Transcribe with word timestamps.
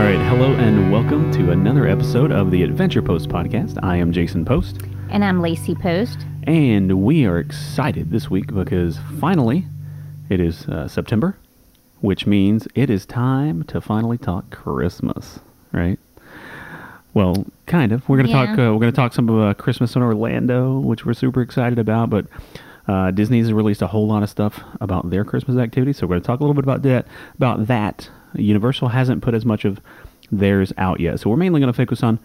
All 0.00 0.06
right, 0.06 0.18
hello 0.30 0.54
and 0.54 0.90
welcome 0.90 1.30
to 1.32 1.50
another 1.50 1.86
episode 1.86 2.32
of 2.32 2.50
the 2.50 2.62
Adventure 2.62 3.02
Post 3.02 3.28
podcast. 3.28 3.78
I 3.82 3.96
am 3.96 4.12
Jason 4.12 4.46
Post, 4.46 4.80
And 5.10 5.22
I'm 5.22 5.42
Lacey 5.42 5.74
Post. 5.74 6.24
and 6.44 7.02
we 7.04 7.26
are 7.26 7.38
excited 7.38 8.10
this 8.10 8.30
week 8.30 8.52
because 8.54 8.98
finally 9.20 9.66
it 10.30 10.40
is 10.40 10.66
uh, 10.68 10.88
September, 10.88 11.36
which 12.00 12.26
means 12.26 12.66
it 12.74 12.88
is 12.88 13.04
time 13.04 13.62
to 13.64 13.80
finally 13.82 14.16
talk 14.16 14.48
Christmas, 14.50 15.40
right? 15.72 15.98
Well, 17.12 17.44
kind 17.66 17.92
of. 17.92 18.08
We're 18.08 18.16
gonna 18.16 18.30
Yeah. 18.30 18.46
talk. 18.46 18.58
Uh, 18.58 18.72
we're 18.72 18.80
gonna 18.80 18.92
talk 18.92 19.12
some 19.12 19.28
of 19.28 19.38
uh, 19.50 19.54
Christmas 19.54 19.94
in 19.96 20.02
Orlando, 20.02 20.78
which 20.78 21.04
we're 21.04 21.12
super 21.14 21.42
excited 21.42 21.78
about. 21.78 22.08
But 22.08 22.26
uh, 22.88 23.10
Disney's 23.10 23.52
released 23.52 23.82
a 23.82 23.88
whole 23.88 24.06
lot 24.06 24.22
of 24.22 24.30
stuff 24.30 24.60
about 24.80 25.10
their 25.10 25.24
Christmas 25.24 25.58
activities, 25.58 25.98
so 25.98 26.06
we're 26.06 26.14
gonna 26.14 26.22
talk 26.24 26.40
a 26.40 26.42
little 26.42 26.54
bit 26.54 26.64
about 26.64 26.82
that. 26.82 27.06
About 27.36 27.66
that, 27.66 28.08
Universal 28.34 28.88
hasn't 28.88 29.22
put 29.22 29.34
as 29.34 29.44
much 29.44 29.64
of 29.64 29.80
theirs 30.30 30.72
out 30.78 31.00
yet, 31.00 31.20
so 31.20 31.30
we're 31.30 31.36
mainly 31.36 31.60
gonna 31.60 31.72
focus 31.72 32.02
on 32.02 32.18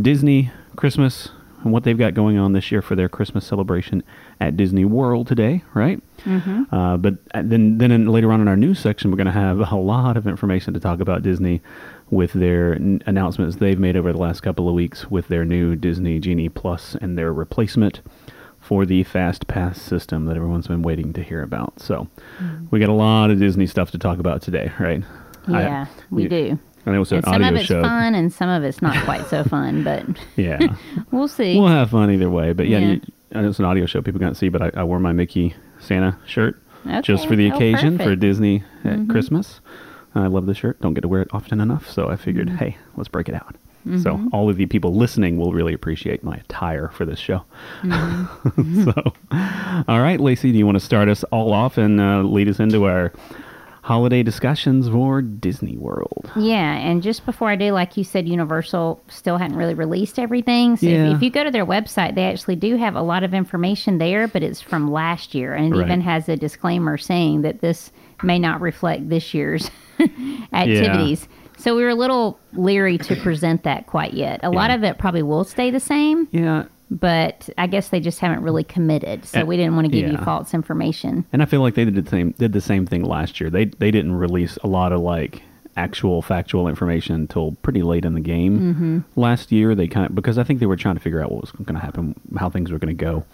Disney 0.00 0.50
Christmas 0.76 1.30
and 1.62 1.72
what 1.72 1.84
they've 1.84 1.98
got 1.98 2.14
going 2.14 2.38
on 2.38 2.52
this 2.52 2.72
year 2.72 2.82
for 2.82 2.94
their 2.94 3.08
Christmas 3.08 3.46
celebration 3.46 4.02
at 4.40 4.56
Disney 4.56 4.84
World 4.84 5.26
today, 5.26 5.62
right? 5.74 6.02
Mm-hmm. 6.24 6.74
Uh, 6.74 6.96
but 6.96 7.14
then, 7.34 7.78
then 7.78 7.90
in, 7.90 8.06
later 8.06 8.32
on 8.32 8.40
in 8.40 8.48
our 8.48 8.56
news 8.56 8.78
section, 8.78 9.10
we're 9.10 9.16
going 9.16 9.26
to 9.26 9.32
have 9.32 9.60
a 9.70 9.76
lot 9.76 10.16
of 10.16 10.26
information 10.26 10.74
to 10.74 10.80
talk 10.80 11.00
about 11.00 11.22
Disney 11.22 11.60
with 12.10 12.32
their 12.32 12.74
n- 12.74 13.02
announcements 13.06 13.56
they've 13.56 13.78
made 13.78 13.96
over 13.96 14.12
the 14.12 14.18
last 14.18 14.40
couple 14.40 14.68
of 14.68 14.74
weeks 14.74 15.10
with 15.10 15.28
their 15.28 15.44
new 15.44 15.76
Disney 15.76 16.18
Genie 16.18 16.48
Plus 16.48 16.94
and 17.00 17.18
their 17.18 17.32
replacement 17.32 18.00
for 18.58 18.84
the 18.86 19.02
Fast 19.04 19.46
Pass 19.46 19.80
system 19.80 20.26
that 20.26 20.36
everyone's 20.36 20.66
been 20.66 20.82
waiting 20.82 21.12
to 21.14 21.22
hear 21.22 21.42
about. 21.42 21.80
So 21.80 22.08
we 22.70 22.78
got 22.78 22.88
a 22.88 22.92
lot 22.92 23.30
of 23.30 23.38
Disney 23.38 23.66
stuff 23.66 23.90
to 23.92 23.98
talk 23.98 24.18
about 24.18 24.42
today, 24.42 24.72
right? 24.78 25.02
I- 25.48 25.62
Yeah, 25.62 25.86
we 26.10 26.24
you- 26.24 26.28
do. 26.28 26.58
I 26.86 26.92
know 26.92 27.02
it's 27.02 27.12
an 27.12 27.18
And 27.18 27.24
some 27.26 27.34
audio 27.34 27.48
of 27.48 27.56
it's 27.56 27.64
show. 27.66 27.82
fun 27.82 28.14
and 28.14 28.32
some 28.32 28.48
of 28.48 28.64
it's 28.64 28.80
not 28.80 28.96
quite 29.04 29.26
so 29.26 29.44
fun, 29.44 29.84
but 29.84 30.04
Yeah. 30.36 30.58
we'll 31.10 31.28
see. 31.28 31.58
We'll 31.58 31.68
have 31.68 31.90
fun 31.90 32.10
either 32.10 32.30
way. 32.30 32.52
But 32.54 32.68
yeah, 32.68 32.78
Yeah. 32.78 32.88
You, 32.92 33.00
I 33.34 33.40
know 33.42 33.48
it's 33.50 33.58
an 33.58 33.66
audio 33.66 33.86
show. 33.86 34.00
People 34.00 34.18
can't 34.20 34.36
see, 34.36 34.48
but 34.48 34.62
I, 34.62 34.70
I 34.80 34.84
wore 34.84 34.98
my 34.98 35.12
Mickey 35.12 35.54
Santa 35.78 36.16
shirt 36.26 36.60
just 37.02 37.28
for 37.28 37.36
the 37.36 37.50
Oh, 37.50 37.54
occasion 37.54 37.98
for. 37.98 38.16
Disney 38.16 38.64
at 38.84 38.94
mm-hmm. 38.98 39.10
Christmas. 39.10 39.60
I 40.14 40.26
love 40.26 40.46
the 40.46 40.54
shirt. 40.54 40.80
Don't 40.80 40.94
get 40.94 41.02
to 41.02 41.08
wear 41.08 41.20
it 41.22 41.28
often 41.32 41.60
enough, 41.60 41.88
so 41.88 42.08
I 42.08 42.16
figured, 42.16 42.48
mm-hmm. 42.48 42.56
hey, 42.56 42.76
let's 42.96 43.08
break 43.08 43.28
it 43.28 43.34
out. 43.34 43.54
So 43.84 44.10
mm-hmm. 44.12 44.28
all 44.32 44.50
of 44.50 44.56
the 44.58 44.66
people 44.66 44.94
listening 44.94 45.38
will 45.38 45.52
really 45.54 45.72
appreciate 45.72 46.22
my 46.22 46.36
attire 46.36 46.88
for 46.88 47.06
this 47.06 47.18
show. 47.18 47.44
so, 47.82 49.14
all 49.88 50.00
right, 50.00 50.18
Lacey, 50.20 50.52
do 50.52 50.58
you 50.58 50.66
want 50.66 50.76
to 50.76 50.84
start 50.84 51.08
us 51.08 51.24
all 51.24 51.54
off 51.54 51.78
and 51.78 51.98
uh, 51.98 52.20
lead 52.22 52.48
us 52.48 52.58
into 52.60 52.84
our 52.84 53.10
holiday 53.90 54.22
discussions 54.22 54.88
for 54.88 55.20
Disney 55.20 55.76
World? 55.76 56.30
Yeah, 56.36 56.76
and 56.76 57.02
just 57.02 57.26
before 57.26 57.48
I 57.50 57.56
do, 57.56 57.72
like 57.72 57.96
you 57.96 58.04
said, 58.04 58.28
Universal 58.28 59.02
still 59.08 59.36
hadn't 59.36 59.56
really 59.56 59.74
released 59.74 60.16
everything. 60.20 60.76
So 60.76 60.86
Yeah. 60.86 61.08
if, 61.10 61.16
if 61.16 61.22
you 61.24 61.30
go 61.30 61.42
to 61.42 61.50
their 61.50 61.66
website, 61.66 62.14
they 62.14 62.24
actually 62.26 62.54
do 62.54 62.76
have 62.76 62.94
a 62.94 63.02
lot 63.02 63.24
of 63.24 63.34
information 63.34 63.98
there, 63.98 64.28
but 64.28 64.44
it's 64.44 64.60
from 64.60 64.92
last 64.92 65.34
year, 65.34 65.54
and 65.54 65.74
it 65.74 65.76
Right. 65.78 65.86
even 65.86 66.00
has 66.02 66.28
a 66.28 66.36
disclaimer 66.36 66.96
saying 66.98 67.42
that 67.42 67.60
this 67.62 67.90
may 68.22 68.38
not 68.38 68.60
reflect 68.60 69.08
this 69.08 69.34
year's 69.34 69.68
activities. 70.52 71.26
Yeah. 71.28 71.36
So 71.58 71.76
we 71.76 71.82
were 71.82 71.90
a 71.90 71.94
little 71.94 72.38
leery 72.52 72.96
to 72.98 73.16
present 73.16 73.64
that 73.64 73.86
quite 73.86 74.14
yet. 74.14 74.40
A 74.42 74.50
lot 74.50 74.70
of 74.70 74.82
it 74.84 74.98
probably 74.98 75.22
will 75.22 75.44
stay 75.44 75.70
the 75.70 75.80
same. 75.80 76.26
Yeah, 76.30 76.64
but 76.90 77.48
I 77.56 77.66
guess 77.66 77.88
they 77.88 78.00
just 78.00 78.18
haven't 78.18 78.42
really 78.42 78.64
committed. 78.64 79.24
So 79.24 79.42
Uh, 79.42 79.44
we 79.46 79.56
didn't 79.56 79.74
want 79.76 79.86
to 79.86 79.92
give 79.92 80.10
you 80.10 80.18
false 80.18 80.52
information. 80.54 81.24
And 81.32 81.42
I 81.42 81.44
feel 81.44 81.60
like 81.60 81.74
they 81.74 81.84
did 81.84 81.94
the 82.04 82.08
same 82.10 82.32
did 82.38 82.52
the 82.52 82.60
same 82.60 82.86
thing 82.86 83.04
last 83.04 83.40
year. 83.40 83.48
They 83.50 83.66
they 83.66 83.90
didn't 83.90 84.14
release 84.16 84.56
a 84.64 84.66
lot 84.66 84.92
of 84.92 85.00
like 85.00 85.42
actual 85.76 86.20
factual 86.20 86.66
information 86.66 87.14
until 87.14 87.52
pretty 87.62 87.82
late 87.82 88.04
in 88.04 88.14
the 88.14 88.20
game 88.20 88.58
Mm-hmm. 88.60 88.98
last 89.20 89.52
year. 89.52 89.74
They 89.74 89.86
kind 89.86 90.06
of 90.06 90.14
because 90.14 90.36
I 90.36 90.42
think 90.42 90.58
they 90.60 90.66
were 90.66 90.76
trying 90.76 90.96
to 90.96 91.00
figure 91.00 91.22
out 91.22 91.30
what 91.30 91.40
was 91.42 91.52
going 91.52 91.78
to 91.78 91.84
happen, 91.84 92.14
how 92.36 92.50
things 92.50 92.72
were 92.72 92.78
going 92.78 92.96
to 92.96 93.04
go. 93.04 93.24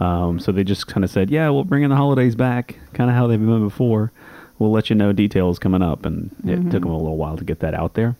Um, 0.00 0.40
so 0.40 0.50
they 0.50 0.64
just 0.64 0.86
kind 0.86 1.04
of 1.04 1.10
said, 1.10 1.30
"Yeah, 1.30 1.50
we'll 1.50 1.64
bring 1.64 1.82
in 1.84 1.90
the 1.90 1.96
holidays 1.96 2.34
back, 2.34 2.78
kind 2.94 3.10
of 3.10 3.16
how 3.16 3.26
they've 3.26 3.38
been 3.38 3.62
before. 3.62 4.10
We'll 4.58 4.72
let 4.72 4.88
you 4.88 4.96
know 4.96 5.12
details 5.12 5.58
coming 5.58 5.82
up." 5.82 6.04
And 6.06 6.34
it 6.44 6.56
took 6.70 6.82
them 6.82 6.90
a 6.90 6.96
little 6.96 7.16
while 7.18 7.36
to 7.36 7.44
get 7.44 7.60
that 7.60 7.74
out 7.74 7.94
there. 7.94 8.16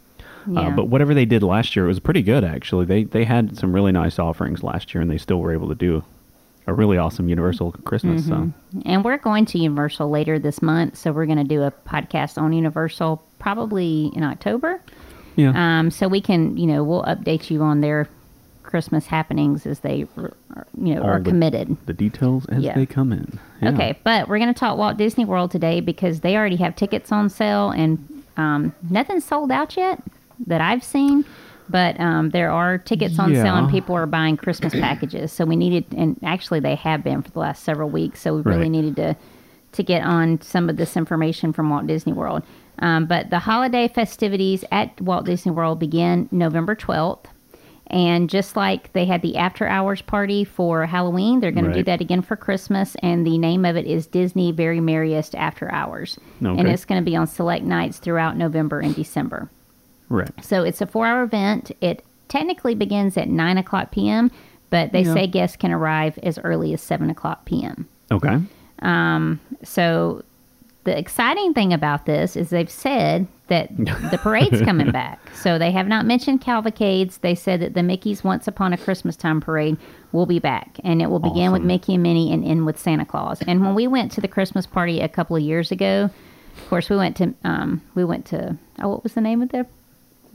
Uh, 0.47 0.51
Mm-hmm. 0.51 0.77
But 0.77 0.89
whatever 0.89 1.15
they 1.15 1.25
did 1.25 1.43
last 1.43 1.75
year, 1.75 1.85
it 1.87 1.89
was 1.89 2.01
pretty 2.01 2.23
good 2.23 2.45
actually. 2.45 2.85
They 2.87 3.05
they 3.05 3.25
had 3.25 3.57
some 3.57 3.73
really 3.73 3.93
nice 3.93 4.19
offerings 4.19 4.63
last 4.63 4.93
year, 4.95 5.01
and 5.03 5.11
they 5.11 5.19
still 5.19 5.39
were 5.41 5.53
able 5.53 5.69
to 5.69 5.75
do 5.75 6.05
a 6.67 6.73
really 6.73 6.97
awesome 6.97 7.29
Universal 7.29 7.73
Christmas. 7.85 8.27
So. 8.27 8.51
And 8.87 9.05
we're 9.05 9.19
going 9.19 9.45
to 9.47 9.59
Universal 9.59 10.09
later 10.11 10.39
this 10.39 10.63
month, 10.63 10.97
so 10.97 11.13
we're 11.13 11.27
going 11.27 11.39
to 11.39 11.45
do 11.45 11.63
a 11.63 11.71
podcast 11.87 12.39
on 12.41 12.53
Universal 12.55 13.23
probably 13.39 14.11
in 14.15 14.23
October. 14.23 14.81
Yeah. 15.37 15.53
Um, 15.55 15.91
so 15.91 16.09
we 16.09 16.21
can, 16.23 16.57
you 16.57 16.67
know, 16.67 16.83
we'll 16.85 17.03
update 17.03 17.51
you 17.51 17.61
on 17.63 17.81
their 17.83 18.09
Christmas 18.63 19.07
happenings 19.07 19.67
as 19.67 19.81
they, 19.81 20.07
are, 20.17 20.33
you 20.81 20.95
know, 20.95 21.03
All 21.03 21.09
are 21.11 21.19
the- 21.21 21.31
committed. 21.31 21.77
the 21.87 21.93
details 21.93 22.47
as 22.47 22.63
Yeah. 22.63 22.75
they 22.75 22.87
come 22.87 23.13
in. 23.13 23.39
Yeah. 23.61 23.71
Okay, 23.73 23.99
but 24.03 24.29
we're 24.29 24.39
going 24.39 24.53
to 24.55 24.59
talk 24.59 24.79
Walt 24.79 24.97
Disney 24.97 25.25
World 25.27 25.51
today 25.51 25.81
because 25.81 26.21
they 26.21 26.35
already 26.37 26.57
have 26.57 26.77
tickets 26.77 27.13
on 27.13 27.29
sale 27.29 27.71
and 27.71 27.99
um, 28.39 28.73
nothing's 28.89 29.25
sold 29.25 29.51
out 29.53 29.77
yet 29.77 30.03
that 30.47 30.61
I've 30.61 30.85
seen. 30.85 31.25
But 31.69 31.99
um, 31.99 32.29
there 32.31 32.51
are 32.51 32.77
tickets 32.77 33.19
on 33.19 33.35
sale 33.35 33.57
and 33.57 33.71
people 33.71 33.95
are 33.97 34.05
buying 34.05 34.37
Christmas 34.37 34.75
packages. 34.75 35.33
So 35.33 35.47
we 35.47 35.57
needed, 35.57 35.87
and 35.97 36.19
actually 36.23 36.61
they 36.61 36.75
have 36.75 37.03
been 37.03 37.23
for 37.23 37.31
the 37.31 37.39
last 37.39 37.65
several 37.65 37.89
weeks. 37.89 38.21
So 38.21 38.35
we 38.37 38.43
really 38.43 38.63
Right. 38.63 38.71
needed 38.71 38.97
to 38.97 39.17
to 39.73 39.83
get 39.83 40.05
on 40.05 40.41
some 40.41 40.69
of 40.71 40.77
this 40.77 40.97
information 40.97 41.53
from 41.53 41.69
Walt 41.69 41.87
Disney 41.89 42.13
World. 42.13 42.45
Um, 42.79 43.07
but 43.07 43.31
the 43.31 43.41
holiday 43.41 43.89
festivities 43.89 44.65
at 44.71 45.01
Walt 45.01 45.25
Disney 45.25 45.51
World 45.53 45.79
begin 45.81 46.29
November 46.31 46.75
twelfth. 46.75 47.29
And 47.89 48.31
just 48.31 48.57
like 48.57 48.93
they 48.93 49.05
had 49.05 49.21
the 49.23 49.37
after 49.37 49.67
hours 49.67 50.01
party 50.03 50.45
for 50.45 50.87
Halloween, 50.87 51.41
they're 51.41 51.51
going 51.53 51.67
to 51.67 51.75
do 51.75 51.83
that 51.85 52.01
again 52.01 52.23
for 52.23 52.35
Christmas. 52.37 52.95
And 53.03 53.27
the 53.27 53.37
name 53.37 53.65
of 53.65 53.77
it 53.77 53.87
is 53.87 54.07
Disney 54.07 54.53
Very 54.53 54.81
Merriest 54.81 55.35
After 55.35 55.71
Hours. 55.73 56.19
And 56.41 56.69
it's 56.69 56.85
going 56.85 57.01
to 57.03 57.05
be 57.05 57.17
on 57.17 57.27
select 57.27 57.65
nights 57.65 57.99
throughout 57.99 58.37
November 58.37 58.81
and 58.81 58.95
December. 58.95 59.51
Right. 60.09 60.31
So 60.45 60.63
it's 60.65 60.81
a 60.81 60.87
four 60.87 61.07
hour 61.07 61.23
event. 61.23 61.71
It 61.81 62.05
technically 62.29 62.75
begins 62.75 63.17
at 63.17 63.29
9 63.29 63.59
o'clock 63.59 63.91
p.m., 63.91 64.31
but 64.71 64.93
they 64.93 65.03
Yeah. 65.03 65.15
say 65.15 65.27
guests 65.27 65.57
can 65.57 65.71
arrive 65.73 66.19
as 66.23 66.39
early 66.41 66.73
as 66.75 66.83
7 66.83 67.09
o'clock 67.11 67.45
p.m. 67.45 67.89
Okay. 68.11 68.39
So 69.63 70.23
the 70.85 70.97
exciting 70.99 71.55
thing 71.55 71.73
about 71.73 72.07
this 72.07 72.37
is 72.37 72.51
they've 72.51 72.69
said 72.71 73.27
that 73.49 73.75
the 74.11 74.19
parade's 74.23 74.61
coming 74.63 74.91
back. 74.91 75.19
So 75.35 75.59
they 75.59 75.71
have 75.71 75.87
not 75.89 76.07
mentioned 76.07 76.41
cavalcades. 76.41 77.19
They 77.19 77.35
said 77.35 77.61
that 77.61 77.75
the 77.75 77.83
Mickey's 77.83 78.23
Once 78.25 78.47
Upon 78.49 78.73
a 78.73 78.79
Christmas 78.79 79.17
Time 79.17 79.41
parade 79.41 79.77
will 80.13 80.27
be 80.27 80.39
back, 80.39 80.79
and 80.85 81.01
it 81.03 81.11
will 81.11 81.19
begin 81.19 81.53
with 81.53 81.63
Mickey 81.63 81.95
and 81.95 82.03
Minnie 82.03 82.33
and 82.33 82.45
end 82.45 82.67
with 82.67 82.79
Santa 82.79 83.05
Claus. 83.05 83.41
And 83.47 83.63
when 83.63 83.75
we 83.75 83.87
went 83.87 84.13
to 84.13 84.21
the 84.21 84.29
Christmas 84.29 84.67
party 84.67 85.01
a 85.01 85.09
couple 85.09 85.37
of 85.37 85.43
years 85.43 85.71
ago, 85.73 86.11
of 86.57 86.69
course 86.69 86.89
we 86.91 86.97
went 86.97 87.17
to 87.17 87.35
um, 87.45 87.83
we 87.95 88.05
went 88.05 88.27
to 88.27 88.57
oh 88.81 88.89
what 88.89 89.03
was 89.03 89.15
the 89.15 89.21
name 89.21 89.43
of 89.43 89.49
the 89.51 89.67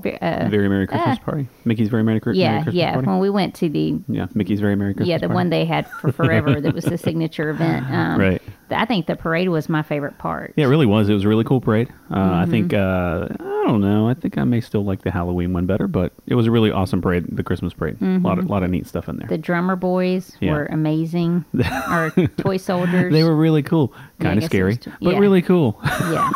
uh, 0.05 0.47
Very 0.49 0.69
Merry 0.69 0.87
Christmas 0.87 1.17
ah. 1.21 1.23
Party. 1.25 1.47
Mickey's 1.65 1.89
Very 1.89 2.03
Merry, 2.03 2.19
Chri- 2.19 2.27
Merry 2.27 2.37
yeah 2.39 2.53
Christmas 2.63 2.75
yeah 2.75 2.93
Party. 2.93 3.07
when 3.07 3.19
we 3.19 3.29
went 3.29 3.55
to 3.55 3.69
the 3.69 3.99
yeah, 4.07 4.27
Mickey's 4.33 4.59
Very 4.61 4.75
Merry 4.75 4.93
Christmas 4.93 5.09
Party. 5.09 5.11
yeah 5.11 5.17
the 5.17 5.27
Party. 5.27 5.35
one 5.35 5.49
they 5.49 5.65
had 5.65 5.87
for 6.01 6.11
forever 6.19 6.59
that 6.61 6.73
was 6.73 6.85
the 6.85 6.97
signature 6.97 7.49
event. 7.49 7.85
Um, 7.89 8.19
Right. 8.19 8.41
I 8.71 8.85
think 8.85 9.07
the 9.07 9.15
parade 9.15 9.49
was 9.49 9.67
my 9.67 9.81
favorite 9.81 10.17
part. 10.19 10.53
Yeah, 10.55 10.65
it 10.65 10.69
really 10.69 10.85
was. 10.85 11.09
It 11.09 11.13
was 11.13 11.23
a 11.25 11.27
really 11.27 11.43
cool 11.43 11.59
parade. 11.59 11.89
Uh, 12.11 12.15
I 12.17 12.19
Mm-hmm. 12.43 12.51
think 12.51 12.73
uh, 12.73 13.27
I 13.39 13.63
don't 13.71 13.81
know. 13.81 14.07
I 14.07 14.13
think 14.13 14.37
I 14.37 14.43
may 14.43 14.61
still 14.61 14.83
like 14.85 15.01
the 15.01 15.09
Halloween 15.11 15.53
one 15.53 15.65
better, 15.65 15.87
but 15.87 16.13
it 16.27 16.35
was 16.35 16.45
a 16.47 16.51
really 16.51 16.71
awesome 16.71 17.01
parade. 17.01 17.25
The 17.35 17.43
Christmas 17.43 17.73
parade. 17.73 17.97
A 18.01 18.19
lot 18.19 18.37
of 18.39 18.45
lot 18.49 18.61
of 18.63 18.69
neat 18.69 18.85
stuff 18.87 19.09
in 19.09 19.15
there. 19.17 19.25
Mm-hmm. 19.25 19.33
The 19.33 19.37
drummer 19.39 19.75
boys 19.75 20.37
Yeah. 20.39 20.51
were 20.53 20.65
amazing. 20.67 21.45
Our 21.87 22.11
toy 22.37 22.57
soldiers. 22.57 23.11
they 23.11 23.23
were 23.23 23.35
really 23.35 23.63
cool. 23.63 23.91
Yeah, 24.19 24.25
Kind 24.25 24.37
of 24.39 24.45
scary, 24.45 24.77
but 25.01 25.13
yeah. 25.13 25.17
really 25.19 25.41
cool. 25.41 25.79
yeah, 25.83 26.29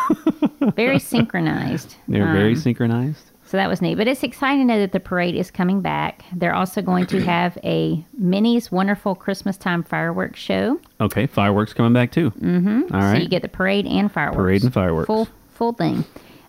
very 0.74 0.98
synchronized. 0.98 1.94
they 2.08 2.20
were 2.20 2.32
very 2.32 2.52
Um, 2.54 2.56
synchronized. 2.56 3.30
So 3.54 3.58
that 3.58 3.68
was 3.68 3.80
neat. 3.80 3.94
But 3.94 4.08
it's 4.08 4.24
exciting 4.24 4.66
to 4.66 4.74
know 4.74 4.80
that 4.80 4.90
the 4.90 4.98
parade 4.98 5.36
is 5.36 5.52
coming 5.52 5.80
back. 5.80 6.24
They're 6.34 6.56
also 6.56 6.82
going 6.82 7.06
to 7.06 7.20
have 7.24 7.56
a 7.62 8.04
Minnie's 8.18 8.72
Wonderful 8.72 9.14
Christmas 9.14 9.56
Time 9.56 9.84
fireworks 9.84 10.40
show. 10.40 10.80
Okay, 11.00 11.28
fireworks 11.28 11.72
coming 11.72 11.92
back 11.92 12.10
too. 12.10 12.32
Mm-hmm. 12.32 12.92
All 12.92 13.12
So 13.14 13.18
you 13.20 13.28
get 13.28 13.42
the 13.42 13.48
parade 13.48 13.86
and 13.86 14.10
fireworks. 14.10 14.38
Parade 14.38 14.64
and 14.64 14.74
fireworks. 14.74 15.06
Full 15.06 15.28
full 15.50 15.72
thing. 15.72 16.04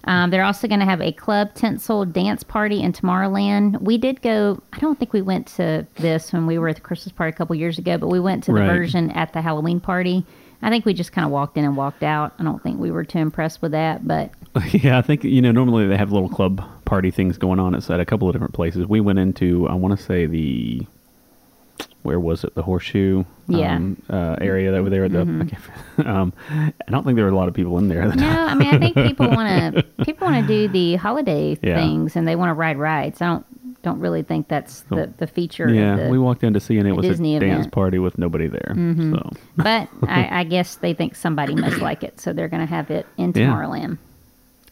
Um, 0.05 0.31
they're 0.31 0.43
also 0.43 0.67
going 0.67 0.79
to 0.79 0.85
have 0.87 0.99
a 0.99 1.11
club 1.11 1.53
tinsel 1.53 2.05
dance 2.05 2.41
party 2.41 2.81
in 2.81 2.91
Tomorrowland. 2.91 3.79
We 3.81 3.99
did 3.99 4.23
go. 4.23 4.59
I 4.73 4.79
don't 4.79 4.97
think 4.97 5.13
we 5.13 5.21
went 5.21 5.45
to 5.57 5.85
this 5.97 6.33
when 6.33 6.47
we 6.47 6.57
were 6.57 6.69
at 6.69 6.75
the 6.75 6.81
Christmas 6.81 7.11
party 7.13 7.35
a 7.35 7.37
couple 7.37 7.55
years 7.55 7.77
ago, 7.77 7.99
but 7.99 8.07
we 8.07 8.19
went 8.19 8.43
to 8.45 8.51
the 8.51 8.61
Right. 8.61 8.67
version 8.67 9.11
at 9.11 9.31
the 9.31 9.43
Halloween 9.43 9.79
party. 9.79 10.25
I 10.65 10.69
think 10.69 10.83
we 10.83 10.93
just 10.95 11.11
kind 11.11 11.23
of 11.25 11.31
walked 11.31 11.57
in 11.57 11.63
and 11.63 11.77
walked 11.77 12.01
out. 12.03 12.33
I 12.39 12.43
don't 12.43 12.61
think 12.61 12.79
we 12.79 12.89
were 12.89 13.03
too 13.05 13.19
impressed 13.19 13.61
with 13.61 13.71
that, 13.73 14.05
but 14.07 14.31
Yeah, 14.73 14.97
I 14.97 15.01
think 15.03 15.23
you 15.23 15.41
know 15.41 15.51
normally 15.51 15.87
they 15.87 15.95
have 15.95 16.11
little 16.11 16.27
club 16.27 16.61
party 16.85 17.11
things 17.11 17.37
going 17.37 17.59
on 17.59 17.75
at 17.75 17.87
a 17.99 18.05
couple 18.05 18.27
of 18.27 18.33
different 18.33 18.53
places. 18.55 18.85
We 18.87 18.99
went 18.99 19.19
into 19.19 19.67
I 19.69 19.75
want 19.75 19.97
to 19.97 20.03
say 20.03 20.25
the 20.25 20.85
where 22.01 22.19
was 22.19 22.43
it? 22.43 22.53
The 22.55 22.61
horseshoe 22.63 23.23
Yeah. 23.47 23.75
um, 23.75 24.01
uh, 24.09 24.35
area 24.41 24.71
that 24.71 24.83
were 24.83 24.89
there. 24.89 25.05
At 25.05 25.11
the 25.11 25.21
I, 25.21 25.45
can't, 25.45 26.07
um, 26.07 26.33
I 26.51 26.73
don't 26.91 27.03
think 27.03 27.15
there 27.15 27.25
were 27.25 27.31
a 27.31 27.35
lot 27.35 27.47
of 27.47 27.53
people 27.53 27.77
in 27.77 27.87
there. 27.87 28.07
No. 28.15 28.27
I 28.27 28.55
mean 28.55 28.73
I 28.73 28.79
think 28.79 28.95
people 28.95 29.27
want 29.39 29.75
to 29.75 29.83
people 30.03 30.27
want 30.27 30.47
to 30.47 30.47
do 30.47 30.67
the 30.67 30.95
holiday 30.95 31.57
Yeah. 31.61 31.75
things 31.79 32.15
and 32.15 32.27
they 32.27 32.35
want 32.35 32.49
to 32.49 32.53
ride 32.55 32.77
rides. 32.77 33.21
I 33.21 33.27
don't 33.27 33.45
don't 33.85 33.99
really 34.01 34.21
think 34.23 34.49
that's 34.49 34.81
the, 34.89 35.13
the 35.17 35.27
feature. 35.27 35.69
Yeah, 35.73 35.93
of 35.93 35.99
the, 36.05 36.09
we 36.09 36.19
walked 36.19 36.43
in 36.43 36.53
to 36.53 36.59
see, 36.59 36.77
and 36.77 36.85
it 36.87 36.91
was 36.91 37.05
Disney 37.05 37.37
a 37.37 37.39
dance 37.39 37.51
event. 37.51 37.61
Mm-hmm. 37.67 37.69
party 37.79 37.99
with 37.99 38.17
nobody 38.17 38.47
there. 38.47 38.73
So 38.75 39.29
but 39.55 39.87
I, 40.09 40.41
I 40.41 40.43
guess 40.43 40.75
they 40.75 40.93
think 40.93 41.15
somebody 41.15 41.55
must 41.55 41.77
like 41.77 42.03
it, 42.03 42.19
so 42.19 42.33
they're 42.33 42.49
going 42.49 42.59
to 42.67 42.73
have 42.73 42.91
it 42.91 43.05
in 43.17 43.31
Yeah. 43.33 43.47
Tomorrowland. 43.47 43.97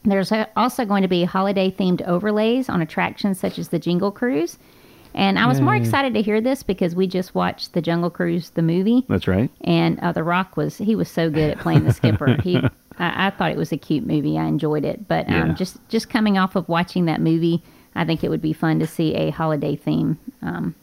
There's 0.03 0.33
also 0.57 0.83
going 0.83 1.03
to 1.03 1.07
be 1.07 1.23
holiday 1.23 1.71
themed 1.71 2.01
overlays 2.05 2.67
on 2.67 2.81
attractions 2.81 3.39
such 3.39 3.57
as 3.57 3.69
the 3.69 3.79
Jingle 3.79 4.11
Cruise. 4.11 4.57
And 5.15 5.37
I 5.37 5.45
was 5.45 5.61
more 5.61 5.75
excited 5.75 6.15
to 6.15 6.21
hear 6.23 6.41
this 6.41 6.63
because 6.63 6.95
we 6.95 7.05
just 7.05 7.35
watched 7.35 7.73
the 7.73 7.81
Jungle 7.83 8.09
Cruise, 8.09 8.49
the 8.49 8.63
movie, 8.63 9.05
that's 9.07 9.27
right. 9.27 9.49
and 9.61 9.99
uh, 9.99 10.11
The 10.11 10.23
Rock 10.23 10.57
was 10.57 10.77
he 10.79 10.95
was 10.95 11.07
so 11.07 11.29
good 11.29 11.51
at 11.51 11.59
playing 11.59 11.83
the 11.85 11.93
skipper. 11.93 12.35
He, 12.43 12.57
I, 12.97 13.27
I 13.27 13.29
thought 13.29 13.51
it 13.51 13.57
was 13.57 13.71
a 13.71 13.77
cute 13.77 14.05
movie. 14.07 14.37
I 14.39 14.45
enjoyed 14.45 14.83
it, 14.85 15.07
but 15.07 15.27
um, 15.29 15.49
Yeah. 15.49 15.53
just 15.53 15.77
just 15.87 16.09
coming 16.09 16.37
off 16.39 16.55
of 16.55 16.67
watching 16.67 17.05
that 17.05 17.21
movie, 17.21 17.61
I 17.95 18.05
think 18.05 18.23
it 18.23 18.29
would 18.29 18.41
be 18.41 18.53
fun 18.53 18.79
to 18.79 18.87
see 18.87 19.13
a 19.15 19.29
holiday 19.31 19.75
theme 19.75 20.17
um, 20.41 20.75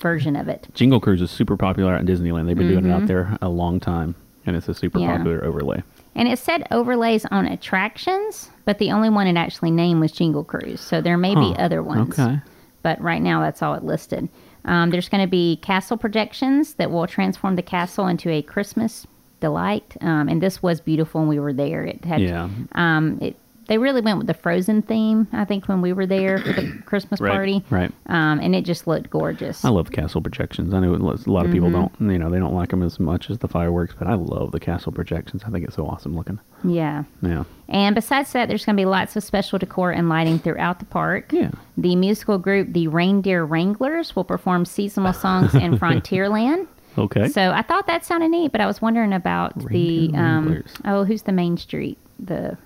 version 0.00 0.36
of 0.36 0.48
it. 0.48 0.66
Jingle 0.74 1.00
Cruise 1.00 1.20
is 1.22 1.30
super 1.30 1.56
popular 1.56 1.94
out 1.94 2.00
in 2.00 2.06
Disneyland. 2.06 2.46
They've 2.46 2.56
been 2.56 2.68
doing 2.68 2.86
it 2.86 2.92
out 2.92 3.06
there 3.06 3.36
a 3.42 3.48
long 3.48 3.80
time, 3.80 4.14
and 4.46 4.56
it's 4.56 4.68
a 4.68 4.74
super 4.74 4.98
Mm-hmm. 4.98 5.08
Yeah. 5.08 5.16
popular 5.16 5.44
overlay. 5.44 5.82
And 6.16 6.28
it 6.28 6.38
said 6.38 6.66
overlays 6.70 7.24
on 7.26 7.46
attractions, 7.46 8.50
but 8.64 8.78
the 8.78 8.92
only 8.92 9.10
one 9.10 9.26
it 9.26 9.36
actually 9.36 9.70
named 9.72 10.00
was 10.00 10.12
Jingle 10.12 10.44
Cruise. 10.44 10.80
So 10.80 11.00
there 11.00 11.18
may 11.18 11.34
be 11.34 11.54
other 11.58 11.82
ones. 11.82 12.18
Okay. 12.18 12.38
But 12.82 13.00
right 13.00 13.20
now, 13.22 13.40
that's 13.40 13.62
all 13.62 13.74
it 13.74 13.82
listed. 13.82 14.28
Um, 14.66 14.90
there's 14.90 15.08
going 15.08 15.22
to 15.24 15.28
be 15.30 15.56
castle 15.56 15.96
projections 15.96 16.74
that 16.74 16.90
will 16.90 17.06
transform 17.06 17.56
the 17.56 17.62
castle 17.62 18.06
into 18.06 18.30
a 18.30 18.42
Christmas 18.42 19.06
delight. 19.40 19.96
Um, 20.00 20.28
and 20.28 20.40
this 20.42 20.62
was 20.62 20.80
beautiful 20.80 21.20
when 21.22 21.28
we 21.28 21.38
were 21.40 21.52
there. 21.52 21.84
It 21.84 22.04
had, 22.04 22.20
Yeah. 22.22 22.48
um, 22.72 23.18
it, 23.20 23.36
they 23.66 23.78
really 23.78 24.00
went 24.00 24.18
with 24.18 24.26
the 24.26 24.34
Frozen 24.34 24.82
theme, 24.82 25.26
I 25.32 25.44
think, 25.44 25.66
when 25.68 25.80
we 25.80 25.92
were 25.92 26.06
there 26.06 26.38
for 26.38 26.52
the 26.52 26.72
Christmas 26.86 27.20
Right, 27.20 27.32
party. 27.32 27.64
right. 27.70 27.90
Um, 28.06 28.40
and 28.40 28.54
it 28.54 28.64
just 28.64 28.86
looked 28.86 29.10
gorgeous. 29.10 29.64
I 29.64 29.70
love 29.70 29.90
castle 29.90 30.20
projections. 30.20 30.74
I 30.74 30.80
know 30.80 30.94
a 30.94 30.96
lot 30.98 31.46
of 31.46 31.52
people 31.52 31.68
Mm-hmm. 31.70 32.04
don't, 32.04 32.12
you 32.12 32.18
know, 32.18 32.30
they 32.30 32.38
don't 32.38 32.54
like 32.54 32.70
them 32.70 32.82
as 32.82 33.00
much 33.00 33.30
as 33.30 33.38
the 33.38 33.48
fireworks, 33.48 33.94
but 33.98 34.06
I 34.08 34.14
love 34.14 34.52
the 34.52 34.60
castle 34.60 34.92
projections. 34.92 35.42
I 35.46 35.50
think 35.50 35.64
it's 35.64 35.76
so 35.76 35.86
awesome 35.86 36.14
looking. 36.16 36.38
yeah. 36.64 37.04
Yeah. 37.22 37.44
And 37.68 37.94
besides 37.94 38.32
that, 38.32 38.48
there's 38.48 38.64
going 38.66 38.76
to 38.76 38.80
be 38.80 38.84
lots 38.84 39.16
of 39.16 39.24
special 39.24 39.58
decor 39.58 39.90
and 39.90 40.08
lighting 40.10 40.38
throughout 40.38 40.78
the 40.80 40.84
park. 40.84 41.32
Yeah. 41.32 41.50
The 41.78 41.96
musical 41.96 42.36
group, 42.38 42.72
the 42.74 42.88
Reindeer 42.88 43.44
Wranglers, 43.46 44.14
will 44.14 44.24
perform 44.24 44.66
seasonal 44.66 45.14
songs 45.14 45.54
in 45.54 45.78
Frontierland. 45.78 46.66
Okay. 46.98 47.28
So 47.28 47.50
I 47.50 47.62
thought 47.62 47.86
that 47.86 48.04
sounded 48.04 48.28
neat, 48.28 48.52
but 48.52 48.60
I 48.60 48.66
was 48.66 48.80
wondering 48.82 49.12
about 49.12 49.58
the 49.70 50.10
um, 50.14 50.62
oh, 50.84 51.04
who's 51.04 51.22
the 51.22 51.32
main 51.32 51.56
street? 51.56 51.98
The 52.20 52.56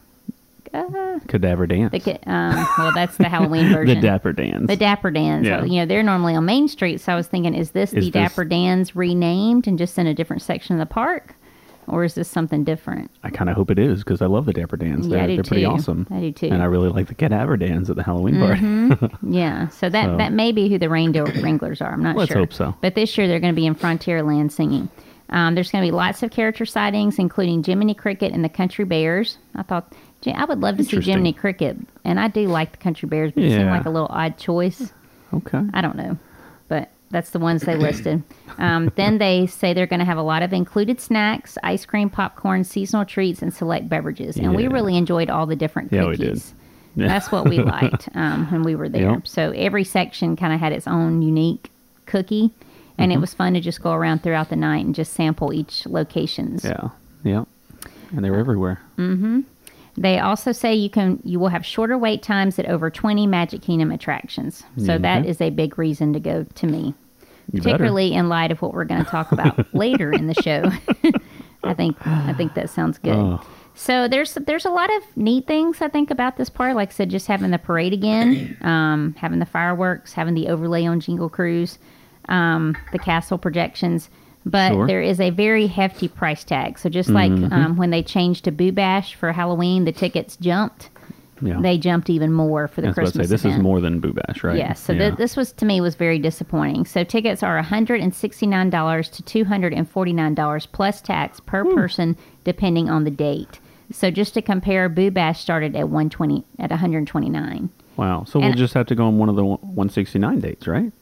uh, 0.74 1.18
Cadaver 1.28 1.66
Dans. 1.66 1.90
the 1.90 2.18
um, 2.30 2.66
well, 2.78 2.92
that's 2.94 3.16
the 3.16 3.28
Halloween 3.28 3.68
version. 3.72 4.00
the. 4.00 4.06
Dapper 4.06 4.32
Dans. 4.32 4.66
The 4.66 4.76
Dapper 4.76 5.10
Dans. 5.10 5.44
Yeah. 5.46 5.64
You 5.64 5.80
know, 5.80 5.86
they're 5.86 6.02
normally 6.02 6.34
on 6.34 6.44
Main 6.44 6.68
Street, 6.68 7.00
so 7.00 7.12
I 7.12 7.16
was 7.16 7.26
thinking, 7.26 7.54
is 7.54 7.70
this 7.72 7.92
Is 7.92 8.06
the 8.06 8.10
this- 8.10 8.30
Dapper 8.30 8.44
Dans 8.44 8.94
renamed 8.96 9.66
and 9.66 9.78
just 9.78 9.98
in 9.98 10.06
a 10.06 10.14
different 10.14 10.42
section 10.42 10.78
of 10.80 10.86
the 10.88 10.92
park, 10.92 11.34
or 11.86 12.04
is 12.04 12.14
this 12.14 12.28
something 12.28 12.64
different? 12.64 13.10
I 13.24 13.30
kind 13.30 13.48
of 13.48 13.56
hope 13.56 13.70
it 13.70 13.78
is 13.78 14.04
because 14.04 14.20
I 14.22 14.26
love 14.26 14.44
the 14.46 14.52
Dapper 14.52 14.76
Dans. 14.76 15.06
Yeah, 15.06 15.16
they're 15.16 15.24
I 15.24 15.26
do 15.28 15.34
they're 15.36 15.44
pretty 15.44 15.64
awesome. 15.64 16.06
I 16.10 16.20
do 16.20 16.32
too. 16.32 16.48
And 16.48 16.62
I 16.62 16.66
really 16.66 16.88
like 16.90 17.08
the 17.08 17.14
Cadaver 17.14 17.56
Dans 17.56 17.88
at 17.88 17.96
the 17.96 18.02
Halloween 18.02 18.38
party. 18.38 19.14
Yeah, 19.22 19.68
so 19.68 19.88
that 19.88 20.04
So- 20.06 20.16
that 20.18 20.32
may 20.32 20.52
be 20.52 20.68
who 20.68 20.78
the 20.78 20.88
reindeer 20.88 21.24
wranglers 21.42 21.80
are. 21.80 21.92
I'm 21.92 22.02
not 22.02 22.12
sure. 22.14 22.18
Let's 22.20 22.32
hope 22.34 22.52
so. 22.52 22.74
But 22.80 22.94
this 22.94 23.16
year 23.16 23.26
they're 23.28 23.40
going 23.40 23.54
to 23.54 23.60
be 23.60 23.66
in 23.66 23.74
Frontierland 23.74 24.52
singing. 24.52 24.88
Um, 25.30 25.54
there's 25.54 25.70
going 25.70 25.84
to 25.84 25.86
be 25.86 25.94
lots 25.94 26.22
of 26.22 26.30
character 26.30 26.64
sightings, 26.64 27.18
including 27.18 27.62
Jiminy 27.62 27.92
Cricket 27.92 28.32
and 28.32 28.42
the 28.42 28.48
Country 28.48 28.86
Bears. 28.86 29.36
I 29.54 29.62
thought 29.62 29.92
I 30.26 30.44
would 30.44 30.60
love 30.60 30.76
to 30.78 30.84
see. 30.84 31.00
Jiminy 31.00 31.32
Cricket, 31.32 31.76
and 32.04 32.18
I 32.20 32.28
do 32.28 32.46
like 32.48 32.72
the 32.72 32.78
Country 32.78 33.08
Bears, 33.08 33.32
but 33.32 33.44
it 33.44 33.50
seemed 33.50 33.62
Yeah. 33.66 33.70
like 33.76 33.86
a 33.86 33.90
little 33.90 34.08
odd 34.10 34.36
choice. 34.38 34.92
okay. 35.32 35.62
I 35.72 35.80
don't 35.80 35.96
know, 35.96 36.18
but 36.68 36.90
that's 37.10 37.30
the 37.30 37.38
ones 37.38 37.62
they 37.62 37.76
listed. 37.76 38.22
Um, 38.58 38.90
then 38.96 39.18
they 39.18 39.46
say 39.46 39.72
they're 39.72 39.86
going 39.86 40.00
to 40.00 40.04
have 40.04 40.18
a 40.18 40.22
lot 40.22 40.42
of 40.42 40.52
included 40.52 41.00
snacks, 41.00 41.56
ice 41.62 41.86
cream, 41.86 42.10
popcorn, 42.10 42.64
seasonal 42.64 43.04
treats, 43.04 43.40
and 43.40 43.54
select 43.54 43.88
beverages. 43.88 44.36
And 44.36 44.56
we 44.56 44.66
really 44.66 44.96
enjoyed 44.96 45.30
all 45.30 45.46
the 45.46 45.54
different 45.54 45.90
cookies. 45.90 46.02
Yeah, 46.02 46.08
we 46.08 46.16
did. 46.34 46.42
Yeah. 46.96 47.06
That's 47.06 47.30
what 47.30 47.48
we 47.48 47.60
liked 47.60 48.08
um, 48.16 48.50
when 48.50 48.64
we 48.64 48.74
were 48.74 48.88
there. 48.88 49.12
Yep. 49.12 49.28
So 49.28 49.52
every 49.52 49.84
section 49.84 50.34
kind 50.34 50.52
of 50.52 50.58
had 50.58 50.72
its 50.72 50.88
own 50.88 51.22
unique 51.22 51.70
cookie, 52.06 52.50
and 52.98 53.12
Mm-hmm. 53.12 53.18
it 53.18 53.20
was 53.20 53.32
fun 53.32 53.54
to 53.54 53.60
just 53.60 53.80
go 53.80 53.92
around 53.92 54.24
throughout 54.24 54.48
the 54.48 54.56
night 54.56 54.84
and 54.84 54.92
just 54.92 55.12
sample 55.12 55.52
each 55.52 55.86
locations. 55.86 56.64
Yeah. 56.64 56.88
Yeah. 57.22 57.44
And 58.10 58.24
they 58.24 58.30
were 58.30 58.38
everywhere. 58.40 58.80
They 60.00 60.18
also 60.18 60.52
say 60.52 60.74
you 60.74 60.90
can 60.90 61.20
you 61.24 61.40
will 61.40 61.48
have 61.48 61.66
shorter 61.66 61.98
wait 61.98 62.22
times 62.22 62.58
at 62.58 62.66
over 62.66 62.90
20 62.90 63.26
Magic 63.26 63.62
Kingdom 63.62 63.90
attractions. 63.90 64.62
So 64.76 64.92
Yeah, 64.92 64.98
that 64.98 65.26
is 65.26 65.40
a 65.40 65.50
big 65.50 65.78
reason 65.78 66.12
to 66.12 66.20
go 66.20 66.44
to 66.44 66.66
me. 66.66 66.94
You 67.52 67.60
better. 67.60 67.78
particularly 67.78 68.12
in 68.12 68.28
light 68.28 68.50
of 68.52 68.60
what 68.60 68.74
we're 68.74 68.84
going 68.84 69.04
to 69.04 69.10
talk 69.10 69.32
about 69.32 69.74
later 69.74 70.12
in 70.12 70.26
the 70.26 70.34
show. 70.34 70.70
I 71.64 71.74
think 71.74 71.96
I 72.06 72.32
think 72.34 72.54
that 72.54 72.70
sounds 72.70 72.98
good. 72.98 73.16
Oh. 73.16 73.40
So 73.74 74.08
there's 74.08 74.34
there's 74.34 74.64
a 74.64 74.70
lot 74.70 74.94
of 74.96 75.16
neat 75.16 75.46
things 75.46 75.80
I 75.80 75.88
think 75.88 76.10
about 76.10 76.36
this 76.36 76.50
part. 76.50 76.74
Like 76.76 76.90
I 76.90 76.92
said, 76.92 77.10
just 77.10 77.26
having 77.26 77.50
the 77.50 77.58
parade 77.58 77.92
again, 77.92 78.56
um, 78.62 79.14
having 79.18 79.38
the 79.38 79.46
fireworks, 79.46 80.12
having 80.12 80.34
the 80.34 80.48
overlay 80.48 80.84
on 80.84 81.00
Jingle 81.00 81.28
Cruise, 81.28 81.78
um, 82.28 82.76
the 82.92 82.98
castle 82.98 83.38
projections. 83.38 84.10
But 84.50 84.72
Sure. 84.72 84.86
there 84.86 85.02
is 85.02 85.20
a 85.20 85.30
very 85.30 85.66
hefty 85.66 86.08
price 86.08 86.44
tag. 86.44 86.78
So 86.78 86.88
just 86.88 87.10
like 87.10 87.30
Mm-hmm. 87.32 87.52
um, 87.52 87.76
when 87.76 87.90
they 87.90 88.02
changed 88.02 88.44
to 88.44 88.50
Boo 88.52 88.72
Bash 88.72 89.14
for 89.14 89.32
Halloween, 89.32 89.84
the 89.84 89.92
tickets 89.92 90.36
jumped. 90.36 90.90
Yeah. 91.40 91.60
They 91.60 91.78
jumped 91.78 92.10
even 92.10 92.32
more 92.32 92.66
for 92.66 92.80
the 92.80 92.88
I 92.88 92.90
was 92.90 92.96
about 92.98 93.06
to 93.06 93.12
Christmas 93.12 93.26
say, 93.28 93.30
this 93.34 93.44
event. 93.44 93.58
is 93.58 93.62
more 93.62 93.80
than 93.80 94.00
Boo 94.00 94.12
Bash, 94.12 94.42
right? 94.42 94.56
Yes. 94.56 94.80
So 94.80 94.92
yeah. 94.92 94.98
th- 95.10 95.18
this 95.18 95.36
was 95.36 95.52
to 95.52 95.64
me 95.64 95.80
was 95.80 95.94
very 95.94 96.18
disappointing. 96.18 96.84
So 96.84 97.04
tickets 97.04 97.44
are 97.44 97.56
$169 97.62 99.10
to 99.24 99.44
$249 99.44 100.72
plus 100.72 101.00
tax 101.00 101.40
per 101.40 101.64
person 101.64 102.16
depending 102.44 102.88
on 102.90 103.04
the 103.04 103.10
date. 103.10 103.60
So 103.92 104.10
just 104.10 104.34
to 104.34 104.42
compare, 104.42 104.88
Boo 104.88 105.10
Bash 105.10 105.40
started 105.40 105.74
at 105.76 105.88
120 105.88 106.44
at 106.58 106.70
129. 106.70 107.70
Wow. 107.96 108.24
So 108.24 108.38
we'll 108.38 108.52
just 108.52 108.74
have 108.74 108.86
to 108.86 108.94
go 108.94 109.06
on 109.06 109.18
one 109.18 109.28
of 109.28 109.36
the 109.36 109.44
one- 109.44 109.58
169 109.62 110.40
dates, 110.40 110.66
right? 110.66 110.92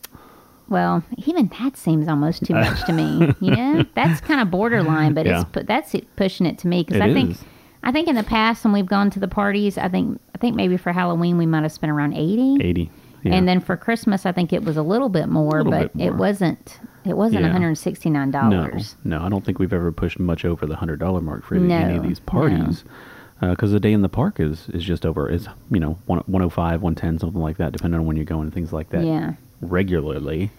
Well, 0.68 1.04
even 1.26 1.48
that 1.60 1.76
seems 1.76 2.08
almost 2.08 2.44
too 2.44 2.54
much 2.54 2.84
to 2.86 2.92
me. 2.92 3.32
You 3.40 3.50
know, 3.54 3.84
that's 3.94 4.20
kind 4.20 4.40
of 4.40 4.50
borderline, 4.50 5.14
but 5.14 5.26
Yeah. 5.26 5.44
it's 5.54 5.66
that's 5.66 5.94
it 5.94 6.14
pushing 6.16 6.46
it 6.46 6.58
to 6.58 6.68
me 6.68 6.82
because 6.82 7.00
I 7.00 7.12
think. 7.12 7.36
I 7.82 7.92
think 7.92 8.08
in 8.08 8.16
the 8.16 8.24
past 8.24 8.64
when 8.64 8.72
we've 8.72 8.86
gone 8.86 9.10
to 9.10 9.20
the 9.20 9.28
parties, 9.28 9.78
I 9.78 9.88
think 9.88 10.20
I 10.35 10.38
think 10.38 10.56
maybe 10.56 10.76
for 10.76 10.90
Halloween 10.92 11.38
we 11.38 11.46
might 11.46 11.62
have 11.62 11.70
spent 11.70 11.92
around 11.92 12.14
80. 12.14 12.58
80. 12.61 12.90
Yeah. 13.23 13.35
And 13.35 13.46
then 13.46 13.61
for 13.61 13.76
Christmas, 13.76 14.26
I 14.26 14.32
think 14.32 14.52
it 14.52 14.64
was 14.64 14.76
a 14.76 14.82
little 14.82 15.08
bit 15.08 15.28
more, 15.28 15.62
Little 15.62 15.70
but 15.70 15.96
bit 15.96 16.06
it 16.06 16.14
wasn't. 16.14 16.80
It 17.04 17.16
wasn't 17.16 17.42
Yeah. 17.42 17.46
one 17.49 17.52
hundred 17.52 17.76
sixty 17.76 18.11
nine 18.11 18.32
dollars. 18.32 18.96
no, 19.04 19.18
no, 19.20 19.25
I 19.25 19.28
don't 19.28 19.44
think 19.44 19.61
we've 19.61 19.73
ever 19.73 19.92
pushed 19.92 20.18
much 20.18 20.44
over 20.44 20.66
the 20.66 20.75
hundred 20.76 20.99
dollar 20.99 21.20
mark 21.20 21.44
for 21.44 21.54
any, 21.54 21.73
any 21.73 21.96
of 21.96 22.02
these 22.02 22.18
parties. 22.18 22.82
Because 23.40 23.70
uh, 23.70 23.75
the 23.75 23.80
day 23.80 23.92
in 23.92 24.02
the 24.02 24.08
park 24.08 24.40
is 24.40 24.68
is 24.70 24.82
just 24.82 25.06
over. 25.06 25.28
Is 25.30 25.46
you 25.70 25.78
know 25.78 25.99
one 26.06 26.18
one 26.26 26.40
hundred 26.42 26.54
five, 26.54 26.82
one 26.82 26.96
ten, 26.96 27.18
something 27.20 27.40
like 27.40 27.58
that, 27.58 27.70
depending 27.73 28.00
on 28.00 28.06
when 28.06 28.16
you're 28.16 28.25
going 28.25 28.44
and 28.46 28.54
things 28.54 28.73
like 28.73 28.90
that. 28.90 29.04
Yeah. 29.04 29.35
Regularly. 29.60 30.50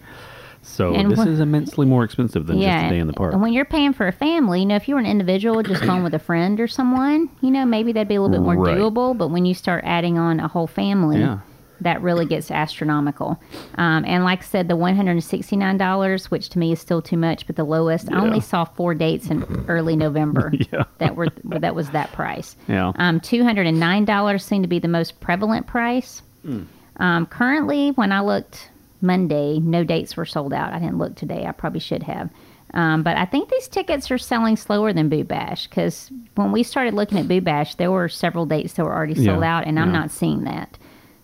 So 0.62 0.94
And 0.94 1.10
this 1.10 1.20
is 1.20 1.40
immensely 1.40 1.86
more 1.86 2.04
expensive 2.04 2.46
than 2.46 2.58
yeah, 2.58 2.82
just 2.82 2.86
a 2.92 2.94
day 2.94 2.98
in 3.00 3.06
the 3.06 3.12
park. 3.14 3.32
And 3.32 3.40
when 3.40 3.52
you're 3.52 3.64
paying 3.64 3.92
for 3.94 4.06
a 4.06 4.12
family, 4.12 4.60
you 4.60 4.66
know, 4.66 4.76
if 4.76 4.86
you 4.88 4.94
were 4.96 5.00
an 5.00 5.06
individual 5.06 5.62
just 5.62 5.82
going 5.82 6.02
with 6.02 6.14
a 6.14 6.18
friend 6.18 6.60
or 6.60 6.66
someone, 6.68 7.30
you 7.40 7.50
know, 7.50 7.64
maybe 7.64 7.92
that'd 7.92 8.08
be 8.08 8.16
a 8.16 8.20
little 8.20 8.36
bit 8.36 8.42
more 8.44 8.56
Right. 8.56 8.76
doable. 8.76 9.16
But 9.16 9.28
when 9.28 9.46
you 9.46 9.54
start 9.54 9.84
adding 9.86 10.18
on 10.18 10.40
a 10.40 10.48
whole 10.48 10.66
family, 10.66 11.20
Yeah. 11.20 11.38
that 11.80 12.02
really 12.02 12.26
gets 12.26 12.50
astronomical. 12.50 13.40
Um, 13.76 14.04
and 14.04 14.24
like 14.24 14.40
I 14.40 14.44
said, 14.44 14.68
the 14.68 14.76
one 14.76 14.94
hundred 14.96 15.12
and 15.12 15.24
sixty 15.24 15.56
nine 15.56 15.78
dollars, 15.78 16.30
which 16.30 16.50
to 16.50 16.58
me 16.58 16.72
is 16.72 16.80
still 16.80 17.00
too 17.00 17.16
much, 17.16 17.46
but 17.46 17.56
the 17.56 17.64
lowest, 17.64 18.12
I 18.12 18.20
only 18.20 18.40
saw 18.40 18.64
four 18.64 18.94
dates 18.94 19.28
in 19.30 19.44
early 19.68 19.96
November 19.96 20.52
Yeah. 20.72 20.84
that 20.98 21.16
were 21.16 21.28
that 21.44 21.74
was 21.74 21.90
that 21.90 22.12
price. 22.12 22.56
Yeah. 22.66 22.92
Um, 22.96 23.20
two 23.20 23.42
hundred 23.42 23.66
and 23.68 23.80
nine 23.80 24.04
dollars 24.04 24.44
seemed 24.44 24.64
to 24.64 24.68
be 24.68 24.80
the 24.80 24.88
most 24.88 25.20
prevalent 25.20 25.66
price. 25.66 26.20
Hmm. 26.44 26.62
Um, 26.96 27.26
currently, 27.26 27.90
when 27.90 28.10
I 28.12 28.20
looked 28.20 28.70
Monday, 29.00 29.58
no 29.60 29.84
dates 29.84 30.16
were 30.16 30.26
sold 30.26 30.52
out. 30.52 30.72
I 30.72 30.78
didn't 30.78 30.98
look 30.98 31.14
today. 31.14 31.46
I 31.46 31.52
probably 31.52 31.80
should 31.80 32.02
have. 32.04 32.30
Um, 32.74 33.02
but 33.02 33.16
I 33.16 33.24
think 33.24 33.48
these 33.48 33.66
tickets 33.68 34.10
are 34.10 34.18
selling 34.18 34.56
slower 34.56 34.92
than 34.92 35.08
Boo 35.08 35.24
Bash 35.24 35.66
because 35.68 36.10
when 36.34 36.52
we 36.52 36.62
started 36.62 36.92
looking 36.94 37.18
at 37.18 37.26
Boo 37.28 37.40
Bash, 37.40 37.76
there 37.76 37.90
were 37.90 38.08
several 38.08 38.44
dates 38.44 38.74
that 38.74 38.84
were 38.84 38.94
already 38.94 39.14
sold 39.14 39.40
Yeah, 39.40 39.56
out, 39.58 39.66
and 39.66 39.78
I'm 39.80 39.92
not 39.92 40.10
seeing 40.10 40.44
that. 40.44 40.76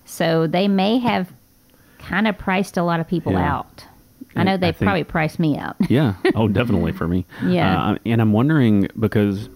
So 0.07 0.47
they 0.47 0.69
may 0.69 0.99
have 0.99 1.31
kind 1.99 2.27
of 2.29 2.39
priced 2.39 2.77
a 2.77 2.83
lot 2.83 3.01
of 3.01 3.09
people 3.09 3.33
Yeah. 3.33 3.55
out. 3.57 3.85
I 4.37 4.43
know 4.43 4.57
they 4.57 4.73
think- 4.73 4.87
probably 4.87 5.05
priced 5.05 5.39
me 5.39 5.57
out. 5.59 5.77
yeah. 5.89 6.15
Oh, 6.35 6.49
definitely 6.49 6.93
for 6.93 7.07
me. 7.07 7.25
Yeah. 7.45 7.91
Uh, 7.93 7.99
and 8.07 8.21
I'm 8.23 8.33
wondering 8.33 8.89
because 8.99 9.49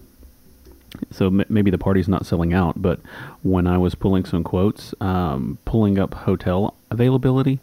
so 1.11 1.27
m- 1.27 1.43
maybe 1.49 1.69
the 1.71 1.77
party's 1.77 2.07
not 2.07 2.25
selling 2.25 2.53
out, 2.53 2.81
but 2.81 2.99
when 3.43 3.67
I 3.67 3.77
was 3.77 3.95
pulling 3.95 4.25
some 4.25 4.43
quotes, 4.43 4.93
um, 5.01 5.57
pulling 5.65 5.97
up 5.99 6.13
hotel 6.13 6.75
availability, 6.91 7.59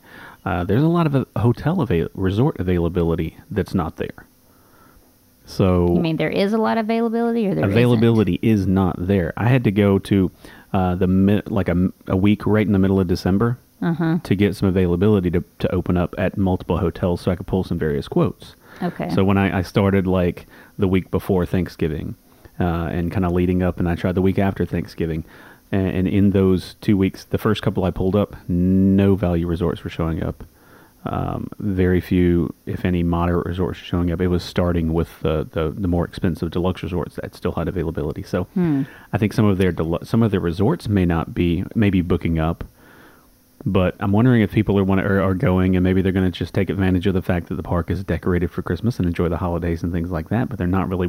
uh, 0.46 0.64
there's 0.64 0.82
a 0.82 0.88
lot 0.98 1.06
of 1.06 1.14
uh, 1.14 1.24
hotel 1.40 1.80
avail- 1.82 2.08
resort 2.14 2.58
availability 2.60 3.36
that's 3.50 3.74
not 3.74 3.96
there. 3.96 4.26
So 5.44 5.92
You 5.94 6.00
mean 6.00 6.16
there 6.16 6.30
is 6.30 6.52
a 6.52 6.58
lot 6.58 6.76
of 6.78 6.86
availability, 6.86 7.46
or 7.46 7.54
there 7.54 7.64
isn't? 7.64 7.72
availability 7.72 8.38
is 8.42 8.66
not 8.66 8.96
there. 8.98 9.32
I 9.36 9.48
had 9.48 9.62
to 9.64 9.70
go 9.70 9.98
to 10.00 10.30
uh, 10.72 10.94
the 10.96 11.06
mi- 11.06 11.42
like 11.46 11.68
a, 11.68 11.90
a 12.08 12.16
week 12.16 12.46
right 12.46 12.66
in 12.66 12.72
the 12.72 12.78
middle 12.80 12.98
of 12.98 13.06
December 13.06 13.58
Uh-huh. 13.80 14.18
to 14.24 14.34
get 14.34 14.56
some 14.56 14.68
availability 14.68 15.30
to, 15.30 15.44
to 15.60 15.72
open 15.74 15.96
up 15.96 16.14
at 16.18 16.36
multiple 16.36 16.78
hotels 16.78 17.20
so 17.20 17.30
I 17.30 17.36
could 17.36 17.46
pull 17.46 17.62
some 17.62 17.78
various 17.78 18.08
quotes. 18.08 18.54
Okay. 18.82 19.08
So 19.10 19.22
when 19.24 19.38
I, 19.38 19.58
I 19.58 19.62
started 19.62 20.06
like 20.06 20.46
the 20.78 20.88
week 20.88 21.10
before 21.10 21.46
Thanksgiving 21.46 22.14
uh, 22.58 22.88
and 22.90 23.12
kind 23.12 23.24
of 23.24 23.32
leading 23.32 23.62
up, 23.62 23.78
and 23.78 23.88
I 23.88 23.94
tried 23.94 24.14
the 24.16 24.22
week 24.22 24.38
after 24.38 24.64
Thanksgiving. 24.66 25.24
And, 25.72 25.88
and 25.88 26.08
in 26.08 26.30
those 26.30 26.74
two 26.80 26.96
weeks, 26.96 27.24
the 27.24 27.38
first 27.38 27.62
couple 27.62 27.84
I 27.84 27.90
pulled 27.90 28.16
up, 28.16 28.36
no 28.48 29.14
value 29.16 29.46
resorts 29.46 29.82
were 29.84 29.90
showing 29.90 30.22
up. 30.22 30.44
Um, 31.04 31.48
very 31.60 32.00
few, 32.00 32.52
if 32.66 32.84
any, 32.84 33.04
moderate 33.04 33.46
resorts 33.46 33.78
were 33.80 33.84
showing 33.84 34.10
up. 34.10 34.20
It 34.20 34.26
was 34.26 34.42
starting 34.42 34.92
with 34.92 35.20
the, 35.20 35.46
the, 35.50 35.70
the 35.70 35.86
more 35.86 36.04
expensive 36.04 36.50
deluxe 36.50 36.82
resorts 36.82 37.14
that 37.16 37.34
still 37.34 37.52
had 37.52 37.68
availability. 37.68 38.24
So 38.24 38.48
I 39.12 39.18
think 39.18 39.32
some 39.32 39.44
of 39.44 39.58
their 39.58 39.72
delu- 39.72 40.04
some 40.04 40.22
of 40.22 40.32
their 40.32 40.40
resorts 40.40 40.88
may 40.88 41.04
not 41.04 41.32
be 41.32 41.64
maybe 41.76 42.00
booking 42.00 42.40
up, 42.40 42.64
but 43.64 43.94
I'm 44.00 44.10
wondering 44.10 44.42
if 44.42 44.50
people 44.50 44.76
are 44.80 44.84
want 44.84 45.00
are, 45.00 45.22
are 45.22 45.34
going 45.34 45.76
and 45.76 45.84
maybe 45.84 46.02
they're 46.02 46.10
going 46.12 46.30
to 46.30 46.36
just 46.36 46.54
take 46.54 46.70
advantage 46.70 47.06
of 47.06 47.14
the 47.14 47.22
fact 47.22 47.48
that 47.48 47.54
the 47.54 47.62
park 47.62 47.88
is 47.88 48.02
decorated 48.02 48.50
for 48.50 48.62
Christmas 48.62 48.98
and 48.98 49.06
enjoy 49.06 49.28
the 49.28 49.38
holidays 49.38 49.84
and 49.84 49.92
things 49.92 50.10
like 50.10 50.28
that. 50.30 50.48
But 50.48 50.58
they're 50.58 50.66
not 50.66 50.88
really 50.88 51.08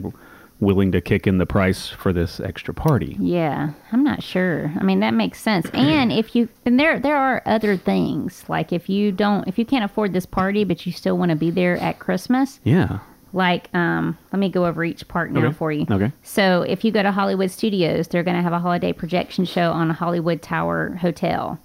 willing 0.60 0.92
to 0.92 1.02
kick 1.02 1.28
in 1.28 1.38
the 1.38 1.46
price 1.46 1.88
for 1.90 2.12
this 2.12 2.40
extra 2.40 2.74
party. 2.74 3.16
Yeah, 3.20 3.72
I'm 3.92 4.04
not 4.04 4.24
sure. 4.24 4.72
I 4.80 4.84
mean, 4.84 5.02
that 5.02 5.14
makes 5.14 5.40
sense. 5.40 5.70
And 5.74 6.12
if 6.12 6.36
you 6.36 6.50
and 6.66 6.80
there 6.80 7.00
there 7.00 7.16
are 7.18 7.42
other 7.46 7.78
things 7.78 8.44
like 8.48 8.72
if 8.74 8.90
you 8.90 9.12
don't 9.12 9.48
if 9.48 9.58
you 9.60 9.66
can't 9.66 9.86
afford 9.86 10.14
this 10.14 10.26
party 10.26 10.64
but 10.64 10.86
you 10.86 10.92
still 10.92 11.18
want 11.18 11.30
to 11.30 11.36
be 11.36 11.52
there 11.52 11.78
at 11.78 12.00
Christmas, 12.00 12.60
Yeah. 12.64 13.00
like 13.34 13.70
um 13.76 14.18
let 14.32 14.40
me 14.40 14.50
go 14.50 14.66
over 14.66 14.84
each 14.84 15.08
park 15.08 15.30
now 15.32 15.46
Okay. 15.46 15.54
for 15.54 15.72
you. 15.72 15.86
Okay. 15.90 16.12
So, 16.24 16.64
if 16.64 16.84
you 16.84 16.92
go 16.92 17.04
to 17.04 17.12
Hollywood 17.12 17.52
Studios, 17.52 18.08
they're 18.08 18.24
going 18.24 18.38
to 18.38 18.44
have 18.44 18.54
a 18.54 18.60
holiday 18.60 18.94
projection 18.94 19.46
show 19.46 19.72
on 19.72 19.90
a 19.92 19.94
Hollywood 19.94 20.42
Tower 20.42 20.96
Hotel. 21.02 21.60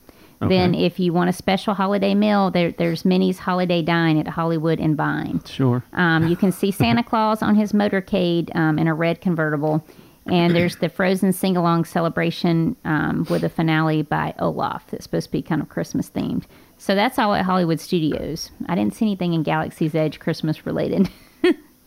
Then, 0.49 0.75
if 0.75 0.99
you 0.99 1.13
want 1.13 1.31
a 1.31 1.33
special 1.33 1.75
holiday 1.75 2.15
meal, 2.15 2.51
there, 2.51 2.73
there's 2.73 3.05
Minnie's 3.05 3.39
Holiday 3.39 3.83
Dine 3.83 4.19
at 4.19 4.29
Hollywood 4.29 4.81
and 4.81 4.97
Vine. 4.97 5.43
Sure. 5.45 5.85
Um, 5.93 6.29
you 6.29 6.37
can 6.37 6.53
see 6.53 6.71
Santa 6.73 7.03
Claus 7.03 7.43
on 7.43 7.55
his 7.55 7.73
motorcade 7.73 8.55
um, 8.57 8.79
in 8.79 8.87
a 8.87 8.95
red 8.95 9.21
convertible. 9.21 9.85
And 10.27 10.55
there's 10.55 10.77
the 10.77 10.89
Frozen 10.89 11.33
sing 11.33 11.57
along 11.57 11.85
celebration 11.85 12.77
um, 12.85 13.27
with 13.29 13.43
a 13.43 13.49
finale 13.49 14.03
by 14.03 14.35
Olaf 14.39 14.87
that's 14.89 15.05
supposed 15.05 15.27
to 15.27 15.33
be 15.33 15.43
kind 15.43 15.61
of 15.61 15.69
Christmas 15.69 16.11
themed. 16.11 16.45
So 16.79 16.95
that's 16.95 17.19
all 17.19 17.35
at 17.35 17.45
Hollywood 17.45 17.81
Studios. 17.81 18.51
I 18.69 18.77
didn't 18.77 18.95
see 18.95 19.05
anything 19.05 19.35
in 19.35 19.43
Galaxy's 19.43 19.95
Edge 19.95 20.21
Christmas 20.21 20.65
related. 20.65 21.09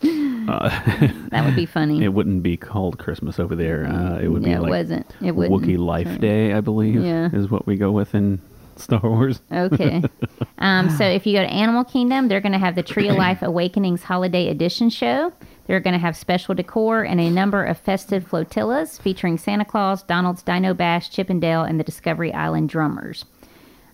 that 0.00 1.42
would 1.44 1.56
be 1.56 1.66
funny. 1.66 2.02
It 2.06 2.08
wouldn't 2.12 2.42
be 2.42 2.56
called 2.56 2.98
Christmas 2.98 3.40
over 3.40 3.56
there. 3.56 3.86
Uh, 3.86 4.18
it 4.18 4.28
would 4.28 4.42
yeah, 4.42 4.54
be 4.54 4.58
like 4.60 4.68
it 4.68 4.70
wasn't. 4.70 5.16
It 5.22 5.32
wouldn't. 5.32 5.62
Wookiee 5.62 5.78
Life 5.78 6.20
Day, 6.20 6.52
I 6.52 6.60
believe, 6.60 7.02
Yeah. 7.02 7.30
is 7.32 7.50
what 7.50 7.66
we 7.66 7.76
go 7.76 7.90
with 7.90 8.14
in 8.14 8.40
Star 8.76 9.00
Wars. 9.02 9.40
Okay. 9.50 10.02
Um, 10.58 10.88
so 10.88 11.04
if 11.04 11.26
you 11.26 11.34
go 11.36 11.42
to 11.42 11.52
Animal 11.52 11.84
Kingdom, 11.84 12.28
they're 12.28 12.40
going 12.40 12.52
to 12.52 12.58
have 12.58 12.76
the 12.76 12.82
Tree 12.82 13.10
of 13.10 13.16
Life 13.16 13.42
Awakenings 13.42 14.02
Holiday 14.02 14.48
Edition 14.48 14.88
show. 14.88 15.30
They're 15.66 15.80
going 15.80 15.92
to 15.92 15.98
have 15.98 16.16
special 16.16 16.54
decor 16.54 17.02
and 17.02 17.20
a 17.20 17.28
number 17.28 17.62
of 17.62 17.78
festive 17.78 18.26
flotillas 18.26 18.98
featuring 18.98 19.36
Santa 19.36 19.66
Claus, 19.66 20.02
Donald's 20.02 20.42
Dino 20.42 20.72
Bash, 20.72 21.10
Chip 21.10 21.28
'n' 21.28 21.40
Dale, 21.40 21.62
and 21.62 21.78
the 21.78 21.84
Discovery 21.84 22.32
Island 22.32 22.70
Drummers. 22.70 23.26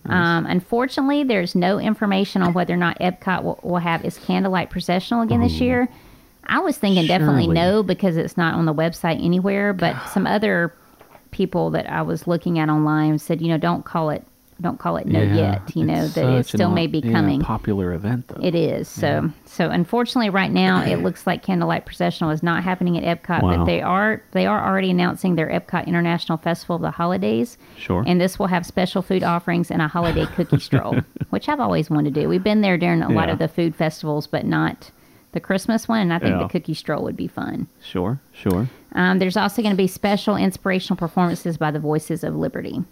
Um, 0.05 0.45
unfortunately, 0.45 1.23
there's 1.23 1.55
no 1.55 1.79
information 1.79 2.41
on 2.41 2.53
whether 2.53 2.73
or 2.73 2.77
not 2.77 2.99
Epcot 2.99 3.43
will, 3.43 3.59
will 3.63 3.77
have 3.77 4.03
its 4.03 4.17
candlelight 4.17 4.69
processional 4.69 5.21
again 5.21 5.41
this 5.41 5.61
year. 5.61 5.89
I 6.45 6.59
was 6.59 6.77
thinking 6.77 7.07
definitely 7.07 7.47
no 7.47 7.83
because 7.83 8.17
it's 8.17 8.35
not 8.35 8.53
on 8.53 8.65
the 8.65 8.73
website 8.73 9.23
anywhere. 9.23 9.71
But 9.73 9.97
some 10.09 10.27
other 10.27 10.73
people 11.31 11.69
that 11.71 11.89
I 11.89 12.01
was 12.01 12.27
looking 12.27 12.59
at 12.59 12.69
online 12.69 13.17
said, 13.19 13.41
you 13.41 13.47
know, 13.47 13.57
don't 13.57 13.85
call 13.85 14.09
it, 14.09 14.25
don't 14.61 14.79
call 14.79 14.97
it 14.97 15.05
no 15.07 15.21
yet. 15.21 15.75
You 15.75 15.83
know 15.85 16.07
that 16.07 16.25
it 16.25 16.45
such 16.45 16.53
an 16.53 16.57
still 16.59 16.71
may 16.71 16.87
be 16.87 16.99
yeah, 16.99 17.11
coming. 17.11 17.41
popular 17.41 17.93
event, 17.93 18.27
though. 18.27 18.41
It 18.41 18.55
is 18.55 18.87
so. 18.87 19.29
So 19.45 19.69
unfortunately, 19.69 20.29
right 20.29 20.51
now 20.51 20.83
it 20.83 20.97
looks 21.03 21.27
like 21.27 21.43
Candlelight 21.43 21.85
Processional 21.85 22.31
is 22.31 22.41
not 22.43 22.63
happening 22.63 22.97
at 22.97 23.03
Epcot, 23.23 23.41
Wow. 23.43 23.57
but 23.57 23.65
they 23.65 23.81
are 23.81 24.21
they 24.31 24.45
are 24.45 24.65
already 24.67 24.89
announcing 24.91 25.35
their 25.35 25.47
Epcot 25.49 25.87
International 25.87 26.37
Festival 26.37 26.75
of 26.77 26.81
the 26.81 26.91
Holidays. 26.91 27.57
Sure. 27.77 28.03
And 28.07 28.19
this 28.21 28.39
will 28.39 28.47
have 28.47 28.65
special 28.65 29.01
food 29.01 29.23
offerings 29.23 29.69
and 29.71 29.81
a 29.81 29.87
holiday 29.87 30.25
cookie 30.25 30.59
stroll, 30.59 30.97
which 31.29 31.49
I've 31.49 31.59
always 31.59 31.89
wanted 31.89 32.13
to 32.13 32.21
do. 32.21 32.29
We've 32.29 32.43
been 32.43 32.61
there 32.61 32.77
during 32.77 33.01
a 33.01 33.09
lot 33.09 33.29
of 33.29 33.39
the 33.39 33.47
food 33.47 33.75
festivals, 33.75 34.27
but 34.27 34.45
not 34.45 34.91
the 35.33 35.39
Christmas 35.39 35.87
one. 35.87 35.99
And 36.01 36.13
I 36.13 36.19
think 36.19 36.31
Yeah. 36.31 36.43
the 36.43 36.47
cookie 36.49 36.73
stroll 36.75 37.03
would 37.03 37.17
be 37.17 37.27
fun. 37.27 37.67
Sure, 37.83 38.19
sure. 38.33 38.69
Um, 38.95 39.17
there's 39.17 39.35
also 39.35 39.63
going 39.63 39.73
to 39.73 39.77
be 39.77 39.87
special 39.87 40.35
inspirational 40.35 40.95
performances 40.95 41.57
by 41.57 41.71
the 41.71 41.79
Voices 41.79 42.23
of 42.23 42.35
Liberty. 42.35 42.83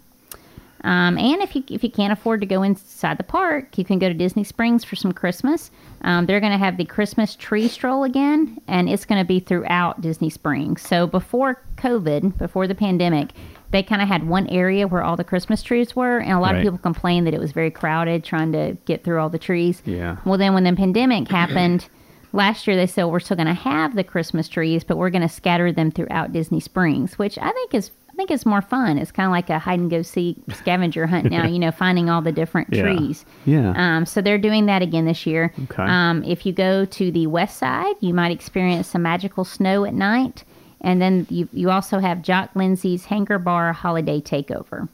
Um, 0.84 1.16
and 1.16 1.40
if 1.42 1.54
you 1.54 1.62
if 1.68 1.84
you 1.84 1.90
can't 1.90 2.12
afford 2.12 2.40
to 2.40 2.46
go 2.46 2.62
inside 2.62 3.16
the 3.18 3.22
park, 3.22 3.78
you 3.78 3.84
can 3.84 3.98
go 4.00 4.08
to 4.08 4.14
Disney 4.14 4.42
Springs 4.44 4.82
for 4.84 4.96
some 4.96 5.12
Christmas. 5.12 5.70
Um, 6.02 6.26
they're 6.26 6.40
going 6.40 6.52
to 6.52 6.58
have 6.58 6.76
the 6.76 6.84
Christmas 6.84 7.36
tree 7.36 7.68
stroll 7.68 8.02
again, 8.02 8.58
and 8.66 8.88
it's 8.88 9.04
going 9.04 9.20
to 9.20 9.26
be 9.26 9.38
throughout 9.38 10.00
Disney 10.00 10.28
Springs. 10.30 10.82
So 10.82 11.06
before 11.06 11.62
COVID, 11.76 12.36
before 12.36 12.66
the 12.66 12.74
pandemic, 12.74 13.30
they 13.70 13.82
kind 13.84 14.02
of 14.02 14.08
had 14.08 14.26
one 14.28 14.48
area 14.48 14.88
where 14.88 15.02
all 15.04 15.16
the 15.16 15.22
Christmas 15.24 15.62
trees 15.62 15.94
were, 15.94 16.18
and 16.18 16.32
a 16.32 16.40
lot 16.40 16.52
Right. 16.54 16.56
of 16.58 16.62
people 16.64 16.78
complained 16.78 17.26
that 17.28 17.34
it 17.34 17.40
was 17.40 17.52
very 17.52 17.70
crowded 17.70 18.24
trying 18.24 18.50
to 18.52 18.76
get 18.84 19.04
through 19.04 19.20
all 19.20 19.30
the 19.30 19.38
trees. 19.38 19.82
Yeah. 19.86 20.16
Well, 20.24 20.36
then 20.36 20.52
when 20.52 20.64
the 20.64 20.72
pandemic 20.74 21.28
happened 21.28 21.88
last 22.32 22.66
year, 22.66 22.76
they 22.76 22.86
said 22.88 23.04
we're 23.04 23.20
still 23.20 23.36
going 23.36 23.46
to 23.46 23.54
have 23.54 23.94
the 23.94 24.04
Christmas 24.04 24.48
trees, 24.48 24.82
but 24.84 24.96
we're 24.98 25.10
going 25.10 25.22
to 25.22 25.28
scatter 25.28 25.70
them 25.70 25.90
throughout 25.92 26.32
Disney 26.32 26.60
Springs, 26.60 27.18
which 27.18 27.38
I 27.38 27.50
think 27.52 27.72
is 27.72 27.92
think 28.22 28.30
is 28.30 28.46
more 28.46 28.62
fun. 28.62 28.98
It's 28.98 29.10
kind 29.10 29.26
of 29.26 29.32
like 29.32 29.50
a 29.50 29.58
hide 29.58 29.78
and 29.80 29.90
go 29.90 30.02
seek 30.02 30.36
scavenger 30.54 31.06
hunt 31.06 31.30
now. 31.30 31.46
you 31.46 31.58
know, 31.58 31.70
finding 31.72 32.08
all 32.08 32.22
the 32.22 32.32
different 32.32 32.68
Yeah. 32.72 32.82
trees. 32.82 33.24
Yeah. 33.44 33.72
Um, 33.76 34.06
so 34.06 34.20
they're 34.20 34.38
doing 34.38 34.66
that 34.66 34.82
again 34.82 35.04
this 35.06 35.26
year. 35.26 35.52
Okay. 35.64 35.82
Um, 35.82 36.22
if 36.24 36.46
you 36.46 36.52
go 36.52 36.84
to 36.84 37.10
the 37.10 37.26
west 37.26 37.58
side, 37.58 37.94
you 38.00 38.14
might 38.14 38.30
experience 38.32 38.86
some 38.88 39.02
magical 39.02 39.44
snow 39.44 39.84
at 39.84 39.94
night. 39.94 40.44
And 40.80 41.00
then 41.00 41.26
you, 41.30 41.48
you 41.52 41.70
also 41.70 41.98
have 41.98 42.22
Jock 42.22 42.50
Lindsay's 42.54 43.04
Hangar 43.06 43.38
Bar 43.38 43.72
Holiday 43.72 44.20
Takeover. 44.20 44.88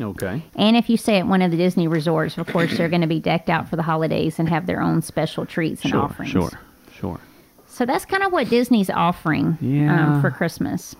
okay. 0.00 0.42
And 0.56 0.76
if 0.76 0.88
you 0.90 0.96
stay 0.96 1.18
at 1.18 1.26
one 1.26 1.42
of 1.42 1.50
the 1.50 1.56
Disney 1.56 1.88
resorts, 1.88 2.36
of 2.38 2.46
course, 2.48 2.76
they're 2.76 2.88
going 2.88 3.00
to 3.02 3.06
be 3.06 3.20
decked 3.20 3.48
out 3.48 3.68
for 3.68 3.76
the 3.76 3.82
holidays 3.82 4.38
and 4.38 4.48
have 4.48 4.66
their 4.66 4.80
own 4.82 5.02
special 5.02 5.46
treats 5.46 5.82
and 5.82 5.90
Sure, 5.92 6.02
offerings. 6.02 6.32
sure, 6.32 6.50
sure. 6.98 7.20
So 7.66 7.84
that's 7.86 8.04
kind 8.04 8.22
of 8.22 8.30
what 8.32 8.48
Disney's 8.50 8.90
offering 8.90 9.58
Yeah. 9.60 10.14
um, 10.16 10.20
for 10.20 10.30
Christmas. 10.30 10.94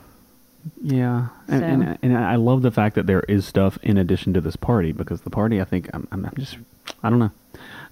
Yeah, 0.82 1.28
and, 1.48 1.60
So- 1.60 1.66
and 1.66 1.98
and 2.02 2.16
I 2.18 2.36
love 2.36 2.62
the 2.62 2.70
fact 2.70 2.94
that 2.96 3.06
there 3.06 3.20
is 3.28 3.46
stuff 3.46 3.78
in 3.82 3.96
addition 3.98 4.32
to 4.34 4.40
this 4.40 4.56
party 4.56 4.92
because 4.92 5.20
the 5.22 5.30
party, 5.30 5.60
I 5.60 5.64
think, 5.64 5.90
I'm, 5.92 6.08
I'm 6.12 6.28
just, 6.38 6.56
I 7.02 7.10
don't 7.10 7.18
know, 7.18 7.30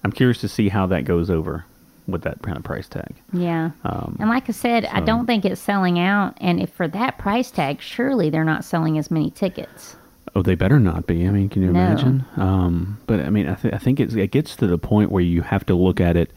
I'm 0.03 0.11
curious 0.11 0.39
to 0.41 0.47
see 0.47 0.69
how 0.69 0.87
that 0.87 1.05
goes 1.05 1.29
over 1.29 1.65
with 2.07 2.23
that 2.23 2.41
kind 2.41 2.57
of 2.57 2.63
price 2.63 2.87
tag. 2.87 3.13
Yeah. 3.31 3.71
Um, 3.85 4.17
and 4.19 4.29
like 4.29 4.49
I 4.49 4.51
said, 4.51 4.85
I 4.85 4.99
don't 4.99 5.25
think 5.25 5.45
it's 5.45 5.61
selling 5.61 5.99
out. 5.99 6.37
And 6.41 6.59
if 6.59 6.69
for 6.71 6.87
that 6.89 7.17
price 7.17 7.49
tag, 7.49 7.79
surely 7.79 8.29
they're 8.29 8.43
not 8.43 8.65
selling 8.65 8.97
as 8.97 9.09
many 9.09 9.29
tickets. 9.31 9.95
Oh, 10.35 10.41
they 10.41 10.55
better 10.55 10.79
not 10.79 11.05
be. 11.07 11.27
I 11.27 11.31
mean, 11.31 11.47
can 11.47 11.61
you 11.61 11.71
No. 11.71 11.79
imagine? 11.79 12.25
Um, 12.37 12.99
but 13.07 13.19
I 13.21 13.29
mean, 13.29 13.47
I, 13.47 13.53
th- 13.55 13.73
I 13.73 13.77
think 13.77 13.99
it's, 13.99 14.15
it 14.15 14.31
gets 14.31 14.55
to 14.57 14.67
the 14.67 14.77
point 14.79 15.11
where 15.11 15.23
you 15.23 15.43
have 15.43 15.65
to 15.67 15.75
look 15.75 16.01
at 16.01 16.17
it, 16.17 16.31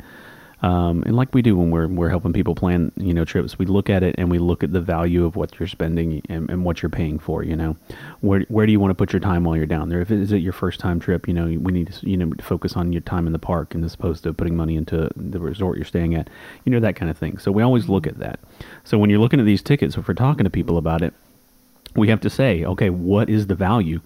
um, 0.63 1.03
and 1.05 1.15
like 1.15 1.35
we 1.35 1.43
do 1.43 1.55
when 1.55 1.71
we're 1.71 1.87
we're 1.87 2.09
helping 2.09 2.33
people 2.33 2.55
plan, 2.55 2.91
you 2.97 3.13
know, 3.13 3.27
trips. 3.27 3.59
We 3.59 3.67
look 3.67 3.91
at 3.91 4.03
it 4.03 4.15
and 4.17 4.31
we 4.31 4.39
look 4.39 4.65
at 4.65 4.73
the 4.73 4.81
value 4.81 5.27
of 5.27 5.37
what 5.37 5.59
you're 5.59 5.69
spending 5.69 6.23
and, 6.31 6.49
and 6.49 6.65
what 6.65 6.81
you're 6.83 6.91
paying 6.91 7.19
for. 7.19 7.43
You 7.43 7.57
know, 7.57 7.77
where 8.21 8.41
where 8.49 8.65
do 8.65 8.73
you 8.73 8.81
want 8.81 8.91
to 8.91 8.95
put 8.95 9.13
your 9.13 9.21
time 9.21 9.45
while 9.45 9.55
you're 9.55 9.67
down 9.67 9.91
there? 9.91 10.01
If 10.01 10.11
it 10.11 10.19
is 10.19 10.33
it 10.33 10.39
your 10.39 10.55
first 10.55 10.81
time 10.81 10.99
trip, 10.99 11.29
you 11.29 11.35
know, 11.35 11.45
we 11.45 11.73
need 11.73 11.93
to 11.93 12.09
you 12.09 12.17
know 12.17 12.33
focus 12.41 12.75
on 12.75 12.91
your 12.93 13.03
time 13.03 13.27
in 13.27 13.35
the 13.35 13.39
park 13.39 13.75
and 13.75 13.85
as 13.85 13.95
opposed 13.95 14.23
to 14.23 14.33
putting 14.33 14.57
money 14.57 14.77
into 14.77 15.11
the 15.15 15.39
resort 15.39 15.77
you're 15.77 15.85
staying 15.85 16.15
at. 16.15 16.31
You 16.65 16.73
know 16.73 16.81
that 16.81 16.97
kind 16.97 17.11
of 17.11 17.19
thing. 17.19 17.37
So 17.37 17.53
we 17.53 17.63
always 17.63 17.91
look 17.91 18.07
at 18.07 18.19
that. 18.19 18.41
So 18.83 18.97
when 18.97 19.11
you're 19.11 19.21
looking 19.21 19.41
at 19.41 19.47
these 19.47 19.63
tickets, 19.63 19.97
if 19.99 20.09
we're 20.09 20.15
talking 20.15 20.45
to 20.45 20.51
people 20.51 20.79
about 20.79 21.03
it, 21.03 21.13
we 21.95 22.09
have 22.09 22.21
to 22.23 22.31
say, 22.31 22.65
okay, 22.65 22.89
what 22.89 23.29
is 23.29 23.47
the 23.47 23.55
value 23.55 24.01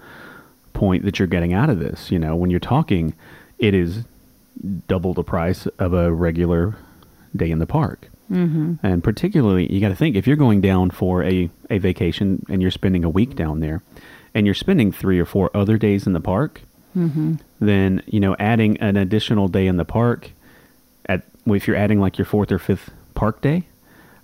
point 0.73 1.05
that 1.05 1.21
you're 1.21 1.29
getting 1.29 1.53
out 1.53 1.71
of 1.71 1.79
this? 1.79 2.11
You 2.11 2.19
know, 2.19 2.35
when 2.35 2.51
you're 2.51 2.59
talking, 2.59 3.15
it 3.59 3.73
is 3.73 4.05
double 4.87 5.15
the 5.15 5.25
price 5.25 5.67
of 5.79 5.93
a 5.93 6.13
regular 6.13 6.77
day 7.35 7.51
in 7.51 7.59
the 7.59 7.67
park. 7.67 8.09
Mm-hmm. 8.31 8.75
And 8.83 9.03
particularly, 9.03 9.73
you 9.73 9.81
got 9.81 9.89
to 9.89 9.97
think 9.97 10.17
if 10.17 10.27
you're 10.27 10.37
going 10.37 10.61
down 10.61 10.91
for 10.91 11.25
a, 11.25 11.51
a 11.69 11.79
vacation 11.79 12.45
and 12.49 12.63
you're 12.63 12.71
spending 12.71 13.05
a 13.05 13.11
week 13.11 13.35
down 13.35 13.61
there 13.61 13.83
and 14.35 14.47
you're 14.47 14.55
spending 14.55 14.93
three 14.93 15.19
or 15.19 15.25
four 15.25 15.51
other 15.55 15.77
days 15.77 16.07
in 16.07 16.13
the 16.13 16.21
park, 16.21 16.63
then, 17.59 18.03
you 18.07 18.21
know, 18.21 18.37
adding 18.39 18.77
an 18.79 18.97
additional 18.97 19.49
day 19.49 19.67
in 19.67 19.77
the 19.77 19.85
park, 19.85 20.31
at 21.07 21.23
if 21.47 21.67
you're 21.67 21.77
adding 21.77 22.01
like 22.01 22.19
your 22.19 22.25
fourth 22.25 22.53
or 22.53 22.59
fifth 22.59 22.91
park 23.15 23.41
day, 23.41 23.65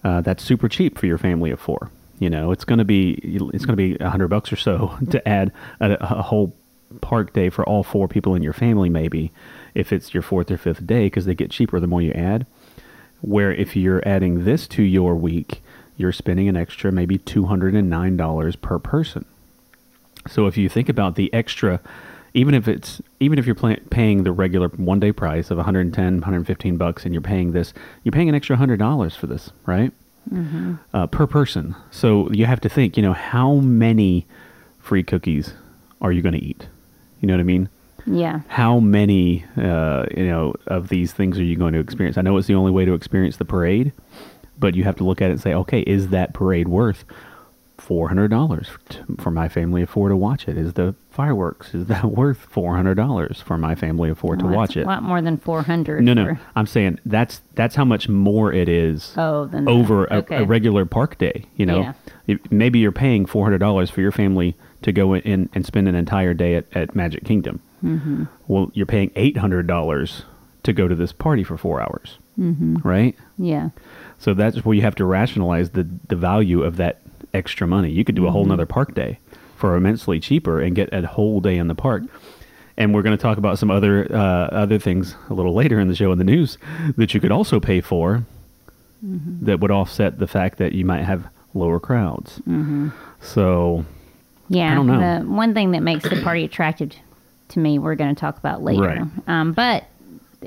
uh, 0.04 0.20
that's 0.20 0.42
super 0.42 0.68
cheap 0.68 0.98
for 0.98 1.06
your 1.06 1.18
family 1.18 1.50
of 1.50 1.58
four. 1.58 1.90
You 2.18 2.30
know, 2.30 2.52
it's 2.52 2.64
going 2.64 2.78
to 2.78 2.84
be 2.84 3.12
it's 3.52 3.64
going 3.64 3.76
to 3.76 3.96
be 3.96 3.96
a 3.98 4.08
hundred 4.08 4.28
bucks 4.28 4.52
or 4.52 4.56
so 4.56 4.96
to 5.10 5.28
add 5.28 5.52
a, 5.80 5.96
a 6.00 6.22
whole 6.22 6.54
park 7.00 7.32
day 7.32 7.50
for 7.50 7.64
all 7.64 7.82
four 7.82 8.06
people 8.06 8.34
in 8.34 8.42
your 8.42 8.52
family, 8.52 8.88
maybe 8.88 9.32
if 9.76 9.92
it's 9.92 10.14
your 10.14 10.22
fourth 10.22 10.50
or 10.50 10.56
fifth 10.56 10.86
day, 10.86 11.06
because 11.06 11.26
they 11.26 11.34
get 11.34 11.50
cheaper 11.50 11.78
the 11.78 11.86
more 11.86 12.02
you 12.02 12.12
add. 12.12 12.46
Where 13.20 13.52
if 13.52 13.76
you're 13.76 14.06
adding 14.06 14.44
this 14.44 14.66
to 14.68 14.82
your 14.82 15.14
week, 15.14 15.62
you're 15.96 16.12
spending 16.12 16.48
an 16.48 16.56
extra 16.56 16.90
maybe 16.90 17.18
$209 17.18 18.60
per 18.60 18.78
person. 18.78 19.24
So 20.28 20.46
if 20.46 20.56
you 20.56 20.68
think 20.68 20.88
about 20.88 21.14
the 21.14 21.32
extra, 21.32 21.80
even 22.34 22.54
if 22.54 22.68
it's 22.68 23.00
even 23.20 23.38
if 23.38 23.46
you're 23.46 23.54
pay, 23.54 23.76
paying 23.90 24.24
the 24.24 24.32
regular 24.32 24.68
one 24.68 25.00
day 25.00 25.12
price 25.12 25.50
of 25.50 25.56
110, 25.58 26.14
115 26.14 26.76
bucks, 26.76 27.04
and 27.04 27.14
you're 27.14 27.22
paying 27.22 27.52
this, 27.52 27.72
you're 28.02 28.12
paying 28.12 28.28
an 28.28 28.34
extra 28.34 28.56
hundred 28.56 28.78
dollars 28.78 29.14
for 29.14 29.26
this, 29.26 29.50
right? 29.64 29.92
Mm-hmm. 30.32 30.74
Uh, 30.92 31.06
per 31.06 31.26
person. 31.26 31.76
So 31.90 32.30
you 32.32 32.46
have 32.46 32.60
to 32.62 32.68
think, 32.68 32.96
you 32.96 33.02
know, 33.02 33.12
how 33.12 33.54
many 33.54 34.26
free 34.80 35.04
cookies 35.04 35.54
are 36.00 36.10
you 36.12 36.20
going 36.20 36.34
to 36.34 36.44
eat? 36.44 36.66
You 37.20 37.28
know 37.28 37.34
what 37.34 37.40
I 37.40 37.44
mean? 37.44 37.68
Yeah. 38.06 38.40
How 38.48 38.78
many, 38.80 39.44
uh, 39.56 40.06
you 40.16 40.26
know, 40.26 40.54
of 40.66 40.88
these 40.88 41.12
things 41.12 41.38
are 41.38 41.44
you 41.44 41.56
going 41.56 41.72
to 41.74 41.80
experience? 41.80 42.16
I 42.16 42.22
know 42.22 42.36
it's 42.36 42.46
the 42.46 42.54
only 42.54 42.70
way 42.72 42.84
to 42.84 42.94
experience 42.94 43.36
the 43.36 43.44
parade, 43.44 43.92
but 44.58 44.74
you 44.74 44.84
have 44.84 44.96
to 44.96 45.04
look 45.04 45.20
at 45.20 45.28
it 45.28 45.32
and 45.32 45.40
say, 45.40 45.52
okay, 45.54 45.80
is 45.80 46.08
that 46.08 46.32
parade 46.32 46.68
worth 46.68 47.04
four 47.78 48.08
hundred 48.08 48.28
dollars 48.28 48.70
for 49.18 49.30
my 49.30 49.48
family 49.50 49.82
of 49.82 49.90
four 49.90 50.08
to 50.08 50.16
watch 50.16 50.48
it? 50.48 50.56
Is 50.56 50.72
the 50.74 50.94
fireworks 51.10 51.74
is 51.74 51.86
that 51.86 52.04
worth 52.20 52.38
four 52.38 52.74
hundred 52.74 52.94
dollars 52.94 53.40
for 53.42 53.58
my 53.58 53.74
family 53.74 54.08
of 54.10 54.18
four 54.18 54.36
Well, 54.36 54.48
to 54.50 54.56
watch 54.56 54.76
it? 54.76 54.84
a 54.84 54.86
lot 54.86 55.02
more 55.02 55.20
than 55.20 55.36
four 55.36 55.62
hundred. 55.62 56.02
No, 56.02 56.14
no, 56.14 56.36
I'm 56.54 56.66
saying 56.66 57.00
that's 57.04 57.42
that's 57.54 57.74
how 57.74 57.84
much 57.84 58.08
more 58.08 58.52
it 58.52 58.68
is 58.68 59.12
Oh, 59.18 59.50
over 59.66 60.06
a, 60.06 60.14
okay. 60.18 60.36
a 60.38 60.44
regular 60.44 60.86
park 60.86 61.18
day. 61.18 61.44
You 61.56 61.66
know, 61.66 61.80
Yeah. 61.80 61.92
If- 62.26 62.50
maybe 62.50 62.78
you're 62.78 62.92
paying 62.92 63.26
four 63.26 63.44
hundred 63.44 63.58
dollars 63.58 63.90
for 63.90 64.00
your 64.00 64.12
family 64.12 64.56
to 64.86 64.92
go 64.92 65.16
in 65.16 65.50
and 65.52 65.66
spend 65.66 65.88
an 65.88 65.96
entire 65.96 66.32
day 66.32 66.54
at, 66.54 66.64
at 66.72 66.94
Magic 66.94 67.24
Kingdom. 67.24 67.60
Mm-hmm. 67.84 68.24
Well, 68.46 68.70
you're 68.72 68.86
paying 68.86 69.10
eight 69.16 69.36
hundred 69.36 69.66
dollars 69.66 70.22
to 70.62 70.72
go 70.72 70.86
to 70.86 70.94
this 70.94 71.12
party 71.12 71.42
for 71.42 71.56
four 71.56 71.82
hours, 71.82 72.18
mm-hmm. 72.38 72.76
right? 72.84 73.16
Yeah. 73.36 73.70
So 74.20 74.32
that's 74.32 74.64
where 74.64 74.76
you 74.76 74.82
have 74.82 74.94
to 74.94 75.04
rationalize 75.04 75.70
the 75.70 75.88
the 76.06 76.14
value 76.14 76.62
of 76.62 76.76
that 76.76 77.00
extra 77.34 77.66
money. 77.66 77.90
You 77.90 78.04
could 78.04 78.14
do 78.14 78.28
a 78.28 78.30
whole 78.30 78.44
nother 78.44 78.64
park 78.64 78.94
day 78.94 79.18
for 79.56 79.74
immensely 79.74 80.20
cheaper 80.20 80.60
and 80.60 80.76
get 80.76 80.94
a 80.94 81.04
whole 81.06 81.40
day 81.40 81.56
in 81.56 81.66
the 81.66 81.74
park. 81.74 82.04
And 82.76 82.94
we're 82.94 83.02
going 83.02 83.16
to 83.16 83.22
talk 83.22 83.38
about 83.38 83.58
some 83.58 83.72
other 83.72 84.06
uh, 84.10 84.46
other 84.52 84.78
things 84.78 85.16
a 85.28 85.34
little 85.34 85.52
later 85.52 85.80
in 85.80 85.88
the 85.88 85.96
show 85.96 86.12
in 86.12 86.18
the 86.18 86.24
news 86.24 86.58
that 86.96 87.12
you 87.12 87.20
could 87.20 87.32
also 87.32 87.58
pay 87.58 87.80
for 87.80 88.24
that 89.42 89.58
would 89.60 89.72
offset 89.72 90.18
the 90.18 90.26
fact 90.26 90.58
that 90.58 90.72
you 90.72 90.84
might 90.84 91.02
have 91.02 91.26
lower 91.54 91.80
crowds. 91.80 92.38
Mm-hmm. 92.40 92.90
So 93.20 93.84
Yeah. 94.48 94.72
I 94.72 94.74
don't 94.74 94.86
know. 94.86 95.20
The 95.20 95.26
one 95.26 95.54
thing 95.54 95.72
that 95.72 95.82
makes 95.82 96.08
the 96.08 96.20
party 96.22 96.44
attractive 96.44 96.92
to 97.48 97.58
me, 97.58 97.78
we're 97.78 97.94
going 97.94 98.14
to 98.14 98.20
talk 98.20 98.38
about 98.38 98.62
later. 98.62 98.82
Right. 98.82 99.02
Um, 99.28 99.52
but 99.52 99.84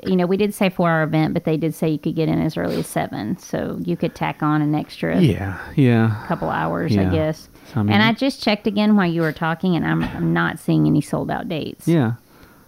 you 0.06 0.16
know, 0.16 0.24
we 0.26 0.36
did 0.36 0.54
say 0.54 0.70
four 0.70 0.88
hour 0.88 1.02
event, 1.02 1.34
but 1.34 1.44
they 1.44 1.56
did 1.56 1.74
say 1.74 1.88
you 1.88 1.98
could 1.98 2.14
get 2.14 2.28
in 2.28 2.40
as 2.40 2.56
early 2.56 2.76
as 2.78 2.86
seven, 2.86 3.36
so 3.38 3.78
you 3.84 3.96
could 3.96 4.14
tack 4.14 4.42
on 4.42 4.62
an 4.62 4.74
extra 4.74 5.20
yeah, 5.20 5.58
yeah, 5.76 6.24
couple 6.28 6.48
hours, 6.48 6.94
Yeah. 6.94 7.10
I 7.10 7.12
guess. 7.14 7.48
I 7.74 7.82
mean- 7.82 7.92
and 7.92 8.02
I 8.02 8.12
just 8.12 8.42
checked 8.42 8.66
again 8.66 8.96
while 8.96 9.10
you 9.10 9.20
were 9.20 9.32
talking, 9.32 9.76
and 9.76 9.84
I'm, 9.84 10.02
I'm 10.04 10.32
not 10.32 10.58
seeing 10.58 10.86
any 10.86 11.00
sold 11.00 11.30
out 11.30 11.48
dates. 11.48 11.86
yeah. 11.88 12.14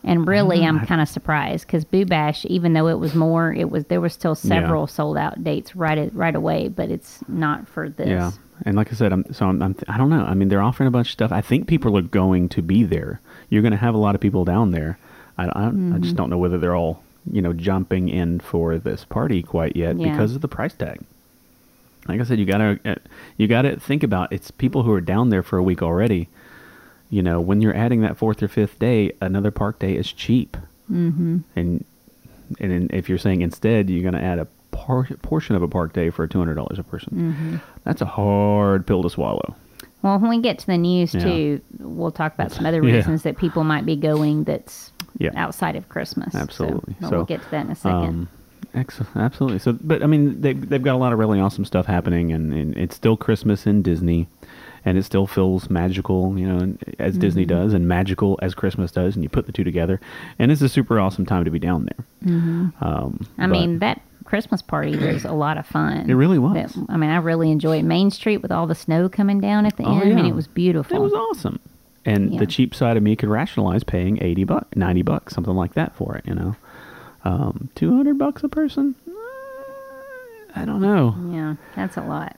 And 0.05 0.27
really. 0.27 0.65
I'm 0.65 0.85
kind 0.85 1.01
of 1.01 1.09
surprised 1.09 1.65
because 1.67 1.85
Boo 1.85 2.05
Bash, 2.05 2.45
even 2.47 2.73
though 2.73 2.89
it 2.89 2.99
was 2.99 3.15
more, 3.15 3.53
it 3.53 3.71
was 3.71 3.85
there 3.85 4.01
were 4.01 4.09
still 4.09 4.35
several 4.35 4.89
sold 4.89 5.17
out 5.17 5.45
dates 5.45 5.77
right 5.77 6.13
right 6.13 6.35
away, 6.35 6.67
but 6.67 6.91
it's 6.91 7.21
not 7.29 7.69
for 7.69 7.89
this. 7.89 8.09
Yeah, 8.09 8.33
and 8.65 8.77
like 8.77 8.93
I 8.93 8.97
said, 8.97 9.13
I'm 9.13 9.33
so 9.33 9.47
I'm, 9.47 9.63
I'm 9.63 9.77
I 9.89 9.97
don't 9.99 10.11
know. 10.11 10.25
I 10.25 10.35
mean, 10.35 10.49
they're 10.49 10.63
offering 10.63 10.89
a 10.89 10.91
bunch 10.91 11.09
of 11.09 11.13
stuff. 11.13 11.33
I 11.33 11.41
think 11.41 11.67
people 11.67 11.97
are 11.99 12.03
going 12.03 12.49
to 12.51 12.63
be 12.63 12.85
there. 12.85 13.21
You're 13.51 13.63
going 13.63 13.73
to 13.73 13.79
have 13.79 13.95
a 13.95 13.99
lot 13.99 14.15
of 14.15 14.21
people 14.21 14.45
down 14.45 14.71
there. 14.71 14.99
I 15.39 15.45
I, 15.45 15.47
I 15.47 15.51
Mm-hmm. 15.71 16.03
just 16.03 16.17
don't 16.17 16.31
know 16.31 16.39
whether 16.39 16.59
they're 16.59 16.77
all 16.77 17.03
you 17.31 17.41
know 17.43 17.53
jumping 17.53 18.09
in 18.09 18.41
for 18.41 18.79
this 18.79 19.05
party 19.05 19.43
quite 19.43 19.77
yet 19.77 19.97
Yeah. 19.99 20.11
because 20.11 20.35
of 20.35 20.41
the 20.41 20.49
price 20.49 20.75
tag. 20.75 21.01
Like 22.09 22.21
I 22.21 22.25
said, 22.25 22.39
you 22.41 22.45
gotta 22.47 22.79
uh, 22.85 22.95
you 23.37 23.47
gotta 23.47 23.79
think 23.79 24.03
about 24.03 24.33
it's 24.33 24.51
people 24.51 24.83
who 24.83 24.93
are 24.93 25.01
down 25.01 25.29
there 25.31 25.43
for 25.43 25.57
a 25.57 25.63
week 25.63 25.83
already. 25.83 26.29
You 27.11 27.23
know, 27.23 27.41
when 27.41 27.61
you're 27.61 27.77
adding 27.77 28.01
that 28.01 28.17
fourth 28.17 28.43
or 28.43 28.49
fifth 28.49 28.79
day, 28.79 29.13
another 29.21 29.51
park 29.51 29.79
day 29.79 29.95
is 29.97 30.13
cheap. 30.13 30.57
Mm-hmm. 30.91 31.39
And 31.55 31.85
and 32.59 32.91
if 32.93 33.09
you're 33.09 33.19
saying 33.19 33.41
instead 33.43 33.89
you're 33.89 34.03
going 34.03 34.21
to 34.21 34.21
add 34.23 34.39
a 34.39 34.47
por- 34.73 35.09
portion 35.23 35.55
of 35.55 35.63
a 35.63 35.69
park 35.69 35.93
day 35.93 36.11
for 36.11 36.27
two 36.27 36.39
hundred 36.39 36.55
dollars 36.57 36.79
a 36.79 36.83
person, 36.83 37.13
Mm-hmm. 37.13 37.57
that's 37.85 38.01
a 38.03 38.07
hard 38.07 38.87
pill 38.87 39.03
to 39.03 39.11
swallow. 39.11 39.55
Well, 40.03 40.19
when 40.19 40.31
we 40.31 40.41
get 40.41 40.59
to 40.59 40.67
the 40.67 40.77
news 40.79 41.15
Yeah. 41.15 41.21
too, 41.25 41.61
we'll 41.79 42.11
talk 42.11 42.35
about 42.35 42.51
some 42.51 42.67
other 42.67 42.83
Yeah. 42.85 42.97
reasons 42.97 43.23
that 43.23 43.37
people 43.39 43.63
might 43.63 43.87
be 43.87 43.95
going 43.95 44.43
that's 44.45 44.91
Yeah. 45.19 45.31
outside 45.37 45.77
of 45.77 45.89
Christmas. 45.89 46.33
So, 46.33 46.39
Absolutely. 46.41 46.97
but 47.01 47.09
So, 47.11 47.17
we'll 47.19 47.25
get 47.25 47.43
to 47.43 47.51
that 47.53 47.67
in 47.67 47.71
a 47.71 47.77
second. 47.77 48.09
Um, 48.09 48.29
ex- 48.75 49.01
absolutely. 49.15 49.61
So, 49.61 49.75
but 49.81 50.03
I 50.03 50.07
mean, 50.07 50.41
they 50.41 50.55
they've 50.55 50.83
got 50.83 50.95
a 50.97 50.99
lot 50.99 51.13
of 51.13 51.19
really 51.21 51.39
awesome 51.39 51.65
stuff 51.65 51.87
happening, 51.87 52.33
and, 52.33 52.53
and 52.53 52.77
it's 52.77 52.97
still 52.97 53.17
Christmas 53.17 53.65
in 53.67 53.83
Disney, 53.83 54.27
and 54.85 54.99
it 54.99 55.05
still 55.05 55.29
feels 55.29 55.71
magical, 55.71 56.37
you 56.37 56.49
know, 56.49 56.75
as 56.99 57.17
Disney 57.17 57.43
Mm-hmm. 57.47 57.63
does, 57.63 57.73
and 57.73 57.87
magical 57.87 58.39
as 58.43 58.55
Christmas 58.57 58.91
does, 58.91 59.15
and 59.15 59.23
you 59.23 59.29
put 59.29 59.47
the 59.47 59.53
two 59.53 59.63
together, 59.63 60.01
and 60.41 60.51
it's 60.51 60.63
a 60.63 60.69
super 60.69 60.99
awesome 60.99 61.25
time 61.27 61.45
to 61.45 61.51
be 61.53 61.61
down 61.61 61.85
there. 61.85 62.05
Um, 62.27 62.73
Mm-hmm. 62.81 63.41
I 63.41 63.47
but- 63.47 63.51
mean, 63.51 63.79
that 63.79 64.01
Christmas 64.33 64.63
party 64.63 64.97
was 64.97 65.27
a 65.27 65.33
lot 65.33 65.59
of 65.59 65.67
fun. 65.67 66.09
It 66.09 66.15
really 66.15 66.39
was. 66.39 66.55
That- 66.55 66.87
I 66.89 66.97
mean, 66.97 67.11
I 67.11 67.17
really 67.19 67.51
enjoyed 67.51 67.85
Main 67.85 68.11
Street 68.11 68.39
with 68.39 68.51
all 68.51 68.67
the 68.67 68.75
snow 68.75 69.11
coming 69.11 69.41
down 69.43 69.67
at 69.67 69.77
the 69.77 69.85
Oh, 69.85 69.99
end. 70.01 70.11
I 70.11 70.15
mean, 70.15 70.25
it 70.25 70.35
was 70.35 70.47
beautiful. 70.47 70.97
It 70.97 71.01
was 71.01 71.13
awesome. 71.13 71.59
And 72.07 72.33
Yeah. 72.33 72.39
the 72.41 72.47
cheap 72.47 72.75
side 72.75 72.97
of 72.97 73.03
me 73.03 73.15
could 73.15 73.29
rationalize 73.29 73.85
paying 73.85 74.17
80 74.23 74.45
bucks, 74.45 74.75
90 74.75 75.03
bucks, 75.03 75.35
something 75.35 75.55
like 75.55 75.75
that 75.75 75.95
for 75.97 76.17
it, 76.17 76.25
you 76.27 76.35
know. 76.35 76.57
Um, 77.27 77.69
200 77.75 78.17
bucks 78.17 78.43
a 78.43 78.49
person? 78.49 78.95
Uh, 79.07 79.13
I 80.57 80.65
don't 80.65 80.81
know. 80.81 81.15
yeah, 81.31 81.57
that's 81.77 81.99
a 81.99 82.03
lot. 82.03 82.35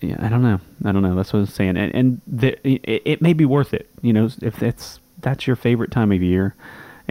Yeah, 0.00 0.18
I 0.20 0.28
don't 0.28 0.42
know. 0.42 0.60
I 0.84 0.92
don't 0.92 1.02
know. 1.02 1.16
That's 1.16 1.32
what 1.32 1.40
I'm 1.40 1.46
saying. 1.46 1.76
And, 1.76 1.92
and 1.92 2.20
the, 2.28 2.56
it, 2.64 3.02
it 3.04 3.20
may 3.20 3.32
be 3.32 3.44
worth 3.44 3.74
it, 3.74 3.88
you 4.00 4.12
know, 4.12 4.28
if 4.42 4.54
that's 4.56 5.00
that's 5.20 5.48
your 5.48 5.56
favorite 5.56 5.90
time 5.90 6.12
of 6.12 6.22
year 6.22 6.54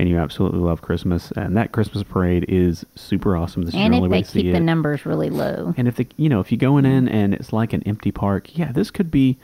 and 0.02 0.10
you 0.10 0.18
absolutely 0.18 0.60
love 0.60 0.82
Christmas 0.82 1.32
and 1.36 1.56
that 1.56 1.72
Christmas 1.72 2.02
parade 2.04 2.46
is 2.50 2.84
super 2.96 3.38
awesome. 3.38 3.62
This 3.64 3.76
And 3.76 3.84
is 3.84 3.88
your 3.88 3.96
only 3.98 4.10
way 4.10 4.24
to 4.24 4.28
see 4.28 4.40
it. 4.40 4.46
And 4.46 4.48
keep 4.48 4.54
the 4.54 4.60
numbers 4.60 5.06
really 5.06 5.30
low. 5.30 5.76
And 5.78 5.88
if 5.88 5.96
the 5.96 6.08
you 6.18 6.28
know 6.28 6.40
if 6.40 6.52
you 6.52 6.58
going 6.58 6.86
in 6.86 7.08
and 7.08 7.34
it's 7.34 7.54
like 7.54 7.72
an 7.72 7.84
empty 7.84 8.12
park, 8.12 8.58
yeah, 8.58 8.72
this 8.72 8.90
could 8.90 9.12
be 9.12 9.38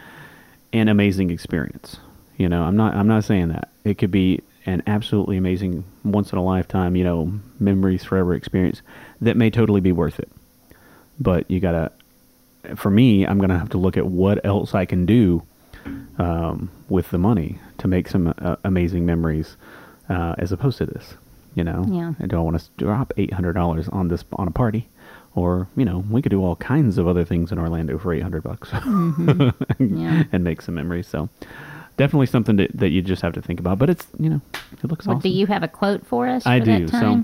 an 0.73 0.87
amazing 0.87 1.29
experience. 1.29 1.97
You 2.37 2.49
know, 2.49 2.63
I'm 2.63 2.75
not 2.75 2.95
I'm 2.95 3.07
not 3.07 3.23
saying 3.23 3.49
that 3.49 3.69
it 3.83 3.99
could 3.99 4.11
be 4.11 4.41
an 4.65 4.81
absolutely 4.87 5.37
amazing 5.37 5.83
once 6.03 6.31
in 6.33 6.37
a 6.37 6.43
lifetime, 6.43 6.95
you 6.95 7.03
know, 7.03 7.31
memories 7.59 8.03
forever 8.03 8.33
experience 8.33 8.81
that 9.21 9.37
may 9.37 9.49
totally 9.49 9.79
be 9.79 9.91
worth 9.91 10.19
it. 10.19 10.29
But 11.19 11.49
you 11.49 11.59
gotta, 11.59 11.91
for 12.75 12.89
me, 12.89 13.25
I'm 13.25 13.39
gonna 13.39 13.57
have 13.57 13.69
to 13.69 13.77
look 13.77 13.95
at 13.95 14.07
what 14.07 14.43
else 14.45 14.75
I 14.75 14.85
can 14.85 15.05
do 15.05 15.43
um, 16.17 16.69
with 16.89 17.11
the 17.11 17.17
money 17.17 17.59
to 17.77 17.87
make 17.87 18.07
some 18.09 18.33
uh, 18.39 18.57
amazing 18.63 19.05
memories, 19.05 19.55
uh, 20.09 20.35
as 20.37 20.51
opposed 20.51 20.77
to 20.79 20.85
this. 20.85 21.15
You 21.55 21.63
know, 21.63 21.85
Yeah. 21.87 22.13
I 22.19 22.27
don't 22.27 22.45
want 22.45 22.59
to 22.59 22.65
drop 22.77 23.13
eight 23.17 23.33
hundred 23.33 23.53
dollars 23.53 23.87
on 23.89 24.09
this 24.09 24.23
on 24.33 24.47
a 24.47 24.51
party, 24.51 24.87
or 25.33 25.67
you 25.75 25.85
know, 25.85 26.03
we 26.09 26.21
could 26.21 26.29
do 26.29 26.43
all 26.43 26.55
kinds 26.57 26.97
of 26.99 27.07
other 27.07 27.25
things 27.25 27.51
in 27.51 27.57
Orlando 27.57 27.97
for 27.97 28.13
eight 28.13 28.21
hundred 28.21 28.43
bucks 28.43 28.69
Yeah. 29.79 30.23
and 30.31 30.43
make 30.43 30.61
some 30.61 30.75
memories. 30.75 31.07
So, 31.07 31.29
definitely 31.97 32.27
something 32.27 32.57
that, 32.57 32.77
that 32.77 32.89
you 32.89 33.01
just 33.01 33.21
have 33.23 33.33
to 33.33 33.41
think 33.41 33.59
about. 33.59 33.79
But 33.79 33.89
it's 33.89 34.05
you 34.19 34.29
know, 34.29 34.41
it 34.73 34.85
looks 34.85 35.07
Well, 35.07 35.17
awesome. 35.17 35.29
do 35.31 35.35
you 35.35 35.47
have 35.47 35.63
a 35.63 35.67
quote 35.67 36.05
for 36.05 36.27
us? 36.27 36.45
I 36.45 36.59
for 36.59 36.65
do. 36.65 36.87
So 36.89 37.23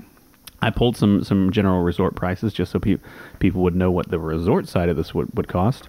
I 0.62 0.70
pulled 0.70 0.96
some 0.96 1.22
some 1.22 1.52
general 1.52 1.82
resort 1.82 2.16
prices 2.16 2.52
just 2.52 2.72
so 2.72 2.80
pe- 2.80 2.98
people 3.38 3.62
would 3.62 3.76
know 3.76 3.90
what 3.92 4.08
the 4.10 4.18
resort 4.18 4.66
side 4.66 4.88
of 4.88 4.96
this 4.96 5.14
would, 5.14 5.28
would 5.36 5.46
cost. 5.46 5.88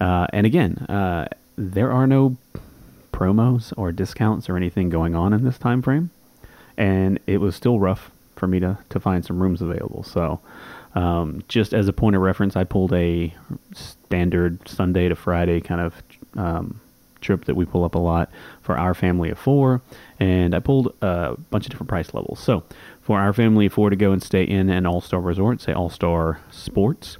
Uh, 0.00 0.26
and 0.32 0.44
again, 0.46 0.76
uh, 0.90 1.28
there 1.56 1.90
are 1.92 2.06
no 2.06 2.36
promos 3.12 3.72
or 3.76 3.92
discounts 3.92 4.48
or 4.48 4.56
anything 4.56 4.88
going 4.88 5.14
on 5.14 5.32
in 5.32 5.44
this 5.44 5.58
time 5.58 5.82
frame, 5.82 6.10
and 6.76 7.18
it 7.26 7.38
was 7.38 7.54
still 7.54 7.78
rough 7.78 8.10
for 8.36 8.46
me 8.46 8.60
to 8.60 8.78
to 8.88 9.00
find 9.00 9.24
some 9.24 9.42
rooms 9.42 9.62
available. 9.62 10.02
So. 10.02 10.40
Um, 10.94 11.42
just 11.48 11.72
as 11.72 11.88
a 11.88 11.92
point 11.94 12.16
of 12.16 12.20
reference, 12.20 12.54
I 12.54 12.64
pulled 12.64 12.92
a 12.92 13.32
standard 13.72 14.68
Sunday 14.68 15.08
to 15.08 15.14
Friday 15.14 15.62
kind 15.62 15.80
of 15.80 15.94
um, 16.36 16.82
trip 17.22 17.46
that 17.46 17.54
we 17.54 17.64
pull 17.64 17.84
up 17.84 17.94
a 17.94 17.98
lot 17.98 18.30
for 18.60 18.76
our 18.76 18.92
family 18.92 19.30
of 19.30 19.38
four, 19.38 19.80
and 20.20 20.54
I 20.54 20.58
pulled 20.58 20.94
a 21.00 21.36
bunch 21.50 21.64
of 21.64 21.70
different 21.70 21.88
price 21.88 22.12
levels. 22.12 22.40
So, 22.40 22.64
for 23.00 23.18
our 23.18 23.32
family 23.32 23.66
of 23.66 23.72
four 23.72 23.88
to 23.88 23.96
go 23.96 24.12
and 24.12 24.22
stay 24.22 24.44
in 24.44 24.68
an 24.68 24.84
All 24.84 25.00
Star 25.00 25.20
Resort, 25.20 25.60
say 25.62 25.72
All 25.72 25.88
Star 25.88 26.40
Sports, 26.50 27.16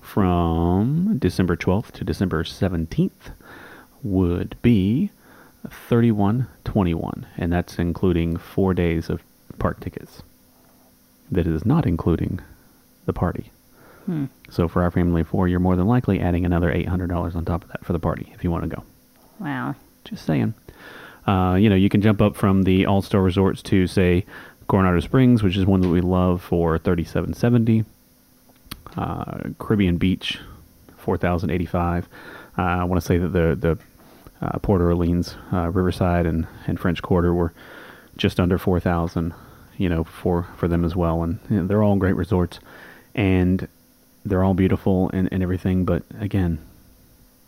from 0.00 1.18
December 1.18 1.56
12th 1.56 1.90
to 1.92 2.04
December 2.04 2.44
17th, 2.44 3.10
would 4.04 4.54
be 4.62 5.10
thirty-one 5.88 6.46
twenty-one, 6.64 7.26
and 7.36 7.52
that's 7.52 7.78
including 7.78 8.36
four 8.36 8.74
days 8.74 9.10
of 9.10 9.22
park 9.58 9.80
tickets. 9.80 10.22
That 11.30 11.46
is 11.46 11.64
not 11.64 11.86
including 11.86 12.40
the 13.06 13.12
party. 13.12 13.50
Hmm. 14.04 14.26
So 14.50 14.68
for 14.68 14.82
our 14.82 14.90
family 14.90 15.22
of 15.22 15.28
four, 15.28 15.48
you're 15.48 15.58
more 15.58 15.74
than 15.74 15.86
likely 15.86 16.20
adding 16.20 16.44
another 16.44 16.70
eight 16.70 16.88
hundred 16.88 17.08
dollars 17.08 17.34
on 17.34 17.44
top 17.44 17.64
of 17.64 17.70
that 17.70 17.84
for 17.84 17.94
the 17.94 17.98
party 17.98 18.30
if 18.34 18.44
you 18.44 18.50
want 18.50 18.64
to 18.64 18.76
go. 18.76 18.84
Wow. 19.40 19.74
Just 20.04 20.26
saying. 20.26 20.52
Uh, 21.26 21.56
you 21.58 21.70
know, 21.70 21.74
you 21.74 21.88
can 21.88 22.02
jump 22.02 22.20
up 22.20 22.36
from 22.36 22.64
the 22.64 22.84
All 22.84 23.00
Star 23.00 23.22
Resorts 23.22 23.62
to 23.62 23.86
say 23.86 24.26
Coronado 24.68 25.00
Springs, 25.00 25.42
which 25.42 25.56
is 25.56 25.64
one 25.64 25.80
that 25.80 25.88
we 25.88 26.02
love 26.02 26.42
for 26.42 26.76
thirty 26.76 27.04
seven 27.04 27.32
seventy. 27.32 27.84
Uh, 28.96 29.38
Caribbean 29.58 29.96
Beach, 29.96 30.38
four 30.98 31.16
thousand 31.16 31.48
eighty 31.50 31.64
five. 31.66 32.06
Uh, 32.58 32.62
I 32.62 32.84
want 32.84 33.00
to 33.00 33.06
say 33.06 33.16
that 33.16 33.28
the 33.28 33.56
the 33.58 33.78
uh, 34.40 34.58
Port 34.58 34.80
Orleans, 34.80 35.34
uh, 35.52 35.70
Riverside, 35.70 36.26
and, 36.26 36.46
and 36.66 36.78
French 36.78 37.02
Quarter 37.02 37.34
were 37.34 37.52
just 38.16 38.38
under 38.38 38.58
four 38.58 38.80
thousand. 38.80 39.34
You 39.76 39.88
know, 39.88 40.04
for 40.04 40.46
for 40.56 40.68
them 40.68 40.84
as 40.84 40.94
well, 40.94 41.24
and 41.24 41.40
you 41.50 41.56
know, 41.56 41.66
they're 41.66 41.82
all 41.82 41.96
great 41.96 42.14
resorts, 42.14 42.60
and 43.12 43.66
they're 44.24 44.44
all 44.44 44.54
beautiful 44.54 45.10
and, 45.12 45.28
and 45.32 45.42
everything. 45.42 45.84
But 45.84 46.04
again, 46.20 46.60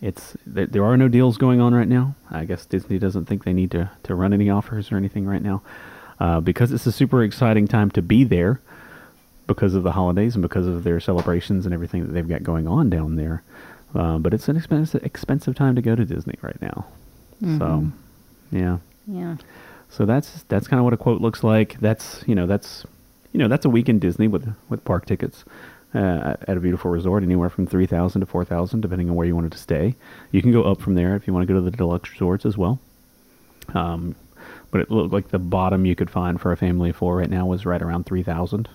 it's 0.03 0.37
there, 0.45 0.67
there 0.67 0.85
are 0.85 0.97
no 0.97 1.07
deals 1.07 1.39
going 1.39 1.61
on 1.61 1.73
right 1.73 1.87
now. 1.87 2.17
I 2.29 2.45
guess 2.45 2.67
Disney 2.67 2.99
doesn't 2.99 3.27
think 3.27 3.45
they 3.45 3.53
need 3.53 3.71
to 3.71 3.91
to 4.03 4.15
run 4.17 4.33
any 4.33 4.51
offers 4.51 4.91
or 4.91 4.97
anything 4.97 5.25
right 5.25 5.41
now, 5.41 5.63
uh, 6.19 6.41
because 6.41 6.73
it's 6.73 6.85
a 6.87 6.91
super 6.91 7.23
exciting 7.23 7.69
time 7.69 7.93
to 7.93 8.03
be 8.03 8.25
there 8.25 8.61
because 9.47 9.77
of 9.77 9.85
the 9.85 9.93
holidays 9.93 10.35
and 10.35 10.43
because 10.43 10.67
of 10.67 10.83
their 10.83 10.99
celebrations 10.99 11.65
and 11.65 11.73
everything 11.73 12.05
that 12.05 12.13
they've 12.13 12.29
got 12.29 12.43
going 12.43 12.67
on 12.67 12.91
down 12.91 13.15
there. 13.15 13.45
Uh, 13.97 14.19
but 14.19 14.35
it's 14.35 14.49
an 14.49 14.57
expensive 14.57 15.03
expensive 15.05 15.55
time 15.55 15.75
to 15.75 15.83
go 15.83 15.95
to 15.95 16.05
Disney 16.05 16.35
right 16.43 16.61
now. 16.61 16.87
So, 17.59 17.87
yeah. 18.51 18.79
Yeah. 19.07 19.37
So 19.91 20.05
that's 20.05 20.43
that's 20.45 20.69
kind 20.69 20.79
of 20.79 20.85
what 20.85 20.93
a 20.93 20.97
quote 20.97 21.21
looks 21.21 21.43
like. 21.45 21.79
That's 21.81 22.23
you 22.27 22.35
know 22.35 22.47
that's 22.47 22.85
you 23.33 23.39
know 23.39 23.49
that's 23.49 23.65
a 23.65 23.71
week 23.71 23.89
in 23.89 23.99
Disney 23.99 24.29
with 24.29 24.55
with 24.69 24.85
park 24.85 25.07
tickets 25.07 25.45
uh, 25.95 26.37
at 26.47 26.57
a 26.57 26.61
beautiful 26.61 26.91
resort, 26.91 27.23
anywhere 27.23 27.49
from 27.49 27.67
three 27.67 27.87
thousand 27.87 28.21
to 28.21 28.27
four 28.27 28.45
thousand, 28.45 28.81
depending 28.81 29.09
on 29.09 29.17
where 29.17 29.27
you 29.27 29.35
wanted 29.35 29.53
to 29.53 29.59
stay. 29.59 29.95
You 30.33 30.43
can 30.43 30.53
go 30.53 30.65
up 30.65 30.81
from 30.81 30.95
there 30.95 31.17
if 31.17 31.27
you 31.27 31.33
want 31.33 31.47
to 31.47 31.53
go 31.53 31.59
to 31.59 31.65
the 31.65 31.71
deluxe 31.71 32.11
resorts 32.11 32.45
as 32.45 32.59
well. 32.59 32.79
Um, 33.75 34.15
but 34.71 34.81
it 34.81 34.91
looked 34.91 35.13
like 35.13 35.29
the 35.29 35.39
bottom 35.39 35.87
you 35.87 35.95
could 35.95 36.11
find 36.11 36.41
for 36.41 36.53
a 36.53 36.57
family 36.57 36.91
of 36.91 36.97
four 36.97 37.17
right 37.17 37.31
now 37.31 37.47
was 37.47 37.65
right 37.65 37.81
around 37.81 38.05
three 38.05 38.23
thousand. 38.23 38.69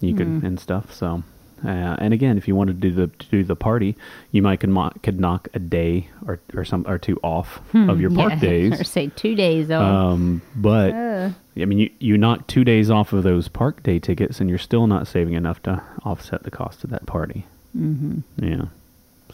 You 0.00 0.14
could 0.14 0.26
and 0.44 0.60
stuff. 0.60 0.92
So, 0.92 1.22
uh, 1.64 1.96
and 1.98 2.12
again, 2.12 2.36
if 2.38 2.48
you 2.48 2.54
wanted 2.56 2.80
to 2.80 2.88
do 2.90 2.94
the 2.94 3.06
to 3.06 3.26
do 3.30 3.44
the 3.44 3.56
party, 3.56 3.96
you 4.30 4.42
might 4.42 4.60
could, 4.60 4.70
mo- 4.70 4.92
could 5.02 5.20
knock 5.20 5.48
a 5.54 5.58
day 5.58 6.08
or 6.26 6.40
or 6.54 6.64
some 6.64 6.84
or 6.88 6.98
two 6.98 7.18
off 7.22 7.60
of 7.74 8.00
your 8.00 8.10
park 8.10 8.32
Yeah. 8.34 8.38
days. 8.40 8.80
Or 8.80 8.84
say 8.84 9.08
two 9.14 9.34
days 9.34 9.70
off. 9.70 9.82
Um, 9.82 10.42
but 10.56 10.92
Uh. 10.94 11.30
I 11.56 11.64
mean, 11.66 11.78
you 11.78 11.90
you 11.98 12.16
knock 12.18 12.46
two 12.46 12.64
days 12.64 12.90
off 12.90 13.12
of 13.12 13.22
those 13.24 13.46
park 13.48 13.82
day 13.82 13.98
tickets, 13.98 14.40
and 14.40 14.48
you're 14.48 14.58
still 14.58 14.86
not 14.86 15.06
saving 15.06 15.34
enough 15.34 15.62
to 15.64 15.82
offset 16.04 16.42
the 16.44 16.50
cost 16.50 16.82
of 16.84 16.90
that 16.90 17.04
party. 17.06 17.46
Mm-hmm. 17.76 18.20
Yeah. 18.42 18.64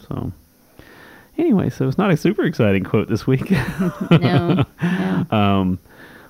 So 0.07 0.31
anyway, 1.37 1.69
so 1.69 1.87
it's 1.87 1.97
not 1.97 2.11
a 2.11 2.17
super 2.17 2.43
exciting 2.43 2.83
quote 2.83 3.07
this 3.07 3.25
week, 3.25 3.49
no. 4.11 4.65
no. 4.81 5.25
um, 5.31 5.79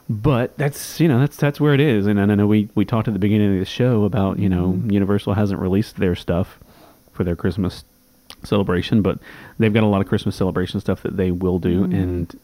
but 0.09 0.57
that's 0.57 0.99
you 0.99 1.07
know 1.07 1.19
that's 1.19 1.37
that's 1.37 1.59
where 1.59 1.73
it 1.73 1.79
is. 1.79 2.07
And, 2.07 2.19
and 2.19 2.31
I 2.31 2.35
know 2.35 2.47
we 2.47 2.69
we 2.73 2.83
talked 2.83 3.07
at 3.07 3.13
the 3.13 3.19
beginning 3.19 3.53
of 3.53 3.59
the 3.59 3.65
show 3.65 4.03
about 4.03 4.39
you 4.39 4.49
know 4.49 4.69
mm-hmm. 4.69 4.91
Universal 4.91 5.35
hasn't 5.35 5.61
released 5.61 5.97
their 5.97 6.15
stuff 6.15 6.59
for 7.13 7.23
their 7.23 7.35
Christmas 7.35 7.83
celebration, 8.43 9.01
but 9.01 9.19
they've 9.59 9.73
got 9.73 9.83
a 9.83 9.87
lot 9.87 10.01
of 10.01 10.07
Christmas 10.07 10.35
celebration 10.35 10.79
stuff 10.79 11.03
that 11.03 11.17
they 11.17 11.31
will 11.31 11.59
do, 11.59 11.83
mm-hmm. 11.83 11.93
and 11.93 12.39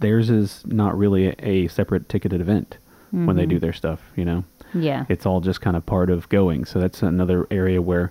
theirs 0.00 0.30
is 0.30 0.62
not 0.66 0.96
really 0.96 1.28
a, 1.28 1.34
a 1.42 1.68
separate 1.68 2.08
ticketed 2.08 2.40
event 2.40 2.76
when 3.12 3.36
they 3.36 3.44
do 3.44 3.56
mm-hmm. 3.56 3.60
their 3.60 3.72
stuff. 3.74 4.00
You 4.16 4.24
know, 4.24 4.44
Yeah. 4.72 5.04
it's 5.10 5.26
all 5.26 5.40
just 5.40 5.60
kind 5.60 5.76
of 5.76 5.84
part 5.84 6.08
of 6.08 6.28
going. 6.30 6.64
So 6.64 6.80
that's 6.80 7.02
another 7.02 7.46
area 7.50 7.82
where, 7.82 8.10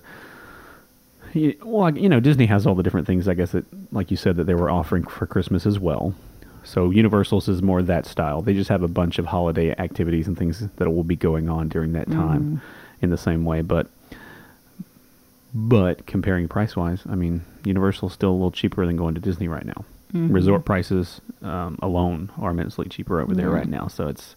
well, 1.63 1.97
you 1.97 2.07
know, 2.07 2.19
Disney 2.19 2.45
has 2.45 2.67
all 2.67 2.75
the 2.75 2.83
different 2.83 3.07
things. 3.07 3.27
I 3.27 3.33
guess 3.33 3.51
that, 3.51 3.65
like 3.91 4.11
you 4.11 4.17
said, 4.17 4.35
that 4.35 4.43
they 4.43 4.53
were 4.53 4.69
offering 4.69 5.03
for 5.03 5.25
Christmas 5.25 5.65
as 5.65 5.79
well. 5.79 6.13
So 6.63 6.91
Universal's 6.91 7.47
is 7.47 7.61
more 7.61 7.81
that 7.81 8.05
style. 8.05 8.41
They 8.41 8.53
just 8.53 8.69
have 8.69 8.83
a 8.83 8.87
bunch 8.87 9.17
of 9.19 9.25
holiday 9.25 9.71
activities 9.77 10.27
and 10.27 10.37
things 10.37 10.63
that 10.77 10.91
will 10.91 11.03
be 11.03 11.15
going 11.15 11.49
on 11.49 11.69
during 11.69 11.93
that 11.93 12.09
time 12.11 12.61
in 13.01 13.09
the 13.09 13.17
same 13.17 13.45
way. 13.45 13.61
But 13.61 13.87
but 15.53 16.05
comparing 16.05 16.47
price 16.47 16.75
wise, 16.75 17.01
I 17.09 17.15
mean, 17.15 17.41
Universal's 17.65 18.13
still 18.13 18.29
a 18.29 18.33
little 18.33 18.51
cheaper 18.51 18.85
than 18.85 18.95
going 18.95 19.15
to 19.15 19.21
Disney 19.21 19.47
right 19.47 19.65
now. 19.65 19.85
Resort 20.31 20.65
prices 20.65 21.19
um, 21.41 21.77
alone 21.81 22.29
are 22.39 22.51
immensely 22.51 22.87
cheaper 22.89 23.21
over 23.21 23.33
there 23.33 23.49
right 23.49 23.67
now. 23.67 23.87
So 23.87 24.07
it's 24.07 24.35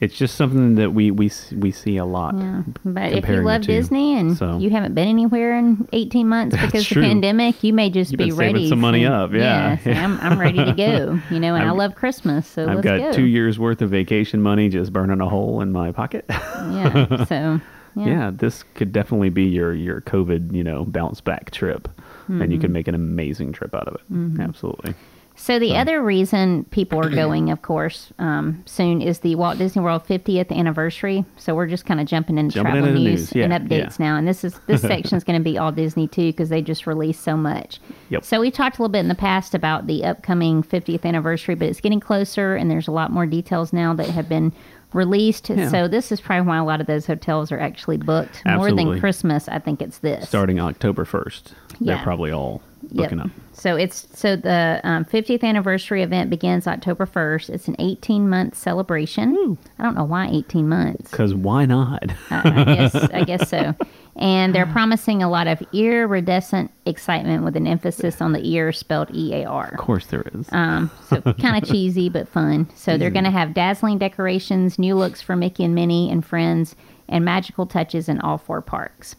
it's 0.00 0.16
just 0.16 0.34
something 0.34 0.76
that 0.76 0.92
we 0.94 1.10
we 1.10 1.30
we 1.56 1.70
see 1.70 1.96
a 1.98 2.04
lot. 2.04 2.34
Yeah, 2.38 2.62
but 2.84 3.12
if 3.12 3.28
you 3.28 3.42
love. 3.42 3.62
Disney 3.62 4.16
and 4.18 4.36
So- 4.36 4.58
you 4.58 4.70
haven't 4.70 4.94
been 4.94 5.06
anywhere 5.08 5.56
in 5.58 5.86
18 5.92 6.26
months 6.28 6.56
because 6.60 6.82
of 6.82 6.86
true. 6.88 7.02
the 7.02 7.08
pandemic, 7.08 7.62
you 7.62 7.72
may 7.74 7.90
just 7.90 8.12
You've 8.12 8.18
be 8.18 8.32
ready. 8.32 8.68
some 8.68 8.80
money 8.80 9.04
up, 9.06 9.32
yeah. 9.32 9.76
say, 9.78 9.92
I'm, 9.92 10.18
I'm 10.20 10.38
ready 10.40 10.64
to 10.64 10.72
go. 10.72 11.20
You 11.30 11.38
know, 11.38 11.54
and 11.54 11.64
i 11.68 11.70
love 11.70 11.94
Christmas, 11.94 12.46
so 12.46 12.66
I've 12.68 12.82
got 12.82 12.98
go. 12.98 13.12
two 13.12 13.24
years 13.26 13.58
worth 13.58 13.82
of 13.82 13.90
vacation 13.90 14.40
money 14.42 14.68
just 14.68 14.92
burning 14.92 15.20
a 15.20 15.28
hole 15.28 15.60
in 15.60 15.70
my 15.72 15.92
pocket. 15.92 16.24
Yeah, 16.28 17.24
so 17.26 17.60
yeah. 17.94 18.06
yeah. 18.06 18.30
this 18.34 18.62
could 18.74 18.92
definitely 18.92 19.28
be 19.30 19.44
your 19.44 19.74
your 19.74 20.00
COVID, 20.00 20.52
you 20.54 20.64
know, 20.64 20.84
bounce 20.86 21.20
back 21.20 21.50
trip, 21.50 21.88
and 22.28 22.40
you 22.40 22.46
Mm-hmm. 22.46 22.60
could 22.62 22.70
make 22.70 22.88
an 22.88 22.94
amazing 22.94 23.52
trip 23.52 23.74
out 23.74 23.86
of 23.88 23.94
it. 23.96 24.40
Absolutely. 24.40 24.94
So 25.40 25.58
the 25.58 25.74
other 25.74 26.02
reason 26.02 26.64
people 26.64 26.98
are 26.98 27.08
going, 27.14 27.50
of 27.50 27.62
course, 27.62 28.12
um, 28.18 28.62
soon 28.66 29.00
is 29.00 29.20
the 29.20 29.36
Walt 29.36 29.56
Disney 29.56 29.80
World 29.80 30.04
50th 30.06 30.52
anniversary. 30.54 31.24
So 31.38 31.54
we're 31.54 31.66
just 31.66 31.86
kind 31.86 31.98
of 31.98 32.06
jumping 32.06 32.36
into 32.36 32.56
Jumping 32.56 32.72
travel 32.74 32.88
into 32.90 33.00
news, 33.00 33.20
news, 33.20 33.34
yeah, 33.34 33.44
and 33.44 33.52
updates 33.54 33.98
yeah. 33.98 34.06
now. 34.06 34.16
And 34.16 34.28
this 34.28 34.44
is 34.44 34.60
this 34.66 34.82
section 34.82 35.16
is 35.16 35.24
going 35.24 35.40
to 35.40 35.42
be 35.42 35.56
all 35.56 35.72
Disney 35.72 36.06
too 36.06 36.26
because 36.26 36.50
they 36.50 36.60
just 36.60 36.86
released 36.86 37.22
so 37.22 37.38
much. 37.38 37.80
Yep. 38.10 38.22
So 38.22 38.38
we 38.38 38.50
talked 38.50 38.78
a 38.78 38.82
little 38.82 38.92
bit 38.92 38.98
in 39.00 39.08
the 39.08 39.14
past 39.14 39.54
about 39.54 39.86
the 39.86 40.04
upcoming 40.04 40.62
50th 40.62 41.06
anniversary, 41.06 41.54
but 41.54 41.68
it's 41.68 41.80
getting 41.80 42.00
closer, 42.00 42.54
and 42.54 42.70
there's 42.70 42.86
a 42.86 42.92
lot 42.92 43.10
more 43.10 43.24
details 43.24 43.72
now 43.72 43.94
that 43.94 44.10
have 44.10 44.28
been 44.28 44.52
released. 44.92 45.48
Yeah. 45.48 45.70
So 45.70 45.88
this 45.88 46.12
is 46.12 46.20
probably 46.20 46.46
why 46.48 46.58
a 46.58 46.64
lot 46.64 46.82
of 46.82 46.86
those 46.86 47.06
hotels 47.06 47.50
are 47.50 47.60
actually 47.60 47.96
booked 47.96 48.42
more 48.44 48.72
than 48.72 49.00
Christmas. 49.00 49.48
I 49.48 49.58
think 49.58 49.80
it's 49.80 49.98
this. 49.98 50.28
Starting 50.28 50.60
October 50.60 51.06
first, 51.06 51.54
Yeah. 51.78 51.94
they're 51.94 52.04
probably 52.04 52.30
all 52.30 52.60
booking 52.92 53.18
Yep. 53.18 53.26
up. 53.26 53.32
So 53.60 53.76
it's 53.76 54.08
so 54.18 54.36
the 54.36 54.80
um, 54.84 55.04
50th 55.04 55.44
anniversary 55.44 56.02
event 56.02 56.30
begins 56.30 56.66
October 56.66 57.04
1st. 57.04 57.50
It's 57.50 57.68
an 57.68 57.76
18 57.78 58.26
month 58.26 58.56
celebration. 58.56 59.58
I 59.78 59.82
don't 59.82 59.94
know 59.94 60.04
why 60.04 60.28
18 60.28 60.66
months. 60.66 61.10
Because 61.10 61.34
why 61.34 61.66
not? 61.66 62.10
I, 62.30 62.62
I 62.62 62.64
guess 62.64 62.94
I 63.12 63.24
guess 63.24 63.50
so. 63.50 63.74
And 64.16 64.54
they're 64.54 64.64
promising 64.64 65.22
a 65.22 65.28
lot 65.28 65.46
of 65.46 65.62
iridescent 65.74 66.70
excitement 66.86 67.44
with 67.44 67.54
an 67.54 67.66
emphasis 67.66 68.22
on 68.22 68.32
the 68.32 68.40
ear 68.48 68.72
spelled 68.72 69.14
E 69.14 69.34
A 69.34 69.44
R. 69.44 69.68
of 69.68 69.78
course 69.78 70.06
there 70.06 70.24
is. 70.34 70.48
Um, 70.52 70.90
so 71.10 71.20
kind 71.38 71.62
of 71.62 71.68
cheesy 71.68 72.08
but 72.08 72.28
fun. 72.28 72.66
So 72.74 72.96
they're 72.96 73.10
going 73.10 73.24
to 73.24 73.30
have 73.30 73.52
dazzling 73.52 73.98
decorations, 73.98 74.78
new 74.78 74.94
looks 74.94 75.20
for 75.20 75.36
Mickey 75.36 75.64
and 75.64 75.74
Minnie 75.74 76.10
and 76.10 76.24
friends, 76.24 76.76
and 77.10 77.26
magical 77.26 77.66
touches 77.66 78.08
in 78.08 78.22
all 78.22 78.38
four 78.38 78.62
parks. 78.62 79.16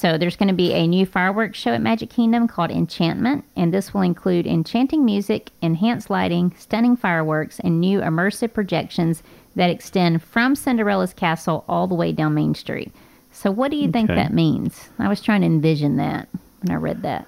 So 0.00 0.16
there's 0.16 0.36
going 0.36 0.48
to 0.48 0.54
be 0.54 0.72
a 0.72 0.86
new 0.86 1.04
fireworks 1.04 1.58
show 1.58 1.74
at 1.74 1.82
Magic 1.82 2.08
Kingdom 2.08 2.48
called 2.48 2.70
Enchantment, 2.70 3.44
and 3.54 3.70
this 3.70 3.92
will 3.92 4.00
include 4.00 4.46
enchanting 4.46 5.04
music, 5.04 5.50
enhanced 5.60 6.08
lighting, 6.08 6.54
stunning 6.56 6.96
fireworks, 6.96 7.60
and 7.60 7.78
new 7.78 8.00
immersive 8.00 8.54
projections 8.54 9.22
that 9.56 9.68
extend 9.68 10.22
from 10.22 10.56
Cinderella's 10.56 11.12
castle 11.12 11.66
all 11.68 11.86
the 11.86 11.94
way 11.94 12.12
down 12.12 12.32
Main 12.32 12.54
Street. 12.54 12.90
So 13.30 13.50
what 13.50 13.70
do 13.70 13.76
you 13.76 13.92
think 13.92 14.08
that 14.08 14.32
means? 14.32 14.88
I 14.98 15.06
was 15.06 15.20
trying 15.20 15.42
to 15.42 15.46
envision 15.46 15.98
that 15.98 16.30
when 16.62 16.74
I 16.74 16.80
read 16.80 17.02
that. 17.02 17.26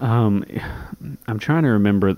Um, 0.00 0.44
I'm 1.28 1.38
trying 1.38 1.62
to 1.62 1.68
remember 1.68 2.16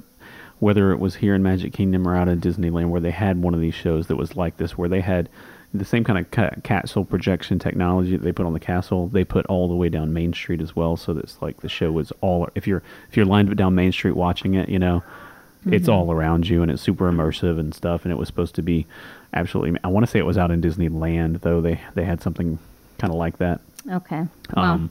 whether 0.58 0.90
it 0.92 1.00
was 1.00 1.16
here 1.16 1.34
in 1.34 1.42
Magic 1.42 1.74
Kingdom 1.74 2.08
or 2.08 2.16
out 2.16 2.28
in 2.28 2.40
Disneyland 2.40 2.88
where 2.88 3.02
they 3.02 3.10
had 3.10 3.42
one 3.42 3.52
of 3.52 3.60
these 3.60 3.74
shows 3.74 4.06
that 4.06 4.16
was 4.16 4.36
like 4.36 4.56
this, 4.56 4.78
where 4.78 4.88
they 4.88 5.02
had 5.02 5.28
the 5.74 5.84
same 5.84 6.04
kind 6.04 6.18
of 6.18 6.30
ca- 6.30 6.54
castle 6.62 7.04
projection 7.04 7.58
technology 7.58 8.12
that 8.12 8.22
they 8.22 8.32
put 8.32 8.46
on 8.46 8.52
the 8.54 8.60
castle. 8.60 9.08
They 9.08 9.24
put 9.24 9.44
all 9.46 9.68
the 9.68 9.74
way 9.74 9.88
down 9.88 10.12
Main 10.12 10.32
Street 10.32 10.60
as 10.60 10.74
well, 10.74 10.96
so 10.96 11.12
that's 11.12 11.40
like 11.42 11.60
the 11.60 11.68
show 11.68 11.92
was 11.92 12.12
all. 12.20 12.48
If 12.54 12.66
you're 12.66 12.82
if 13.10 13.16
you're 13.16 13.26
lined 13.26 13.50
up 13.50 13.56
down 13.56 13.74
Main 13.74 13.92
Street 13.92 14.16
watching 14.16 14.54
it, 14.54 14.68
you 14.68 14.78
know, 14.78 15.02
it's 15.66 15.88
all 15.88 16.12
around 16.12 16.48
you 16.48 16.62
and 16.62 16.70
it's 16.70 16.80
super 16.80 17.10
immersive 17.10 17.58
and 17.58 17.74
stuff. 17.74 18.04
And 18.04 18.12
it 18.12 18.16
was 18.16 18.28
supposed 18.28 18.54
to 18.54 18.62
be 18.62 18.86
absolutely. 19.34 19.78
I 19.84 19.88
want 19.88 20.06
to 20.06 20.10
say 20.10 20.18
it 20.18 20.26
was 20.26 20.38
out 20.38 20.50
in 20.50 20.62
Disneyland 20.62 21.40
though. 21.42 21.60
They 21.60 21.80
they 21.94 22.04
had 22.04 22.22
something 22.22 22.58
kind 22.98 23.12
of 23.12 23.18
like 23.18 23.38
that. 23.38 23.60
Okay. 23.90 24.24
Well, 24.54 24.64
Um, 24.64 24.90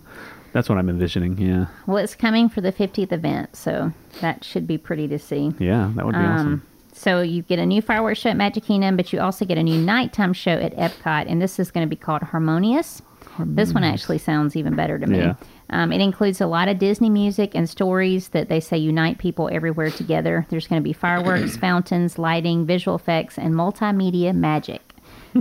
that's 0.54 0.70
what 0.70 0.78
I'm 0.78 0.88
envisioning. 0.90 1.38
Yeah, 1.38 1.66
Well, 1.86 1.98
it's 1.98 2.16
coming 2.16 2.48
for 2.48 2.62
the 2.62 2.72
50th 2.72 3.12
event, 3.12 3.56
so 3.58 3.92
that 4.22 4.44
should 4.46 4.66
be 4.68 4.78
pretty 4.78 5.06
to 5.10 5.20
see. 5.20 5.54
yeah, 5.60 5.92
that 5.96 6.06
would 6.06 6.14
be 6.16 6.20
awesome. 6.22 6.62
So 6.96 7.22
you 7.22 7.42
get 7.42 7.60
a 7.60 7.66
new 7.66 7.82
fireworks 7.82 8.20
show 8.20 8.30
at 8.30 8.38
Magic 8.38 8.64
Kingdom, 8.64 8.96
but 8.96 9.12
you 9.12 9.20
also 9.20 9.44
get 9.46 9.58
a 9.58 9.64
new 9.64 9.80
nighttime 9.80 10.32
show 10.32 10.52
at 10.54 10.74
Epcot, 10.76 11.26
and 11.28 11.42
this 11.42 11.60
is 11.60 11.70
going 11.70 11.86
to 11.86 11.90
be 11.90 11.98
called 11.98 12.24
Harmonious. 12.24 13.02
This 13.38 13.74
one 13.74 13.84
actually 13.84 14.18
sounds 14.18 14.56
even 14.56 14.76
better 14.76 14.98
to 14.98 15.06
me. 15.06 15.18
Yeah. 15.18 15.36
Um, 15.70 15.92
it 15.92 16.00
includes 16.00 16.40
a 16.40 16.48
lot 16.48 16.70
of 16.70 16.80
Disney 16.80 17.10
music 17.10 17.52
and 17.54 17.70
stories 17.70 18.30
that 18.30 18.48
they 18.48 18.62
say 18.62 18.78
unite 18.78 19.18
people 19.18 19.50
everywhere 19.52 19.92
together. 19.92 20.46
There's 20.50 20.68
going 20.68 20.82
to 20.82 20.84
be 20.84 20.94
fireworks, 20.94 21.58
fountains, 21.68 22.18
lighting, 22.18 22.66
visual 22.66 22.96
effects, 22.96 23.38
and 23.38 23.54
multimedia 23.54 24.34
magic. 24.34 24.82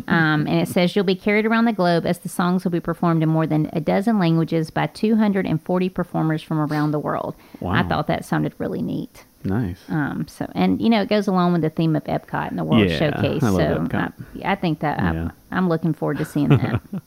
Um, 0.09 0.49
and 0.49 0.59
it 0.61 0.67
says 0.67 0.97
you'll 0.97 1.05
be 1.05 1.14
carried 1.14 1.47
around 1.47 1.67
the 1.67 1.73
globe 1.73 2.05
as 2.05 2.19
the 2.19 2.29
songs 2.29 2.64
will 2.64 2.73
be 2.73 2.81
performed 2.81 3.23
in 3.23 3.29
more 3.29 3.47
than 3.47 3.71
a 3.73 3.81
dozen 3.81 4.19
languages 4.19 4.71
by 4.71 4.88
240 4.88 5.88
performers 5.88 6.43
from 6.43 6.59
around 6.59 6.90
the 6.90 6.99
world. 6.99 7.37
I 7.77 7.85
thought 7.85 8.09
that 8.09 8.25
sounded 8.25 8.55
really 8.59 8.83
neat. 8.83 9.25
Nice. 9.44 9.78
Um, 9.88 10.26
so 10.28 10.50
and 10.54 10.80
you 10.80 10.88
know 10.88 11.02
it 11.02 11.09
goes 11.09 11.26
along 11.28 11.52
with 11.52 11.62
the 11.62 11.70
theme 11.70 11.94
of 11.96 12.04
Epcot 12.04 12.48
and 12.48 12.59
the 12.59 12.64
World 12.64 12.88
Yeah, 12.88 12.98
Showcase. 12.98 13.42
I 13.42 13.48
love 13.50 13.61
so 13.61 13.96
Epcot. 13.96 14.12
I, 14.44 14.52
I 14.52 14.54
think 14.54 14.80
that 14.80 14.98
Yeah. 14.98 15.30
I, 15.50 15.57
I'm 15.57 15.68
looking 15.68 15.92
forward 15.92 16.18
to 16.18 16.24
seeing 16.24 16.48
that. 16.48 16.80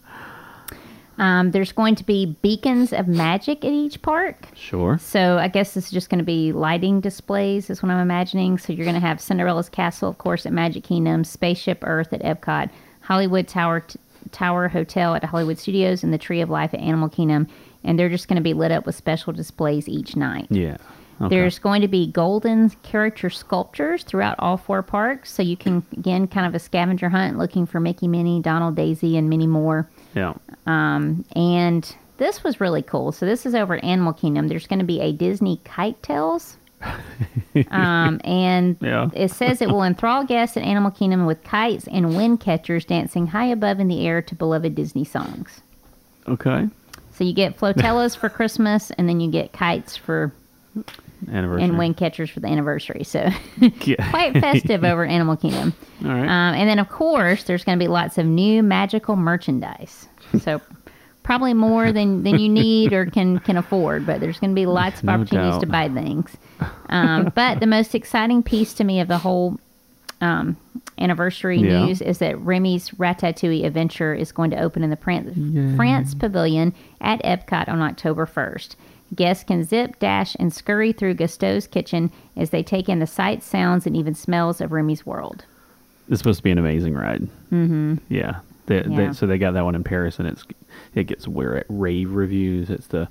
um, 1.17 1.49
there's 1.51 1.71
going 1.71 1.95
to 1.95 2.03
be 2.03 2.37
beacons 2.43 2.93
of 2.93 3.07
magic 3.07 3.65
at 3.65 3.71
each 3.71 4.01
park. 4.03 4.49
Sure. 4.55 4.99
So 4.99 5.37
I 5.39 5.47
guess 5.47 5.73
this 5.73 5.85
is 5.85 5.91
just 5.91 6.09
going 6.09 6.19
to 6.19 6.25
be 6.25 6.51
lighting 6.51 7.01
displays, 7.01 7.69
is 7.71 7.81
what 7.81 7.91
I'm 7.91 7.99
imagining. 7.99 8.57
So 8.59 8.71
you're 8.71 8.85
going 8.85 8.99
to 8.99 9.05
have 9.07 9.19
Cinderella's 9.19 9.69
Castle, 9.69 10.09
of 10.09 10.19
course, 10.19 10.45
at 10.45 10.53
Magic 10.53 10.83
Kingdom, 10.83 11.23
Spaceship 11.23 11.79
Earth 11.81 12.13
at 12.13 12.21
Epcot, 12.21 12.69
Hollywood 13.01 13.47
Tower 13.47 13.79
t- 13.81 13.99
Tower 14.31 14.67
Hotel 14.67 15.15
at 15.15 15.23
Hollywood 15.23 15.57
Studios, 15.57 16.03
and 16.03 16.13
the 16.13 16.17
Tree 16.17 16.41
of 16.41 16.49
Life 16.49 16.73
at 16.73 16.81
Animal 16.81 17.09
Kingdom. 17.09 17.47
And 17.83 17.97
they're 17.97 18.09
just 18.09 18.27
going 18.27 18.35
to 18.35 18.41
be 18.43 18.53
lit 18.53 18.71
up 18.71 18.85
with 18.85 18.95
special 18.95 19.31
displays 19.33 19.87
each 19.89 20.15
night. 20.15 20.47
Yeah. 20.49 20.77
Okay. 21.19 21.29
There's 21.35 21.57
going 21.57 21.81
to 21.81 21.87
be 21.87 22.07
golden 22.11 22.69
character 22.83 23.29
sculptures 23.29 24.03
throughout 24.03 24.35
all 24.39 24.55
four 24.57 24.83
parks. 24.83 25.31
So 25.33 25.41
you 25.41 25.57
can, 25.57 25.83
again, 25.93 26.27
kind 26.27 26.45
of 26.45 26.53
a 26.53 26.59
scavenger 26.59 27.09
hunt 27.09 27.37
looking 27.39 27.65
for 27.65 27.79
Mickey, 27.79 28.07
Minnie, 28.07 28.41
Donald, 28.41 28.75
Daisy, 28.75 29.17
and 29.17 29.29
many 29.29 29.47
more. 29.47 29.89
yeah. 30.13 30.33
Um, 30.67 31.25
and 31.35 31.95
this 32.17 32.43
was 32.43 32.61
really 32.61 32.83
cool. 32.83 33.11
So 33.11 33.25
this 33.25 33.45
is 33.47 33.55
over 33.55 33.75
at 33.75 33.83
Animal 33.83 34.13
Kingdom. 34.13 34.47
There's 34.47 34.67
going 34.67 34.79
to 34.79 34.85
be 34.85 34.99
a 34.99 35.11
Disney 35.11 35.59
Kite 35.63 36.01
Tales. 36.03 36.57
um, 37.71 38.21
and 38.23 38.77
Yeah. 38.81 39.09
it 39.13 39.31
says 39.31 39.61
it 39.61 39.69
will 39.69 39.81
enthrall 39.83 40.23
guests 40.23 40.57
at 40.57 40.63
Animal 40.63 40.91
Kingdom 40.91 41.25
with 41.25 41.43
kites 41.43 41.87
and 41.87 42.15
wind 42.15 42.39
catchers 42.39 42.85
dancing 42.85 43.25
high 43.27 43.47
above 43.47 43.79
in 43.79 43.87
the 43.87 44.05
air 44.05 44.21
to 44.21 44.35
beloved 44.35 44.75
Disney 44.75 45.03
songs. 45.03 45.61
Okay. 46.27 46.67
So 47.13 47.23
you 47.23 47.33
get 47.33 47.57
flotillas 47.57 48.15
for 48.15 48.29
Christmas, 48.29 48.91
and 48.91 49.09
then 49.09 49.19
you 49.19 49.31
get 49.31 49.51
kites 49.51 49.97
for 49.97 50.31
Anniversary. 51.31 51.63
and 51.63 51.77
wind 51.77 51.97
catchers 51.97 52.29
for 52.29 52.39
the 52.39 52.47
anniversary. 52.47 53.03
So 53.03 53.29
Yeah. 53.85 54.09
quite 54.11 54.33
festive 54.33 54.83
over 54.83 55.03
Animal 55.05 55.35
Kingdom. 55.37 55.73
All 56.05 56.11
right. 56.11 56.21
Um, 56.23 56.55
and 56.55 56.69
then, 56.69 56.79
of 56.79 56.89
course, 56.89 57.43
there's 57.45 57.63
going 57.63 57.77
to 57.77 57.83
be 57.83 57.87
lots 57.87 58.17
of 58.17 58.25
new 58.25 58.61
magical 58.63 59.15
merchandise. 59.15 60.07
So 60.41 60.61
probably 61.23 61.53
more 61.53 61.91
than, 61.91 62.23
than 62.23 62.39
you 62.39 62.47
need 62.49 62.93
or 62.93 63.05
can, 63.05 63.39
can 63.39 63.57
afford, 63.57 64.05
but 64.05 64.19
there's 64.21 64.39
going 64.39 64.51
to 64.51 64.55
be 64.55 64.65
lots 64.65 64.99
of 64.99 65.05
No 65.05 65.13
opportunities 65.13 65.53
doubt. 65.55 65.61
to 65.61 65.67
buy 65.67 65.89
things. 65.89 66.37
Um, 66.89 67.31
but 67.35 67.59
the 67.59 67.67
most 67.67 67.93
exciting 67.95 68.43
piece 68.43 68.73
to 68.75 68.83
me 68.83 68.99
of 69.01 69.07
the 69.09 69.17
whole 69.17 69.59
um, 70.21 70.55
anniversary 70.97 71.59
Yeah. 71.59 71.85
news 71.85 72.01
is 72.01 72.19
that 72.19 72.39
Remy's 72.39 72.89
Ratatouille 72.91 73.65
Adventure 73.65 74.13
is 74.13 74.31
going 74.31 74.51
to 74.51 74.59
open 74.59 74.83
in 74.83 74.89
the 74.89 74.95
Fran- 74.95 75.75
France 75.75 76.13
Pavilion 76.15 76.73
at 77.01 77.21
Epcot 77.23 77.67
on 77.67 77.81
October 77.81 78.25
1st. 78.25 78.75
Guests 79.15 79.43
can 79.43 79.63
zip, 79.63 79.99
dash, 79.99 80.35
and 80.39 80.53
scurry 80.53 80.91
through 80.91 81.15
Gusteau's 81.15 81.65
kitchen 81.67 82.11
as 82.35 82.49
they 82.49 82.61
take 82.63 82.89
in 82.89 82.99
the 82.99 83.07
sights, 83.07 83.45
sounds, 83.45 83.85
and 83.87 83.95
even 83.95 84.13
smells 84.13 84.59
of 84.61 84.71
Remy's 84.71 85.05
world. 85.05 85.45
It's 86.09 86.19
supposed 86.19 86.39
to 86.39 86.43
be 86.43 86.51
an 86.51 86.57
amazing 86.57 86.93
ride. 86.93 87.21
Mm-hmm. 87.51 87.95
Yeah. 88.09 88.39
They, 88.65 88.83
Yeah. 88.83 89.07
They, 89.07 89.13
so 89.13 89.25
they 89.27 89.37
got 89.37 89.53
that 89.53 89.63
one 89.63 89.75
in 89.75 89.83
Paris, 89.83 90.19
and 90.19 90.27
it's 90.27 90.43
it 90.93 91.05
gets 91.05 91.27
rave 91.27 92.11
reviews. 92.11 92.69
It's 92.69 92.87
the 92.87 93.07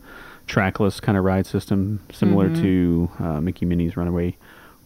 trackless 0.46 1.00
kind 1.00 1.16
of 1.18 1.24
ride 1.24 1.46
system, 1.46 2.00
similar 2.12 2.48
Mm-hmm. 2.50 2.62
to 2.62 3.10
uh, 3.18 3.40
Mickey 3.40 3.64
Minnie's 3.66 3.96
Runaway 3.96 4.36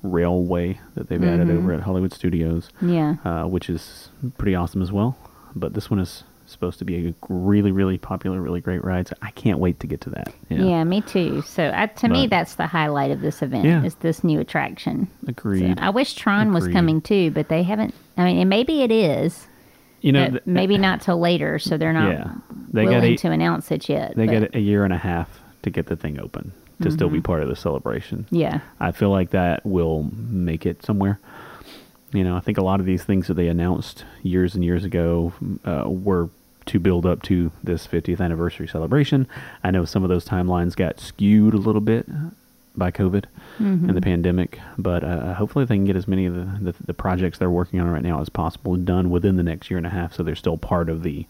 Railway 0.03 0.81
that 0.95 1.09
they've 1.09 1.23
added 1.23 1.49
Mm-hmm. 1.49 1.59
over 1.59 1.73
at 1.75 1.81
Hollywood 1.81 2.13
Studios, 2.13 2.71
Yeah. 2.81 3.17
uh, 3.25 3.45
which 3.47 3.69
is 3.69 4.09
pretty 4.39 4.55
awesome 4.55 4.81
as 4.81 4.91
well. 4.93 5.19
But 5.55 5.75
this 5.75 5.91
one 5.91 5.99
is 6.01 6.23
supposed 6.51 6.79
to 6.81 6.85
be 6.85 7.09
a 7.09 7.15
really, 7.29 7.73
really 7.73 7.99
popular, 7.99 8.41
really 8.41 8.61
great 8.61 8.85
ride. 8.85 9.09
So 9.09 9.15
I 9.23 9.31
can't 9.31 9.59
wait 9.59 9.81
to 9.81 9.87
get 9.87 10.01
to 10.03 10.11
that. 10.11 10.33
Yeah, 10.49 10.83
me 10.85 11.01
too. 11.01 11.43
So 11.43 11.65
uh, 11.65 11.87
to 11.87 12.09
me, 12.09 12.27
that's 12.27 12.55
the 12.57 12.67
highlight 12.67 13.11
of 13.11 13.21
this 13.21 13.43
event 13.43 13.65
Yeah. 13.65 13.85
is 13.85 13.95
this 13.97 14.23
new 14.25 14.41
attraction. 14.41 15.09
So 15.25 15.31
Agreed. 15.31 15.79
I 15.79 15.91
wish 15.91 16.15
Tron 16.15 16.53
was 16.53 16.69
coming 16.69 17.01
too, 17.01 17.31
but 17.31 17.49
they 17.49 17.63
haven't. 17.63 17.95
I 18.17 18.25
mean, 18.25 18.39
and 18.39 18.51
maybe 18.51 18.83
it 18.83 18.91
is, 18.91 19.47
you 20.01 20.13
know, 20.13 20.25
but 20.27 20.31
th- 20.31 20.43
maybe 20.47 20.77
not 20.79 21.01
till 21.01 21.19
later. 21.19 21.59
So 21.59 21.77
they're 21.77 21.93
not 21.93 22.11
yeah, 22.13 22.35
they 22.73 22.85
got 22.85 23.03
a, 23.05 23.17
to 23.17 23.31
announce 23.31 23.71
it 23.71 23.89
yet. 23.89 24.17
they 24.17 24.27
but- 24.27 24.41
got 24.41 24.55
a 24.55 24.61
year 24.61 24.85
and 24.85 24.93
a 24.93 24.99
half 24.99 25.41
to 25.63 25.71
get 25.71 25.87
the 25.87 25.97
thing 25.97 26.19
open 26.21 26.53
to 26.83 26.91
still 26.91 27.11
be 27.11 27.21
part 27.21 27.43
of 27.43 27.49
the 27.51 27.57
celebration. 27.57 28.27
Yeah. 28.31 28.61
I 28.81 28.93
feel 28.93 29.11
like 29.11 29.31
that 29.31 29.67
will 29.67 30.09
make 30.15 30.65
it 30.65 30.83
somewhere. 30.83 31.21
You 32.13 32.25
know, 32.25 32.37
I 32.37 32.41
think 32.41 32.57
a 32.59 32.63
lot 32.63 32.81
of 32.81 32.87
these 32.87 33.05
things 33.05 33.27
that 33.29 33.35
they 33.35 33.49
announced 33.49 34.05
years 34.23 34.55
and 34.55 34.65
years 34.65 34.85
ago 34.85 35.33
uh, 35.65 35.85
were 35.87 36.31
to 36.71 36.79
build 36.79 37.05
up 37.07 37.23
to 37.25 37.51
this 37.63 37.87
50th 37.87 38.21
anniversary 38.21 38.67
celebration. 38.69 39.27
I 39.65 39.71
know 39.71 39.85
some 39.85 40.03
of 40.03 40.09
those 40.09 40.25
timelines 40.25 40.75
got 40.77 40.99
skewed 41.01 41.55
a 41.55 41.59
little 41.59 41.81
bit 41.81 42.07
by 42.77 42.91
COVID 42.91 43.25
and 43.59 43.91
the 43.91 44.01
pandemic, 44.01 44.59
but 44.79 45.05
uh, 45.05 45.35
hopefully 45.35 45.65
they 45.67 45.75
can 45.75 45.85
get 45.85 45.97
as 45.97 46.09
many 46.09 46.25
of 46.27 46.35
the, 46.35 46.73
the, 46.73 46.75
the 46.87 46.95
projects 46.95 47.37
they're 47.39 47.51
working 47.51 47.79
on 47.81 47.89
right 47.91 48.03
now 48.03 48.21
as 48.21 48.29
possible 48.31 48.77
done 48.77 49.11
within 49.11 49.37
the 49.37 49.43
next 49.43 49.71
year 49.71 49.77
and 49.77 49.87
a 49.87 49.91
half 49.91 50.15
so 50.15 50.23
they're 50.23 50.35
still 50.37 50.57
part 50.57 50.89
of 50.89 51.03
the 51.03 51.27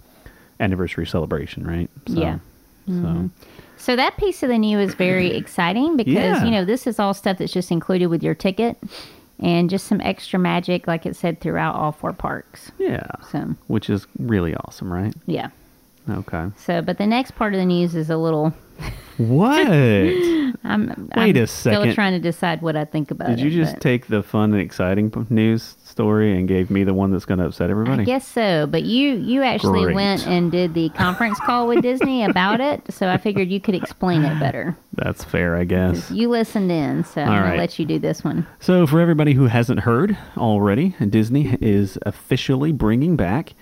anniversary 0.61 1.07
celebration, 1.07 1.67
right? 1.67 1.91
So, 2.07 2.15
Yeah. 2.21 2.39
So, 2.87 3.31
So 3.77 3.97
that 3.97 4.17
piece 4.17 4.43
of 4.43 4.49
the 4.49 4.59
new 4.59 4.79
is 4.79 4.95
very 4.95 5.35
exciting 5.43 5.97
because 5.97 6.15
Yeah. 6.15 6.45
you 6.45 6.51
know 6.51 6.65
this 6.65 6.87
is 6.87 6.99
all 6.99 7.15
stuff 7.15 7.39
that's 7.39 7.53
just 7.53 7.71
included 7.71 8.07
with 8.09 8.23
your 8.23 8.35
ticket, 8.35 8.77
and 9.41 9.69
just 9.71 9.87
some 9.87 10.01
extra 10.01 10.39
magic, 10.39 10.87
like 10.87 11.07
it 11.07 11.17
said, 11.17 11.41
throughout 11.41 11.75
all 11.75 11.93
four 11.93 12.13
parks. 12.13 12.71
yeah. 12.79 13.07
So 13.33 13.55
Which 13.67 13.91
is 13.91 14.07
really 14.19 14.55
awesome, 14.55 14.93
right? 14.93 15.15
yeah. 15.27 15.49
Okay. 16.09 16.47
So, 16.57 16.81
but 16.83 16.99
the 16.99 17.07
next 17.07 17.33
part 17.33 17.55
of 17.55 17.61
the 17.61 17.67
news 17.67 17.95
is 17.95 18.11
a 18.11 18.17
little. 18.17 18.55
What? 19.19 19.67
I'm 20.65 21.11
Wait 21.15 21.37
I'm 21.37 21.37
a 21.37 21.47
Still 21.47 21.93
trying 21.95 22.13
to 22.13 22.19
decide 22.19 22.63
what 22.63 22.75
I 22.75 22.85
think 22.87 23.11
about 23.11 23.31
it. 23.31 23.37
Did 23.37 23.45
you 23.45 23.51
just 23.51 23.75
but- 23.75 23.83
take 23.83 24.07
the 24.07 24.23
fun 24.23 24.53
and 24.53 24.63
exciting 24.63 25.13
news 25.29 25.77
story 25.91 26.39
and 26.39 26.49
gave 26.49 26.71
me 26.71 26.85
the 26.85 26.95
one 26.95 27.11
that's 27.11 27.25
going 27.25 27.39
to 27.39 27.47
upset 27.47 27.71
everybody? 27.71 28.03
I 28.03 28.05
guess 28.05 28.27
so, 28.27 28.67
but 28.67 28.85
you 28.85 29.17
you 29.17 29.43
actually 29.43 29.83
Great. 29.85 29.95
went 29.95 30.27
and 30.27 30.51
did 30.51 30.75
the 30.75 30.89
conference 30.91 31.39
call 31.41 31.67
with 31.67 31.83
Disney 31.83 32.25
about 32.25 32.61
it, 32.61 32.83
so 32.93 33.09
I 33.09 33.17
figured 33.17 33.49
you 33.49 33.61
could 33.61 33.75
explain 33.75 34.25
it 34.25 34.39
better. 34.41 34.77
That's 34.95 35.25
fair, 35.25 35.57
I 35.57 35.65
guess. 35.65 36.11
You 36.11 36.29
listened 36.29 36.71
in, 36.71 37.05
so 37.05 37.23
I'm 37.23 37.29
All 37.29 37.35
gonna 37.35 37.51
right. 37.51 37.59
let 37.59 37.79
you 37.79 37.85
do 37.85 37.99
this 37.99 38.23
one. 38.25 38.47
So, 38.59 38.87
for 38.87 39.01
everybody 39.01 39.35
who 39.35 39.47
hasn't 39.47 39.81
heard 39.81 40.17
already, 40.37 40.95
Disney 41.09 41.57
is 41.61 41.99
officially 42.07 42.73
bringing 42.73 43.17
back 43.17 43.55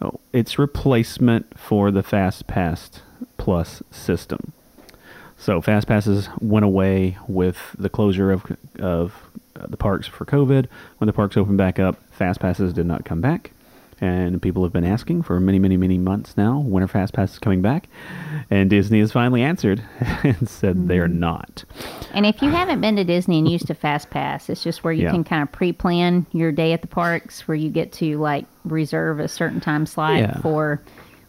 oh, 0.00 0.20
its 0.32 0.58
replacement 0.58 1.58
for 1.58 1.90
the 1.90 2.02
Fast 2.02 2.46
Pass 2.46 2.90
Plus 3.36 3.82
system. 3.90 4.52
So, 5.38 5.60
Fast 5.60 5.86
Passes 5.86 6.28
went 6.40 6.64
away 6.64 7.16
with 7.28 7.56
the 7.78 7.88
closure 7.88 8.32
of 8.32 8.44
of 8.78 9.14
uh, 9.58 9.66
the 9.68 9.76
parks 9.76 10.06
for 10.06 10.24
COVID. 10.24 10.66
When 10.98 11.06
the 11.06 11.12
parks 11.12 11.36
opened 11.36 11.58
back 11.58 11.78
up, 11.78 11.96
Fast 12.10 12.40
Passes 12.40 12.72
did 12.72 12.86
not 12.86 13.04
come 13.04 13.20
back. 13.20 13.52
And 14.00 14.40
people 14.40 14.62
have 14.62 14.72
been 14.72 14.84
asking 14.84 15.22
for 15.24 15.40
many, 15.40 15.58
many, 15.58 15.76
many 15.76 15.98
months 15.98 16.36
now 16.36 16.60
when 16.60 16.84
are 16.84 16.88
Fast 16.88 17.14
Passes 17.14 17.40
coming 17.40 17.62
back? 17.62 17.88
And 18.48 18.70
Disney 18.70 19.00
has 19.00 19.10
finally 19.10 19.42
answered 19.42 19.82
and 20.22 20.48
said 20.48 20.86
they're 20.86 21.08
not. 21.08 21.64
And 22.14 22.24
if 22.24 22.40
you 22.40 22.48
haven't 22.50 22.80
been 22.80 22.94
to 22.94 23.02
Disney 23.02 23.38
and 23.38 23.48
used 23.50 23.70
a 23.70 23.74
Fast 23.74 24.08
Pass, 24.10 24.48
it's 24.50 24.62
just 24.62 24.84
where 24.84 24.92
you 24.92 25.02
Yeah. 25.04 25.10
can 25.10 25.24
kind 25.24 25.42
of 25.42 25.50
pre-plan 25.50 26.26
your 26.32 26.52
day 26.52 26.72
at 26.72 26.82
the 26.82 26.86
parks, 26.86 27.48
where 27.48 27.56
you 27.56 27.70
get 27.70 27.90
to 27.94 28.18
like 28.18 28.44
reserve 28.64 29.18
a 29.18 29.26
certain 29.26 29.60
time 29.60 29.84
slot 29.84 30.18
Yeah. 30.20 30.38
for 30.42 30.80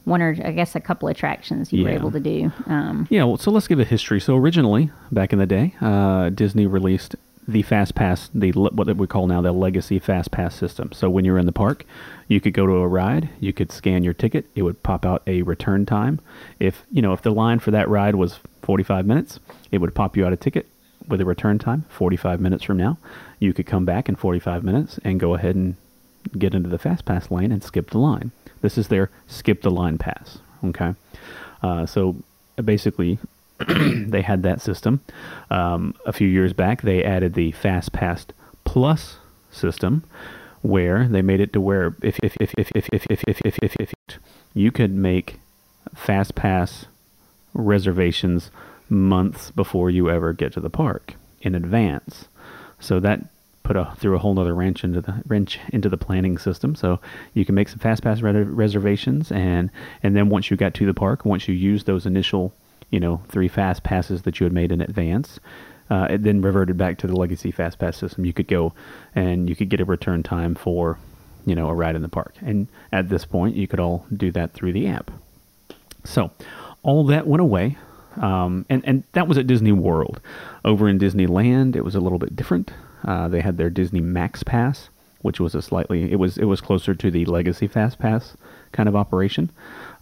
one 0.05 0.21
or 0.21 0.35
I 0.43 0.51
guess 0.51 0.75
a 0.75 0.79
couple 0.79 1.07
attractions 1.09 1.71
you 1.71 1.83
were 1.83 1.89
able 1.89 2.11
to 2.11 2.19
do. 2.19 2.51
Um, 2.65 3.07
Yeah, 3.09 3.25
well, 3.25 3.37
so 3.37 3.51
let's 3.51 3.67
give 3.67 3.79
a 3.79 3.83
history. 3.85 4.19
So 4.19 4.35
originally, 4.35 4.91
back 5.11 5.33
in 5.33 5.39
the 5.39 5.45
day, 5.45 5.75
uh, 5.81 6.29
Disney 6.29 6.65
released 6.65 7.15
the 7.47 7.63
Fast 7.63 7.95
Pass, 7.95 8.29
the 8.33 8.51
what 8.51 8.95
we 8.95 9.07
call 9.07 9.25
now 9.25 9.41
the 9.41 9.51
Legacy 9.51 9.97
Fast 9.97 10.29
Pass 10.31 10.55
system. 10.55 10.91
So 10.91 11.09
when 11.09 11.25
you're 11.25 11.39
in 11.39 11.47
the 11.47 11.51
park, 11.51 11.83
you 12.27 12.39
could 12.39 12.53
go 12.53 12.67
to 12.67 12.73
a 12.73 12.87
ride, 12.87 13.29
you 13.39 13.53
could 13.53 13.71
scan 13.71 14.03
your 14.03 14.13
ticket, 14.13 14.45
it 14.55 14.61
would 14.61 14.83
pop 14.83 15.05
out 15.05 15.23
a 15.25 15.41
return 15.41 15.85
time. 15.85 16.19
If 16.59 16.85
you 16.91 17.01
know 17.01 17.13
if 17.13 17.23
the 17.23 17.31
line 17.31 17.59
for 17.59 17.71
that 17.71 17.89
ride 17.89 18.15
was 18.15 18.39
45 18.61 19.05
minutes, 19.07 19.39
it 19.71 19.79
would 19.79 19.95
pop 19.95 20.15
you 20.15 20.25
out 20.25 20.33
a 20.33 20.37
ticket 20.37 20.67
with 21.07 21.21
a 21.21 21.25
return 21.25 21.57
time 21.57 21.85
45 21.89 22.39
minutes 22.39 22.63
from 22.63 22.77
now. 22.77 22.99
You 23.39 23.53
could 23.53 23.65
come 23.65 23.83
back 23.85 24.07
in 24.07 24.15
45 24.15 24.63
minutes 24.63 24.99
and 25.03 25.19
go 25.19 25.33
ahead 25.33 25.55
and 25.55 25.75
get 26.37 26.53
into 26.53 26.69
the 26.69 26.77
Fast 26.77 27.05
Pass 27.05 27.31
lane 27.31 27.51
and 27.51 27.63
skip 27.63 27.89
the 27.89 27.97
line. 27.97 28.31
This 28.61 28.77
is 28.77 28.87
their 28.87 29.09
skip 29.27 29.61
the 29.61 29.71
line 29.71 29.97
pass. 29.97 30.39
Okay, 30.63 30.93
uh, 31.63 31.85
so 31.85 32.15
basically 32.63 33.19
they 33.67 34.21
had 34.21 34.43
that 34.43 34.61
system. 34.61 35.01
Um, 35.49 35.95
a 36.05 36.13
few 36.13 36.27
years 36.27 36.53
back, 36.53 36.81
they 36.81 37.03
added 37.03 37.33
the 37.33 37.51
Fast 37.51 37.91
Pass 37.91 38.25
Plus 38.63 39.17
system, 39.51 40.03
where 40.61 41.07
they 41.07 41.21
made 41.21 41.39
it 41.39 41.53
to 41.53 41.61
where 41.61 41.95
if 42.01 42.19
if 42.23 42.35
if 42.39 42.53
if 42.57 42.71
if 42.75 42.89
if 42.91 43.05
if 43.09 43.23
if 43.27 43.41
if, 43.45 43.59
if, 43.61 43.75
if 43.79 44.19
you 44.53 44.71
could 44.71 44.91
make 44.91 45.39
Fast 45.95 46.35
Pass 46.35 46.85
reservations 47.53 48.51
months 48.89 49.51
before 49.51 49.89
you 49.89 50.09
ever 50.09 50.33
get 50.33 50.53
to 50.53 50.59
the 50.59 50.69
park 50.69 51.15
in 51.41 51.55
advance. 51.55 52.25
So 52.79 52.99
that 52.99 53.25
put 53.69 53.77
a 53.77 53.93
threw 53.97 54.15
a 54.15 54.17
whole 54.17 54.33
nother 54.33 54.55
wrench 54.55 54.83
into 54.83 54.99
the 54.99 55.21
wrench 55.27 55.59
into 55.71 55.89
the 55.89 55.97
planning 55.97 56.39
system. 56.39 56.73
So 56.73 56.99
you 57.35 57.45
can 57.45 57.53
make 57.53 57.69
some 57.69 57.77
fast 57.77 58.01
pass 58.01 58.19
re- 58.19 58.31
reservations, 58.31 59.31
and 59.31 59.69
and 60.01 60.15
then 60.15 60.29
once 60.29 60.49
you 60.49 60.57
got 60.57 60.73
to 60.73 60.87
the 60.87 60.93
park, 60.95 61.23
once 61.23 61.47
you 61.47 61.53
used 61.53 61.85
those 61.85 62.07
initial, 62.07 62.51
you 62.89 62.99
know, 62.99 63.21
three 63.27 63.47
fast 63.47 63.83
passes 63.83 64.23
that 64.23 64.39
you 64.39 64.45
had 64.45 64.53
made 64.53 64.71
in 64.71 64.81
advance, 64.81 65.39
uh, 65.91 66.07
it 66.09 66.23
then 66.23 66.41
reverted 66.41 66.77
back 66.77 66.97
to 66.97 67.05
the 67.05 67.15
legacy 67.15 67.51
fast 67.51 67.77
pass 67.77 67.95
system. 67.95 68.25
You 68.25 68.33
could 68.33 68.47
go 68.47 68.73
and 69.13 69.47
you 69.47 69.55
could 69.55 69.69
get 69.69 69.81
a 69.81 69.85
return 69.85 70.23
time 70.23 70.55
for, 70.55 70.97
you 71.45 71.53
know, 71.53 71.69
a 71.69 71.75
ride 71.75 71.95
in 71.95 72.01
the 72.01 72.09
park. 72.09 72.33
And 72.41 72.67
at 72.91 73.09
this 73.09 73.23
point, 73.23 73.55
you 73.55 73.67
could 73.67 73.79
all 73.79 74.07
do 74.11 74.31
that 74.31 74.51
through 74.51 74.73
the 74.73 74.87
app. 74.87 75.11
So 76.03 76.31
all 76.81 77.05
that 77.05 77.27
went 77.27 77.41
away. 77.41 77.77
Um, 78.19 78.65
and, 78.69 78.83
and 78.85 79.03
that 79.13 79.27
was 79.27 79.37
at 79.37 79.47
Disney 79.47 79.71
World. 79.71 80.19
Over 80.65 80.89
in 80.89 80.99
Disneyland, 80.99 81.75
it 81.75 81.83
was 81.83 81.95
a 81.95 81.99
little 81.99 82.19
bit 82.19 82.35
different. 82.35 82.71
Uh, 83.05 83.27
they 83.27 83.41
had 83.41 83.57
their 83.57 83.69
Disney 83.69 84.01
Max 84.01 84.43
Pass, 84.43 84.89
which 85.21 85.39
was 85.39 85.55
a 85.55 85.61
slightly 85.61 86.11
it 86.11 86.17
was 86.17 86.37
it 86.37 86.45
was 86.45 86.61
closer 86.61 86.93
to 86.93 87.09
the 87.11 87.25
Legacy 87.25 87.67
Fast 87.67 87.97
Pass 87.97 88.35
kind 88.71 88.89
of 88.89 88.95
operation. 88.95 89.49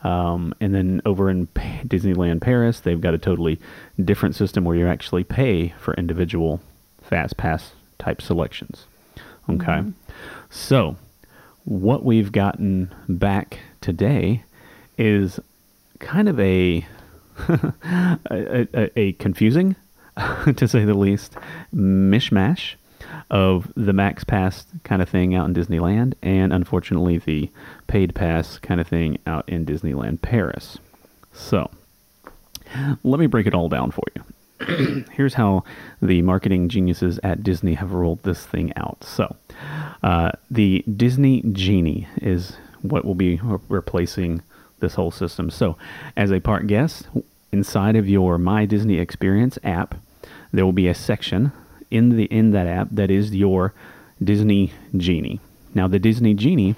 Um, 0.03 0.53
and 0.60 0.73
then 0.75 1.01
over 1.06 1.30
in 1.30 1.47
P- 1.47 1.82
Disneyland 1.86 2.41
Paris, 2.41 2.80
they've 2.80 3.01
got 3.01 3.13
a 3.13 3.17
totally 3.17 3.60
different 4.03 4.36
system 4.36 4.63
where 4.63 4.75
you 4.75 4.88
actually 4.88 5.23
pay 5.23 5.73
for 5.80 5.93
individual 5.95 6.60
Fast 7.01 7.38
Pass 7.38 7.71
type 7.97 8.21
selections. 8.21 8.86
Okay, 9.49 9.84
so 10.49 10.97
what 11.63 12.03
we've 12.03 12.32
gotten 12.32 12.93
back 13.08 13.60
today 13.82 14.43
is 14.97 15.39
kind 15.99 16.27
of 16.27 16.39
a 16.39 16.86
a, 18.30 18.67
a, 18.73 19.00
a 19.00 19.12
confusing, 19.13 19.76
to 20.56 20.67
say 20.67 20.86
the 20.86 20.93
least, 20.93 21.36
mishmash 21.73 22.76
of 23.30 23.71
the 23.76 23.93
Max 23.93 24.23
Pass 24.23 24.65
kind 24.84 25.02
of 25.02 25.10
thing 25.10 25.36
out 25.36 25.47
in 25.47 25.54
Disneyland, 25.54 26.13
and 26.21 26.54
unfortunately 26.54 27.17
the 27.17 27.50
paid 27.88 28.15
pass 28.15 28.58
kind 28.60 28.80
of 28.80 28.88
thing 28.88 29.17
out 29.26 29.47
in 29.47 29.65
Disneyland 29.65 30.21
Paris. 30.21 30.78
So, 31.34 31.69
let 33.04 33.19
me 33.19 33.28
break 33.28 33.47
it 33.47 33.54
all 33.54 33.69
down 33.69 33.91
for 33.91 34.04
you. 34.15 35.06
Here's 35.12 35.36
how 35.36 35.63
the 36.02 36.21
marketing 36.21 36.69
geniuses 36.69 37.19
at 37.23 37.43
Disney 37.43 37.76
have 37.76 37.93
rolled 37.93 38.23
this 38.23 38.45
thing 38.45 38.73
out. 38.76 39.04
So, 39.04 39.36
uh, 40.04 40.32
the 40.50 40.84
Disney 40.95 41.43
Genie 41.52 42.08
is 42.21 42.58
what 42.82 43.06
will 43.06 43.15
be 43.15 43.39
re- 43.43 43.60
replacing 43.69 44.41
this 44.80 44.96
whole 44.96 45.12
system. 45.12 45.50
So, 45.50 45.78
as 46.16 46.32
a 46.32 46.40
park 46.40 46.68
guest, 46.68 47.08
inside 47.52 47.96
of 47.96 48.08
your 48.08 48.38
My 48.38 48.66
Disney 48.66 49.00
Experience 49.00 49.58
app, 49.63 49.96
there 50.52 50.66
will 50.66 50.74
be 50.74 50.88
a 50.88 50.94
section 50.94 51.52
in 51.90 52.16
the 52.18 52.26
in 52.26 52.52
that 52.52 52.68
app 52.68 52.90
that 52.92 53.10
is 53.10 53.36
your 53.36 53.74
Disney 54.24 54.74
Genie. 54.96 55.40
Now, 55.74 55.88
the 55.88 56.00
Disney 56.00 56.34
Genie 56.34 56.76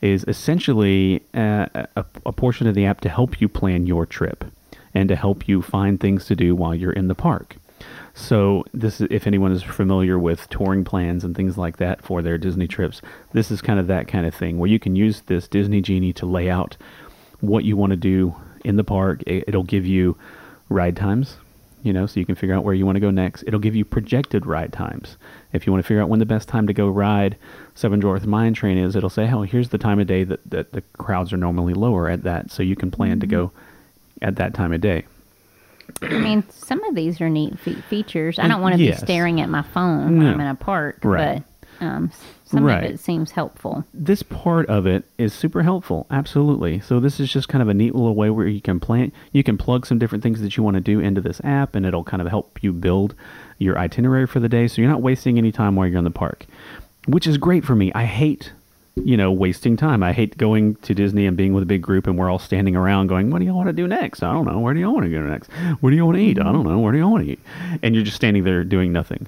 is 0.00 0.24
essentially 0.28 1.22
uh, 1.34 1.66
a, 1.96 2.04
a 2.26 2.32
portion 2.32 2.66
of 2.66 2.74
the 2.74 2.84
app 2.84 3.00
to 3.00 3.08
help 3.08 3.40
you 3.40 3.48
plan 3.48 3.86
your 3.86 4.04
trip 4.04 4.44
and 4.92 5.08
to 5.08 5.16
help 5.16 5.48
you 5.48 5.62
find 5.62 5.98
things 5.98 6.26
to 6.26 6.36
do 6.36 6.54
while 6.54 6.74
you're 6.74 6.92
in 6.92 7.08
the 7.08 7.14
park. 7.14 7.56
So 8.14 8.64
this 8.72 9.00
is 9.00 9.08
if 9.10 9.26
anyone 9.26 9.50
is 9.50 9.62
familiar 9.62 10.18
with 10.18 10.48
touring 10.48 10.84
plans 10.84 11.24
and 11.24 11.34
things 11.34 11.58
like 11.58 11.78
that 11.78 12.02
for 12.02 12.22
their 12.22 12.38
Disney 12.38 12.68
trips, 12.68 13.02
this 13.32 13.50
is 13.50 13.60
kind 13.60 13.80
of 13.80 13.88
that 13.88 14.06
kind 14.06 14.24
of 14.24 14.34
thing 14.34 14.58
where 14.58 14.70
you 14.70 14.78
can 14.78 14.94
use 14.94 15.22
this 15.22 15.48
Disney 15.48 15.80
Genie 15.80 16.12
to 16.14 16.26
lay 16.26 16.48
out 16.48 16.76
what 17.40 17.64
you 17.64 17.76
want 17.76 17.90
to 17.90 17.96
do 17.96 18.34
in 18.64 18.76
the 18.76 18.84
park. 18.84 19.22
It, 19.26 19.44
it'll 19.48 19.62
give 19.64 19.86
you 19.86 20.16
ride 20.68 20.96
times, 20.96 21.36
you 21.82 21.92
know, 21.92 22.06
so 22.06 22.18
you 22.20 22.26
can 22.26 22.34
figure 22.34 22.54
out 22.54 22.64
where 22.64 22.74
you 22.74 22.86
want 22.86 22.96
to 22.96 23.00
go 23.00 23.10
next. 23.10 23.44
It'll 23.46 23.60
give 23.60 23.74
you 23.76 23.84
projected 23.84 24.46
ride 24.46 24.72
times. 24.72 25.16
If 25.52 25.66
you 25.66 25.72
want 25.72 25.84
to 25.84 25.86
figure 25.86 26.02
out 26.02 26.08
when 26.08 26.18
the 26.20 26.26
best 26.26 26.48
time 26.48 26.66
to 26.66 26.72
go 26.72 26.88
ride 26.88 27.36
Seven 27.74 28.00
Dwarfs 28.00 28.26
Mine 28.26 28.54
Train 28.54 28.78
is, 28.78 28.96
it'll 28.96 29.10
say, 29.10 29.30
oh, 29.30 29.42
here's 29.42 29.68
the 29.68 29.78
time 29.78 29.98
of 30.00 30.06
day 30.06 30.24
that, 30.24 30.40
that 30.50 30.72
the 30.72 30.82
crowds 30.98 31.32
are 31.32 31.36
normally 31.36 31.74
lower 31.74 32.08
at 32.08 32.22
that, 32.22 32.50
so 32.50 32.62
you 32.62 32.76
can 32.76 32.90
plan 32.90 33.20
to 33.20 33.26
go 33.26 33.52
at 34.22 34.36
that 34.36 34.54
time 34.54 34.72
of 34.72 34.80
day. 34.80 35.04
I 36.00 36.18
mean, 36.18 36.42
some 36.48 36.82
of 36.84 36.94
these 36.94 37.20
are 37.20 37.28
neat 37.28 37.58
fe- 37.58 37.74
features. 37.74 38.38
I 38.38 38.48
don't 38.48 38.62
want 38.62 38.74
to 38.76 38.82
Yes. 38.82 39.00
be 39.00 39.06
staring 39.06 39.40
at 39.42 39.50
my 39.50 39.60
phone 39.62 40.16
when 40.18 40.26
I'm 40.26 40.40
in 40.40 40.46
a 40.46 40.54
park, 40.54 41.00
Right. 41.04 41.42
but 41.80 41.84
um, 41.86 42.10
some 42.54 42.64
Right. 42.64 42.84
of 42.84 42.90
it 42.92 43.00
seems 43.00 43.32
helpful. 43.32 43.84
this 43.92 44.22
part 44.22 44.66
of 44.68 44.86
it 44.86 45.04
is 45.18 45.32
super 45.32 45.62
helpful 45.62 46.06
absolutely. 46.10 46.80
So 46.80 47.00
this 47.00 47.20
is 47.20 47.32
just 47.32 47.48
kind 47.48 47.62
of 47.62 47.68
a 47.68 47.74
neat 47.74 47.94
little 47.94 48.14
way 48.14 48.30
where 48.30 48.46
you 48.46 48.60
can 48.60 48.80
plan 48.80 49.12
you 49.32 49.42
can 49.44 49.58
plug 49.58 49.86
some 49.86 49.98
different 49.98 50.22
things 50.22 50.40
that 50.40 50.56
you 50.56 50.62
want 50.62 50.74
to 50.76 50.80
do 50.80 51.00
into 51.00 51.20
this 51.20 51.40
app 51.44 51.74
and 51.74 51.84
it'll 51.84 52.04
kind 52.04 52.20
of 52.22 52.28
help 52.28 52.62
you 52.62 52.72
build 52.72 53.14
your 53.58 53.78
itinerary 53.78 54.26
for 54.26 54.40
the 54.40 54.48
day 54.48 54.66
so 54.66 54.80
you're 54.82 54.90
not 54.90 55.02
wasting 55.02 55.38
any 55.38 55.52
time 55.52 55.76
while 55.76 55.86
you're 55.86 55.98
in 55.98 56.04
the 56.04 56.10
park 56.10 56.46
which 57.06 57.26
is 57.26 57.36
great 57.36 57.64
for 57.64 57.74
me. 57.76 57.92
I 57.94 58.04
hate 58.04 58.52
you 58.96 59.16
know 59.16 59.32
wasting 59.32 59.76
time. 59.76 60.02
I 60.04 60.12
hate 60.12 60.38
going 60.38 60.76
to 60.76 60.94
disney 60.94 61.26
and 61.26 61.36
being 61.36 61.52
with 61.52 61.64
a 61.64 61.66
big 61.66 61.82
group 61.82 62.06
and 62.06 62.16
we're 62.16 62.30
all 62.30 62.38
standing 62.38 62.76
around 62.76 63.08
going 63.08 63.28
what 63.30 63.40
do 63.40 63.44
y'all 63.44 63.56
want 63.56 63.66
to 63.66 63.72
do 63.72 63.86
next? 63.88 64.22
I 64.22 64.32
don't 64.32 64.44
know. 64.46 64.58
Where 64.60 64.72
do 64.72 64.80
y'all 64.80 64.94
want 64.94 65.04
to 65.04 65.10
go 65.10 65.20
next? 65.20 65.50
What 65.80 65.90
do 65.90 65.96
you 65.96 66.06
want 66.06 66.16
to 66.16 66.22
eat? 66.22 66.38
I 66.38 66.44
don't 66.44 66.62
know. 66.66 66.78
Where 66.78 66.92
do 66.92 66.98
y'all 66.98 67.10
want 67.10 67.24
to 67.26 67.32
eat? 67.32 67.40
And 67.82 67.94
you're 67.94 68.04
just 68.04 68.16
standing 68.16 68.44
there 68.44 68.62
doing 68.64 68.92
nothing 68.92 69.26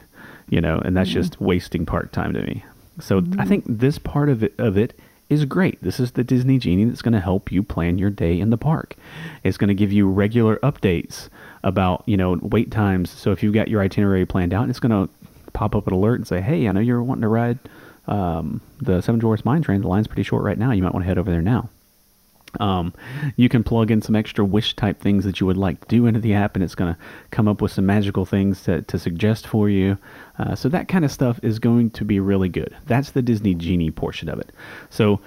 you 0.48 0.60
know 0.60 0.78
and 0.78 0.96
that's 0.96 1.10
just 1.10 1.40
wasting 1.40 1.84
park 1.84 2.12
time 2.12 2.32
to 2.32 2.40
me 2.42 2.62
so 3.00 3.22
I 3.38 3.44
think 3.44 3.64
this 3.66 3.98
part 3.98 4.28
of 4.28 4.42
it 4.42 4.54
of 4.58 4.76
it 4.76 4.98
is 5.28 5.44
great. 5.44 5.82
This 5.82 5.98
is 5.98 6.12
the 6.12 6.24
Disney 6.24 6.58
Genie 6.58 6.84
that's 6.84 7.02
going 7.02 7.12
to 7.12 7.20
help 7.20 7.50
you 7.50 7.62
plan 7.62 7.98
your 7.98 8.10
day 8.10 8.38
in 8.38 8.50
the 8.50 8.56
park. 8.56 8.94
It's 9.42 9.56
going 9.56 9.68
to 9.68 9.74
give 9.74 9.92
you 9.92 10.08
regular 10.08 10.56
updates 10.58 11.28
about 11.64 12.02
you 12.06 12.16
know 12.16 12.38
wait 12.42 12.70
times. 12.70 13.10
So 13.10 13.32
if 13.32 13.42
you've 13.42 13.54
got 13.54 13.68
your 13.68 13.80
itinerary 13.80 14.26
planned 14.26 14.54
out, 14.54 14.68
it's 14.68 14.80
going 14.80 14.90
to 14.90 15.12
pop 15.52 15.74
up 15.74 15.86
an 15.86 15.92
alert 15.92 16.16
and 16.16 16.26
say, 16.26 16.40
"Hey, 16.40 16.68
I 16.68 16.72
know 16.72 16.80
you're 16.80 17.02
wanting 17.02 17.22
to 17.22 17.28
ride 17.28 17.58
um, 18.06 18.60
the 18.80 19.00
Seven 19.00 19.18
Dwarfs 19.18 19.44
Mine 19.44 19.62
Train. 19.62 19.80
The 19.80 19.88
line's 19.88 20.06
pretty 20.06 20.22
short 20.22 20.44
right 20.44 20.58
now. 20.58 20.70
You 20.70 20.82
might 20.82 20.92
want 20.92 21.04
to 21.04 21.08
head 21.08 21.18
over 21.18 21.30
there 21.30 21.42
now." 21.42 21.68
Um, 22.60 22.94
you 23.36 23.48
can 23.48 23.62
plug 23.62 23.90
in 23.90 24.02
some 24.02 24.16
extra 24.16 24.44
wish 24.44 24.74
type 24.76 25.00
things 25.00 25.24
that 25.24 25.40
you 25.40 25.46
would 25.46 25.56
like 25.56 25.80
to 25.80 25.88
do 25.88 26.06
into 26.06 26.20
the 26.20 26.34
app, 26.34 26.54
and 26.56 26.64
it's 26.64 26.74
going 26.74 26.94
to 26.94 27.00
come 27.30 27.48
up 27.48 27.60
with 27.60 27.72
some 27.72 27.86
magical 27.86 28.24
things 28.24 28.62
to, 28.64 28.82
to 28.82 28.98
suggest 28.98 29.46
for 29.46 29.68
you. 29.68 29.98
Uh, 30.38 30.54
so 30.54 30.68
that 30.68 30.88
kind 30.88 31.04
of 31.04 31.12
stuff 31.12 31.40
is 31.42 31.58
going 31.58 31.90
to 31.90 32.04
be 32.04 32.20
really 32.20 32.48
good. 32.48 32.74
That's 32.86 33.10
the 33.10 33.22
Disney 33.22 33.54
Genie 33.54 33.90
portion 33.90 34.28
of 34.28 34.38
it. 34.38 34.50
So 34.90 35.20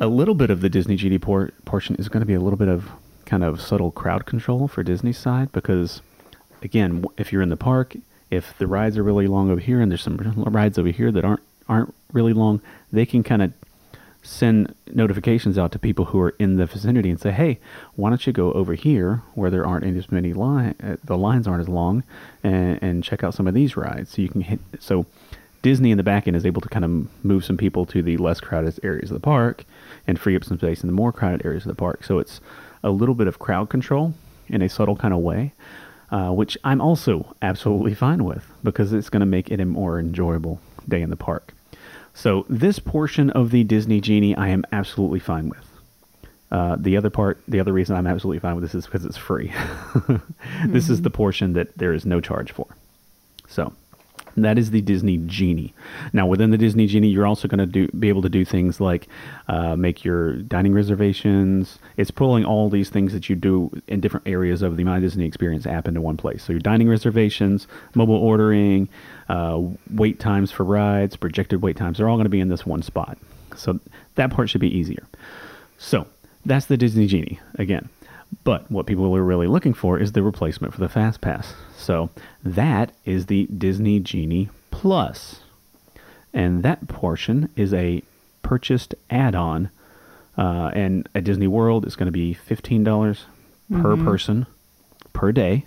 a 0.00 0.06
little 0.06 0.34
bit 0.34 0.50
of 0.50 0.60
the 0.60 0.68
Disney 0.68 0.96
Genie 0.96 1.18
por- 1.18 1.50
portion 1.64 1.96
is 1.96 2.08
going 2.08 2.20
to 2.20 2.26
be 2.26 2.34
a 2.34 2.40
little 2.40 2.58
bit 2.58 2.68
of 2.68 2.90
kind 3.24 3.44
of 3.44 3.60
subtle 3.60 3.90
crowd 3.90 4.26
control 4.26 4.68
for 4.68 4.82
Disney's 4.82 5.18
side 5.18 5.52
because, 5.52 6.00
again, 6.62 7.04
if 7.16 7.32
you're 7.32 7.42
in 7.42 7.50
the 7.50 7.56
park, 7.56 7.96
if 8.30 8.56
the 8.58 8.66
rides 8.66 8.98
are 8.98 9.02
really 9.02 9.26
long 9.26 9.50
over 9.50 9.60
here 9.60 9.80
and 9.80 9.90
there's 9.90 10.02
some 10.02 10.16
rides 10.16 10.78
over 10.78 10.88
here 10.88 11.10
that 11.12 11.24
aren't 11.24 11.42
aren't 11.68 11.94
really 12.12 12.32
long, 12.32 12.62
they 12.92 13.04
can 13.04 13.22
kind 13.22 13.42
of 13.42 13.52
send 14.28 14.74
notifications 14.92 15.56
out 15.56 15.72
to 15.72 15.78
people 15.78 16.06
who 16.06 16.20
are 16.20 16.34
in 16.38 16.56
the 16.56 16.66
vicinity 16.66 17.08
and 17.08 17.18
say, 17.18 17.30
"Hey, 17.30 17.58
why 17.96 18.10
don't 18.10 18.26
you 18.26 18.32
go 18.32 18.52
over 18.52 18.74
here 18.74 19.22
where 19.34 19.50
there 19.50 19.66
aren't 19.66 19.84
as 19.84 20.12
many 20.12 20.34
line, 20.34 20.74
uh, 20.82 20.96
the 21.02 21.16
lines 21.16 21.48
aren't 21.48 21.62
as 21.62 21.68
long, 21.68 22.02
and, 22.44 22.78
and 22.82 23.02
check 23.02 23.24
out 23.24 23.34
some 23.34 23.48
of 23.48 23.54
these 23.54 23.76
rides." 23.76 24.10
So 24.10 24.22
you 24.22 24.28
can 24.28 24.42
hit. 24.42 24.60
So 24.78 25.06
Disney 25.62 25.90
in 25.90 25.96
the 25.96 26.04
back 26.04 26.28
end 26.28 26.36
is 26.36 26.44
able 26.44 26.60
to 26.60 26.68
kind 26.68 26.84
of 26.84 27.24
move 27.24 27.44
some 27.44 27.56
people 27.56 27.86
to 27.86 28.02
the 28.02 28.18
less 28.18 28.40
crowded 28.40 28.78
areas 28.82 29.10
of 29.10 29.14
the 29.14 29.20
park 29.20 29.64
and 30.06 30.20
free 30.20 30.36
up 30.36 30.44
some 30.44 30.58
space 30.58 30.82
in 30.82 30.88
the 30.88 30.92
more 30.92 31.12
crowded 31.12 31.44
areas 31.44 31.64
of 31.64 31.68
the 31.68 31.74
park. 31.74 32.04
So 32.04 32.18
it's 32.18 32.40
a 32.82 32.90
little 32.90 33.14
bit 33.14 33.28
of 33.28 33.38
crowd 33.38 33.70
control 33.70 34.14
in 34.48 34.62
a 34.62 34.68
subtle 34.68 34.96
kind 34.96 35.14
of 35.14 35.20
way, 35.20 35.52
uh, 36.10 36.30
which 36.30 36.56
I'm 36.64 36.80
also 36.80 37.34
absolutely 37.40 37.94
fine 37.94 38.24
with 38.24 38.46
because 38.62 38.92
it's 38.92 39.08
going 39.08 39.20
to 39.20 39.26
make 39.26 39.50
it 39.50 39.58
a 39.58 39.64
more 39.64 39.98
enjoyable 39.98 40.60
day 40.86 41.00
in 41.00 41.10
the 41.10 41.16
park. 41.16 41.54
So 42.18 42.44
this 42.48 42.80
portion 42.80 43.30
of 43.30 43.52
the 43.52 43.62
Disney 43.62 44.00
Genie, 44.00 44.34
I 44.34 44.48
am 44.48 44.64
absolutely 44.72 45.20
fine 45.20 45.48
with. 45.48 45.64
Uh, 46.50 46.74
the 46.76 46.96
other 46.96 47.10
part, 47.10 47.40
the 47.46 47.60
other 47.60 47.72
reason 47.72 47.94
I'm 47.94 48.08
absolutely 48.08 48.40
fine 48.40 48.56
with 48.56 48.64
this 48.64 48.74
is 48.74 48.86
because 48.86 49.04
it's 49.04 49.16
free. 49.16 49.52
This 50.66 50.88
is 50.88 51.02
the 51.02 51.10
portion 51.10 51.52
that 51.52 51.78
there 51.78 51.92
is 51.92 52.04
no 52.04 52.20
charge 52.20 52.50
for. 52.50 52.66
So 53.46 53.72
that 54.44 54.58
is 54.58 54.70
the 54.70 54.80
Disney 54.80 55.18
Genie. 55.18 55.74
Now, 56.12 56.26
within 56.26 56.50
the 56.50 56.58
Disney 56.58 56.86
Genie, 56.86 57.08
you're 57.08 57.26
also 57.26 57.48
going 57.48 57.70
to 57.70 57.88
be 57.88 58.08
able 58.08 58.22
to 58.22 58.28
do 58.28 58.44
things 58.44 58.80
like 58.80 59.08
uh, 59.48 59.76
make 59.76 60.04
your 60.04 60.36
dining 60.36 60.72
reservations. 60.72 61.78
It's 61.96 62.10
pulling 62.10 62.44
all 62.44 62.68
these 62.68 62.90
things 62.90 63.12
that 63.12 63.28
you 63.28 63.36
do 63.36 63.70
in 63.86 64.00
different 64.00 64.26
areas 64.26 64.62
of 64.62 64.76
the 64.76 64.84
My 64.84 65.00
Disney 65.00 65.26
Experience 65.26 65.66
app 65.66 65.88
into 65.88 66.00
one 66.00 66.16
place. 66.16 66.42
So 66.44 66.52
your 66.52 66.60
dining 66.60 66.88
reservations, 66.88 67.66
mobile 67.94 68.16
ordering, 68.16 68.88
uh, 69.28 69.60
wait 69.90 70.20
times 70.20 70.50
for 70.50 70.64
rides, 70.64 71.16
projected 71.16 71.62
wait 71.62 71.76
times. 71.76 71.98
They're 71.98 72.08
all 72.08 72.16
going 72.16 72.24
to 72.24 72.30
be 72.30 72.40
in 72.40 72.48
this 72.48 72.66
one 72.66 72.82
spot. 72.82 73.18
So 73.56 73.80
that 74.14 74.30
part 74.30 74.50
should 74.50 74.60
be 74.60 74.76
easier. 74.76 75.06
So 75.78 76.06
that's 76.44 76.66
the 76.66 76.76
Disney 76.76 77.06
Genie 77.06 77.40
again. 77.56 77.88
But 78.44 78.70
what 78.70 78.86
people 78.86 79.14
are 79.16 79.22
really 79.22 79.46
looking 79.46 79.74
for 79.74 79.98
is 79.98 80.12
the 80.12 80.22
replacement 80.22 80.72
for 80.74 80.80
the 80.80 80.88
Fast 80.88 81.20
Pass. 81.20 81.54
So 81.76 82.10
that 82.44 82.92
is 83.04 83.26
the 83.26 83.46
Disney 83.46 84.00
Genie 84.00 84.48
Plus. 84.70 85.40
And 86.32 86.62
that 86.62 86.88
portion 86.88 87.48
is 87.56 87.72
a 87.74 88.02
purchased 88.42 88.94
add 89.10 89.34
on. 89.34 89.70
Uh, 90.36 90.70
and 90.74 91.08
at 91.14 91.24
Disney 91.24 91.48
World, 91.48 91.84
it's 91.84 91.96
going 91.96 92.06
to 92.06 92.12
be 92.12 92.34
$15 92.34 93.20
per 93.72 93.96
person 94.04 94.46
per 95.12 95.32
day. 95.32 95.66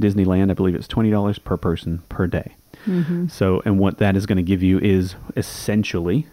Disneyland, 0.00 0.50
I 0.50 0.54
believe 0.54 0.74
it's 0.74 0.88
$20 0.88 1.44
per 1.44 1.56
person 1.56 2.02
per 2.08 2.26
day. 2.26 2.54
So, 3.28 3.62
and 3.64 3.78
what 3.78 3.98
that 3.98 4.16
is 4.16 4.26
going 4.26 4.38
to 4.38 4.42
give 4.42 4.62
you 4.62 4.78
is 4.80 5.14
essentially 5.36 6.26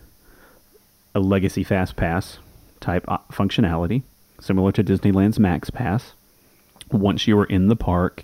a 1.14 1.20
legacy 1.20 1.64
fast 1.64 1.96
pass 1.96 2.40
type 2.80 3.04
uh, 3.08 3.18
functionality, 3.32 4.02
similar 4.40 4.72
to 4.74 4.84
Disneyland's 4.84 5.40
Max 5.40 5.70
Pass, 5.70 6.14
once 6.92 7.28
you 7.28 7.38
are 7.40 7.46
in 7.46 7.68
the 7.68 7.76
park, 7.76 8.24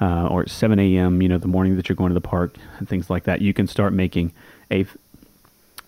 uh, 0.00 0.26
or 0.28 0.42
at 0.42 0.50
7 0.50 0.78
a.m., 0.78 1.20
you 1.22 1.28
know, 1.28 1.38
the 1.38 1.48
morning 1.48 1.76
that 1.76 1.88
you're 1.88 1.96
going 1.96 2.10
to 2.10 2.14
the 2.14 2.20
park 2.20 2.54
and 2.78 2.88
things 2.88 3.10
like 3.10 3.24
that, 3.24 3.40
you 3.40 3.52
can 3.52 3.66
start 3.66 3.92
making 3.92 4.32
a. 4.70 4.86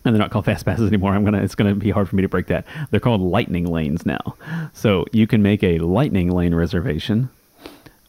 And 0.02 0.14
they're 0.14 0.20
not 0.20 0.30
called 0.30 0.44
fast 0.46 0.64
passes 0.64 0.88
anymore. 0.88 1.14
I'm 1.14 1.24
gonna. 1.24 1.42
It's 1.42 1.54
gonna 1.54 1.74
be 1.74 1.90
hard 1.90 2.08
for 2.08 2.16
me 2.16 2.22
to 2.22 2.28
break 2.28 2.46
that. 2.46 2.66
They're 2.90 3.00
called 3.00 3.20
lightning 3.20 3.66
lanes 3.66 4.06
now. 4.06 4.36
So 4.72 5.04
you 5.12 5.26
can 5.26 5.42
make 5.42 5.62
a 5.62 5.78
lightning 5.78 6.30
lane 6.30 6.54
reservation 6.54 7.28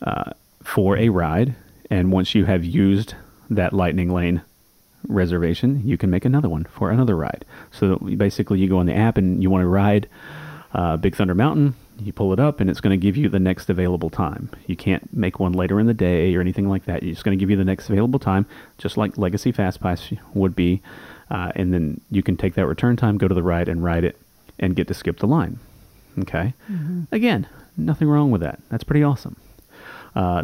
uh, 0.01 0.31
for 0.63 0.97
a 0.97 1.09
ride, 1.09 1.55
and 1.89 2.11
once 2.11 2.33
you 2.33 2.45
have 2.45 2.63
used 2.63 3.15
that 3.49 3.73
lightning 3.73 4.09
lane 4.09 4.41
reservation, 5.07 5.81
you 5.85 5.97
can 5.97 6.09
make 6.09 6.25
another 6.25 6.47
one 6.47 6.63
for 6.65 6.91
another 6.91 7.15
ride. 7.15 7.45
So 7.71 7.97
basically, 7.97 8.59
you 8.59 8.69
go 8.69 8.77
on 8.77 8.85
the 8.85 8.95
app 8.95 9.17
and 9.17 9.43
you 9.43 9.49
want 9.49 9.63
to 9.63 9.67
ride 9.67 10.07
uh, 10.73 10.97
Big 10.97 11.15
Thunder 11.15 11.35
Mountain. 11.35 11.75
You 11.99 12.11
pull 12.11 12.33
it 12.33 12.39
up, 12.39 12.59
and 12.59 12.69
it's 12.69 12.81
going 12.81 12.97
to 12.99 13.01
give 13.01 13.15
you 13.15 13.29
the 13.29 13.39
next 13.39 13.69
available 13.69 14.09
time. 14.09 14.49
You 14.65 14.75
can't 14.75 15.13
make 15.13 15.39
one 15.39 15.53
later 15.53 15.79
in 15.79 15.85
the 15.85 15.93
day 15.93 16.33
or 16.33 16.41
anything 16.41 16.67
like 16.67 16.85
that. 16.85 17.03
It's 17.03 17.17
just 17.17 17.23
going 17.23 17.37
to 17.37 17.39
give 17.39 17.51
you 17.51 17.57
the 17.57 17.63
next 17.63 17.89
available 17.89 18.17
time, 18.19 18.47
just 18.77 18.97
like 18.97 19.17
Legacy 19.17 19.53
Fastpass 19.53 20.17
would 20.33 20.55
be. 20.55 20.81
Uh, 21.29 21.51
and 21.55 21.73
then 21.73 22.01
you 22.09 22.23
can 22.23 22.37
take 22.37 22.55
that 22.55 22.65
return 22.65 22.95
time, 22.95 23.17
go 23.17 23.27
to 23.27 23.35
the 23.35 23.43
ride, 23.43 23.67
and 23.67 23.83
ride 23.83 24.03
it, 24.03 24.17
and 24.57 24.75
get 24.75 24.87
to 24.87 24.93
skip 24.93 25.19
the 25.19 25.27
line. 25.27 25.59
Okay. 26.19 26.53
Again, 27.11 27.47
nothing 27.77 28.07
wrong 28.07 28.31
with 28.31 28.41
that. 28.41 28.59
That's 28.69 28.83
pretty 28.83 29.03
awesome. 29.03 29.35
Uh, 30.15 30.43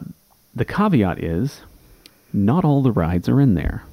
the 0.55 0.65
caveat 0.65 1.23
is, 1.23 1.61
not 2.31 2.63
all 2.63 2.81
the 2.81 2.91
rides 2.91 3.27
are 3.27 3.41
in 3.41 3.55
there. 3.55 3.83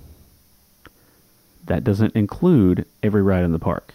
That 1.65 1.83
doesn't 1.83 2.15
include 2.15 2.87
every 3.03 3.23
ride 3.23 3.45
in 3.45 3.53
the 3.53 3.59
park. 3.59 3.94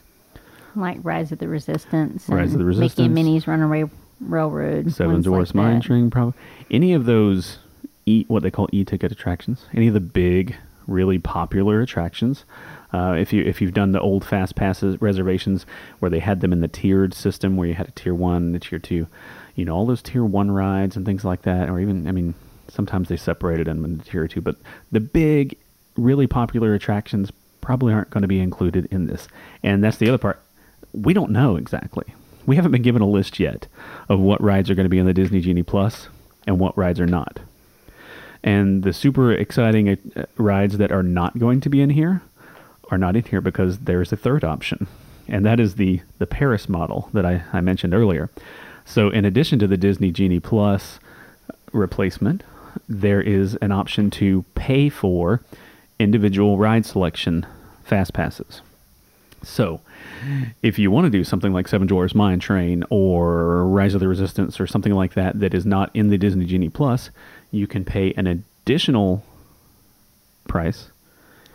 Like 0.79 0.99
Rise 1.03 1.31
of 1.31 1.39
the 1.39 1.47
Resistance. 1.47 2.27
Rise 2.29 2.53
of 2.53 2.59
the 2.59 2.65
Mickey 2.65 3.05
and 3.05 3.13
Minnie's 3.13 3.47
Runaway 3.47 3.85
Railroad. 4.19 4.91
Seven 4.91 5.21
Dwarfs 5.21 5.55
like 5.55 5.55
Mine. 5.55 5.81
Train, 5.81 6.09
probably 6.09 6.33
any 6.71 6.93
of 6.93 7.05
those 7.05 7.59
e 8.05 8.25
what 8.27 8.43
they 8.43 8.51
call 8.51 8.67
e-ticket 8.71 9.11
attractions. 9.11 9.65
Any 9.73 9.87
of 9.87 9.93
the 9.93 9.99
big, 9.99 10.55
really 10.87 11.19
popular 11.19 11.81
attractions. 11.81 12.45
Uh, 12.91 13.15
if 13.17 13.31
you 13.31 13.43
if 13.43 13.61
you've 13.61 13.73
done 13.73 13.91
the 13.91 14.01
old 14.01 14.25
fast 14.25 14.55
passes 14.55 14.99
reservations 15.01 15.65
where 15.99 16.09
they 16.09 16.19
had 16.19 16.41
them 16.41 16.51
in 16.51 16.61
the 16.61 16.67
tiered 16.67 17.13
system 17.13 17.55
where 17.55 17.67
you 17.67 17.75
had 17.75 17.87
a 17.87 17.91
tier 17.91 18.13
one 18.13 18.43
and 18.43 18.55
a 18.55 18.59
tier 18.59 18.79
two, 18.79 19.07
you 19.55 19.65
know 19.65 19.75
all 19.75 19.85
those 19.85 20.01
tier 20.01 20.25
one 20.25 20.51
rides 20.51 20.95
and 20.95 21.05
things 21.05 21.23
like 21.23 21.43
that, 21.43 21.69
or 21.69 21.79
even 21.79 22.07
I 22.07 22.11
mean 22.11 22.33
sometimes 22.67 23.09
they 23.09 23.17
separated 23.17 23.67
them 23.67 23.85
into 23.85 24.05
tier 24.05 24.27
two, 24.27 24.41
but 24.41 24.55
the 24.91 24.99
big, 24.99 25.57
really 25.97 26.27
popular 26.27 26.73
attractions 26.73 27.31
probably 27.61 27.93
aren't 27.93 28.09
going 28.09 28.21
to 28.21 28.27
be 28.27 28.39
included 28.39 28.87
in 28.91 29.07
this. 29.07 29.27
And 29.63 29.83
that's 29.83 29.97
the 29.97 30.09
other 30.09 30.17
part. 30.17 30.41
We 30.93 31.13
don't 31.13 31.31
know 31.31 31.55
exactly. 31.55 32.05
We 32.45 32.55
haven't 32.55 32.71
been 32.71 32.81
given 32.81 33.01
a 33.01 33.07
list 33.07 33.39
yet 33.39 33.67
of 34.07 34.19
what 34.19 34.41
rides 34.41 34.69
are 34.69 34.75
going 34.75 34.85
to 34.85 34.89
be 34.89 34.99
in 34.99 35.05
the 35.05 35.13
Disney 35.13 35.41
Genie 35.41 35.63
Plus 35.63 36.07
and 36.47 36.59
what 36.59 36.77
rides 36.77 36.99
are 36.99 37.05
not. 37.05 37.39
And 38.43 38.83
the 38.83 38.93
super 38.93 39.31
exciting 39.31 39.89
uh, 39.89 40.23
rides 40.37 40.77
that 40.77 40.91
are 40.91 41.03
not 41.03 41.37
going 41.37 41.61
to 41.61 41.69
be 41.69 41.81
in 41.81 41.89
here 41.89 42.21
are 42.89 42.97
not 42.97 43.15
in 43.15 43.23
here 43.23 43.41
because 43.41 43.79
there's 43.79 44.11
a 44.11 44.17
third 44.17 44.43
option, 44.43 44.87
and 45.27 45.45
that 45.45 45.59
is 45.59 45.75
the 45.75 46.01
the 46.17 46.25
Paris 46.25 46.69
model 46.69 47.09
that 47.13 47.25
I, 47.25 47.43
I 47.53 47.61
mentioned 47.61 47.93
earlier. 47.93 48.29
So, 48.85 49.09
in 49.09 49.25
addition 49.25 49.59
to 49.59 49.67
the 49.67 49.77
Disney 49.77 50.11
Genie 50.11 50.39
Plus 50.39 50.99
replacement, 51.71 52.43
there 52.87 53.21
is 53.21 53.55
an 53.57 53.71
option 53.71 54.09
to 54.11 54.43
pay 54.55 54.89
for 54.89 55.41
individual 55.99 56.57
ride 56.57 56.85
selection 56.85 57.45
fast 57.83 58.13
passes. 58.13 58.61
So, 59.43 59.81
if 60.61 60.77
you 60.79 60.91
want 60.91 61.05
to 61.05 61.09
do 61.09 61.23
something 61.23 61.53
like 61.53 61.67
Seven 61.67 61.87
Dwarfs 61.87 62.15
Mine 62.15 62.39
Train 62.39 62.83
or 62.89 63.65
Rise 63.65 63.93
of 63.93 63.99
the 63.99 64.07
Resistance 64.07 64.59
or 64.59 64.67
something 64.67 64.93
like 64.93 65.13
that 65.13 65.39
that 65.39 65.53
is 65.53 65.65
not 65.65 65.89
in 65.93 66.09
the 66.09 66.17
Disney 66.17 66.45
Genie 66.45 66.69
Plus, 66.69 67.09
you 67.51 67.67
can 67.67 67.83
pay 67.85 68.13
an 68.13 68.27
additional 68.27 69.23
price, 70.47 70.89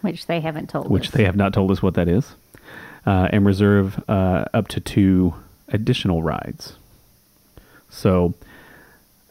Which 0.02 0.26
they 0.26 0.40
haven't 0.40 0.68
told 0.68 0.90
which 0.90 1.08
us. 1.08 1.12
they 1.14 1.24
have 1.24 1.36
not 1.36 1.52
told 1.52 1.70
us 1.70 1.82
what 1.82 1.94
that 1.94 2.08
is, 2.08 2.34
uh, 3.06 3.28
and 3.32 3.44
reserve 3.46 4.02
uh, 4.08 4.44
up 4.54 4.68
to 4.68 4.80
two 4.80 5.34
additional 5.68 6.22
rides. 6.22 6.74
So, 7.90 8.34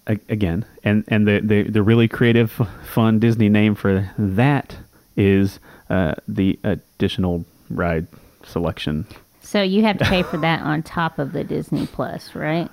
again, 0.07 0.65
and 0.83 1.03
and 1.07 1.27
the, 1.27 1.39
the 1.43 1.63
the 1.63 1.83
really 1.83 2.07
creative, 2.07 2.51
fun 2.85 3.19
Disney 3.19 3.49
name 3.49 3.75
for 3.75 4.09
that 4.17 4.77
is 5.15 5.59
uh, 5.89 6.15
the 6.27 6.57
additional 6.63 7.45
ride 7.69 8.07
selection 8.43 9.05
So 9.53 9.61
you 9.61 9.83
have 9.83 9.99
to 9.99 10.05
pay 10.05 10.23
for 10.23 10.37
that 10.37 10.61
on 10.63 10.81
top 10.81 11.19
of 11.19 11.31
the 11.31 11.43
Disney 11.43 11.85
Plus, 11.85 12.33
right? 12.33 12.69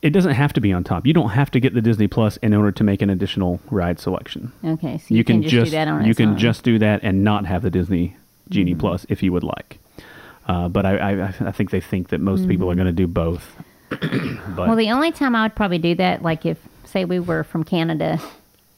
it 0.00 0.10
doesn't 0.10 0.32
have 0.32 0.52
to 0.54 0.60
be 0.60 0.72
on 0.72 0.84
top. 0.84 1.06
You 1.06 1.12
don't 1.12 1.30
have 1.30 1.50
to 1.50 1.60
get 1.60 1.74
the 1.74 1.82
Disney 1.82 2.06
Plus 2.08 2.36
in 2.38 2.54
order 2.54 2.72
to 2.72 2.82
make 2.84 3.02
an 3.02 3.10
additional 3.10 3.60
ride 3.70 4.00
selection. 4.00 4.52
Okay, 4.64 4.96
so 4.98 5.14
You, 5.14 5.22
can, 5.22 5.42
just, 5.42 5.66
do 5.66 5.70
that 5.72 5.86
on 5.88 6.06
you 6.06 6.14
can 6.14 6.30
own. 6.30 6.38
just 6.38 6.62
do 6.62 6.78
that 6.78 7.00
and 7.02 7.24
not 7.24 7.44
have 7.46 7.62
the 7.62 7.70
Disney 7.70 8.16
Genie 8.48 8.72
Mm-hmm. 8.72 8.80
Plus 8.80 9.04
if 9.10 9.22
you 9.22 9.32
would 9.32 9.42
like. 9.44 9.78
Uh, 10.46 10.68
but 10.68 10.86
I, 10.86 10.96
I, 10.96 11.26
I 11.40 11.52
think 11.52 11.70
they 11.70 11.80
think 11.80 12.08
that 12.08 12.20
most 12.20 12.48
people 12.48 12.70
are 12.70 12.74
going 12.74 12.86
to 12.86 12.92
do 12.92 13.06
both. 13.06 13.44
but 13.90 14.00
Mm-hmm. 14.00 14.56
Well, 14.56 14.76
the 14.76 14.90
only 14.92 15.12
time 15.12 15.34
I 15.36 15.42
would 15.42 15.54
probably 15.56 15.78
do 15.78 15.94
that, 15.96 16.22
like 16.22 16.46
if, 16.46 16.58
say, 16.84 17.04
we 17.04 17.18
were 17.20 17.44
from 17.44 17.64
Canada 17.64 18.18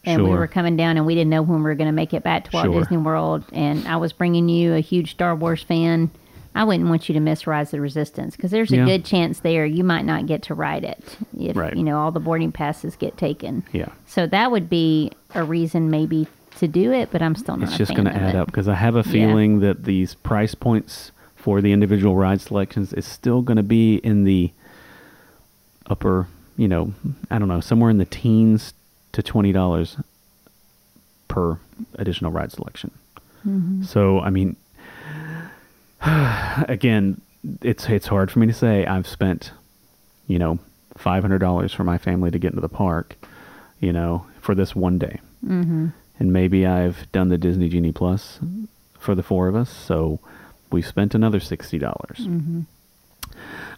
and 0.04 0.24
we 0.24 0.30
were 0.30 0.48
coming 0.48 0.76
down 0.76 0.96
and 0.96 1.04
we 1.06 1.14
didn't 1.14 1.30
know 1.30 1.42
when 1.42 1.58
we 1.58 1.64
were 1.64 1.74
going 1.76 1.86
to 1.88 1.92
make 1.92 2.12
it 2.14 2.22
back 2.24 2.44
to 2.44 2.50
Walt 2.52 2.64
Sure. 2.64 2.80
Disney 2.80 2.96
World, 2.96 3.44
and 3.52 3.86
I 3.86 3.98
was 3.98 4.12
bringing 4.12 4.48
you 4.48 4.74
a 4.74 4.80
huge 4.80 5.10
Star 5.12 5.36
Wars 5.36 5.62
fan, 5.62 6.10
I 6.54 6.64
wouldn't 6.64 6.88
want 6.88 7.08
you 7.08 7.12
to 7.14 7.20
miss 7.20 7.46
Rise 7.46 7.68
of 7.68 7.72
the 7.72 7.80
Resistance 7.80 8.34
because 8.36 8.50
there's 8.50 8.72
a 8.72 8.76
Yeah. 8.76 8.84
good 8.84 9.04
chance 9.04 9.40
there 9.40 9.64
you 9.64 9.84
might 9.84 10.04
not 10.04 10.26
get 10.26 10.42
to 10.44 10.54
ride 10.54 10.82
it 10.84 11.16
if 11.38 11.56
Right. 11.56 11.76
you 11.76 11.82
know 11.84 11.98
all 11.98 12.10
the 12.10 12.20
boarding 12.20 12.50
passes 12.52 12.96
get 12.96 13.16
taken. 13.16 13.62
yeah, 13.72 13.88
So 14.06 14.26
that 14.26 14.50
would 14.50 14.68
be 14.68 15.12
a 15.34 15.44
reason 15.44 15.90
maybe 15.90 16.26
to 16.58 16.66
do 16.68 16.92
it, 16.92 17.10
but 17.12 17.22
I'm 17.22 17.36
still 17.36 17.56
not. 17.56 17.68
it's 17.68 17.78
just 17.78 17.92
going 17.94 18.04
to 18.06 18.14
add 18.14 18.34
it. 18.34 18.38
up 18.38 18.46
because 18.46 18.66
I 18.68 18.74
have 18.74 18.96
a 18.96 19.02
feeling 19.04 19.60
that 19.60 19.84
these 19.84 20.14
price 20.14 20.54
points 20.56 21.12
for 21.36 21.60
the 21.62 21.72
individual 21.72 22.16
ride 22.16 22.40
selections 22.40 22.92
is 22.92 23.06
still 23.06 23.40
going 23.42 23.56
to 23.56 23.62
be 23.62 23.96
in 23.96 24.24
the 24.24 24.50
upper, 25.86 26.26
you 26.56 26.68
know, 26.68 26.92
I 27.30 27.38
don't 27.38 27.48
know, 27.48 27.60
somewhere 27.60 27.90
in 27.90 27.98
the 27.98 28.04
teens 28.04 28.74
to 29.12 29.22
twenty 29.22 29.52
dollars 29.52 29.96
per 31.28 31.58
additional 31.94 32.30
ride 32.32 32.52
selection. 32.52 32.90
Mm-hmm. 33.46 33.82
So 33.84 34.20
I 34.20 34.30
mean, 34.30 34.56
again, 36.68 37.20
it's 37.62 37.88
it's 37.88 38.06
hard 38.06 38.30
for 38.30 38.38
me 38.38 38.46
to 38.46 38.52
say. 38.52 38.86
I've 38.86 39.06
spent, 39.06 39.52
you 40.26 40.38
know, 40.38 40.58
five 40.96 41.22
hundred 41.22 41.38
dollars 41.38 41.72
for 41.72 41.84
my 41.84 41.98
family 41.98 42.30
to 42.30 42.38
get 42.38 42.52
into 42.52 42.60
the 42.60 42.68
park, 42.68 43.16
you 43.80 43.92
know, 43.92 44.26
for 44.40 44.54
this 44.54 44.74
one 44.74 44.98
day, 44.98 45.20
mm-hmm. 45.44 45.88
and 46.18 46.32
maybe 46.32 46.66
I've 46.66 47.10
done 47.12 47.28
the 47.28 47.38
Disney 47.38 47.68
Genie 47.68 47.92
Plus 47.92 48.38
for 48.98 49.14
the 49.14 49.22
four 49.22 49.48
of 49.48 49.56
us, 49.56 49.70
so 49.70 50.20
we've 50.70 50.86
spent 50.86 51.14
another 51.14 51.40
sixty 51.40 51.78
dollars. 51.78 52.20
Mm-hmm. 52.20 52.60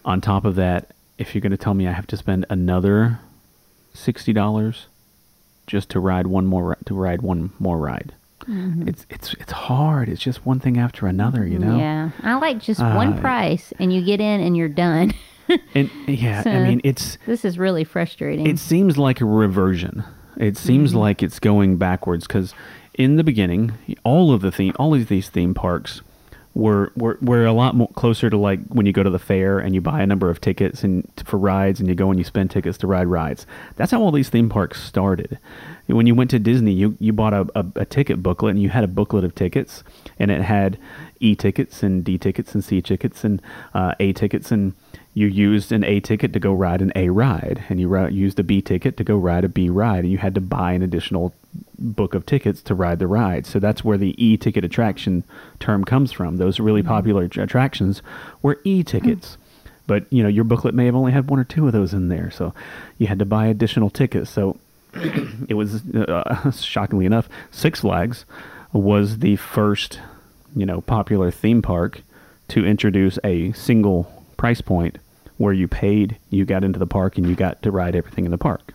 On 0.04 0.20
top 0.20 0.44
of 0.44 0.54
that, 0.56 0.90
if 1.18 1.34
you're 1.34 1.42
going 1.42 1.52
to 1.52 1.56
tell 1.56 1.74
me 1.74 1.86
I 1.86 1.92
have 1.92 2.06
to 2.08 2.16
spend 2.16 2.46
another 2.50 3.20
sixty 3.94 4.32
dollars 4.32 4.86
just 5.66 5.88
to 5.90 6.00
ride 6.00 6.26
one 6.26 6.46
more 6.46 6.76
to 6.84 6.94
ride 6.94 7.22
one 7.22 7.50
more 7.58 7.78
ride. 7.78 8.12
It's 8.48 9.06
it's 9.10 9.34
it's 9.34 9.52
hard. 9.52 10.08
It's 10.08 10.20
just 10.22 10.44
one 10.46 10.58
thing 10.60 10.78
after 10.78 11.06
another, 11.06 11.46
you 11.46 11.58
know. 11.58 11.76
Yeah, 11.78 12.10
I 12.22 12.34
like 12.34 12.58
just 12.60 12.80
one 12.80 13.14
Uh, 13.14 13.20
price, 13.20 13.72
and 13.78 13.92
you 13.92 14.04
get 14.04 14.20
in 14.20 14.40
and 14.40 14.56
you're 14.56 14.68
done. 14.68 15.12
And 15.74 15.90
yeah, 16.06 16.42
I 16.46 16.60
mean 16.68 16.80
it's 16.84 17.18
this 17.26 17.44
is 17.44 17.58
really 17.58 17.84
frustrating. 17.84 18.46
it 18.46 18.58
seems 18.58 18.96
like 18.96 19.20
a 19.20 19.26
reversion. 19.26 20.02
It 20.38 20.56
seems 20.56 20.90
Mm-hmm. 20.90 20.98
like 21.00 21.22
it's 21.22 21.38
going 21.40 21.76
backwards 21.76 22.26
because 22.26 22.54
in 22.94 23.16
the 23.16 23.24
beginning, 23.24 23.72
all 24.02 24.32
of 24.32 24.40
the 24.40 24.50
theme, 24.52 24.72
all 24.78 24.94
of 24.94 25.08
these 25.08 25.28
theme 25.28 25.52
parks 25.52 26.00
were, 26.54 26.92
were 26.96 27.18
were 27.22 27.46
a 27.46 27.52
lot 27.52 27.74
more 27.74 27.88
closer 27.88 28.28
to 28.28 28.36
like 28.36 28.60
when 28.68 28.84
you 28.84 28.92
go 28.92 29.02
to 29.02 29.10
the 29.10 29.18
fair 29.18 29.58
and 29.58 29.74
you 29.74 29.80
buy 29.80 30.02
a 30.02 30.06
number 30.06 30.28
of 30.28 30.40
tickets 30.40 30.84
and 30.84 31.06
for 31.24 31.38
rides 31.38 31.80
and 31.80 31.88
you 31.88 31.94
go 31.94 32.10
and 32.10 32.18
you 32.18 32.24
spend 32.24 32.50
tickets 32.50 32.76
to 32.78 32.86
ride 32.86 33.06
rides. 33.06 33.46
That's 33.76 33.90
how 33.90 34.02
all 34.02 34.12
these 34.12 34.28
theme 34.28 34.48
parks 34.48 34.82
started. 34.82 35.38
When 35.86 36.06
you 36.06 36.14
went 36.14 36.30
to 36.30 36.38
Disney, 36.38 36.72
you 36.72 36.96
you 37.00 37.12
bought 37.12 37.32
a, 37.32 37.48
a, 37.54 37.64
a 37.76 37.84
ticket 37.84 38.22
booklet 38.22 38.54
and 38.54 38.62
you 38.62 38.68
had 38.68 38.84
a 38.84 38.88
booklet 38.88 39.24
of 39.24 39.34
tickets 39.34 39.82
and 40.18 40.30
it 40.30 40.42
had 40.42 40.78
E 41.20 41.34
tickets 41.34 41.82
and 41.82 42.04
D 42.04 42.18
tickets 42.18 42.54
and 42.54 42.62
C 42.62 42.82
tickets 42.82 43.24
and 43.24 43.40
uh, 43.72 43.94
A 43.98 44.12
tickets 44.12 44.52
and 44.52 44.74
you 45.14 45.26
used 45.26 45.72
an 45.72 45.84
A 45.84 46.00
ticket 46.00 46.32
to 46.32 46.40
go 46.40 46.52
ride 46.52 46.80
an 46.80 46.92
A 46.96 47.10
ride, 47.10 47.64
and 47.68 47.78
you 47.78 48.06
used 48.08 48.38
a 48.38 48.42
B 48.42 48.62
ticket 48.62 48.96
to 48.96 49.04
go 49.04 49.16
ride 49.16 49.44
a 49.44 49.48
B 49.48 49.68
ride, 49.68 50.04
and 50.04 50.12
you 50.12 50.18
had 50.18 50.34
to 50.34 50.40
buy 50.40 50.72
an 50.72 50.82
additional 50.82 51.34
book 51.78 52.14
of 52.14 52.24
tickets 52.24 52.62
to 52.62 52.74
ride 52.74 52.98
the 52.98 53.06
ride. 53.06 53.44
So 53.44 53.58
that's 53.58 53.84
where 53.84 53.98
the 53.98 54.14
E 54.22 54.36
ticket 54.36 54.64
attraction 54.64 55.24
term 55.60 55.84
comes 55.84 56.12
from. 56.12 56.38
Those 56.38 56.60
really 56.60 56.82
popular 56.82 57.24
att- 57.24 57.36
attractions 57.36 58.00
were 58.40 58.58
E 58.64 58.82
tickets. 58.82 59.36
But 59.86 60.06
you 60.10 60.22
know 60.22 60.28
your 60.28 60.44
booklet 60.44 60.74
may 60.74 60.86
have 60.86 60.94
only 60.94 61.12
had 61.12 61.28
one 61.28 61.40
or 61.40 61.44
two 61.44 61.66
of 61.66 61.72
those 61.72 61.92
in 61.92 62.08
there, 62.08 62.30
so 62.30 62.54
you 62.98 63.08
had 63.08 63.18
to 63.18 63.24
buy 63.26 63.46
additional 63.46 63.90
tickets. 63.90 64.30
So 64.30 64.58
it 65.48 65.54
was 65.54 65.84
uh, 65.94 66.50
shockingly 66.56 67.04
enough, 67.04 67.28
Six 67.50 67.80
Flags 67.80 68.24
was 68.72 69.18
the 69.18 69.36
first, 69.36 70.00
you 70.56 70.64
know, 70.64 70.80
popular 70.80 71.30
theme 71.30 71.60
park 71.60 72.00
to 72.48 72.64
introduce 72.64 73.18
a 73.24 73.52
single 73.52 74.21
price 74.42 74.60
point 74.60 74.98
where 75.36 75.52
you 75.52 75.68
paid, 75.68 76.16
you 76.30 76.44
got 76.44 76.64
into 76.64 76.80
the 76.80 76.86
park, 76.86 77.16
and 77.16 77.28
you 77.28 77.36
got 77.36 77.62
to 77.62 77.70
ride 77.70 77.94
everything 77.94 78.24
in 78.24 78.32
the 78.32 78.38
park. 78.38 78.74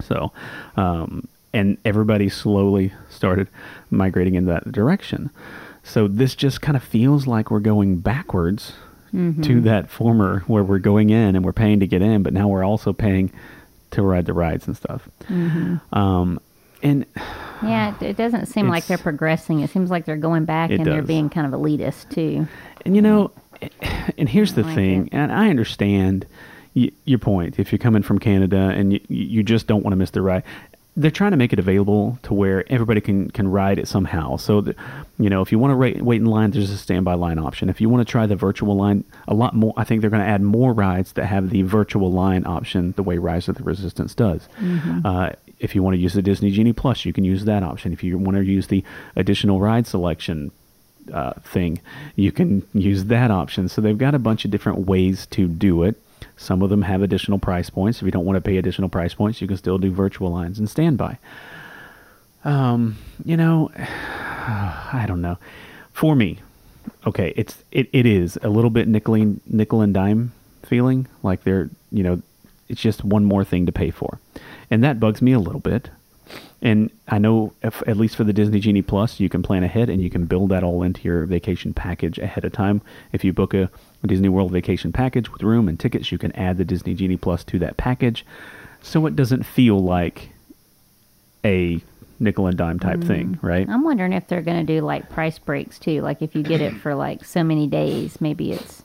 So, 0.00 0.30
um, 0.76 1.26
and 1.52 1.76
everybody 1.84 2.28
slowly 2.28 2.92
started 3.10 3.48
migrating 3.90 4.36
in 4.36 4.44
that 4.46 4.70
direction. 4.70 5.30
So 5.82 6.06
this 6.06 6.36
just 6.36 6.60
kind 6.60 6.76
of 6.76 6.84
feels 6.84 7.26
like 7.26 7.50
we're 7.50 7.58
going 7.58 7.96
backwards 7.96 8.74
to 9.42 9.60
that 9.62 9.90
former 9.90 10.44
where 10.46 10.62
we're 10.62 10.78
going 10.78 11.10
in 11.10 11.34
and 11.34 11.44
we're 11.44 11.52
paying 11.52 11.80
to 11.80 11.86
get 11.88 12.00
in, 12.00 12.22
but 12.22 12.32
now 12.32 12.46
we're 12.46 12.64
also 12.64 12.92
paying 12.92 13.32
to 13.90 14.02
ride 14.02 14.26
the 14.26 14.32
rides 14.32 14.68
and 14.68 14.76
stuff. 14.76 15.08
Um, 15.92 16.38
and 16.82 17.06
Yeah, 17.62 17.94
it, 17.96 18.02
it 18.02 18.16
doesn't 18.16 18.46
seem 18.46 18.68
like 18.68 18.86
they're 18.86 18.98
progressing. 18.98 19.60
It 19.60 19.70
seems 19.70 19.90
like 19.90 20.04
they're 20.04 20.16
going 20.16 20.44
back 20.44 20.70
and 20.70 20.84
they're 20.86 21.02
being 21.02 21.28
kind 21.30 21.46
of 21.52 21.60
elitist 21.60 22.10
too. 22.10 22.46
And 22.84 22.94
you 22.96 23.02
know, 23.02 23.30
and 24.18 24.28
here's 24.28 24.54
the 24.54 24.62
like 24.62 24.74
thing, 24.74 25.06
it. 25.08 25.14
and 25.14 25.32
I 25.32 25.50
understand 25.50 26.26
y- 26.74 26.90
your 27.04 27.18
point. 27.18 27.58
If 27.58 27.72
you're 27.72 27.78
coming 27.78 28.02
from 28.02 28.18
Canada 28.18 28.70
and 28.74 28.92
you, 28.92 29.00
you 29.08 29.42
just 29.42 29.66
don't 29.66 29.82
want 29.82 29.92
to 29.92 29.96
miss 29.96 30.10
the 30.10 30.22
ride, 30.22 30.42
they're 30.96 31.10
trying 31.10 31.32
to 31.32 31.36
make 31.36 31.52
it 31.52 31.58
available 31.58 32.20
to 32.22 32.32
where 32.34 32.64
everybody 32.72 33.00
can 33.00 33.28
can 33.30 33.48
ride 33.48 33.78
it 33.78 33.88
somehow. 33.88 34.36
So, 34.36 34.60
that, 34.60 34.76
you 35.18 35.28
know, 35.28 35.42
if 35.42 35.50
you 35.50 35.58
want 35.58 35.72
to 35.72 35.76
wait, 35.76 36.00
wait 36.00 36.20
in 36.20 36.26
line, 36.26 36.52
there's 36.52 36.70
a 36.70 36.78
standby 36.78 37.14
line 37.14 37.38
option. 37.38 37.68
If 37.68 37.80
you 37.80 37.88
want 37.88 38.06
to 38.06 38.10
try 38.10 38.26
the 38.26 38.36
virtual 38.36 38.76
line, 38.76 39.02
a 39.26 39.34
lot 39.34 39.54
more. 39.54 39.72
I 39.76 39.82
think 39.82 40.00
they're 40.02 40.10
going 40.10 40.22
to 40.22 40.28
add 40.28 40.40
more 40.40 40.72
rides 40.72 41.12
that 41.14 41.26
have 41.26 41.50
the 41.50 41.62
virtual 41.62 42.12
line 42.12 42.46
option, 42.46 42.92
the 42.96 43.02
way 43.02 43.18
Rise 43.18 43.48
of 43.48 43.56
the 43.56 43.64
Resistance 43.64 44.14
does. 44.14 44.48
Uh, 45.04 45.30
if 45.58 45.74
you 45.74 45.82
want 45.82 45.94
to 45.94 46.00
use 46.00 46.12
the 46.12 46.22
Disney 46.22 46.50
Genie 46.50 46.72
Plus, 46.72 47.04
you 47.04 47.12
can 47.12 47.24
use 47.24 47.44
that 47.46 47.62
option. 47.64 47.92
If 47.92 48.04
you 48.04 48.16
want 48.18 48.36
to 48.36 48.44
use 48.44 48.68
the 48.68 48.84
additional 49.16 49.60
ride 49.60 49.86
selection 49.88 50.52
uh, 51.12 51.34
thing, 51.40 51.80
you 52.16 52.32
can 52.32 52.66
use 52.72 53.04
that 53.04 53.30
option. 53.30 53.68
So 53.68 53.80
they've 53.80 53.96
got 53.98 54.14
a 54.14 54.18
bunch 54.18 54.44
of 54.44 54.50
different 54.50 54.80
ways 54.80 55.26
to 55.26 55.46
do 55.46 55.82
it. 55.82 56.00
Some 56.36 56.62
of 56.62 56.70
them 56.70 56.82
have 56.82 57.02
additional 57.02 57.38
price 57.38 57.70
points. 57.70 57.98
If 57.98 58.04
you 58.04 58.10
don't 58.10 58.24
want 58.24 58.36
to 58.36 58.40
pay 58.40 58.56
additional 58.56 58.88
price 58.88 59.14
points, 59.14 59.40
you 59.40 59.46
can 59.46 59.56
still 59.56 59.78
do 59.78 59.90
virtual 59.90 60.30
lines 60.30 60.58
and 60.58 60.68
standby. 60.68 61.18
Um, 62.44 62.98
you 63.24 63.36
know, 63.36 63.70
I 63.76 65.04
don't 65.06 65.22
know. 65.22 65.38
For 65.92 66.14
me, 66.14 66.38
okay, 67.06 67.32
it's 67.36 67.62
it, 67.70 67.88
it 67.92 68.06
is 68.06 68.38
a 68.42 68.48
little 68.48 68.70
bit 68.70 68.88
nickel 68.88 69.14
and, 69.14 69.40
nickel 69.46 69.80
and 69.80 69.94
dime 69.94 70.32
feeling 70.62 71.06
like 71.22 71.44
they're 71.44 71.70
you 71.92 72.02
know 72.02 72.22
it's 72.68 72.80
just 72.80 73.04
one 73.04 73.24
more 73.24 73.44
thing 73.44 73.66
to 73.66 73.72
pay 73.72 73.90
for, 73.90 74.18
and 74.70 74.82
that 74.82 74.98
bugs 74.98 75.22
me 75.22 75.32
a 75.32 75.38
little 75.38 75.60
bit. 75.60 75.90
And 76.62 76.90
I 77.08 77.18
know, 77.18 77.52
if, 77.62 77.82
at 77.86 77.96
least 77.96 78.16
for 78.16 78.24
the 78.24 78.32
Disney 78.32 78.60
Genie 78.60 78.82
Plus, 78.82 79.20
you 79.20 79.28
can 79.28 79.42
plan 79.42 79.64
ahead 79.64 79.90
and 79.90 80.02
you 80.02 80.10
can 80.10 80.24
build 80.24 80.48
that 80.50 80.64
all 80.64 80.82
into 80.82 81.02
your 81.02 81.26
vacation 81.26 81.74
package 81.74 82.18
ahead 82.18 82.44
of 82.44 82.52
time. 82.52 82.80
If 83.12 83.24
you 83.24 83.32
book 83.32 83.52
a, 83.52 83.70
a 84.02 84.06
Disney 84.06 84.28
World 84.28 84.50
vacation 84.50 84.92
package 84.92 85.30
with 85.30 85.42
room 85.42 85.68
and 85.68 85.78
tickets, 85.78 86.10
you 86.10 86.18
can 86.18 86.32
add 86.32 86.56
the 86.56 86.64
Disney 86.64 86.94
Genie 86.94 87.16
Plus 87.16 87.44
to 87.44 87.58
that 87.58 87.76
package, 87.76 88.24
so 88.82 89.04
it 89.06 89.16
doesn't 89.16 89.42
feel 89.44 89.78
like 89.78 90.30
a 91.44 91.80
nickel 92.20 92.46
and 92.46 92.56
dime 92.56 92.78
type 92.78 93.02
thing, 93.02 93.34
mm. 93.34 93.42
right? 93.42 93.68
I'm 93.68 93.84
wondering 93.84 94.12
if 94.12 94.26
they're 94.26 94.42
going 94.42 94.64
to 94.66 94.72
do 94.72 94.80
like 94.80 95.10
price 95.10 95.38
breaks 95.38 95.78
too. 95.78 96.00
Like 96.00 96.22
if 96.22 96.34
you 96.34 96.42
get 96.42 96.60
it 96.60 96.74
for 96.74 96.94
like 96.94 97.24
so 97.24 97.44
many 97.44 97.66
days, 97.66 98.20
maybe 98.20 98.52
it's 98.52 98.82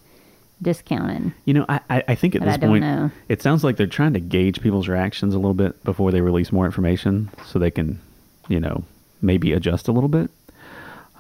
discounted. 0.62 1.32
You 1.45 1.53
know, 1.55 1.66
I, 1.70 2.03
I 2.07 2.16
think 2.16 2.36
at 2.36 2.39
But 2.41 2.45
this 2.45 2.53
I 2.55 2.57
don't 2.57 2.70
point, 2.70 2.82
know. 2.84 3.12
it 3.28 3.41
sounds 3.41 3.64
like 3.64 3.78
they're 3.78 3.88
trying 3.88 4.14
to 4.14 4.20
gauge 4.20 4.62
people's 4.62 4.88
reactions 4.88 5.34
a 5.34 5.38
little 5.38 5.53
bit 5.53 5.84
before 5.84 6.12
they 6.12 6.22
release 6.22 6.51
more 6.51 6.66
information, 6.66 7.30
so 7.45 7.60
they 7.60 7.72
can, 7.72 7.99
you 8.47 8.60
know, 8.60 8.84
maybe 9.22 9.53
adjust 9.53 9.88
a 9.88 9.91
little 9.91 10.10
bit. 10.10 10.30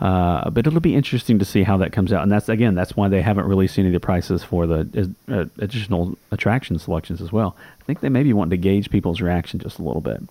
Uh, 0.01 0.49
but 0.49 0.65
it'll 0.65 0.79
be 0.79 0.95
interesting 0.95 1.39
to 1.39 1.43
see 1.45 1.63
how 1.63 1.75
that 1.75 1.91
comes 1.91 2.13
out, 2.13 2.23
and 2.23 2.31
that's 2.31 2.47
again, 2.47 2.73
that's 2.73 2.95
why 2.95 3.09
they 3.09 3.21
haven't 3.21 3.45
released 3.45 3.77
any 3.77 3.87
of 3.89 3.93
the 3.93 3.99
prices 3.99 4.43
for 4.43 4.65
the 4.65 5.13
uh, 5.27 5.43
additional 5.57 6.17
attraction 6.31 6.79
selections 6.79 7.21
as 7.21 7.31
well. 7.33 7.57
I 7.81 7.83
think 7.83 7.99
they 7.99 8.07
maybe 8.07 8.31
want 8.31 8.51
to 8.51 8.57
gauge 8.57 8.89
people's 8.89 9.19
reaction 9.19 9.59
just 9.59 9.77
a 9.77 9.83
little 9.83 10.01
bit. 10.01 10.21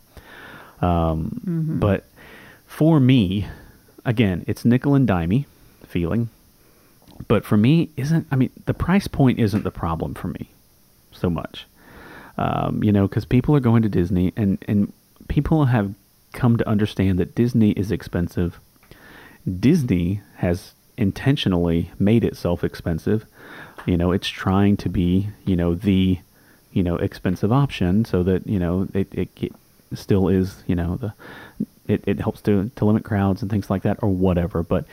Um, 0.80 1.40
But 1.80 2.04
for 2.66 2.98
me, 3.00 3.46
again, 4.06 4.44
it's 4.46 4.64
nickel 4.64 4.94
and 4.94 5.06
dimey 5.08 5.44
feeling. 5.86 6.30
But 7.26 7.44
for 7.44 7.56
me, 7.56 7.90
isn't 7.96 8.26
I 8.30 8.36
mean 8.36 8.50
the 8.66 8.74
price 8.74 9.08
point 9.08 9.38
isn't 9.38 9.64
the 9.64 9.70
problem 9.70 10.14
for 10.14 10.28
me 10.28 10.50
so 11.12 11.28
much. 11.28 11.66
Um, 12.36 12.84
you 12.84 12.92
know, 12.92 13.08
because 13.08 13.24
people 13.24 13.56
are 13.56 13.60
going 13.60 13.82
to 13.82 13.88
Disney, 13.88 14.32
and 14.36 14.58
and 14.68 14.92
people 15.28 15.66
have 15.66 15.94
come 16.32 16.56
to 16.56 16.68
understand 16.68 17.18
that 17.18 17.34
Disney 17.34 17.70
is 17.72 17.90
expensive. 17.90 18.60
Disney 19.58 20.20
has 20.36 20.74
intentionally 20.96 21.90
made 21.98 22.24
itself 22.24 22.62
expensive. 22.62 23.24
You 23.86 23.96
know, 23.96 24.12
it's 24.12 24.28
trying 24.28 24.76
to 24.78 24.88
be, 24.88 25.28
you 25.46 25.56
know, 25.56 25.74
the, 25.74 26.18
you 26.72 26.82
know, 26.82 26.96
expensive 26.96 27.52
option 27.52 28.04
so 28.04 28.22
that, 28.24 28.46
you 28.46 28.58
know, 28.58 28.88
it, 28.92 29.08
it, 29.12 29.28
it 29.40 29.52
still 29.94 30.28
is, 30.28 30.62
you 30.66 30.74
know, 30.74 30.96
the, 30.96 31.14
it, 31.86 32.02
it 32.06 32.20
helps 32.20 32.42
to, 32.42 32.70
to 32.76 32.84
limit 32.84 33.04
crowds 33.04 33.40
and 33.40 33.50
things 33.50 33.70
like 33.70 33.82
that 33.82 33.98
or 34.02 34.10
whatever. 34.10 34.62
But 34.62 34.84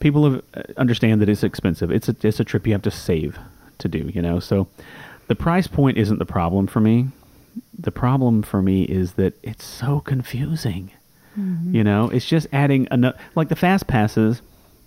people 0.00 0.30
have, 0.30 0.42
uh, 0.54 0.62
understand 0.76 1.20
that 1.20 1.28
it's 1.28 1.42
expensive. 1.42 1.90
It's 1.90 2.08
a, 2.08 2.16
it's 2.22 2.40
a 2.40 2.44
trip 2.44 2.66
you 2.66 2.72
have 2.72 2.82
to 2.82 2.90
save 2.90 3.38
to 3.78 3.88
do, 3.88 4.10
you 4.14 4.22
know? 4.22 4.40
So 4.40 4.66
the 5.26 5.34
price 5.34 5.66
point 5.66 5.98
isn't 5.98 6.18
the 6.18 6.26
problem 6.26 6.66
for 6.66 6.80
me. 6.80 7.08
The 7.78 7.92
problem 7.92 8.42
for 8.42 8.62
me 8.62 8.82
is 8.84 9.14
that 9.14 9.34
it's 9.42 9.64
so 9.64 10.00
confusing. 10.00 10.90
You 11.72 11.84
know, 11.84 12.10
it's 12.10 12.26
just 12.26 12.48
adding 12.52 12.88
enough, 12.90 13.14
like 13.36 13.48
the 13.48 13.54
fast 13.54 13.86
passes 13.86 14.42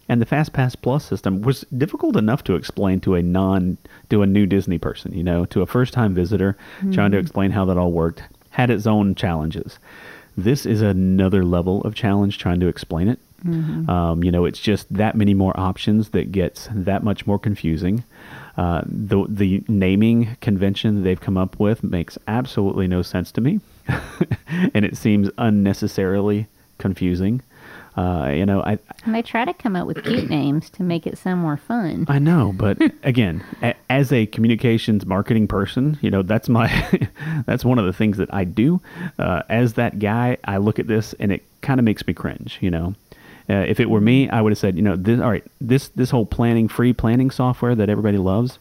and 0.10 0.22
the 0.22 0.26
fast 0.26 0.52
pass 0.52 0.76
plus 0.76 1.06
system 1.06 1.42
was 1.44 1.62
difficult 1.78 2.18
enough 2.18 2.44
to 2.44 2.56
explain 2.56 3.00
to 3.02 3.16
a 3.16 3.22
non, 3.22 3.78
to 4.10 4.22
a 4.22 4.28
new 4.28 4.46
Disney 4.46 4.78
person, 4.78 5.14
you 5.14 5.24
know, 5.24 5.46
to 5.46 5.62
a 5.62 5.66
first 5.66 5.94
time 5.94 6.14
visitor 6.14 6.58
trying 6.92 7.12
to 7.12 7.18
explain 7.18 7.52
how 7.52 7.64
that 7.66 7.78
all 7.78 7.94
worked, 7.94 8.24
had 8.50 8.70
its 8.70 8.86
own 8.86 9.16
challenges. 9.16 9.80
This 10.36 10.66
is 10.66 10.82
another 10.82 11.46
level 11.46 11.82
of 11.84 11.96
challenge 11.96 12.38
trying 12.38 12.60
to 12.60 12.68
explain 12.68 13.08
it. 13.08 13.20
Um, 13.44 14.24
you 14.24 14.32
know, 14.32 14.46
it's 14.46 14.60
just 14.60 14.92
that 14.94 15.16
many 15.16 15.34
more 15.34 15.58
options 15.60 16.10
that 16.10 16.32
gets 16.32 16.68
that 16.72 17.04
much 17.04 17.26
more 17.26 17.40
confusing. 17.40 18.04
Uh, 18.58 18.82
the 18.86 19.26
the 19.28 19.64
naming 19.68 20.38
convention 20.42 21.04
they've 21.04 21.22
come 21.22 21.38
up 21.38 21.60
with 21.60 21.84
makes 21.84 22.18
absolutely 22.28 22.88
no 22.88 23.02
sense 23.02 23.32
to 23.32 23.42
me, 23.42 23.60
and 24.74 24.86
it 24.86 24.98
seems 24.98 25.30
unnecessarily 25.38 26.48
confusing. 26.78 27.42
Uh, 27.98 28.32
you 28.34 28.46
know, 28.46 28.62
I 28.62 28.80
And 29.04 29.14
they 29.14 29.22
try 29.22 29.44
to 29.44 29.54
come 29.54 29.76
up 29.76 29.86
with 29.86 30.04
cute 30.04 30.30
names 30.30 30.70
to 30.72 30.84
make 30.84 31.06
it 31.06 31.18
sound 31.18 31.42
more 31.42 31.58
fun. 31.58 32.06
I 32.08 32.20
know, 32.20 32.54
but 32.56 32.78
again, 33.04 33.44
a, 33.62 33.74
as 33.90 34.14
a 34.14 34.28
communications 34.28 35.06
marketing 35.06 35.48
person, 35.48 35.98
you 36.02 36.10
know 36.10 36.22
that's 36.22 36.48
my 36.48 36.68
that's 37.46 37.66
one 37.66 37.80
of 37.80 37.86
the 37.86 37.94
things 37.94 38.18
that 38.18 38.34
I 38.34 38.46
do. 38.46 38.80
Uh, 39.20 39.44
as 39.50 39.74
that 39.74 40.00
guy, 40.00 40.38
I 40.44 40.58
look 40.58 40.80
at 40.80 40.88
this 40.88 41.14
and 41.20 41.32
it 41.32 41.44
kind 41.62 41.80
of 41.80 41.84
makes 41.84 42.06
me 42.08 42.14
cringe. 42.14 42.58
You 42.62 42.72
know, 42.72 42.96
uh, 43.50 43.66
if 43.68 43.80
it 43.80 43.90
were 43.90 44.02
me, 44.02 44.30
I 44.30 44.42
would 44.42 44.52
have 44.52 44.60
said, 44.60 44.76
you 44.76 44.82
know, 44.82 44.96
this 44.96 45.20
all 45.20 45.30
right, 45.30 45.44
this 45.60 45.90
this 45.90 46.10
whole 46.10 46.26
planning 46.26 46.68
free 46.68 46.94
planning 46.94 47.32
software 47.32 47.76
that 47.76 47.90
everybody 47.90 48.18
loves, 48.18 48.60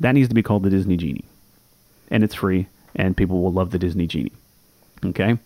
that 0.00 0.12
needs 0.12 0.28
to 0.28 0.34
be 0.34 0.42
called 0.42 0.62
the 0.62 0.70
Disney 0.70 0.96
Genie, 0.96 1.24
and 2.10 2.22
it's 2.24 2.34
free, 2.34 2.68
and 2.94 3.16
people 3.16 3.42
will 3.42 3.52
love 3.52 3.70
the 3.70 3.78
Disney 3.78 4.06
Genie. 4.06 4.32
Okay, 5.04 5.38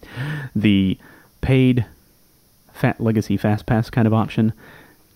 the 0.54 0.98
paid 1.40 1.86
Fat 2.72 3.00
Legacy 3.00 3.36
Fast 3.36 3.66
Pass 3.66 3.88
kind 3.90 4.06
of 4.06 4.14
option, 4.14 4.52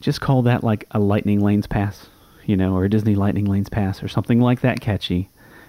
just 0.00 0.20
call 0.20 0.42
that 0.42 0.64
like 0.64 0.86
a 0.92 0.98
Lightning 0.98 1.40
Lanes 1.40 1.66
Pass, 1.66 2.08
you 2.46 2.56
know, 2.56 2.74
or 2.74 2.84
a 2.84 2.88
Disney 2.90 3.14
Lightning 3.14 3.44
Lanes 3.44 3.68
Pass 3.68 4.02
or 4.02 4.08
something 4.08 4.40
like 4.40 4.60
that 4.60 4.80
catchy. 4.80 5.28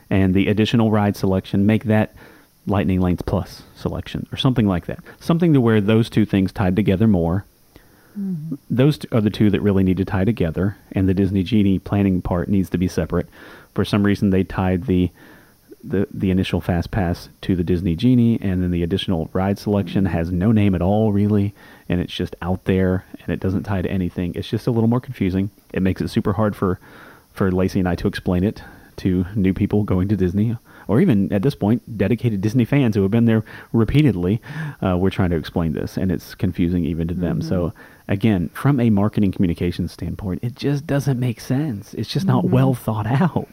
And 0.10 0.34
the 0.34 0.48
additional 0.50 0.92
ride 0.92 1.16
selection, 1.16 1.66
make 1.66 1.86
that 1.86 2.14
Lightning 2.68 3.00
Lanes 3.00 3.22
Plus 3.22 3.64
selection 3.76 4.28
or 4.32 4.38
something 4.38 4.68
like 4.68 4.86
that. 4.86 5.00
Something 5.20 5.54
to 5.54 5.62
where 5.62 5.82
those 5.82 6.10
two 6.10 6.26
things 6.26 6.52
tied 6.52 6.76
together 6.76 7.08
more. 7.08 7.46
Those 8.70 9.00
are 9.12 9.22
the 9.22 9.30
two 9.30 9.50
that 9.50 9.62
really 9.62 9.84
need 9.84 9.98
to 9.98 10.06
tie 10.06 10.26
together, 10.26 10.78
and 10.92 11.08
the 11.08 11.14
Disney 11.14 11.44
Genie 11.44 11.80
planning 11.80 12.22
part 12.22 12.50
needs 12.50 12.70
to 12.72 12.78
be 12.78 12.88
separate. 12.88 13.28
For 13.74 13.86
some 13.86 14.04
reason, 14.04 14.30
they 14.32 14.44
tied 14.44 14.86
the 14.86 15.12
the 15.84 16.08
the 16.12 16.32
initial 16.32 16.62
fast 16.62 16.92
pass 16.92 17.30
to 17.42 17.56
the 17.56 17.64
Disney 17.64 17.96
Genie, 17.96 18.40
and 18.42 18.62
then 18.62 18.72
the 18.72 18.84
additional 18.84 19.30
ride 19.34 19.58
selection 19.58 20.06
has 20.06 20.32
no 20.32 20.52
name 20.52 20.76
at 20.76 20.82
all, 20.82 21.12
really, 21.12 21.54
and 21.90 22.00
it's 22.02 22.14
just 22.14 22.36
out 22.42 22.66
there, 22.66 23.06
and 23.22 23.30
it 23.30 23.40
doesn't 23.40 23.64
tie 23.64 23.82
to 23.82 23.90
anything. 23.90 24.34
It's 24.36 24.50
just 24.50 24.68
a 24.68 24.72
little 24.72 24.90
more 24.90 25.00
confusing. 25.00 25.50
It 25.74 25.82
makes 25.82 26.02
it 26.02 26.10
super 26.10 26.34
hard 26.34 26.56
for 26.56 26.80
for 27.34 27.52
Lacey 27.52 27.80
and 27.80 27.88
I 27.88 27.96
to 27.96 28.08
explain 28.08 28.44
it 28.44 28.62
to 28.98 29.26
new 29.36 29.54
people 29.54 29.84
going 29.84 30.10
to 30.10 30.18
Disney, 30.18 30.58
or 30.88 31.00
even 31.00 31.32
at 31.32 31.42
this 31.42 31.56
point, 31.56 31.98
dedicated 31.98 32.42
Disney 32.42 32.66
fans 32.66 32.96
who 32.96 33.02
have 33.02 33.12
been 33.12 33.26
there 33.26 33.44
repeatedly. 33.74 34.42
Uh, 34.84 34.98
we're 34.98 35.10
trying 35.10 35.30
to 35.32 35.38
explain 35.38 35.74
this, 35.74 35.98
and 35.98 36.12
it's 36.12 36.36
confusing 36.36 36.86
even 36.86 37.08
to 37.08 37.14
them. 37.14 37.42
So. 37.42 37.74
Again, 38.08 38.50
from 38.54 38.80
a 38.80 38.90
marketing 38.90 39.32
communication 39.32 39.88
standpoint, 39.88 40.44
it 40.44 40.56
just 40.56 40.86
doesn't 40.86 41.20
make 41.20 41.40
sense. 41.40 41.94
It's 41.94 42.10
just 42.10 42.26
not 42.26 42.44
mm-hmm. 42.44 42.54
well 42.54 42.74
thought 42.74 43.08
out. 43.08 43.48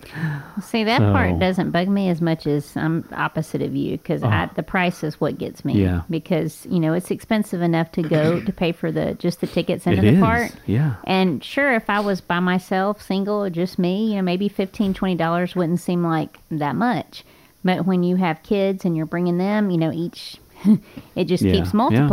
See, 0.62 0.84
that 0.84 0.98
So- 0.98 1.12
part 1.12 1.38
doesn't 1.38 1.70
bug 1.70 1.88
me 1.88 2.08
as 2.08 2.20
much 2.20 2.46
as 2.46 2.76
I'm 2.76 3.04
opposite 3.12 3.62
of 3.62 3.74
you 3.74 3.98
because 3.98 4.22
uh-huh. 4.22 4.48
the 4.54 4.62
price 4.62 5.04
is 5.04 5.20
what 5.20 5.38
gets 5.38 5.64
me. 5.64 5.74
Yeah. 5.82 6.02
Because 6.10 6.66
you 6.66 6.80
know 6.80 6.92
it's 6.94 7.10
expensive 7.10 7.62
enough 7.62 7.92
to 7.92 8.02
go 8.02 8.40
to 8.40 8.52
pay 8.52 8.72
for 8.72 8.90
the 8.90 9.14
just 9.14 9.40
the 9.40 9.46
tickets 9.46 9.86
into 9.86 10.02
the 10.02 10.14
is, 10.14 10.20
park. 10.20 10.52
yeah. 10.66 10.96
And 11.04 11.42
sure, 11.44 11.74
if 11.74 11.88
I 11.88 12.00
was 12.00 12.20
by 12.20 12.40
myself, 12.40 13.02
single, 13.02 13.44
or 13.44 13.50
just 13.50 13.78
me, 13.78 14.10
you 14.10 14.16
know, 14.16 14.22
maybe 14.22 14.48
fifteen, 14.48 14.94
twenty 14.94 15.14
dollars 15.14 15.38
$20 15.52 15.56
wouldn't 15.56 15.80
seem 15.80 16.02
like 16.02 16.38
that 16.50 16.76
much. 16.76 17.24
But 17.64 17.86
when 17.86 18.02
you 18.02 18.16
have 18.16 18.42
kids 18.42 18.84
and 18.84 18.96
you're 18.96 19.06
bringing 19.06 19.38
them, 19.38 19.70
you 19.70 19.78
know, 19.78 19.92
each 19.92 20.36
it 21.14 21.24
just 21.24 21.42
Yeah, 21.42 21.52
keeps 21.52 21.74
yeah. 21.92 22.08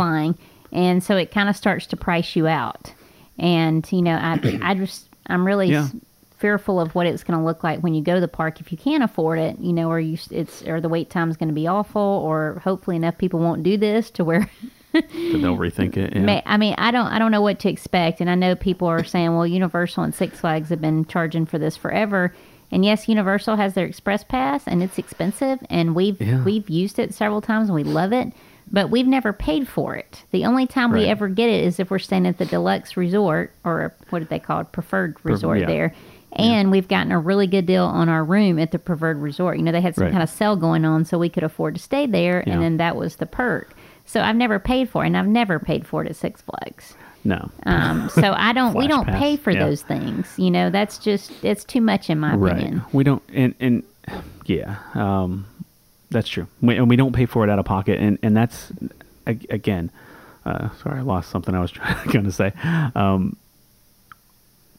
And 0.75 1.03
so 1.03 1.15
it 1.17 1.31
kind 1.31 1.49
of 1.49 1.55
starts 1.57 1.87
to 1.87 1.97
price 1.97 2.35
you 2.35 2.45
out. 2.47 2.93
And 3.39 3.87
you 3.91 4.01
know, 4.03 4.15
I 4.15 4.59
I 4.61 4.75
just 4.75 5.09
I'm 5.27 5.45
really 5.47 5.69
Yeah. 5.71 5.87
fearful 6.37 6.79
of 6.79 6.93
what 6.93 7.07
it's 7.07 7.23
going 7.23 7.39
to 7.39 7.43
look 7.45 7.63
like 7.63 7.79
when 7.79 7.93
you 7.95 8.03
go 8.03 8.13
to 8.15 8.21
the 8.21 8.27
park 8.27 8.59
if 8.59 8.71
you 8.71 8.77
can't 8.77 9.03
afford 9.03 9.39
it. 9.39 9.57
You 9.59 9.73
know, 9.73 9.89
or 9.89 9.99
you 9.99 10.17
it's 10.31 10.61
or 10.63 10.79
the 10.81 10.89
wait 10.89 11.09
time's 11.09 11.37
going 11.37 11.49
to 11.49 11.55
be 11.55 11.65
awful, 11.67 12.01
or 12.01 12.61
hopefully 12.63 12.95
enough 12.97 13.17
people 13.17 13.39
won't 13.39 13.63
do 13.63 13.77
this 13.77 14.11
to 14.11 14.23
where 14.23 14.49
So 14.93 15.01
they'll 15.39 15.57
rethink 15.57 15.97
it. 15.97 16.15
Yeah. 16.15 16.41
I 16.45 16.55
mean, 16.55 16.73
I 16.77 16.89
don't, 16.91 17.07
I 17.07 17.19
don't 17.19 17.31
know 17.31 17.41
what 17.41 17.59
to 17.59 17.69
expect, 17.69 18.21
and 18.21 18.29
I 18.29 18.35
know 18.35 18.55
people 18.55 18.87
are 18.87 19.03
saying, 19.03 19.35
well, 19.35 19.45
Universal 19.45 20.03
and 20.03 20.15
Six 20.15 20.39
Flags 20.39 20.69
have 20.69 20.79
been 20.79 21.03
charging 21.03 21.45
for 21.45 21.57
this 21.59 21.75
forever, 21.75 22.33
and 22.71 22.85
yes, 22.85 23.09
Universal 23.09 23.57
has 23.57 23.73
their 23.73 23.85
Express 23.85 24.23
Pass, 24.23 24.65
and 24.65 24.81
it's 24.81 24.97
expensive, 24.97 25.59
and 25.69 25.95
we've 25.95 26.21
Yeah. 26.21 26.41
we've 26.45 26.69
used 26.69 26.97
it 26.97 27.13
several 27.13 27.41
times, 27.41 27.67
and 27.67 27.75
we 27.75 27.83
love 27.83 28.13
it, 28.13 28.31
but 28.71 28.89
we've 28.89 29.07
never 29.07 29.31
paid 29.33 29.67
for 29.67 29.95
it. 29.95 30.23
The 30.31 30.45
only 30.45 30.67
time 30.67 30.91
we 30.91 31.05
ever 31.05 31.27
get 31.27 31.49
it 31.49 31.63
is 31.63 31.79
if 31.79 31.89
we're 31.91 31.99
staying 31.99 32.25
at 32.27 32.37
the 32.37 32.45
deluxe 32.45 32.97
resort, 32.97 33.51
or 33.63 33.93
what 34.09 34.19
did 34.19 34.29
they 34.29 34.39
call 34.39 34.61
it, 34.61 34.71
preferred 34.71 35.15
resort 35.23 35.59
yeah. 35.59 35.67
there. 35.67 35.95
And 36.37 36.69
we've 36.69 36.87
gotten 36.87 37.13
a 37.13 37.19
really 37.19 37.47
good 37.47 37.65
deal 37.65 37.85
on 37.85 38.09
our 38.09 38.23
room 38.23 38.59
at 38.59 38.71
the 38.71 38.79
preferred 38.79 39.21
resort. 39.21 39.57
You 39.57 39.63
know, 39.63 39.71
they 39.71 39.79
had 39.81 39.95
some 39.95 40.05
Right. 40.05 40.11
kind 40.11 40.23
of 40.23 40.29
sale 40.29 40.57
going 40.57 40.83
on, 40.83 41.05
so 41.05 41.17
we 41.17 41.29
could 41.29 41.43
afford 41.43 41.75
to 41.75 41.81
stay 41.81 42.05
there, 42.07 42.43
Yeah. 42.45 42.53
and 42.53 42.61
then 42.61 42.77
that 42.77 42.95
was 42.97 43.15
the 43.17 43.25
perk. 43.25 43.73
So 44.05 44.21
I've 44.21 44.35
never 44.35 44.59
paid 44.59 44.89
for 44.89 45.03
it, 45.03 45.07
and 45.07 45.17
I've 45.17 45.27
never 45.27 45.59
paid 45.59 45.87
for 45.87 46.03
it 46.03 46.09
at 46.09 46.15
Six 46.17 46.41
Flags. 46.41 46.95
no. 47.23 47.49
Um, 47.65 48.09
so 48.09 48.33
I 48.37 48.51
don't. 48.51 48.75
we 48.75 48.87
don't 48.93 49.05
pass, 49.05 49.17
pay 49.19 49.37
for 49.37 49.51
yeah. 49.51 49.65
those 49.65 49.81
things. 49.83 50.33
You 50.37 50.51
know, 50.51 50.69
that's 50.69 50.97
just 50.97 51.31
it's 51.43 51.63
too 51.63 51.81
much 51.81 52.09
in 52.09 52.19
my 52.19 52.33
opinion. 52.35 52.81
We 52.91 53.03
don't, 53.05 53.23
and 53.33 53.55
and 53.61 53.83
yeah, 54.45 54.75
um, 54.93 55.45
that's 56.15 56.29
true. 56.29 56.47
We, 56.61 56.77
and 56.77 56.89
we 56.89 56.95
don't 56.95 57.13
pay 57.13 57.25
for 57.25 57.43
it 57.43 57.49
out 57.49 57.59
of 57.59 57.65
pocket, 57.65 57.99
and 57.99 58.17
and 58.23 58.35
that's 58.35 58.71
again. 59.27 59.91
Uh, 60.45 60.69
sorry, 60.81 60.99
I 60.99 61.01
lost 61.01 61.29
something 61.29 61.53
I 61.53 61.59
was 61.59 61.71
trying 61.71 62.07
going 62.07 62.25
to 62.25 62.31
say. 62.31 62.53
Um, 62.95 63.35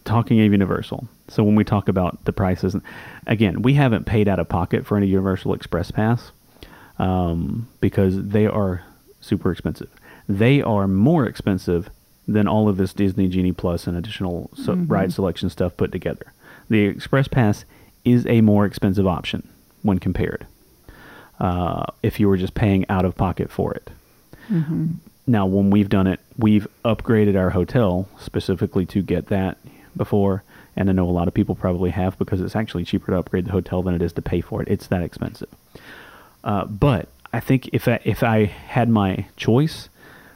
talking 0.04 0.40
of 0.40 0.52
Universal. 0.52 1.08
So 1.28 1.42
when 1.42 1.56
we 1.56 1.64
talk 1.64 1.88
about 1.88 2.24
the 2.24 2.32
prices, 2.32 2.76
again, 3.26 3.62
we 3.62 3.74
haven't 3.74 4.06
paid 4.06 4.28
out 4.28 4.38
of 4.38 4.48
pocket 4.48 4.86
for 4.86 4.96
any 4.96 5.08
Universal 5.08 5.54
Express 5.54 5.90
Pass 5.90 6.30
um, 6.98 7.68
because 7.80 8.28
they 8.28 8.46
are 8.46 8.84
super 9.20 9.50
expensive. 9.50 9.90
They 10.28 10.62
are 10.62 10.86
more 10.86 11.26
expensive 11.26 11.90
than 12.28 12.48
all 12.48 12.68
of 12.68 12.76
this 12.76 12.92
Disney 12.92 13.28
Genie 13.28 13.52
Plus 13.52 13.86
and 13.86 13.96
additional 13.96 14.50
so- 14.54 14.74
ride 14.74 15.12
selection 15.12 15.50
stuff 15.50 15.76
put 15.76 15.92
together. 15.92 16.32
The 16.70 16.84
Express 16.84 17.28
Pass 17.28 17.64
is 18.04 18.24
a 18.26 18.40
more 18.40 18.64
expensive 18.64 19.06
option 19.06 19.48
when 19.82 19.98
compared. 19.98 20.46
Uh, 21.38 21.84
if 22.02 22.18
you 22.18 22.28
were 22.28 22.36
just 22.36 22.54
paying 22.54 22.86
out 22.88 23.04
of 23.04 23.14
pocket 23.16 23.50
for 23.50 23.74
it. 23.74 23.90
Now, 25.26 25.44
when 25.46 25.70
we've 25.70 25.88
done 25.88 26.06
it, 26.06 26.20
we've 26.38 26.66
upgraded 26.84 27.36
our 27.36 27.50
hotel 27.50 28.08
specifically 28.18 28.86
to 28.86 29.02
get 29.02 29.26
that 29.26 29.58
before, 29.96 30.44
and 30.76 30.88
I 30.88 30.92
know 30.92 31.08
a 31.08 31.10
lot 31.10 31.26
of 31.26 31.34
people 31.34 31.54
probably 31.54 31.90
have 31.90 32.16
because 32.16 32.40
it's 32.40 32.54
actually 32.54 32.84
cheaper 32.84 33.12
to 33.12 33.18
upgrade 33.18 33.46
the 33.46 33.50
hotel 33.52 33.82
than 33.82 33.94
it 33.94 34.02
is 34.02 34.12
to 34.14 34.22
pay 34.22 34.40
for 34.40 34.62
it. 34.62 34.68
It's 34.68 34.86
that 34.86 35.02
expensive. 35.02 35.48
Uh, 36.44 36.64
but 36.64 37.08
I 37.32 37.40
think 37.40 37.68
if 37.72 37.88
I, 37.88 38.00
if 38.04 38.22
I 38.22 38.44
had 38.44 38.88
my 38.88 39.26
choice, 39.36 39.88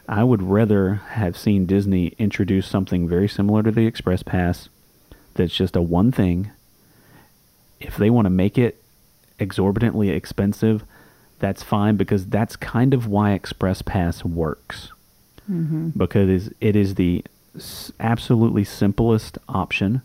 I 0.09 0.25
would 0.25 0.43
rather 0.43 0.95
have 1.11 1.39
seen 1.39 1.67
Disney 1.67 2.09
introduce 2.19 2.67
something 2.67 3.09
very 3.09 3.29
similar 3.29 3.63
to 3.63 3.71
the 3.71 3.87
Express 3.87 4.25
Pass 4.25 4.69
that's 5.35 5.55
just 5.55 5.77
a 5.77 5.83
one 5.83 6.11
thing. 6.11 6.51
If 7.79 7.97
they 7.97 8.11
want 8.11 8.27
to 8.27 8.31
make 8.31 8.59
it 8.59 8.80
exorbitantly 9.41 10.11
expensive, 10.11 10.85
that's 11.41 11.63
fine 11.63 11.97
because 11.97 12.27
that's 12.27 12.55
kind 12.57 12.95
of 12.95 13.07
why 13.07 13.33
Express 13.33 13.83
Pass 13.83 14.25
works. 14.25 14.91
Because 15.99 16.29
it 16.29 16.35
is, 16.35 16.55
it 16.61 16.77
is 16.77 16.95
the 16.97 17.25
absolutely 17.99 18.63
simplest 18.65 19.39
option. 19.49 20.03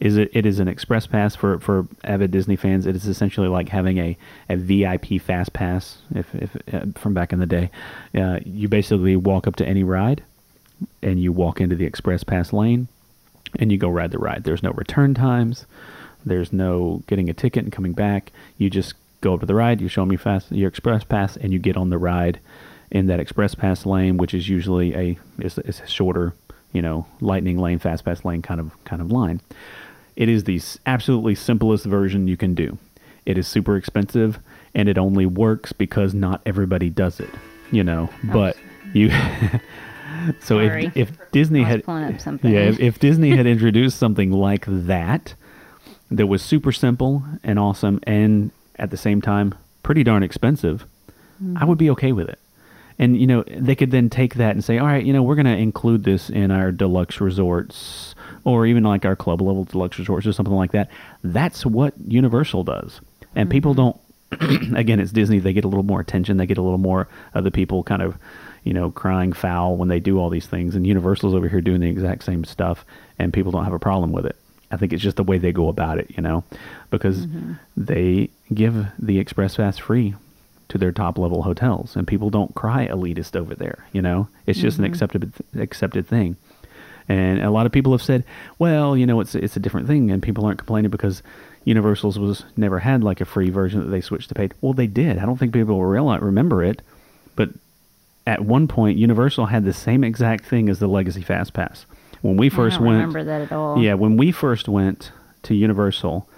Is 0.00 0.16
it? 0.16 0.30
It 0.32 0.46
is 0.46 0.60
an 0.60 0.68
Express 0.68 1.08
Pass 1.08 1.34
for, 1.34 1.58
for 1.58 1.86
avid 2.04 2.30
Disney 2.30 2.54
fans. 2.54 2.86
It 2.86 2.94
is 2.94 3.06
essentially 3.06 3.48
like 3.48 3.68
having 3.68 3.98
a, 3.98 4.16
a 4.48 4.56
VIP 4.56 5.20
Fast 5.20 5.52
Pass. 5.52 5.98
If, 6.14 6.32
if 6.36 6.56
uh, 6.72 6.86
from 6.94 7.14
back 7.14 7.32
in 7.32 7.40
the 7.40 7.46
day, 7.46 7.70
uh, 8.14 8.38
you 8.46 8.68
basically 8.68 9.16
walk 9.16 9.48
up 9.48 9.56
to 9.56 9.66
any 9.66 9.82
ride, 9.82 10.22
and 11.02 11.20
you 11.20 11.32
walk 11.32 11.60
into 11.60 11.74
the 11.74 11.84
Express 11.84 12.22
Pass 12.22 12.52
lane, 12.52 12.86
and 13.58 13.72
you 13.72 13.76
go 13.78 13.88
ride 13.88 14.12
the 14.12 14.18
ride. 14.20 14.44
There's 14.44 14.62
no 14.62 14.70
return 14.70 15.14
times. 15.14 15.66
There's 16.24 16.52
no 16.52 17.02
getting 17.06 17.28
a 17.28 17.34
ticket 17.34 17.64
and 17.64 17.72
coming 17.72 17.92
back. 17.92 18.32
You 18.56 18.70
just 18.70 18.94
go 19.20 19.34
up 19.34 19.40
to 19.40 19.46
the 19.46 19.54
ride. 19.54 19.80
You 19.80 19.88
show 19.88 20.02
them 20.02 20.12
your 20.12 20.18
fast 20.18 20.50
your 20.52 20.68
Express 20.68 21.04
Pass, 21.04 21.36
and 21.36 21.52
you 21.52 21.58
get 21.58 21.76
on 21.76 21.90
the 21.90 21.98
ride 21.98 22.40
in 22.90 23.06
that 23.06 23.20
Express 23.20 23.54
Pass 23.54 23.86
lane, 23.86 24.16
which 24.16 24.34
is 24.34 24.48
usually 24.48 24.94
a 24.94 25.18
is, 25.38 25.58
is 25.58 25.80
a 25.80 25.86
shorter, 25.86 26.34
you 26.72 26.82
know, 26.82 27.06
Lightning 27.20 27.58
lane, 27.58 27.78
Fast 27.78 28.04
Pass 28.04 28.24
lane 28.24 28.42
kind 28.42 28.60
of 28.60 28.72
kind 28.84 29.02
of 29.02 29.10
line. 29.10 29.40
It 30.16 30.28
is 30.28 30.44
the 30.44 30.60
absolutely 30.86 31.34
simplest 31.34 31.84
version 31.84 32.26
you 32.26 32.36
can 32.36 32.54
do. 32.54 32.78
It 33.24 33.38
is 33.38 33.46
super 33.46 33.76
expensive, 33.76 34.38
and 34.74 34.88
it 34.88 34.98
only 34.98 35.26
works 35.26 35.72
because 35.72 36.14
not 36.14 36.40
everybody 36.46 36.90
does 36.90 37.20
it. 37.20 37.30
You 37.70 37.84
know, 37.84 38.10
but 38.24 38.56
you. 38.94 39.10
so 40.40 40.66
Sorry. 40.66 40.86
if 40.86 40.96
if 40.96 41.30
Disney 41.32 41.62
had 41.62 41.88
up 41.88 42.20
something. 42.20 42.52
yeah, 42.52 42.60
if, 42.60 42.80
if 42.80 42.98
Disney 42.98 43.36
had 43.36 43.46
introduced 43.46 43.98
something 43.98 44.32
like 44.32 44.64
that, 44.66 45.34
that 46.10 46.26
was 46.26 46.42
super 46.42 46.72
simple 46.72 47.22
and 47.42 47.58
awesome, 47.58 48.00
and 48.04 48.50
at 48.76 48.90
the 48.90 48.96
same 48.96 49.20
time 49.20 49.54
pretty 49.82 50.04
darn 50.04 50.22
expensive, 50.22 50.86
I 51.56 51.64
would 51.64 51.78
be 51.78 51.86
mm-hmm. 51.86 51.92
okay 51.92 52.12
with 52.12 52.28
it. 52.28 52.38
And 52.98 53.16
you 53.16 53.26
know, 53.26 53.44
they 53.46 53.76
could 53.76 53.90
then 53.90 54.10
take 54.10 54.34
that 54.34 54.52
and 54.52 54.64
say, 54.64 54.78
all 54.78 54.86
right, 54.86 55.04
you 55.04 55.12
know, 55.12 55.22
we're 55.22 55.36
going 55.36 55.46
to 55.46 55.56
include 55.56 56.04
this 56.04 56.30
in 56.30 56.50
our 56.50 56.72
deluxe 56.72 57.20
resorts, 57.20 58.14
or 58.44 58.66
even 58.66 58.82
like 58.82 59.04
our 59.04 59.14
club 59.14 59.40
level 59.40 59.64
deluxe 59.64 59.98
resorts, 59.98 60.26
or 60.26 60.32
something 60.32 60.54
like 60.54 60.72
that. 60.72 60.90
That's 61.22 61.64
what 61.64 61.94
Universal 62.06 62.64
does, 62.64 63.00
and 63.34 63.50
people 63.50 63.74
mm-hmm. 63.74 63.90
don't. 63.90 64.00
again, 64.76 65.00
it's 65.00 65.12
Disney. 65.12 65.38
They 65.38 65.54
get 65.54 65.64
a 65.64 65.68
little 65.68 65.84
more 65.84 66.00
attention. 66.00 66.36
They 66.36 66.44
get 66.44 66.58
a 66.58 66.62
little 66.62 66.76
more 66.76 67.08
of 67.32 67.44
the 67.44 67.50
people 67.50 67.82
kind 67.82 68.02
of, 68.02 68.18
you 68.62 68.74
know, 68.74 68.90
crying 68.90 69.32
foul 69.32 69.78
when 69.78 69.88
they 69.88 70.00
do 70.00 70.18
all 70.18 70.28
these 70.28 70.46
things. 70.46 70.74
And 70.74 70.86
Universal's 70.86 71.32
over 71.32 71.48
here 71.48 71.62
doing 71.62 71.80
the 71.80 71.88
exact 71.88 72.24
same 72.24 72.44
stuff, 72.44 72.84
and 73.18 73.32
people 73.32 73.52
don't 73.52 73.64
have 73.64 73.72
a 73.72 73.78
problem 73.78 74.12
with 74.12 74.26
it. 74.26 74.36
I 74.70 74.76
think 74.76 74.92
it's 74.92 75.02
just 75.02 75.16
the 75.16 75.24
way 75.24 75.38
they 75.38 75.52
go 75.52 75.68
about 75.68 75.98
it, 75.98 76.10
you 76.10 76.22
know, 76.22 76.44
because 76.90 77.26
mm-hmm. 77.26 77.54
they 77.76 78.30
give 78.52 78.86
the 78.98 79.18
Express 79.18 79.56
Pass 79.56 79.78
free 79.78 80.14
to 80.68 80.78
their 80.78 80.92
top 80.92 81.18
level 81.18 81.42
hotels, 81.42 81.96
and 81.96 82.06
people 82.06 82.30
don't 82.30 82.54
cry 82.54 82.86
elitist 82.86 83.34
over 83.34 83.54
there. 83.54 83.86
You 83.92 84.02
know, 84.02 84.28
it's 84.46 84.58
just 84.58 84.78
an 84.78 84.84
mm-hmm. 84.84 84.92
accepted 84.92 85.32
accepted 85.58 86.06
thing. 86.06 86.36
And 87.08 87.42
a 87.42 87.50
lot 87.50 87.64
of 87.64 87.72
people 87.72 87.92
have 87.92 88.02
said, 88.02 88.24
well, 88.58 88.94
you 88.94 89.06
know, 89.06 89.20
it's 89.20 89.34
it's 89.34 89.56
a 89.56 89.60
different 89.60 89.86
thing, 89.86 90.10
and 90.10 90.22
people 90.22 90.44
aren't 90.44 90.58
complaining 90.58 90.90
because 90.90 91.22
Universal's 91.64 92.18
was 92.18 92.44
never 92.56 92.78
had 92.80 93.02
like 93.02 93.20
a 93.20 93.24
free 93.24 93.50
version 93.50 93.80
that 93.80 93.88
they 93.88 94.02
switched 94.02 94.28
to 94.28 94.34
paid. 94.34 94.54
Well, 94.60 94.74
they 94.74 94.86
did. 94.86 95.18
I 95.18 95.24
don't 95.24 95.38
think 95.38 95.54
people 95.54 95.76
will 95.76 95.84
realize 95.86 96.20
uh, 96.20 96.26
remember 96.26 96.62
it, 96.62 96.82
but 97.34 97.50
at 98.26 98.44
one 98.44 98.68
point, 98.68 98.98
Universal 98.98 99.46
had 99.46 99.64
the 99.64 99.72
same 99.72 100.04
exact 100.04 100.44
thing 100.44 100.68
as 100.68 100.78
the 100.78 100.86
Legacy 100.86 101.22
Fast 101.22 101.54
Pass. 101.54 101.86
When 102.22 102.36
we 102.36 102.46
I 102.46 102.50
first 102.50 102.78
don't 102.78 102.86
went, 102.86 102.96
remember 102.98 103.24
that 103.24 103.42
at 103.42 103.52
all. 103.52 103.78
yeah, 103.82 103.94
when 103.94 104.16
we 104.16 104.32
first 104.32 104.68
went 104.68 105.12
to 105.44 105.54
Universal 105.54 106.28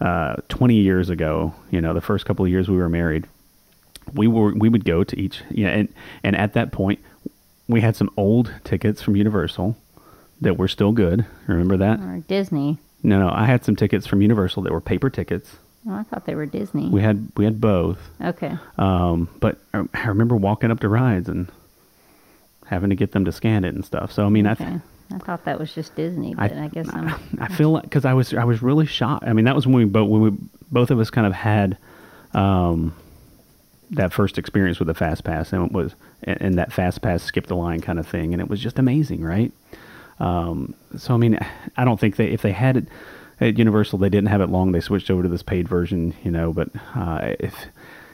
uh, 0.00 0.36
20 0.48 0.74
years 0.76 1.08
ago, 1.10 1.54
you 1.70 1.80
know, 1.80 1.94
the 1.94 2.00
first 2.00 2.24
couple 2.26 2.44
of 2.44 2.50
years 2.50 2.68
we 2.68 2.76
were 2.76 2.88
married, 2.88 3.26
we 4.12 4.26
were 4.26 4.52
we 4.54 4.68
would 4.68 4.84
go 4.84 5.04
to 5.04 5.18
each 5.18 5.42
yeah, 5.50 5.68
and 5.68 5.88
and 6.22 6.36
at 6.36 6.52
that 6.54 6.72
point 6.72 6.98
we 7.68 7.80
had 7.80 7.94
some 7.96 8.10
old 8.16 8.52
tickets 8.64 9.00
from 9.02 9.14
Universal 9.16 9.76
that 10.40 10.56
were 10.58 10.68
still 10.68 10.92
good. 10.92 11.24
Remember 11.46 11.76
that? 11.76 12.00
Or 12.00 12.18
Disney. 12.26 12.78
No, 13.02 13.18
no, 13.18 13.30
I 13.32 13.44
had 13.46 13.64
some 13.64 13.76
tickets 13.76 14.06
from 14.06 14.20
Universal 14.22 14.62
that 14.64 14.72
were 14.72 14.80
paper 14.80 15.08
tickets. 15.10 15.56
Oh, 15.88 15.94
I 15.94 16.02
thought 16.02 16.26
they 16.26 16.34
were 16.34 16.44
Disney. 16.46 16.88
We 16.90 17.00
had 17.00 17.28
we 17.36 17.44
had 17.44 17.60
both. 17.60 17.98
okay. 18.22 18.56
Um, 18.76 19.28
but 19.40 19.58
I 19.72 20.06
remember 20.08 20.36
walking 20.36 20.70
up 20.70 20.80
to 20.80 20.88
rides 20.88 21.28
and 21.28 21.48
having 22.66 22.90
to 22.90 22.96
get 22.96 23.12
them 23.12 23.24
to 23.24 23.32
scan 23.32 23.64
it 23.64 23.74
and 23.74 23.84
stuff. 23.84 24.12
So 24.12 24.26
I 24.26 24.28
mean, 24.28 24.46
I 24.46 24.54
th- 24.54 24.68
okay. 24.68 24.80
I 25.12 25.18
thought 25.18 25.44
that 25.44 25.58
was 25.58 25.74
just 25.74 25.94
Disney, 25.96 26.34
I- 26.38 26.48
but 26.48 26.56
I, 26.58 26.68
guess 26.68 26.88
I'm. 26.92 27.14
I 27.40 27.48
feel 27.48 27.70
like 27.70 27.82
because 27.84 28.04
I 28.04 28.14
was 28.14 28.32
I 28.34 28.44
was 28.44 28.62
really 28.62 28.86
shocked. 28.86 29.26
I 29.26 29.32
mean, 29.32 29.44
that 29.46 29.54
was 29.56 29.66
when 29.66 29.76
we 29.76 29.84
both 29.84 30.08
when 30.08 30.20
we 30.20 30.30
both 30.70 30.90
of 30.90 31.00
us 31.00 31.10
kind 31.10 31.26
of 31.26 31.32
had 31.32 31.76
um, 32.32 32.94
that 33.90 34.12
first 34.12 34.38
experience 34.38 34.78
with 34.78 34.88
the 34.88 34.94
fast 34.94 35.24
pass, 35.24 35.52
and 35.52 35.66
it 35.66 35.72
was 35.72 35.94
and, 36.22 36.40
and 36.40 36.54
that 36.58 36.72
fast 36.72 37.02
pass 37.02 37.22
skip 37.22 37.46
the 37.46 37.56
line 37.56 37.80
kind 37.80 37.98
of 37.98 38.06
thing, 38.06 38.32
and 38.32 38.40
it 38.40 38.48
was 38.48 38.60
just 38.60 38.78
amazing, 38.78 39.22
right? 39.22 39.52
Um, 40.20 40.74
so 40.96 41.14
I 41.14 41.16
mean, 41.16 41.38
I 41.76 41.84
don't 41.84 41.98
think 41.98 42.16
they 42.16 42.26
if 42.28 42.42
they 42.42 42.52
had 42.52 42.76
it 42.76 42.86
at 43.40 43.58
Universal, 43.58 43.98
they 43.98 44.10
didn't 44.10 44.28
have 44.28 44.42
it 44.42 44.48
long. 44.50 44.72
They 44.72 44.80
switched 44.80 45.10
over 45.10 45.22
to 45.22 45.28
this 45.28 45.42
paid 45.42 45.66
version, 45.66 46.14
you 46.22 46.30
know. 46.30 46.52
But 46.52 46.68
uh, 46.94 47.34
if 47.40 47.54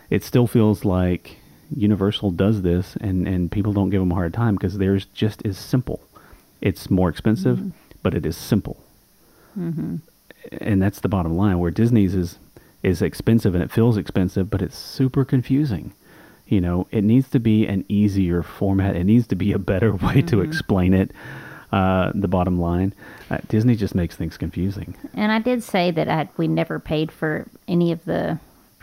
it 0.08 0.22
still 0.24 0.46
feels 0.46 0.84
like 0.84 1.36
Universal 1.76 2.30
does 2.32 2.62
this, 2.62 2.96
and 3.00 3.26
and 3.26 3.50
people 3.50 3.72
don't 3.72 3.90
give 3.90 4.00
them 4.00 4.12
a 4.12 4.14
hard 4.14 4.32
time 4.32 4.54
because 4.54 4.78
theirs 4.78 5.04
just 5.06 5.44
is 5.44 5.58
simple. 5.58 6.00
It's 6.68 6.90
more 6.90 7.08
expensive, 7.08 7.72
but 8.02 8.14
it 8.14 8.26
is 8.26 8.36
simple 8.36 8.76
and 10.52 10.80
that's 10.82 11.00
the 11.00 11.08
bottom 11.08 11.36
line. 11.36 11.58
Where 11.58 11.70
Disney's 11.70 12.14
is, 12.14 12.38
is 12.82 13.02
expensive 13.02 13.54
and 13.54 13.62
it 13.62 13.70
feels 13.70 13.96
expensive, 13.96 14.50
but 14.50 14.62
it's 14.62 14.76
super 14.76 15.24
confusing. 15.24 15.92
You 16.46 16.60
know, 16.60 16.86
it 16.90 17.02
needs 17.02 17.28
to 17.30 17.40
be 17.40 17.66
an 17.66 17.84
easier 17.88 18.42
format. 18.42 18.94
It 18.96 19.04
needs 19.04 19.26
to 19.28 19.34
be 19.36 19.52
a 19.52 19.58
better 19.58 19.94
way 20.06 20.22
to 20.22 20.40
explain 20.40 20.94
it. 20.94 21.10
Uh, 21.72 22.12
the 22.14 22.28
bottom 22.28 22.60
line, 22.60 22.94
uh, 23.28 23.38
Disney 23.48 23.74
just 23.74 23.94
makes 23.94 24.14
things 24.14 24.36
confusing. 24.36 24.96
And 25.14 25.32
I 25.32 25.40
did 25.40 25.64
say 25.64 25.90
that 25.90 26.08
I, 26.08 26.28
we 26.36 26.46
never 26.46 26.78
paid 26.78 27.10
for 27.10 27.46
any 27.66 27.90
of 27.90 28.04
the 28.04 28.38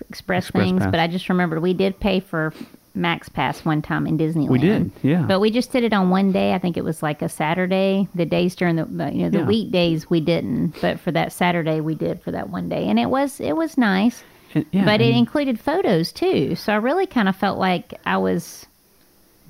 express, 0.10 0.46
Express 0.46 0.64
things, 0.64 0.82
Pass. 0.82 0.92
but 0.92 1.00
I 1.00 1.08
just 1.08 1.30
remembered 1.30 1.62
we 1.62 1.74
did 1.74 2.00
pay 2.02 2.20
for 2.20 2.54
Max 2.96 3.28
Pass 3.30 3.66
one 3.66 3.82
time 3.82 4.06
in 4.08 4.18
Disneyland. 4.18 4.50
We 4.50 4.60
did, 4.60 4.92
yeah. 5.02 5.24
But 5.24 5.40
we 5.40 5.50
just 5.52 5.72
did 5.72 5.84
it 5.84 5.94
on 5.94 6.10
one 6.10 6.32
day. 6.32 6.54
I 6.54 6.60
think 6.60 6.78
it 6.78 6.84
was 6.84 7.02
like 7.02 7.22
a 7.22 7.30
Saturday. 7.30 8.08
The 8.16 8.26
days 8.26 8.56
during 8.56 8.76
the 8.76 8.86
you 9.14 9.24
know 9.24 9.30
the 9.30 9.40
Yeah. 9.40 9.46
weekdays 9.46 10.10
we 10.10 10.20
didn't, 10.22 10.80
but 10.82 11.00
for 11.00 11.12
that 11.12 11.32
Saturday 11.32 11.82
we 11.82 11.96
did 11.96 12.22
for 12.22 12.32
that 12.32 12.50
one 12.50 12.70
day, 12.70 12.88
and 12.88 13.00
it 13.00 13.10
was 13.10 13.40
it 13.40 13.56
was 13.56 13.78
nice. 13.78 14.24
And- 14.56 14.66
yeah, 14.72 14.86
but 14.86 15.02
it 15.02 15.16
included 15.16 15.60
photos 15.60 16.12
too, 16.12 16.56
so 16.56 16.74
I 16.74 16.76
really 16.76 17.08
kind 17.08 17.28
of 17.28 17.36
felt 17.36 17.58
like 17.58 18.00
I 18.06 18.18
was 18.18 18.68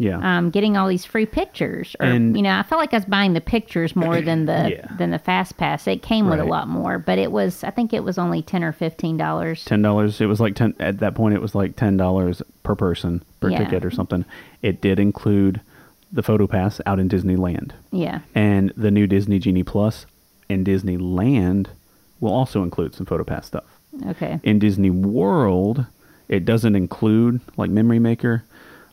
yeah. 0.04 0.38
um, 0.38 0.50
getting 0.50 0.78
all 0.78 0.88
these 0.88 1.06
free 1.06 1.26
pictures, 1.26 1.96
or 2.00 2.06
And- 2.06 2.36
you 2.36 2.44
know, 2.44 2.58
I 2.58 2.64
felt 2.64 2.80
like 2.80 2.94
I 2.94 2.98
was 2.98 3.06
buying 3.06 3.34
the 3.34 3.42
pictures 3.42 3.96
more 3.96 4.22
than 4.22 4.46
the 4.46 4.70
Yeah. 4.78 4.88
than 4.98 5.12
the 5.12 5.20
fast 5.20 5.58
pass. 5.58 5.88
It 5.88 6.02
came 6.02 6.30
with 6.30 6.40
a 6.40 6.46
lot 6.46 6.68
more, 6.68 7.00
but 7.00 7.18
it 7.18 7.32
was 7.32 7.64
I 7.64 7.70
think 7.72 7.94
it 7.94 8.04
was 8.04 8.18
only 8.18 8.42
ten 8.42 8.64
or 8.64 8.72
fifteen 8.72 9.18
dollars. 9.18 9.64
ten 9.66 9.82
dollars. 9.82 10.20
It 10.22 10.28
was 10.28 10.40
like 10.40 10.56
ten 10.56 10.74
at 10.80 11.00
that 11.00 11.16
point. 11.16 11.34
It 11.36 11.42
was 11.42 11.56
like 11.56 11.76
ten 11.76 11.98
dollars 11.98 12.42
per 12.64 12.76
person 12.76 13.24
per 13.40 13.50
Yeah. 13.50 13.60
ticket 13.60 13.86
or 13.86 13.92
something. 13.92 14.26
It 14.62 14.82
did 14.82 15.00
include 15.00 15.62
the 16.12 16.24
photo 16.24 16.46
pass 16.48 16.80
out 16.86 17.00
in 17.00 17.10
Disneyland 17.10 17.72
Yeah, 17.92 18.20
and 18.36 18.72
the 18.78 18.92
new 18.92 19.08
Disney 19.08 19.40
Genie 19.40 19.64
Plus 19.64 20.06
in 20.48 20.64
Disneyland 20.64 21.68
will 22.20 22.32
also 22.32 22.62
include 22.64 22.94
some 22.94 23.06
photo 23.08 23.24
pass 23.24 23.48
stuff. 23.48 23.64
okay, 24.08 24.40
In 24.44 24.60
Disney 24.60 24.90
World, 24.92 25.86
it 26.30 26.46
doesn't 26.46 26.76
include 26.76 27.42
like 27.58 27.70
Memory 27.70 28.00
Maker, 28.00 28.44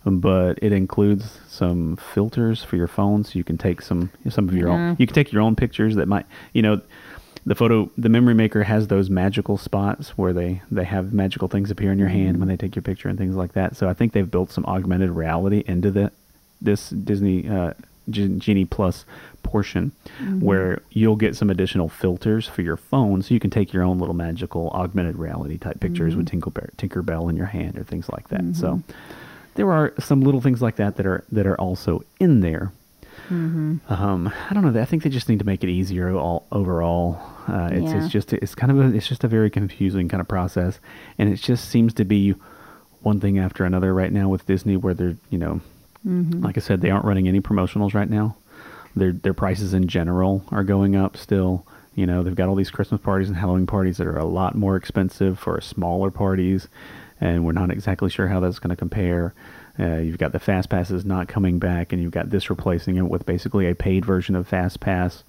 but 0.04 0.58
it 0.62 0.72
includes 0.72 1.38
some 1.48 1.96
filters 1.96 2.62
for 2.64 2.76
your 2.76 2.86
phone, 2.88 3.24
so 3.24 3.38
you 3.38 3.44
can 3.44 3.58
take 3.58 3.82
some 3.82 4.10
some 4.30 4.48
of 4.48 4.54
your 4.54 4.68
own. 4.68 4.94
Mhm. 4.96 5.00
You 5.00 5.06
can 5.06 5.14
take 5.14 5.32
your 5.32 5.42
own 5.42 5.56
pictures 5.56 5.96
that 5.96 6.08
might, 6.08 6.26
you 6.54 6.62
know, 6.62 6.80
the 7.46 7.54
photo 7.54 7.90
the 7.96 8.08
Memory 8.08 8.34
Maker 8.34 8.62
has 8.64 8.88
those 8.88 9.08
magical 9.10 9.56
spots 9.56 10.10
where 10.16 10.32
they 10.32 10.62
they 10.70 10.84
have 10.84 11.12
magical 11.12 11.48
things 11.48 11.70
appear 11.70 11.92
in 11.92 11.98
your 11.98 12.08
hand 12.08 12.38
when 12.38 12.48
they 12.48 12.56
take 12.56 12.74
your 12.74 12.82
picture 12.82 13.08
and 13.08 13.18
things 13.18 13.34
like 13.36 13.52
that. 13.52 13.76
So 13.76 13.88
I 13.88 13.94
think 13.94 14.12
they've 14.12 14.30
built 14.30 14.50
some 14.50 14.64
augmented 14.66 15.10
reality 15.10 15.64
into 15.66 15.90
the 15.90 16.10
this 16.60 16.90
Disney 16.90 17.48
uh, 17.48 17.72
Genie 18.10 18.64
Plus 18.66 19.04
portion 19.42 19.92
where 20.40 20.80
you'll 20.90 21.16
get 21.16 21.34
some 21.36 21.48
additional 21.48 21.88
filters 21.88 22.46
for 22.46 22.60
your 22.62 22.76
phone 22.76 23.22
so 23.22 23.32
you 23.32 23.40
can 23.40 23.50
take 23.50 23.72
your 23.72 23.82
own 23.82 23.98
little 23.98 24.14
magical 24.14 24.68
augmented 24.70 25.16
reality 25.16 25.56
type 25.56 25.80
pictures 25.80 26.14
with 26.16 26.26
Tinkerbell, 26.28 26.70
Tinkerbell 26.76 27.30
in 27.30 27.36
your 27.36 27.46
hand 27.46 27.78
or 27.78 27.84
things 27.84 28.08
like 28.10 28.28
that. 28.28 28.54
So 28.54 28.82
there 29.60 29.70
are 29.70 29.92
some 29.98 30.22
little 30.22 30.40
things 30.40 30.62
like 30.62 30.76
that 30.76 30.96
that 30.96 31.04
are 31.04 31.22
that 31.30 31.46
are 31.46 31.60
also 31.60 32.02
in 32.18 32.40
there. 32.40 32.72
Um, 33.28 34.32
I 34.48 34.54
don't 34.54 34.64
know. 34.64 34.80
I 34.80 34.86
think 34.86 35.02
they 35.02 35.10
just 35.10 35.28
need 35.28 35.38
to 35.38 35.44
make 35.44 35.62
it 35.62 35.68
easier 35.68 36.10
all, 36.16 36.46
overall. 36.50 37.20
Uh, 37.46 37.68
it's, 37.70 37.84
Yeah. 37.92 38.02
it's 38.02 38.08
just 38.12 38.32
it's 38.32 38.54
kind 38.54 38.72
of 38.72 38.80
a, 38.80 38.96
it's 38.96 39.06
just 39.06 39.22
a 39.22 39.28
very 39.28 39.50
confusing 39.50 40.08
kind 40.08 40.20
of 40.22 40.26
process, 40.28 40.80
and 41.18 41.28
it 41.32 41.36
just 41.36 41.68
seems 41.68 41.92
to 41.94 42.04
be 42.06 42.34
one 43.02 43.20
thing 43.20 43.38
after 43.38 43.64
another 43.66 43.92
right 43.94 44.12
now 44.12 44.28
with 44.30 44.46
Disney, 44.46 44.76
where 44.78 44.94
they're 44.94 45.16
you 45.28 45.38
know, 45.38 45.60
like 46.04 46.56
I 46.56 46.60
said, 46.60 46.80
they 46.80 46.90
aren't 46.90 47.04
running 47.04 47.28
any 47.28 47.40
promotionals 47.42 47.92
right 47.92 48.08
now. 48.08 48.36
Their 48.96 49.12
their 49.12 49.34
prices 49.34 49.74
in 49.74 49.86
general 49.88 50.42
are 50.50 50.64
going 50.64 50.96
up 50.96 51.16
still. 51.18 51.66
You 51.94 52.06
know, 52.06 52.22
they've 52.22 52.34
got 52.34 52.48
all 52.48 52.54
these 52.54 52.70
Christmas 52.70 53.00
parties 53.02 53.28
and 53.28 53.36
Halloween 53.36 53.66
parties 53.66 53.98
that 53.98 54.06
are 54.06 54.18
a 54.18 54.24
lot 54.24 54.54
more 54.54 54.74
expensive 54.76 55.38
for 55.38 55.60
smaller 55.60 56.10
parties, 56.10 56.66
and 57.20 57.44
we're 57.44 57.52
not 57.52 57.70
exactly 57.70 58.10
sure 58.10 58.28
how 58.28 58.40
that's 58.40 58.58
going 58.58 58.70
to 58.70 58.76
compare. 58.76 59.34
Uh, 59.78 59.96
you've 59.98 60.18
got 60.18 60.32
the 60.32 60.38
Fast 60.38 60.68
Passes 60.68 61.04
not 61.04 61.28
coming 61.28 61.58
back, 61.58 61.92
and 61.92 62.02
you've 62.02 62.10
got 62.12 62.30
this 62.30 62.50
replacing 62.50 62.96
it 62.96 63.08
with 63.08 63.24
basically 63.24 63.66
a 63.68 63.74
paid 63.74 64.04
version 64.04 64.34
of 64.36 64.46
Fast 64.46 64.80
Pass. 64.80 65.22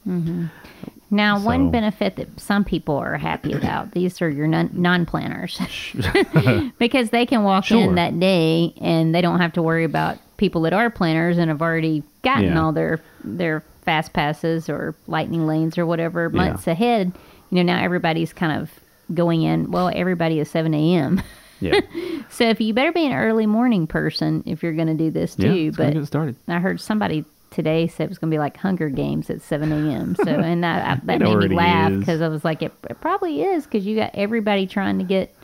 Now, 1.13 1.37
So- 1.37 1.45
one 1.45 1.71
benefit 1.71 2.15
that 2.17 2.39
some 2.39 2.63
people 2.63 2.95
are 2.97 3.17
happy 3.17 3.53
about 3.61 3.91
these 3.91 4.21
are 4.21 4.29
your 4.29 4.47
non- 4.47 4.71
non-planners 4.73 5.59
because 6.79 7.09
they 7.11 7.25
can 7.25 7.43
walk 7.43 7.65
Sure. 7.65 7.81
in 7.81 7.95
that 7.95 8.19
day 8.19 8.73
and 8.81 9.13
they 9.13 9.21
don't 9.21 9.39
have 9.39 9.53
to 9.53 9.61
worry 9.61 9.83
about 9.83 10.17
people 10.37 10.61
that 10.61 10.73
are 10.73 10.89
planners 10.89 11.37
and 11.37 11.49
have 11.49 11.61
already 11.61 12.03
gotten 12.23 12.45
Yeah. 12.45 12.61
all 12.61 12.71
their 12.71 12.99
their 13.23 13.61
fast 13.83 14.13
passes 14.13 14.69
or 14.69 14.95
lightning 15.07 15.45
lanes 15.47 15.77
or 15.77 15.85
whatever 15.85 16.29
months 16.29 16.67
ahead. 16.67 17.11
You 17.51 17.63
know, 17.63 17.73
now 17.73 17.83
everybody's 17.83 18.31
kind 18.33 18.61
of 18.61 18.71
going 19.13 19.41
in. 19.43 19.71
Well, 19.71 19.91
everybody 19.93 20.39
is 20.39 20.49
seven 20.49 20.73
a.m. 20.73 21.21
Yeah, 21.61 21.79
So 22.29 22.45
if 22.49 22.59
you 22.59 22.73
better 22.73 22.91
be 22.91 23.05
an 23.05 23.13
early 23.13 23.45
morning 23.45 23.87
person 23.87 24.43
if 24.45 24.63
you're 24.63 24.73
going 24.73 24.87
to 24.87 24.93
do 24.95 25.11
this 25.11 25.35
too. 25.35 25.71
gonna 25.71 25.89
but 25.91 25.93
get 25.99 26.05
started. 26.07 26.35
I 26.47 26.59
heard 26.59 26.81
somebody 26.81 27.23
today 27.51 27.87
said 27.87 28.05
it 28.05 28.09
was 28.09 28.17
going 28.17 28.31
to 28.31 28.35
be 28.35 28.39
like 28.39 28.57
Hunger 28.57 28.89
Games 28.89 29.29
at 29.29 29.41
7 29.41 29.71
a.m. 29.71 30.15
So, 30.15 30.23
and 30.25 30.63
that, 30.63 30.85
I, 30.85 30.95
that 31.05 31.19
made 31.21 31.35
me 31.37 31.47
laugh 31.55 31.91
because 31.99 32.21
I 32.21 32.27
was 32.29 32.43
like, 32.43 32.61
it, 32.61 32.71
it 32.89 32.99
probably 33.01 33.43
is 33.43 33.65
because 33.65 33.85
you 33.85 33.95
got 33.95 34.11
everybody 34.13 34.65
trying 34.67 34.97
to 34.99 35.03
get 35.03 35.35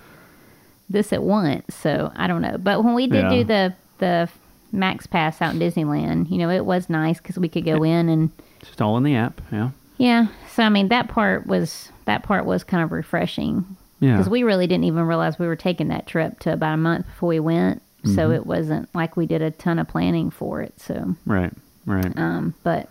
this 0.89 1.11
at 1.13 1.21
once. 1.23 1.75
So 1.75 2.11
I 2.15 2.27
don't 2.27 2.41
know. 2.41 2.57
But 2.57 2.83
when 2.83 2.93
we 2.95 3.07
did 3.07 3.23
Yeah. 3.23 3.29
do 3.29 3.43
the, 3.43 3.73
the 3.99 4.29
Max 4.71 5.05
Pass 5.05 5.41
out 5.41 5.53
in 5.53 5.59
Disneyland, 5.59 6.31
you 6.31 6.37
know, 6.37 6.49
it 6.49 6.65
was 6.65 6.89
nice 6.89 7.17
because 7.19 7.37
we 7.37 7.49
could 7.49 7.65
go 7.65 7.83
in 7.83 8.09
and, 8.09 8.31
just 8.61 8.81
all 8.81 8.97
in 8.97 9.03
the 9.03 9.15
app. 9.15 9.39
Yeah, 9.51 9.69
yeah. 9.97 10.27
So, 10.53 10.63
I 10.63 10.69
mean, 10.69 10.87
that 10.87 11.09
part 11.09 11.45
was, 11.45 11.91
that 12.05 12.23
part 12.23 12.45
was 12.45 12.63
kind 12.63 12.83
of 12.83 12.91
refreshing 12.91 13.76
yeah. 13.99 14.17
because 14.17 14.29
we 14.29 14.43
really 14.43 14.67
didn't 14.67 14.85
even 14.85 15.03
realize 15.03 15.37
we 15.39 15.47
were 15.47 15.55
taking 15.55 15.87
that 15.89 16.07
trip 16.07 16.39
to 16.41 16.53
about 16.53 16.73
a 16.73 16.77
month 16.77 17.05
before 17.05 17.29
we 17.29 17.39
went. 17.39 17.81
Mm-hmm. 18.03 18.15
So 18.15 18.31
it 18.31 18.45
wasn't 18.45 18.93
like 18.93 19.17
we 19.17 19.25
did 19.25 19.41
a 19.41 19.51
ton 19.51 19.79
of 19.79 19.87
planning 19.87 20.29
for 20.29 20.61
it. 20.61 20.79
So, 20.79 21.15
right, 21.25 21.51
right. 21.85 22.15
um, 22.17 22.53
but 22.63 22.89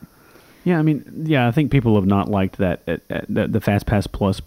Yeah, 0.64 0.78
I 0.78 0.82
mean, 0.82 1.24
yeah, 1.26 1.46
I 1.46 1.52
think 1.52 1.70
people 1.70 1.94
have 1.94 2.06
not 2.06 2.28
liked 2.28 2.58
that 2.58 2.80
uh, 2.88 2.96
uh, 3.08 3.20
the, 3.28 3.46
the 3.46 3.60
Fast 3.60 3.86
Pass 3.86 4.06
Plus, 4.08 4.40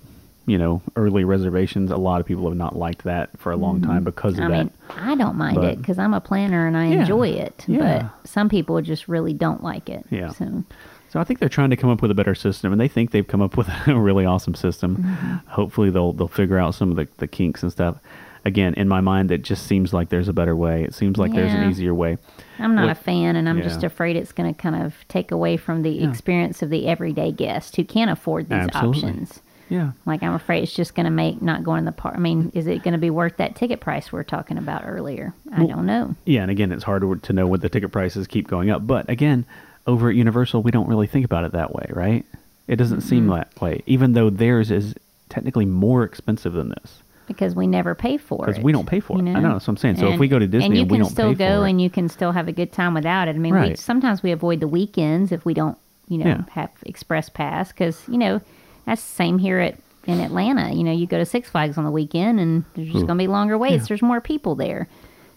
you 0.45 0.57
know, 0.57 0.82
early 0.97 1.24
reservations. 1.24 1.91
A 1.91 1.95
lot 1.97 2.20
of 2.20 2.28
people 2.28 2.45
have 2.49 2.57
not 2.57 2.76
liked 2.76 3.03
that 3.05 3.30
for 3.39 3.51
a 3.53 3.55
long 3.55 3.82
time 3.82 4.03
because 4.03 4.34
of 4.34 4.39
Mm-hmm. 4.39 4.53
I 4.53 4.57
that. 4.57 4.64
mean, 4.66 5.07
I 5.12 5.16
don't 5.16 5.38
mind 5.38 5.64
it 5.64 5.78
because 5.78 5.97
I'm 5.97 6.14
a 6.14 6.20
planner 6.22 6.68
and 6.68 6.76
I 6.76 6.88
Yeah, 6.88 7.01
enjoy 7.01 7.30
it. 7.30 7.64
yeah. 7.68 8.10
But 8.22 8.28
some 8.30 8.49
people 8.49 8.82
just 8.82 9.07
really 9.07 9.34
don't 9.34 9.64
like 9.64 9.89
it. 9.89 10.05
Yeah. 10.10 10.30
So 10.32 10.64
So 11.10 11.20
I 11.20 11.24
think 11.24 11.39
they're 11.39 11.49
trying 11.49 11.72
to 11.72 11.76
come 11.76 11.89
up 11.89 12.01
with 12.01 12.12
a 12.12 12.16
better 12.16 12.36
system, 12.36 12.72
and 12.72 12.80
they 12.80 12.88
think 12.88 13.12
they've 13.12 13.28
come 13.28 13.41
up 13.41 13.57
with 13.57 13.68
a 13.88 13.99
really 13.99 14.26
awesome 14.26 14.55
system. 14.55 14.97
Mm-hmm. 14.97 15.49
Hopefully, 15.51 15.89
they'll 15.89 16.14
they'll 16.14 16.28
figure 16.28 16.57
out 16.57 16.76
some 16.76 16.91
of 16.91 16.97
the, 16.97 17.07
the 17.18 17.28
kinks 17.28 17.64
and 17.64 17.72
stuff. 17.72 17.97
Again, 18.45 18.74
in 18.76 18.88
my 18.88 19.01
mind, 19.01 19.32
it 19.32 19.41
just 19.41 19.68
seems 19.68 19.91
like 19.93 20.10
there's 20.10 20.30
a 20.30 20.34
better 20.34 20.55
way. 20.55 20.84
It 20.84 20.93
seems 20.93 21.18
like 21.18 21.34
there's 21.34 21.51
an 21.53 21.70
easier 21.70 21.93
way. 21.93 22.18
I'm 22.57 22.74
not 22.74 22.89
a 22.89 22.95
fan, 22.95 23.36
and 23.36 23.49
I'm 23.49 23.62
just 23.62 23.84
afraid 23.84 24.16
it's 24.16 24.32
going 24.32 24.53
to 24.53 24.60
kind 24.60 24.82
of 24.82 24.95
take 25.10 25.32
away 25.32 25.57
from 25.57 25.82
the 25.82 25.89
Yeah. 25.91 26.10
experience 26.10 26.62
of 26.62 26.70
the 26.70 26.88
everyday 26.88 27.34
guest 27.34 27.76
who 27.76 27.84
can't 27.84 28.10
afford 28.10 28.47
these 28.47 28.60
Absolutely. 28.74 29.10
options. 29.10 29.39
Yeah, 29.68 29.91
Like 30.05 30.24
I'm 30.24 30.34
afraid 30.34 30.64
it's 30.64 30.74
just 30.74 30.95
going 30.95 31.03
to 31.03 31.12
make 31.12 31.41
not 31.43 31.64
going 31.64 31.82
to 31.84 31.86
the 31.86 31.91
park. 31.95 32.16
I 32.16 32.20
mean, 32.20 32.51
is 32.55 32.66
it 32.66 32.82
going 32.82 32.93
to 32.93 32.97
be 32.97 33.10
worth 33.12 33.38
that 33.38 33.55
ticket 33.55 33.82
price 33.82 34.12
we 34.12 34.20
are 34.20 34.24
talking 34.24 34.57
about 34.57 34.84
earlier? 34.86 35.34
I 35.53 35.66
don't 35.66 35.86
know. 35.86 36.16
yeah, 36.26 36.41
and 36.41 36.49
again, 36.49 36.72
it's 36.72 36.86
hard 36.86 37.01
to, 37.03 37.18
to 37.18 37.34
know 37.34 37.45
what 37.45 37.60
the 37.62 37.70
ticket 37.70 37.91
prices 37.91 38.26
keep 38.26 38.47
going 38.47 38.70
up. 38.72 38.88
But 38.88 39.07
again, 39.10 39.45
over 39.88 40.10
at 40.10 40.16
Universal, 40.16 40.62
we 40.62 40.72
don't 40.72 40.88
really 40.88 41.08
think 41.08 41.26
about 41.26 41.44
it 41.46 41.52
that 41.54 41.74
way, 41.74 41.86
right? 41.90 42.26
It 42.68 42.76
doesn't 42.76 43.02
seem 43.02 43.24
Mm-hmm. 43.28 43.34
that 43.36 43.62
way, 43.62 43.82
even 43.88 44.14
though 44.14 44.30
theirs 44.30 44.70
is 44.72 44.94
technically 45.30 45.66
more 45.66 46.04
expensive 46.04 46.54
than 46.54 46.70
this. 46.70 47.02
because 47.28 47.54
we 47.56 47.68
never 47.68 47.94
pay 47.96 48.18
for 48.18 48.46
it. 48.46 48.48
Because 48.48 48.64
we 48.64 48.72
don't 48.72 48.88
pay 48.88 49.00
for 49.00 49.14
it. 49.20 49.22
I 49.22 49.40
know, 49.40 49.54
that's 49.54 49.68
what 49.68 49.74
I'm 49.74 49.78
saying. 49.78 49.98
So 49.98 50.12
if 50.12 50.20
we 50.20 50.28
go 50.28 50.40
to 50.40 50.48
Disney 50.48 50.66
and 50.66 50.76
you 50.76 50.82
and 50.82 50.92
we 50.92 50.98
can 50.98 51.04
don't 51.04 51.12
still 51.12 51.34
go 51.36 51.64
and 51.64 51.80
you 51.82 51.90
can 51.90 52.10
still 52.10 52.32
have 52.32 52.48
a 52.48 52.52
good 52.52 52.72
time 52.72 52.94
without 52.96 53.28
it. 53.28 53.36
I 53.36 53.40
mean, 53.40 53.54
we, 53.60 53.76
sometimes 53.76 54.24
we 54.24 54.32
avoid 54.32 54.60
the 54.62 54.68
weekends 54.68 55.32
if 55.32 55.46
we 55.46 55.54
don't, 55.54 55.78
you 56.08 56.18
know, 56.20 56.26
Yeah. 56.26 56.42
have 56.52 56.72
express 56.88 57.30
pass 57.30 57.72
because 57.72 58.02
you 58.08 58.18
know 58.18 58.42
that's 58.86 59.04
the 59.04 59.16
same 59.16 59.38
here 59.38 59.60
at 59.60 59.76
in 60.06 60.20
Atlanta. 60.22 60.72
You 60.74 60.84
know, 60.84 60.92
you 60.92 61.06
go 61.06 61.20
to 61.20 61.26
Six 61.26 61.50
Flags 61.50 61.78
on 61.78 61.84
the 61.84 61.92
weekend 61.92 62.40
and 62.40 62.66
there's 62.74 62.88
just 62.88 63.06
going 63.06 63.18
to 63.20 63.24
be 63.24 63.28
longer 63.28 63.58
waits. 63.60 63.84
Yeah. 63.84 63.88
There's 63.90 64.02
more 64.02 64.22
people 64.22 64.56
there. 64.56 64.88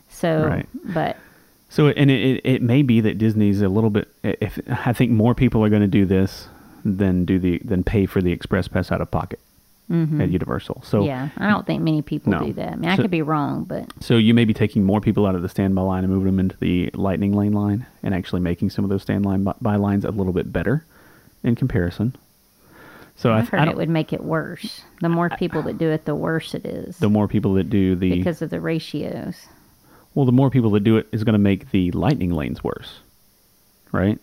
So, 0.09 0.47
Right. 0.47 0.67
but 0.95 1.17
So, 1.73 1.89
and 1.89 2.11
it, 2.11 2.21
it, 2.21 2.41
it 2.45 2.63
may 2.63 2.83
be 2.83 3.01
that 3.01 3.17
Disney's 3.17 3.63
a 3.63 3.69
little 3.69 3.89
bit. 3.89 4.07
If 4.23 4.59
I 4.69 4.93
think 4.93 5.11
more 5.11 5.35
people 5.35 5.65
are 5.65 5.71
going 5.71 5.81
to 5.83 5.89
do 5.89 6.05
this 6.05 6.47
than 6.85 7.25
do 7.25 7.39
the 7.39 7.61
than 7.65 7.83
pay 7.83 8.05
for 8.05 8.21
the 8.21 8.31
express 8.31 8.69
pass 8.69 8.93
out 8.93 9.01
of 9.01 9.11
pocket 9.11 9.41
at 9.91 10.31
Universal. 10.31 10.83
So, 10.85 10.99
Mm-hmm. 11.01 11.07
yeah, 11.07 11.29
I 11.37 11.49
don't 11.51 11.67
think 11.67 11.83
many 11.83 12.01
people 12.03 12.33
No. 12.33 12.41
do 12.47 12.53
that. 12.55 12.73
I 12.73 12.77
mean, 12.77 12.89
I 12.91 12.97
So- 12.97 13.03
could 13.03 13.11
be 13.11 13.21
wrong, 13.23 13.65
but 13.65 13.91
so 14.01 14.17
you 14.17 14.33
may 14.35 14.45
be 14.47 14.55
taking 14.55 14.85
more 14.85 15.01
people 15.01 15.27
out 15.27 15.35
of 15.35 15.43
the 15.43 15.49
standby 15.51 15.83
line 15.83 16.05
and 16.05 16.13
moving 16.13 16.27
them 16.27 16.41
into 16.41 16.57
the 16.59 16.91
Lightning 16.95 17.33
Lane 17.35 17.53
line, 17.53 17.87
and 18.03 18.15
actually 18.15 18.41
making 18.41 18.71
some 18.71 18.85
of 18.85 18.91
those 18.91 19.03
standby 19.03 19.37
by 19.61 19.77
lines 19.77 20.05
a 20.05 20.11
little 20.11 20.33
bit 20.33 20.53
better 20.53 20.85
in 21.43 21.55
comparison. 21.57 22.17
So 23.17 23.33
I, 23.33 23.39
I 23.39 23.43
heard 23.43 23.61
I 23.69 23.71
it 23.71 23.77
would 23.77 23.89
make 23.91 24.13
it 24.13 24.25
worse. 24.25 24.83
The 25.03 25.09
more 25.11 25.29
people 25.31 25.63
that 25.63 25.77
do 25.79 25.89
it, 25.91 26.05
the 26.07 26.15
worse 26.15 26.55
it 26.55 26.65
is 26.67 26.99
the 26.99 27.11
more 27.11 27.29
people 27.29 27.55
that 27.55 27.69
do 27.71 27.95
the 27.95 28.11
because 28.17 28.41
of 28.43 28.51
the 28.51 28.61
ratios. 28.61 29.47
Well, 30.15 30.27
the 30.27 30.33
more 30.33 30.51
people 30.51 30.71
that 30.73 30.81
do 30.85 30.97
it 30.97 31.07
is 31.13 31.25
going 31.25 31.35
to 31.35 31.39
make 31.39 31.71
the 31.71 31.91
Lightning 31.93 32.31
lanes 32.33 32.63
worse, 32.63 33.01
right? 33.93 34.19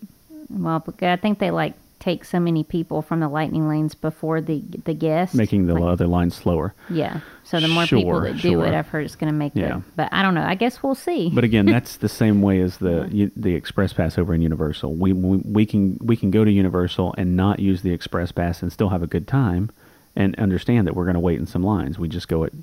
Well, 0.49 0.83
I 1.01 1.15
think 1.17 1.39
they 1.39 1.51
like 1.51 1.73
take 1.99 2.23
so 2.23 2.39
many 2.39 2.63
people 2.63 3.01
from 3.01 3.19
the 3.19 3.27
lightning 3.27 3.67
lanes 3.67 3.93
before 3.93 4.39
the 4.41 4.61
the 4.85 4.93
guests, 4.93 5.35
making 5.35 5.67
the 5.67 5.73
Like, 5.73 5.83
other 5.83 6.07
lines 6.07 6.33
slower. 6.35 6.73
yeah. 6.89 7.19
So 7.43 7.59
the 7.59 7.67
more 7.67 7.85
people 7.85 8.19
that 8.21 8.37
do 8.37 8.61
it. 8.61 8.73
I've 8.73 8.87
heard 8.87 9.05
it's 9.05 9.15
going 9.15 9.31
to 9.33 9.37
make 9.37 9.51
Yeah. 9.55 9.77
the. 9.77 9.83
But 9.95 10.09
I 10.13 10.21
don't 10.21 10.33
know. 10.33 10.43
I 10.43 10.55
guess 10.55 10.81
we'll 10.81 10.95
see. 10.95 11.29
But 11.33 11.43
again, 11.43 11.65
that's 11.75 11.97
the 11.97 12.07
same 12.09 12.41
way 12.41 12.61
as 12.61 12.77
the 12.77 13.07
you- 13.11 13.31
the 13.35 13.53
express 13.53 13.91
pass 13.93 14.17
over 14.17 14.33
in 14.33 14.41
Universal. 14.41 14.93
We, 14.95 15.13
we 15.13 15.37
we 15.39 15.65
can 15.65 15.97
we 16.01 16.15
can 16.15 16.31
go 16.31 16.43
to 16.45 16.51
Universal 16.51 17.15
and 17.17 17.35
not 17.35 17.59
use 17.59 17.81
the 17.81 17.91
express 17.91 18.31
pass 18.31 18.61
and 18.63 18.71
still 18.71 18.89
have 18.89 19.03
a 19.03 19.07
good 19.07 19.27
time, 19.27 19.69
and 20.15 20.35
understand 20.39 20.87
that 20.87 20.95
we're 20.95 21.05
going 21.05 21.13
to 21.15 21.19
wait 21.19 21.37
in 21.39 21.45
some 21.47 21.63
lines. 21.63 21.99
We 21.99 22.07
just 22.07 22.27
go 22.27 22.43
at 22.45 22.53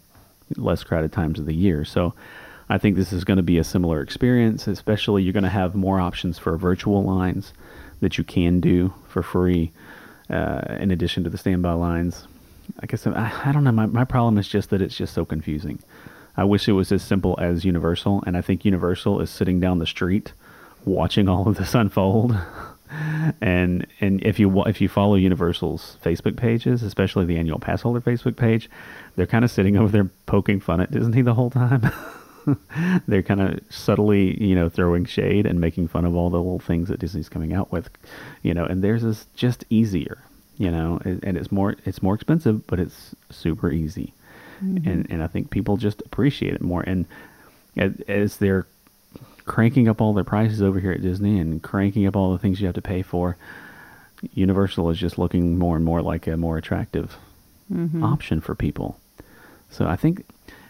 less 0.56 0.82
crowded 0.82 1.12
times 1.12 1.38
of 1.38 1.46
the 1.46 1.54
year. 1.54 1.84
So, 1.84 2.14
I 2.68 2.78
think 2.78 2.96
this 2.96 3.12
is 3.12 3.24
going 3.24 3.36
to 3.36 3.42
be 3.42 3.58
a 3.58 3.64
similar 3.64 4.00
experience. 4.00 4.66
Especially, 4.66 5.22
you're 5.22 5.32
going 5.32 5.44
to 5.44 5.48
have 5.48 5.74
more 5.74 6.00
options 6.00 6.38
for 6.38 6.56
virtual 6.56 7.02
lines 7.04 7.52
that 8.00 8.18
you 8.18 8.24
can 8.24 8.60
do 8.60 8.92
for 9.08 9.22
free, 9.22 9.72
uh, 10.28 10.76
in 10.80 10.90
addition 10.90 11.24
to 11.24 11.30
the 11.30 11.38
standby 11.38 11.72
lines. 11.72 12.26
I 12.80 12.86
guess 12.86 13.06
I, 13.06 13.32
I 13.44 13.52
don't 13.52 13.64
know. 13.64 13.72
My 13.72 13.86
my 13.86 14.04
problem 14.04 14.38
is 14.38 14.48
just 14.48 14.70
that 14.70 14.82
it's 14.82 14.96
just 14.96 15.14
so 15.14 15.24
confusing. 15.24 15.78
I 16.36 16.44
wish 16.44 16.68
it 16.68 16.72
was 16.72 16.92
as 16.92 17.02
simple 17.02 17.38
as 17.40 17.64
Universal, 17.64 18.24
and 18.26 18.36
I 18.36 18.42
think 18.42 18.64
Universal 18.64 19.20
is 19.20 19.30
sitting 19.30 19.60
down 19.60 19.78
the 19.78 19.86
street 19.86 20.32
watching 20.84 21.28
all 21.28 21.48
of 21.48 21.56
this 21.56 21.74
unfold. 21.74 22.36
and 23.40 23.86
and 24.00 24.22
if 24.22 24.38
you 24.38 24.62
if 24.64 24.80
you 24.80 24.88
follow 24.88 25.14
Universal's 25.14 25.96
Facebook 26.04 26.36
pages, 26.36 26.82
especially 26.82 27.24
the 27.24 27.38
annual 27.38 27.58
pass 27.58 27.82
holder 27.82 28.00
Facebook 28.00 28.36
page, 28.36 28.68
they're 29.16 29.26
kind 29.26 29.44
of 29.44 29.50
sitting 29.50 29.76
over 29.76 29.90
there 29.90 30.10
poking 30.26 30.60
fun 30.60 30.80
at 30.80 30.90
Disney 30.90 31.22
the 31.22 31.34
whole 31.34 31.50
time. 31.50 31.90
they're 33.08 33.22
kind 33.22 33.40
of 33.40 33.60
subtly, 33.70 34.42
you 34.42 34.54
know, 34.54 34.68
throwing 34.68 35.04
shade 35.04 35.46
and 35.46 35.60
making 35.60 35.88
fun 35.88 36.04
of 36.04 36.14
all 36.14 36.30
the 36.30 36.36
little 36.36 36.58
things 36.58 36.88
that 36.88 37.00
Disney's 37.00 37.28
coming 37.28 37.52
out 37.52 37.72
with, 37.72 37.90
you 38.42 38.54
know, 38.54 38.64
and 38.64 38.82
theirs 38.82 39.04
is 39.04 39.26
just 39.34 39.64
easier, 39.70 40.18
you 40.58 40.70
know, 40.70 41.00
and, 41.04 41.22
and 41.24 41.36
it's 41.36 41.50
more 41.50 41.76
it's 41.84 42.02
more 42.02 42.14
expensive, 42.14 42.66
but 42.66 42.78
it's 42.78 43.14
super 43.30 43.70
easy, 43.70 44.12
mm-hmm. 44.62 44.88
and 44.88 45.10
and 45.10 45.22
I 45.22 45.26
think 45.26 45.50
people 45.50 45.76
just 45.76 46.00
appreciate 46.02 46.54
it 46.54 46.62
more. 46.62 46.82
And 46.82 47.06
as, 47.76 47.92
as 48.08 48.36
they're 48.36 48.66
cranking 49.44 49.88
up 49.88 50.00
all 50.00 50.12
their 50.12 50.24
prices 50.24 50.60
over 50.60 50.80
here 50.80 50.92
at 50.92 51.02
Disney 51.02 51.38
and 51.38 51.62
cranking 51.62 52.06
up 52.06 52.16
all 52.16 52.32
the 52.32 52.38
things 52.38 52.60
you 52.60 52.66
have 52.66 52.74
to 52.74 52.82
pay 52.82 53.02
for, 53.02 53.36
Universal 54.34 54.90
is 54.90 54.98
just 54.98 55.18
looking 55.18 55.58
more 55.58 55.76
and 55.76 55.84
more 55.84 56.02
like 56.02 56.26
a 56.26 56.36
more 56.36 56.56
attractive 56.56 57.16
mm-hmm. 57.72 58.02
option 58.02 58.40
for 58.40 58.54
people. 58.54 58.98
So 59.70 59.86
I 59.86 59.96
think, 59.96 60.24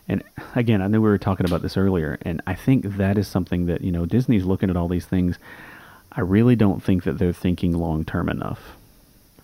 and 0.09 0.23
again, 0.55 0.83
I 0.83 0.87
know 0.87 1.01
we 1.01 1.09
were 1.09 1.19
talking 1.19 1.47
about 1.47 1.63
this 1.63 1.77
earlier, 1.77 2.19
and 2.23 2.41
I 2.47 2.55
think 2.55 2.97
that 2.97 3.19
is 3.19 3.27
something 3.27 3.67
that, 3.67 3.81
you 3.83 3.91
know, 3.91 4.07
Disney's 4.07 4.45
looking 4.45 4.71
at 4.71 4.77
all 4.77 4.89
these 4.89 5.07
things. 5.07 5.39
I 6.13 6.21
really 6.21 6.57
don't 6.57 6.83
think 6.83 7.05
that 7.05 7.19
they're 7.19 7.33
thinking 7.33 7.73
long 7.77 8.05
term 8.05 8.29
enough 8.29 8.77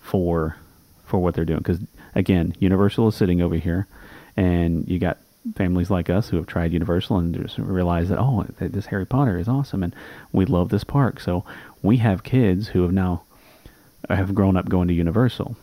for 0.01 0.57
for 1.05 1.19
what 1.19 1.33
they're 1.33 1.45
doing 1.45 1.59
because 1.59 1.79
again 2.15 2.55
universal 2.59 3.07
is 3.07 3.15
sitting 3.15 3.41
over 3.41 3.55
here 3.55 3.87
and 4.35 4.87
you 4.87 4.99
got 4.99 5.17
families 5.55 5.89
like 5.89 6.09
us 6.09 6.29
who 6.29 6.37
have 6.37 6.47
tried 6.47 6.73
universal 6.73 7.17
and 7.17 7.35
just 7.35 7.57
realize 7.57 8.09
that 8.09 8.19
oh 8.19 8.45
this 8.59 8.87
harry 8.87 9.05
potter 9.05 9.37
is 9.37 9.47
awesome 9.47 9.83
and 9.83 9.95
we 10.31 10.45
love 10.45 10.69
this 10.69 10.83
park 10.83 11.19
so 11.19 11.43
we 11.81 11.97
have 11.97 12.23
kids 12.23 12.69
who 12.69 12.81
have 12.81 12.91
now 12.91 13.23
have 14.09 14.33
grown 14.33 14.57
up 14.57 14.67
going 14.69 14.87
to 14.87 14.93
universal 14.93 15.55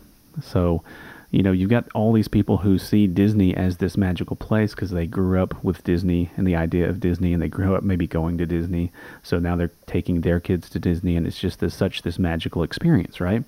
so 0.42 0.82
you 1.30 1.42
know 1.42 1.52
you've 1.52 1.70
got 1.70 1.88
all 1.94 2.12
these 2.12 2.28
people 2.28 2.58
who 2.58 2.78
see 2.78 3.06
disney 3.06 3.54
as 3.54 3.76
this 3.76 3.96
magical 3.96 4.36
place 4.36 4.74
because 4.74 4.90
they 4.90 5.06
grew 5.06 5.40
up 5.40 5.62
with 5.62 5.84
disney 5.84 6.30
and 6.36 6.46
the 6.46 6.56
idea 6.56 6.88
of 6.88 7.00
disney 7.00 7.32
and 7.32 7.42
they 7.42 7.48
grew 7.48 7.74
up 7.74 7.82
maybe 7.82 8.06
going 8.06 8.38
to 8.38 8.46
disney. 8.46 8.90
So 9.22 9.38
now 9.38 9.56
they're 9.56 9.70
taking 9.86 10.20
their 10.20 10.40
kids 10.40 10.68
to 10.70 10.78
disney 10.78 11.16
and 11.16 11.26
it's 11.26 11.38
just 11.38 11.60
this 11.60 11.74
such 11.74 12.02
this 12.02 12.18
magical 12.18 12.62
experience 12.62 13.20
right? 13.20 13.44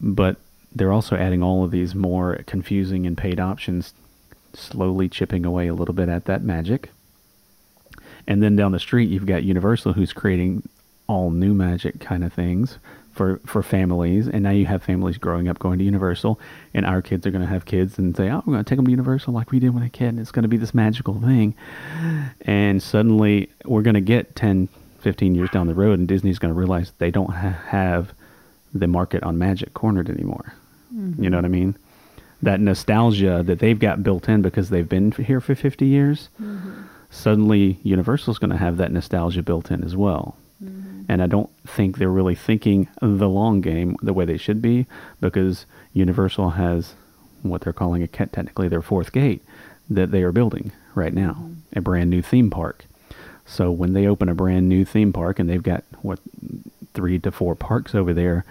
But 0.00 0.36
they're 0.74 0.92
also 0.92 1.16
adding 1.16 1.42
all 1.42 1.64
of 1.64 1.70
these 1.70 1.94
more 1.94 2.42
confusing 2.46 3.06
and 3.06 3.18
paid 3.18 3.40
options, 3.40 3.92
slowly 4.54 5.08
chipping 5.08 5.44
away 5.44 5.66
a 5.66 5.74
little 5.74 5.94
bit 5.94 6.08
at 6.08 6.26
that 6.26 6.42
magic. 6.42 6.90
And 8.28 8.42
then 8.42 8.54
down 8.54 8.70
the 8.70 8.78
street, 8.78 9.08
you've 9.08 9.26
got 9.26 9.42
Universal, 9.42 9.94
who's 9.94 10.12
creating 10.12 10.62
all 11.08 11.30
new 11.30 11.52
magic 11.54 11.98
kind 11.98 12.22
of 12.22 12.32
things 12.32 12.78
for 13.20 13.38
for 13.44 13.62
families. 13.62 14.28
And 14.28 14.42
now 14.42 14.50
you 14.50 14.64
have 14.64 14.82
families 14.82 15.18
growing 15.18 15.46
up 15.46 15.58
going 15.58 15.78
to 15.78 15.84
Universal, 15.84 16.40
and 16.72 16.86
our 16.86 17.02
kids 17.02 17.26
are 17.26 17.30
going 17.30 17.42
to 17.42 17.46
have 17.46 17.66
kids 17.66 17.98
and 17.98 18.16
say, 18.16 18.30
"Oh, 18.30 18.42
we're 18.46 18.54
going 18.54 18.64
to 18.64 18.68
take 18.68 18.78
them 18.78 18.86
to 18.86 18.90
Universal 18.90 19.34
like 19.34 19.50
we 19.50 19.58
did 19.58 19.74
when 19.74 19.82
a 19.82 19.90
kid." 19.90 20.08
And 20.08 20.20
it's 20.20 20.30
going 20.30 20.44
to 20.44 20.48
be 20.48 20.56
this 20.56 20.72
magical 20.72 21.20
thing. 21.20 21.54
And 22.46 22.82
suddenly, 22.82 23.50
we're 23.66 23.82
going 23.82 23.92
to 23.92 24.00
get 24.00 24.36
10, 24.36 24.70
15 25.00 25.34
years 25.34 25.50
down 25.50 25.66
the 25.66 25.74
road, 25.74 25.98
and 25.98 26.08
Disney's 26.08 26.38
going 26.38 26.54
to 26.54 26.58
realize 26.58 26.94
they 26.96 27.10
don't 27.10 27.30
ha- 27.30 27.60
have 27.66 28.14
the 28.72 28.86
market 28.86 29.22
on 29.22 29.36
magic 29.36 29.74
cornered 29.74 30.08
anymore. 30.08 30.54
You 30.90 30.98
know 30.98 31.12
mm-hmm. 31.12 31.34
what 31.34 31.44
I 31.44 31.48
mean? 31.48 31.76
That 32.40 32.58
nostalgia 32.58 33.42
that 33.42 33.58
they've 33.58 33.78
got 33.78 34.02
built 34.02 34.30
in 34.30 34.40
because 34.40 34.70
they've 34.70 34.88
been 34.88 35.12
here 35.12 35.42
for 35.42 35.54
50 35.54 35.84
years, 35.84 36.30
mm-hmm. 36.40 36.84
suddenly 37.10 37.78
Universal's 37.82 38.38
going 38.38 38.50
to 38.50 38.56
have 38.56 38.78
that 38.78 38.92
nostalgia 38.92 39.42
built 39.42 39.70
in 39.70 39.84
as 39.84 39.94
well. 39.94 40.38
And 41.10 41.20
I 41.20 41.26
don't 41.26 41.50
think 41.66 41.98
they're 41.98 42.08
really 42.08 42.36
thinking 42.36 42.86
the 43.02 43.28
long 43.28 43.60
game 43.60 43.96
the 44.00 44.12
way 44.12 44.24
they 44.24 44.36
should 44.36 44.62
be 44.62 44.86
because 45.20 45.66
Universal 45.92 46.50
has 46.50 46.94
what 47.42 47.62
they're 47.62 47.72
calling 47.72 48.04
a 48.04 48.06
technically 48.06 48.68
their 48.68 48.80
fourth 48.80 49.10
gate 49.10 49.42
that 49.88 50.12
they 50.12 50.22
are 50.22 50.30
building 50.30 50.70
right 50.94 51.12
now, 51.12 51.50
a 51.74 51.80
brand 51.80 52.10
new 52.10 52.22
theme 52.22 52.48
park. 52.48 52.84
So 53.44 53.72
when 53.72 53.92
they 53.92 54.06
open 54.06 54.28
a 54.28 54.36
brand 54.36 54.68
new 54.68 54.84
theme 54.84 55.12
park 55.12 55.40
and 55.40 55.50
they've 55.50 55.60
got 55.60 55.82
what 56.02 56.20
three 56.94 57.18
to 57.18 57.32
four 57.32 57.56
parks 57.56 57.92
over 57.92 58.14
there, 58.14 58.44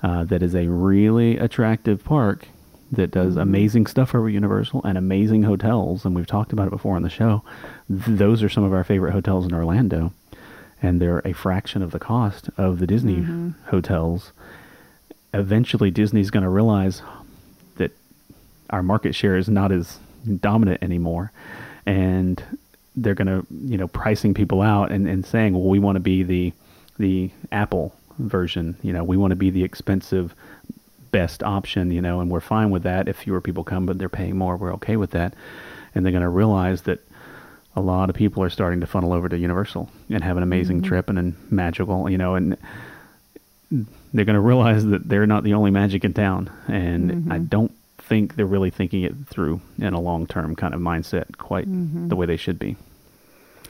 uh, 0.00 0.22
that 0.22 0.44
is 0.44 0.54
a 0.54 0.68
really 0.68 1.36
attractive 1.38 2.04
park 2.04 2.46
that 2.92 3.10
does 3.10 3.34
amazing 3.34 3.86
stuff 3.86 4.14
over 4.14 4.28
Universal 4.28 4.80
and 4.84 4.96
amazing 4.96 5.42
hotels. 5.42 6.04
And 6.04 6.14
we've 6.14 6.24
talked 6.24 6.52
about 6.52 6.68
it 6.68 6.70
before 6.70 6.94
on 6.94 7.02
the 7.02 7.10
show. 7.10 7.42
Th- 7.88 8.16
those 8.16 8.44
are 8.44 8.48
some 8.48 8.62
of 8.62 8.72
our 8.72 8.84
favorite 8.84 9.10
hotels 9.10 9.44
in 9.44 9.52
Orlando, 9.52 10.12
and 10.86 11.00
they're 11.00 11.18
a 11.24 11.32
fraction 11.32 11.82
of 11.82 11.90
the 11.90 11.98
cost 11.98 12.48
of 12.56 12.78
the 12.78 12.86
Disney 12.86 13.16
mm-hmm. 13.16 13.50
hotels. 13.66 14.32
Eventually, 15.34 15.90
Disney's 15.90 16.30
going 16.30 16.44
to 16.44 16.48
realize 16.48 17.02
that 17.76 17.90
our 18.70 18.82
market 18.82 19.14
share 19.14 19.36
is 19.36 19.48
not 19.48 19.72
as 19.72 19.98
dominant 20.40 20.82
anymore, 20.82 21.32
and 21.84 22.42
they're 22.94 23.14
going 23.14 23.26
to, 23.26 23.46
you 23.50 23.76
know, 23.76 23.88
pricing 23.88 24.32
people 24.32 24.62
out 24.62 24.92
and, 24.92 25.08
and 25.08 25.26
saying, 25.26 25.52
well, 25.54 25.68
we 25.68 25.78
want 25.78 25.96
to 25.96 26.00
be 26.00 26.22
the 26.22 26.52
the 26.98 27.30
Apple 27.52 27.94
version. 28.18 28.76
You 28.82 28.92
know, 28.92 29.04
we 29.04 29.16
want 29.16 29.32
to 29.32 29.36
be 29.36 29.50
the 29.50 29.64
expensive 29.64 30.34
best 31.10 31.42
option, 31.42 31.90
you 31.90 32.00
know, 32.00 32.20
and 32.20 32.30
we're 32.30 32.40
fine 32.40 32.70
with 32.70 32.84
that. 32.84 33.08
If 33.08 33.18
fewer 33.18 33.40
people 33.40 33.64
come, 33.64 33.86
but 33.86 33.98
they're 33.98 34.08
paying 34.08 34.36
more, 34.36 34.56
we're 34.56 34.72
okay 34.74 34.96
with 34.96 35.10
that. 35.10 35.34
And 35.94 36.04
they're 36.04 36.12
going 36.12 36.22
to 36.22 36.28
realize 36.28 36.82
that 36.82 37.00
a 37.76 37.80
lot 37.80 38.08
of 38.08 38.16
people 38.16 38.42
are 38.42 38.50
starting 38.50 38.80
to 38.80 38.86
funnel 38.86 39.12
over 39.12 39.28
to 39.28 39.36
Universal 39.36 39.90
and 40.08 40.24
have 40.24 40.38
an 40.38 40.42
amazing 40.42 40.78
mm-hmm. 40.78 40.88
trip 40.88 41.08
and 41.10 41.18
a 41.18 41.54
magical, 41.54 42.08
you 42.08 42.16
know, 42.16 42.34
and 42.34 42.56
they're 43.70 44.24
going 44.24 44.34
to 44.34 44.40
realize 44.40 44.84
that 44.86 45.08
they're 45.08 45.26
not 45.26 45.44
the 45.44 45.54
only 45.54 45.70
magic 45.70 46.04
in 46.04 46.14
town. 46.14 46.50
And 46.68 47.10
mm-hmm. 47.10 47.32
I 47.32 47.38
don't 47.38 47.72
think 47.98 48.36
they're 48.36 48.46
really 48.46 48.70
thinking 48.70 49.02
it 49.02 49.14
through 49.28 49.60
in 49.78 49.92
a 49.92 50.00
long 50.00 50.26
term 50.26 50.56
kind 50.56 50.74
of 50.74 50.80
mindset 50.80 51.36
quite 51.36 51.68
mm-hmm. 51.68 52.08
the 52.08 52.16
way 52.16 52.24
they 52.24 52.36
should 52.36 52.58
be. 52.58 52.76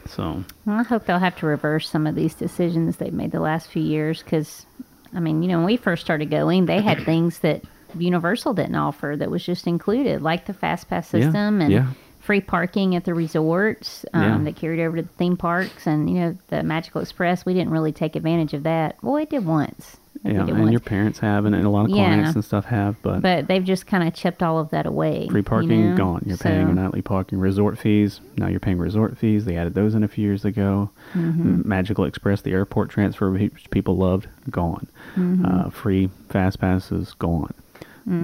So, 0.09 0.45
Well, 0.65 0.79
I 0.79 0.85
hope 0.85 1.07
they'll 1.07 1.19
have 1.19 1.37
to 1.39 1.47
reverse 1.47 1.91
some 1.91 2.07
of 2.07 2.15
these 2.15 2.35
decisions 2.35 2.97
they've 2.97 3.13
made 3.13 3.33
the 3.33 3.41
last 3.41 3.69
few 3.69 3.83
years 3.83 4.23
because, 4.23 4.65
I 5.13 5.19
mean, 5.19 5.43
you 5.43 5.49
know, 5.49 5.59
when 5.59 5.67
we 5.67 5.77
first 5.77 6.05
started 6.05 6.31
going, 6.31 6.67
they 6.67 6.81
had 6.81 7.03
things 7.05 7.41
that 7.41 7.65
Universal 7.99 8.55
didn't 8.55 8.77
offer 8.77 9.17
that 9.19 9.31
was 9.31 9.45
just 9.45 9.67
included, 9.67 10.23
like 10.23 10.47
the 10.47 10.55
Fast 10.55 10.89
Pass 10.89 11.13
Yeah, 11.13 11.23
system 11.23 11.61
and 11.61 11.73
yeah. 11.73 11.87
Free 12.27 12.41
parking 12.41 12.95
at 12.97 13.05
the 13.05 13.15
resorts 13.15 14.05
um, 14.13 14.23
Yeah. 14.23 14.45
that 14.45 14.57
carried 14.57 14.81
over 14.81 14.97
to 14.97 15.03
the 15.03 15.09
theme 15.17 15.37
parks 15.37 15.87
and, 15.87 16.11
you 16.11 16.17
know, 16.17 16.37
the 16.49 16.63
Magical 16.63 17.01
Express. 17.01 17.47
We 17.47 17.55
didn't 17.55 17.71
really 17.71 17.93
take 17.93 18.17
advantage 18.17 18.53
of 18.53 18.65
that. 18.65 18.97
Well, 19.03 19.17
it 19.17 19.31
did 19.31 19.47
once. 19.47 19.97
It 20.25 20.33
yeah, 20.33 20.41
and 20.41 20.59
once. 20.59 20.71
your 20.73 20.81
parents 20.81 21.19
have, 21.21 21.45
and, 21.45 21.55
and 21.55 21.65
a 21.65 21.71
lot 21.71 21.85
of 21.85 21.91
Yeah. 21.91 22.07
clients 22.07 22.35
and 22.35 22.45
stuff 22.45 22.65
have, 22.65 22.97
but, 23.03 23.21
but 23.23 23.47
they've 23.47 23.63
just 23.63 23.87
kind 23.87 24.09
of 24.09 24.13
chipped 24.15 24.43
all 24.43 24.59
of 24.59 24.71
that 24.71 24.87
away. 24.87 25.29
free 25.29 25.41
you 25.41 25.45
parking 25.45 25.91
know? 25.91 25.97
gone. 25.97 26.23
You're 26.27 26.37
So- 26.39 26.45
paying 26.45 26.75
nightly 26.75 27.03
parking, 27.03 27.39
resort 27.39 27.79
fees. 27.79 28.21
Now 28.37 28.49
you're 28.49 28.59
paying 28.59 28.79
resort 28.79 29.17
fees. 29.19 29.45
They 29.45 29.57
added 29.57 29.75
those 29.75 29.95
in 29.95 30.03
a 30.03 30.09
few 30.09 30.25
years 30.25 30.45
ago. 30.45 30.91
Mm-hmm. 31.15 31.69
Magical 31.69 32.05
Express, 32.07 32.41
the 32.43 32.53
airport 32.53 32.91
transfer 32.91 33.31
which 33.31 33.71
people 33.71 33.97
loved, 33.99 34.27
gone. 34.51 34.89
Mm-hmm. 35.17 35.45
Uh, 35.47 35.71
free 35.71 36.09
fast 36.31 36.59
passes, 36.61 37.13
gone. 37.19 37.55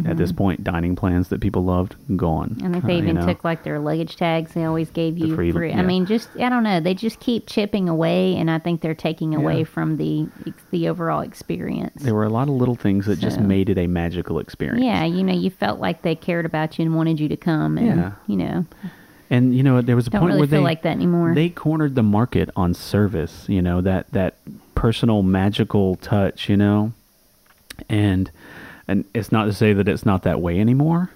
At 0.06 0.16
this 0.16 0.30
point, 0.30 0.62
dining 0.62 0.94
plans 0.94 1.28
that 1.30 1.40
people 1.40 1.64
loved, 1.64 1.96
gone. 2.16 2.56
I 2.62 2.68
think 2.68 2.84
they 2.84 2.94
Uh, 2.94 2.98
even 3.02 3.16
know. 3.16 3.26
took 3.26 3.42
like 3.42 3.64
their 3.64 3.80
luggage 3.80 4.14
tags. 4.14 4.52
They 4.52 4.64
always 4.64 4.90
gave 4.90 5.16
The 5.18 5.26
you 5.26 5.34
free- 5.34 5.50
free. 5.50 5.70
yeah. 5.70 5.80
I 5.80 5.82
mean, 5.82 6.06
just 6.06 6.28
I 6.40 6.48
don't 6.48 6.62
know. 6.62 6.78
They 6.78 6.94
just 6.94 7.18
keep 7.18 7.46
chipping 7.48 7.88
away, 7.88 8.36
and 8.36 8.48
I 8.48 8.58
think 8.58 8.80
they're 8.80 8.94
taking 8.94 9.34
away 9.34 9.58
Yeah. 9.58 9.64
from 9.64 9.96
the 9.96 10.28
the 10.70 10.88
overall 10.88 11.20
experience. 11.22 12.00
There 12.00 12.14
were 12.14 12.22
a 12.22 12.28
lot 12.30 12.48
of 12.48 12.54
little 12.54 12.76
things 12.76 13.06
that 13.06 13.18
just 13.18 13.40
made 13.40 13.68
it 13.70 13.76
a 13.76 13.88
magical 13.88 14.38
experience. 14.38 14.84
yeah, 14.84 15.04
you 15.04 15.24
know, 15.24 15.32
you 15.34 15.50
felt 15.50 15.80
like 15.80 16.02
they 16.02 16.14
cared 16.14 16.46
about 16.46 16.78
you 16.78 16.84
and 16.84 16.94
wanted 16.94 17.18
you 17.18 17.28
to 17.28 17.36
come, 17.36 17.76
and 17.76 17.86
Yeah. 17.98 18.12
you 18.28 18.36
know, 18.36 18.64
And 19.30 19.52
you 19.52 19.62
know, 19.64 19.80
there 19.80 19.96
was 19.96 20.06
a 20.06 20.10
don't 20.10 20.20
point 20.20 20.28
really 20.28 20.40
where 20.42 20.46
feel 20.48 20.60
they 20.60 20.64
like 20.64 20.82
that 20.82 20.90
anymore. 20.94 21.34
they 21.34 21.48
cornered 21.48 21.96
the 21.96 22.02
market 22.04 22.50
on 22.54 22.72
service. 22.72 23.46
You 23.48 23.62
know 23.62 23.80
that 23.80 24.06
that 24.12 24.34
personal 24.76 25.22
magical 25.24 25.96
touch. 25.96 26.48
You 26.48 26.56
know, 26.56 26.92
and 27.88 28.30
and 28.88 29.04
it's 29.14 29.32
not 29.32 29.44
to 29.44 29.52
say 29.52 29.72
that 29.72 29.88
it's 29.88 30.06
not 30.06 30.22
that 30.22 30.40
way 30.40 30.58
anymore 30.60 31.10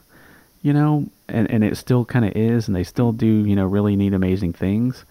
you 0.62 0.72
know 0.72 1.06
and 1.28 1.50
and 1.50 1.62
it 1.64 1.76
still 1.76 2.04
kind 2.04 2.24
of 2.24 2.32
is 2.34 2.66
and 2.66 2.74
they 2.76 2.84
still 2.84 3.12
do 3.12 3.26
you 3.26 3.54
know 3.56 3.66
really 3.66 3.96
neat 3.96 4.12
amazing 4.12 4.52
things. 4.52 5.04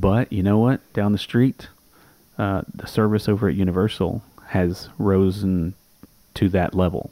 But 0.00 0.32
you 0.32 0.42
know 0.42 0.58
what? 0.58 0.80
Down 0.92 1.12
the 1.12 1.18
street 1.18 1.68
uh, 2.38 2.62
the 2.74 2.86
service 2.86 3.28
over 3.28 3.48
at 3.48 3.54
universal 3.54 4.22
has 4.48 4.88
risen 4.98 5.74
to 6.34 6.48
that 6.50 6.74
level. 6.74 7.10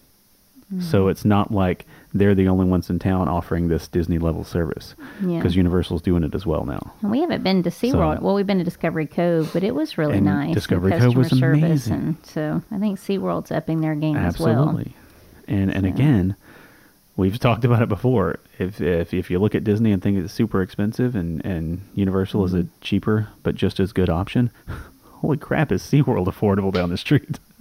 So 0.81 1.09
it's 1.09 1.25
not 1.25 1.51
like 1.53 1.85
they're 2.13 2.35
the 2.35 2.49
only 2.49 2.65
ones 2.67 2.91
in 2.91 2.99
town 2.99 3.29
offering 3.29 3.69
this 3.69 3.87
disney 3.89 4.19
level 4.19 4.43
service 4.45 4.95
Yeah. 5.25 5.37
because 5.39 5.55
universal's 5.57 6.03
doing 6.03 6.25
it 6.25 6.35
as 6.35 6.45
well 6.45 6.65
now 6.65 6.93
And 7.03 7.11
we 7.11 7.21
haven't 7.21 7.43
been 7.45 7.63
to 7.63 7.71
SeaWorld. 7.71 8.19
So- 8.19 8.25
well, 8.25 8.35
we've 8.35 8.47
been 8.47 8.59
to 8.59 8.65
Discovery 8.65 9.07
Cove, 9.07 9.51
but 9.53 9.63
it 9.63 9.75
was 9.75 9.97
really 9.99 10.21
nice. 10.21 10.55
Discovery 10.55 10.93
Cove 10.93 11.15
was 11.17 11.33
amazing. 11.33 11.95
And 11.95 12.17
so 12.25 12.63
I 12.71 12.79
think 12.79 12.99
SeaWorld's 12.99 13.51
upping 13.53 13.81
their 13.81 13.95
game 13.95 14.17
as 14.17 14.39
well. 14.39 14.69
Absolutely. 14.69 14.95
And 15.49 15.73
and 15.75 15.87
again, 15.87 16.37
we've 17.17 17.39
talked 17.39 17.65
about 17.65 17.83
it 17.83 17.89
before. 17.89 18.39
If 18.59 18.81
if 18.81 19.13
if 19.15 19.31
you 19.31 19.39
look 19.39 19.55
at 19.55 19.65
Disney 19.65 19.93
and 19.93 20.03
think 20.03 20.19
it's 20.19 20.33
super 20.33 20.63
expensive 20.63 21.15
and 21.17 21.45
and 21.45 21.81
Universal 21.95 22.45
is 22.45 22.55
a 22.55 22.59
Mm-hmm. 22.59 22.69
cheaper 22.81 23.29
but 23.43 23.55
just 23.55 23.81
as 23.81 23.93
good 23.93 24.09
option, 24.11 24.51
holy 25.21 25.37
crap, 25.39 25.73
is 25.73 25.83
SeaWorld 25.83 26.27
affordable 26.27 26.73
down 26.73 26.91
the 26.91 26.99
street? 26.99 27.39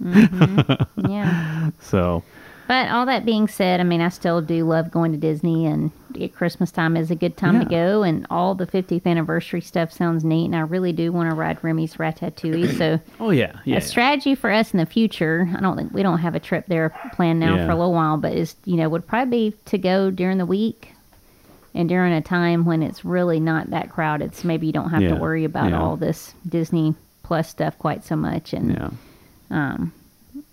Yeah. 1.08 1.70
So, 1.80 2.22
But 2.70 2.88
all 2.88 3.04
that 3.06 3.24
being 3.24 3.48
said, 3.48 3.80
I 3.80 3.82
mean, 3.82 4.00
I 4.00 4.10
still 4.10 4.40
do 4.40 4.64
love 4.64 4.92
going 4.92 5.10
to 5.10 5.18
Disney, 5.18 5.66
and 5.66 5.90
Christmas 6.32 6.70
time 6.70 6.96
is 6.96 7.10
a 7.10 7.16
good 7.16 7.36
time 7.36 7.58
to 7.58 7.66
go. 7.66 8.04
And 8.04 8.28
all 8.30 8.54
the 8.54 8.64
50th 8.64 9.06
anniversary 9.06 9.60
stuff 9.60 9.90
sounds 9.90 10.22
neat, 10.22 10.44
and 10.44 10.54
I 10.54 10.60
really 10.60 10.92
do 10.92 11.10
want 11.10 11.30
to 11.30 11.34
ride 11.34 11.58
Remy's 11.64 11.94
Ratatouille. 11.96 12.78
So, 12.78 13.00
oh 13.20 13.30
yeah, 13.30 13.58
yeah. 13.64 13.78
a 13.78 13.80
strategy 13.80 14.36
for 14.36 14.52
us 14.52 14.72
in 14.72 14.78
the 14.78 14.86
future. 14.86 15.48
I 15.52 15.58
don't 15.60 15.76
think 15.76 15.92
we 15.92 16.04
don't 16.04 16.20
have 16.20 16.36
a 16.36 16.38
trip 16.38 16.66
there 16.68 16.90
planned 17.12 17.40
now 17.40 17.56
Yeah. 17.56 17.66
for 17.66 17.72
a 17.72 17.74
little 17.74 17.92
while, 17.92 18.18
but 18.18 18.34
is 18.34 18.54
you 18.64 18.76
know 18.76 18.88
would 18.88 19.04
probably 19.04 19.50
be 19.50 19.56
to 19.64 19.76
go 19.76 20.12
during 20.12 20.38
the 20.38 20.46
week. 20.46 20.92
And 21.74 21.88
during 21.88 22.12
a 22.12 22.20
time 22.22 22.66
when 22.66 22.84
it's 22.84 23.04
really 23.04 23.40
not 23.40 23.70
that 23.70 23.90
crowded, 23.90 24.36
so 24.36 24.46
maybe 24.46 24.68
you 24.68 24.72
don't 24.72 24.90
have 24.90 25.02
Yeah. 25.02 25.08
to 25.08 25.16
worry 25.16 25.42
about 25.44 25.70
Yeah. 25.70 25.80
all 25.82 25.96
this 25.96 26.34
Disney 26.48 26.94
Plus 27.24 27.48
stuff 27.48 27.76
quite 27.80 28.04
so 28.04 28.14
much. 28.14 28.52
And 28.52 28.70
yeah. 28.74 28.90
Um, 29.50 29.92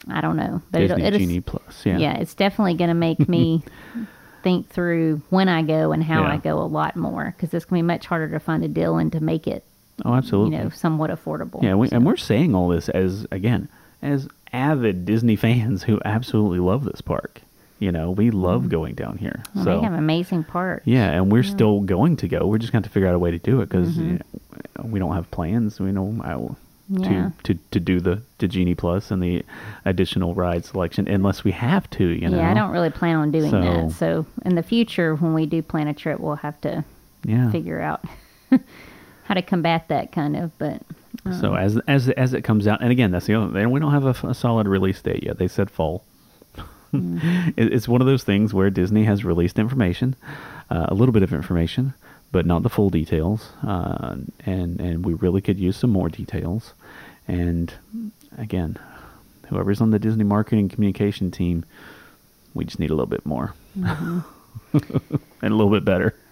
I 0.09 0.21
don't 0.21 0.35
know, 0.37 0.61
but 0.71 0.79
Disney 0.79 1.03
it'll, 1.03 1.19
Genie 1.19 1.41
Plus. 1.41 1.85
Yeah. 1.85 1.97
yeah, 1.97 2.17
it's 2.17 2.33
definitely 2.35 2.75
going 2.75 2.89
to 2.89 2.93
make 2.93 3.27
me 3.27 3.63
think 4.43 4.69
through 4.69 5.21
when 5.29 5.49
I 5.49 5.61
go 5.63 5.91
and 5.91 6.03
how 6.03 6.21
Yeah. 6.23 6.33
I 6.33 6.37
go 6.37 6.59
a 6.59 6.65
lot 6.67 6.95
more 6.95 7.33
because 7.35 7.53
it's 7.53 7.65
going 7.65 7.79
to 7.81 7.83
be 7.83 7.87
much 7.87 8.05
harder 8.05 8.29
to 8.29 8.39
find 8.39 8.63
a 8.63 8.67
deal 8.67 8.97
and 8.97 9.11
to 9.11 9.19
make 9.19 9.47
it, 9.47 9.63
Oh, 10.05 10.13
absolutely. 10.13 10.55
you 10.57 10.63
know, 10.63 10.69
somewhat 10.69 11.09
affordable. 11.09 11.61
Yeah, 11.63 11.75
we, 11.75 11.87
So, 11.89 11.95
and 11.95 12.05
we're 12.05 12.15
saying 12.17 12.53
all 12.55 12.69
this 12.69 12.87
as 12.89 13.25
again 13.31 13.67
as 14.01 14.27
avid 14.53 15.05
Disney 15.05 15.35
fans 15.35 15.83
who 15.83 15.99
absolutely 16.05 16.59
love 16.59 16.85
this 16.85 17.01
park. 17.01 17.41
You 17.79 17.91
know, 17.91 18.09
we 18.11 18.31
love 18.31 18.69
going 18.69 18.95
down 18.95 19.17
here. 19.17 19.43
well, 19.53 19.63
so 19.65 19.77
they 19.77 19.83
have 19.83 19.93
amazing 19.93 20.43
parks. 20.43 20.87
Yeah, 20.87 21.11
and 21.11 21.31
we're 21.31 21.43
still 21.43 21.81
going 21.81 22.15
to 22.17 22.27
go. 22.27 22.47
We're 22.47 22.57
just 22.57 22.71
going 22.71 22.81
to 22.83 22.89
figure 22.89 23.07
out 23.07 23.13
a 23.13 23.19
way 23.19 23.29
to 23.31 23.37
do 23.39 23.61
it 23.61 23.69
because 23.69 23.97
Mm-hmm. 23.97 24.91
we 24.91 24.99
don't 24.99 25.13
have 25.13 25.29
plans. 25.29 25.79
We 25.79 25.91
know 25.91 26.15
I, 26.23 26.33
Yeah. 26.89 27.31
to, 27.43 27.53
to 27.53 27.59
to 27.71 27.79
do 27.81 27.99
the 27.99 28.21
the 28.37 28.47
Genie 28.47 28.75
Plus 28.75 29.11
and 29.11 29.21
the 29.21 29.43
additional 29.83 30.33
ride 30.33 30.63
selection 30.63 31.07
unless 31.07 31.43
we 31.43 31.51
have 31.51 31.89
to. 31.91 32.05
You 32.07 32.29
know. 32.29 32.37
Yeah, 32.37 32.49
I 32.51 32.53
don't 32.53 32.71
really 32.71 32.89
plan 32.91 33.17
on 33.17 33.31
doing 33.31 33.51
So- 33.51 33.61
that. 33.61 33.91
So 33.91 34.25
in 34.45 34.55
the 34.55 34.63
future, 34.63 35.15
when 35.15 35.33
we 35.33 35.45
do 35.45 35.61
plan 35.61 35.87
a 35.87 35.93
trip, 35.93 36.19
we'll 36.19 36.35
have 36.37 36.59
to 36.61 36.83
Yeah. 37.25 37.51
figure 37.51 37.81
out 37.81 38.05
how 39.25 39.33
to 39.33 39.41
combat 39.41 39.89
that 39.89 40.11
kind 40.13 40.35
of. 40.37 40.57
But 40.57 40.81
So 41.41 41.55
as 41.55 41.77
as 41.87 42.07
as 42.09 42.33
it 42.33 42.43
comes 42.43 42.67
out, 42.67 42.81
and 42.81 42.91
again, 42.91 43.11
that's 43.11 43.25
the 43.25 43.33
other 43.35 43.51
thing. 43.51 43.69
We 43.69 43.79
don't 43.81 43.91
have 43.91 44.23
a 44.23 44.33
solid 44.33 44.67
release 44.67 45.01
date 45.01 45.23
yet. 45.23 45.37
They 45.37 45.47
said 45.49 45.69
fall. 45.69 46.03
Mm-hmm. 46.93 47.49
it, 47.57 47.73
it's 47.73 47.87
one 47.87 47.99
of 47.99 48.07
those 48.07 48.23
things 48.23 48.53
where 48.53 48.69
Disney 48.69 49.03
has 49.03 49.25
released 49.25 49.59
information, 49.59 50.15
uh, 50.69 50.85
a 50.87 50.93
little 50.93 51.11
bit 51.11 51.21
of 51.23 51.33
information, 51.33 51.93
but 52.31 52.45
not 52.45 52.63
the 52.63 52.69
full 52.69 52.89
details. 52.89 53.51
Uh, 53.65 54.17
and 54.45 54.79
and 54.79 55.05
we 55.05 55.13
really 55.13 55.41
could 55.41 55.59
use 55.59 55.77
some 55.77 55.89
more 55.89 56.09
details. 56.09 56.73
And 57.27 57.73
again, 58.37 58.77
whoever's 59.49 59.81
on 59.81 59.91
the 59.91 59.99
Disney 59.99 60.23
marketing 60.23 60.69
communication 60.69 61.31
team, 61.31 61.65
we 62.53 62.65
just 62.65 62.79
need 62.79 62.89
a 62.89 62.93
little 62.93 63.05
bit 63.07 63.25
more. 63.25 63.53
Mm-hmm. 63.77 64.19
and 65.41 65.53
a 65.53 65.55
little 65.55 65.71
bit 65.71 65.85
better. 65.85 66.15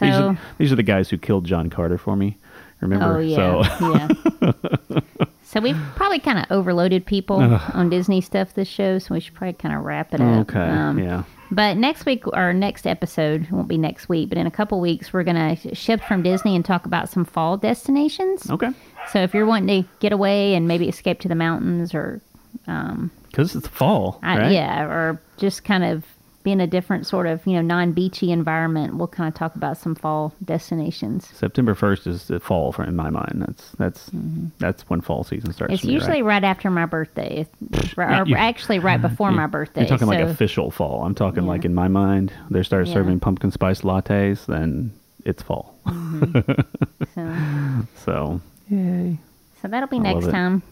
these, 0.00 0.14
are, 0.14 0.38
these 0.58 0.72
are 0.72 0.76
the 0.76 0.82
guys 0.82 1.10
who 1.10 1.18
killed 1.18 1.44
John 1.44 1.70
Carter 1.70 1.98
for 1.98 2.16
me. 2.16 2.36
Remember? 2.80 3.16
oh 3.16 3.20
yeah, 3.20 3.62
So 3.78 4.08
yeah. 4.42 5.00
So 5.48 5.60
we've 5.60 5.80
probably 5.96 6.18
kind 6.18 6.38
of 6.38 6.44
overloaded 6.50 7.06
people 7.06 7.40
on 7.40 7.88
Disney 7.88 8.20
stuff 8.20 8.52
this 8.52 8.68
show, 8.68 8.98
so 8.98 9.14
we 9.14 9.20
should 9.20 9.32
probably 9.32 9.54
kind 9.54 9.74
of 9.74 9.82
wrap 9.82 10.12
it 10.12 10.20
up. 10.20 10.46
Okay. 10.46 10.60
Um, 10.60 10.98
yeah. 10.98 11.22
But 11.50 11.76
next 11.76 12.04
week, 12.04 12.24
our 12.32 12.52
next 12.52 12.86
episode 12.86 13.50
won't 13.50 13.68
be 13.68 13.78
next 13.78 14.08
week, 14.08 14.28
but 14.28 14.38
in 14.38 14.46
a 14.46 14.50
couple 14.50 14.80
weeks, 14.80 15.12
we're 15.12 15.24
going 15.24 15.56
to 15.56 15.74
shift 15.74 16.04
from 16.04 16.22
Disney 16.22 16.54
and 16.54 16.64
talk 16.64 16.84
about 16.86 17.08
some 17.08 17.24
fall 17.24 17.56
destinations. 17.56 18.50
Okay. 18.50 18.68
So 19.12 19.20
if 19.20 19.32
you're 19.32 19.46
wanting 19.46 19.82
to 19.84 19.88
get 20.00 20.12
away 20.12 20.54
and 20.54 20.68
maybe 20.68 20.88
escape 20.88 21.20
to 21.20 21.28
the 21.28 21.34
mountains 21.34 21.94
or, 21.94 22.20
um, 22.66 23.10
Because 23.28 23.56
it's 23.56 23.68
fall, 23.68 24.18
I, 24.22 24.38
right? 24.38 24.52
yeah, 24.52 24.84
or 24.84 25.20
just 25.38 25.64
kind 25.64 25.84
of 25.84 26.04
be 26.48 26.52
in 26.52 26.60
a 26.60 26.66
different 26.66 27.06
sort 27.06 27.26
of, 27.26 27.46
you 27.46 27.52
know, 27.54 27.60
non 27.60 27.92
beachy 27.92 28.32
environment, 28.32 28.96
we'll 28.96 29.08
kind 29.08 29.28
of 29.28 29.34
talk 29.34 29.54
about 29.54 29.76
some 29.76 29.94
fall 29.94 30.32
destinations. 30.44 31.26
September 31.34 31.74
first 31.74 32.06
is 32.06 32.28
the 32.28 32.40
fall, 32.40 32.72
for 32.72 32.84
in 32.84 32.96
my 32.96 33.10
mind. 33.10 33.44
That's 33.46 33.70
that's 33.72 34.10
that's 34.58 34.82
when 34.88 35.00
fall 35.00 35.24
season 35.24 35.52
starts. 35.52 35.68
Mm-hmm. 35.70 35.74
It's 35.74 35.84
me, 35.84 35.92
usually 35.92 36.22
right? 36.22 36.42
right 36.42 36.44
after 36.44 36.70
my 36.70 36.86
birthday, 36.86 37.46
It's- 37.72 37.94
or 37.98 38.24
you- 38.26 38.36
actually 38.36 38.78
right 38.78 39.00
before 39.00 39.30
my 39.32 39.46
birthday. 39.56 39.82
You're 39.82 39.88
talking 39.90 40.06
like 40.08 40.20
official 40.20 40.70
fall. 40.70 41.04
I'm 41.04 41.14
talking 41.14 41.42
Yeah. 41.44 41.50
like 41.50 41.64
in 41.64 41.74
my 41.74 41.88
mind, 41.88 42.32
they 42.50 42.62
start 42.62 42.86
Yeah. 42.86 42.94
serving 42.94 43.20
pumpkin 43.20 43.50
spice 43.50 43.82
lattes, 43.82 44.46
then 44.46 44.92
it's 45.24 45.42
fall. 45.42 45.74
so, 47.14 47.82
So 48.04 48.40
yay! 48.70 49.18
so 49.60 49.68
that'll 49.68 49.88
be 49.88 49.96
I 49.96 50.00
next 50.14 50.26
time. 50.30 50.62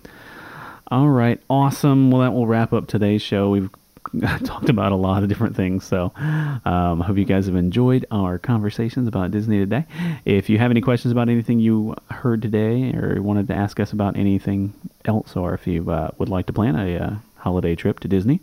All 0.89 1.09
right, 1.09 1.41
awesome. 1.51 2.11
Well, 2.13 2.23
that 2.23 2.33
will 2.33 2.47
wrap 2.47 2.73
up 2.73 2.87
today's 2.87 3.21
show. 3.21 3.51
We've 3.51 3.71
talked 4.45 4.69
about 4.69 4.93
a 4.93 4.97
lot 4.97 5.23
of 5.23 5.29
different 5.29 5.57
things, 5.57 5.85
so 5.85 6.13
um, 6.17 7.03
I 7.03 7.05
hope 7.07 7.17
you 7.17 7.25
guys 7.25 7.47
have 7.47 7.57
enjoyed 7.57 8.07
our 8.11 8.39
conversations 8.39 9.09
about 9.09 9.31
Disney 9.31 9.59
today. 9.59 9.85
If 10.25 10.49
you 10.49 10.59
have 10.59 10.71
any 10.71 10.81
questions 10.81 11.13
about 11.13 11.29
anything 11.29 11.61
you 11.61 11.95
heard 12.11 12.43
today, 12.43 12.93
or 12.95 13.21
wanted 13.23 13.49
to 13.49 13.55
ask 13.55 13.81
us 13.81 13.93
about 13.93 14.17
anything 14.17 14.73
else, 15.05 15.37
or 15.37 15.55
if 15.55 15.67
you 15.67 15.91
uh, 15.91 16.11
would 16.19 16.29
like 16.29 16.47
to 16.47 16.53
plan 16.53 16.77
a 16.77 16.97
uh, 16.99 17.15
holiday 17.39 17.75
trip 17.75 18.01
to 18.01 18.09
Disney 18.09 18.41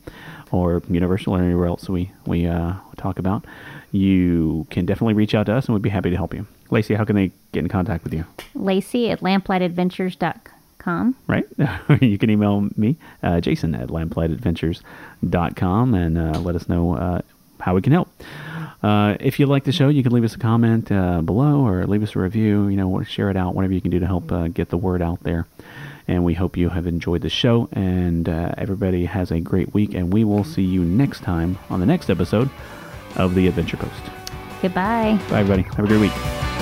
or 0.51 0.81
Universal 0.89 1.35
or 1.35 1.39
anywhere 1.39 1.67
else 1.67 1.89
we 1.89 2.11
we 2.25 2.47
uh, 2.47 2.73
talk 2.97 3.19
about, 3.19 3.45
you 3.91 4.67
can 4.69 4.85
definitely 4.85 5.13
reach 5.13 5.35
out 5.35 5.45
to 5.47 5.53
us, 5.55 5.65
and 5.65 5.73
we'd 5.73 5.81
be 5.81 5.89
happy 5.89 6.09
to 6.09 6.15
help 6.15 6.33
you. 6.33 6.45
Lacey, 6.69 6.95
how 6.95 7.05
can 7.05 7.15
they 7.15 7.31
get 7.51 7.59
in 7.59 7.69
contact 7.69 8.03
with 8.03 8.13
you? 8.13 8.25
Lacey 8.55 9.11
at 9.11 9.19
lamplightadventures.com. 9.19 10.52
right? 11.27 11.45
you 12.01 12.17
can 12.17 12.29
email 12.29 12.69
me, 12.75 12.97
uh, 13.21 13.41
Jason 13.41 13.75
at 13.75 13.89
lamplightadventures.com, 13.89 15.93
and 15.93 16.17
uh, 16.17 16.39
let 16.39 16.55
us 16.55 16.67
know 16.67 16.95
uh, 16.95 17.21
how 17.59 17.75
we 17.75 17.81
can 17.81 17.93
help. 17.93 18.09
Uh, 18.83 19.15
if 19.21 19.39
you 19.39 19.45
like 19.45 19.63
the 19.63 19.71
show, 19.71 19.87
you 19.87 20.03
can 20.03 20.11
leave 20.11 20.25
us 20.25 20.35
a 20.35 20.39
comment 20.39 20.91
uh, 20.91 21.21
below 21.21 21.65
or 21.65 21.87
leave 21.87 22.03
us 22.03 22.15
a 22.15 22.19
review. 22.19 22.67
You 22.67 22.75
know, 22.75 23.01
share 23.03 23.29
it 23.29 23.37
out, 23.37 23.55
whatever 23.55 23.73
you 23.73 23.81
can 23.81 23.91
do 23.91 23.99
to 23.99 24.05
help 24.05 24.31
uh, 24.31 24.49
get 24.49 24.69
the 24.69 24.77
word 24.77 25.01
out 25.01 25.23
there. 25.23 25.47
And 26.05 26.25
we 26.25 26.33
hope 26.33 26.57
you 26.57 26.67
have 26.67 26.85
enjoyed 26.85 27.21
the 27.21 27.29
show, 27.29 27.69
and 27.71 28.27
uh, 28.27 28.53
everybody 28.57 29.05
has 29.05 29.31
a 29.31 29.39
great 29.39 29.73
week. 29.73 29.93
And 29.93 30.11
we 30.11 30.25
will 30.25 30.43
see 30.43 30.63
you 30.63 30.83
next 30.83 31.23
time 31.23 31.57
on 31.69 31.79
the 31.79 31.85
next 31.85 32.09
episode 32.09 32.49
of 33.15 33.35
the 33.35 33.47
Adventure 33.47 33.77
Post. 33.77 34.01
Goodbye. 34.61 35.17
Bye, 35.29 35.39
everybody. 35.39 35.63
Have 35.63 35.85
a 35.85 35.87
great 35.87 36.01
week. 36.01 36.52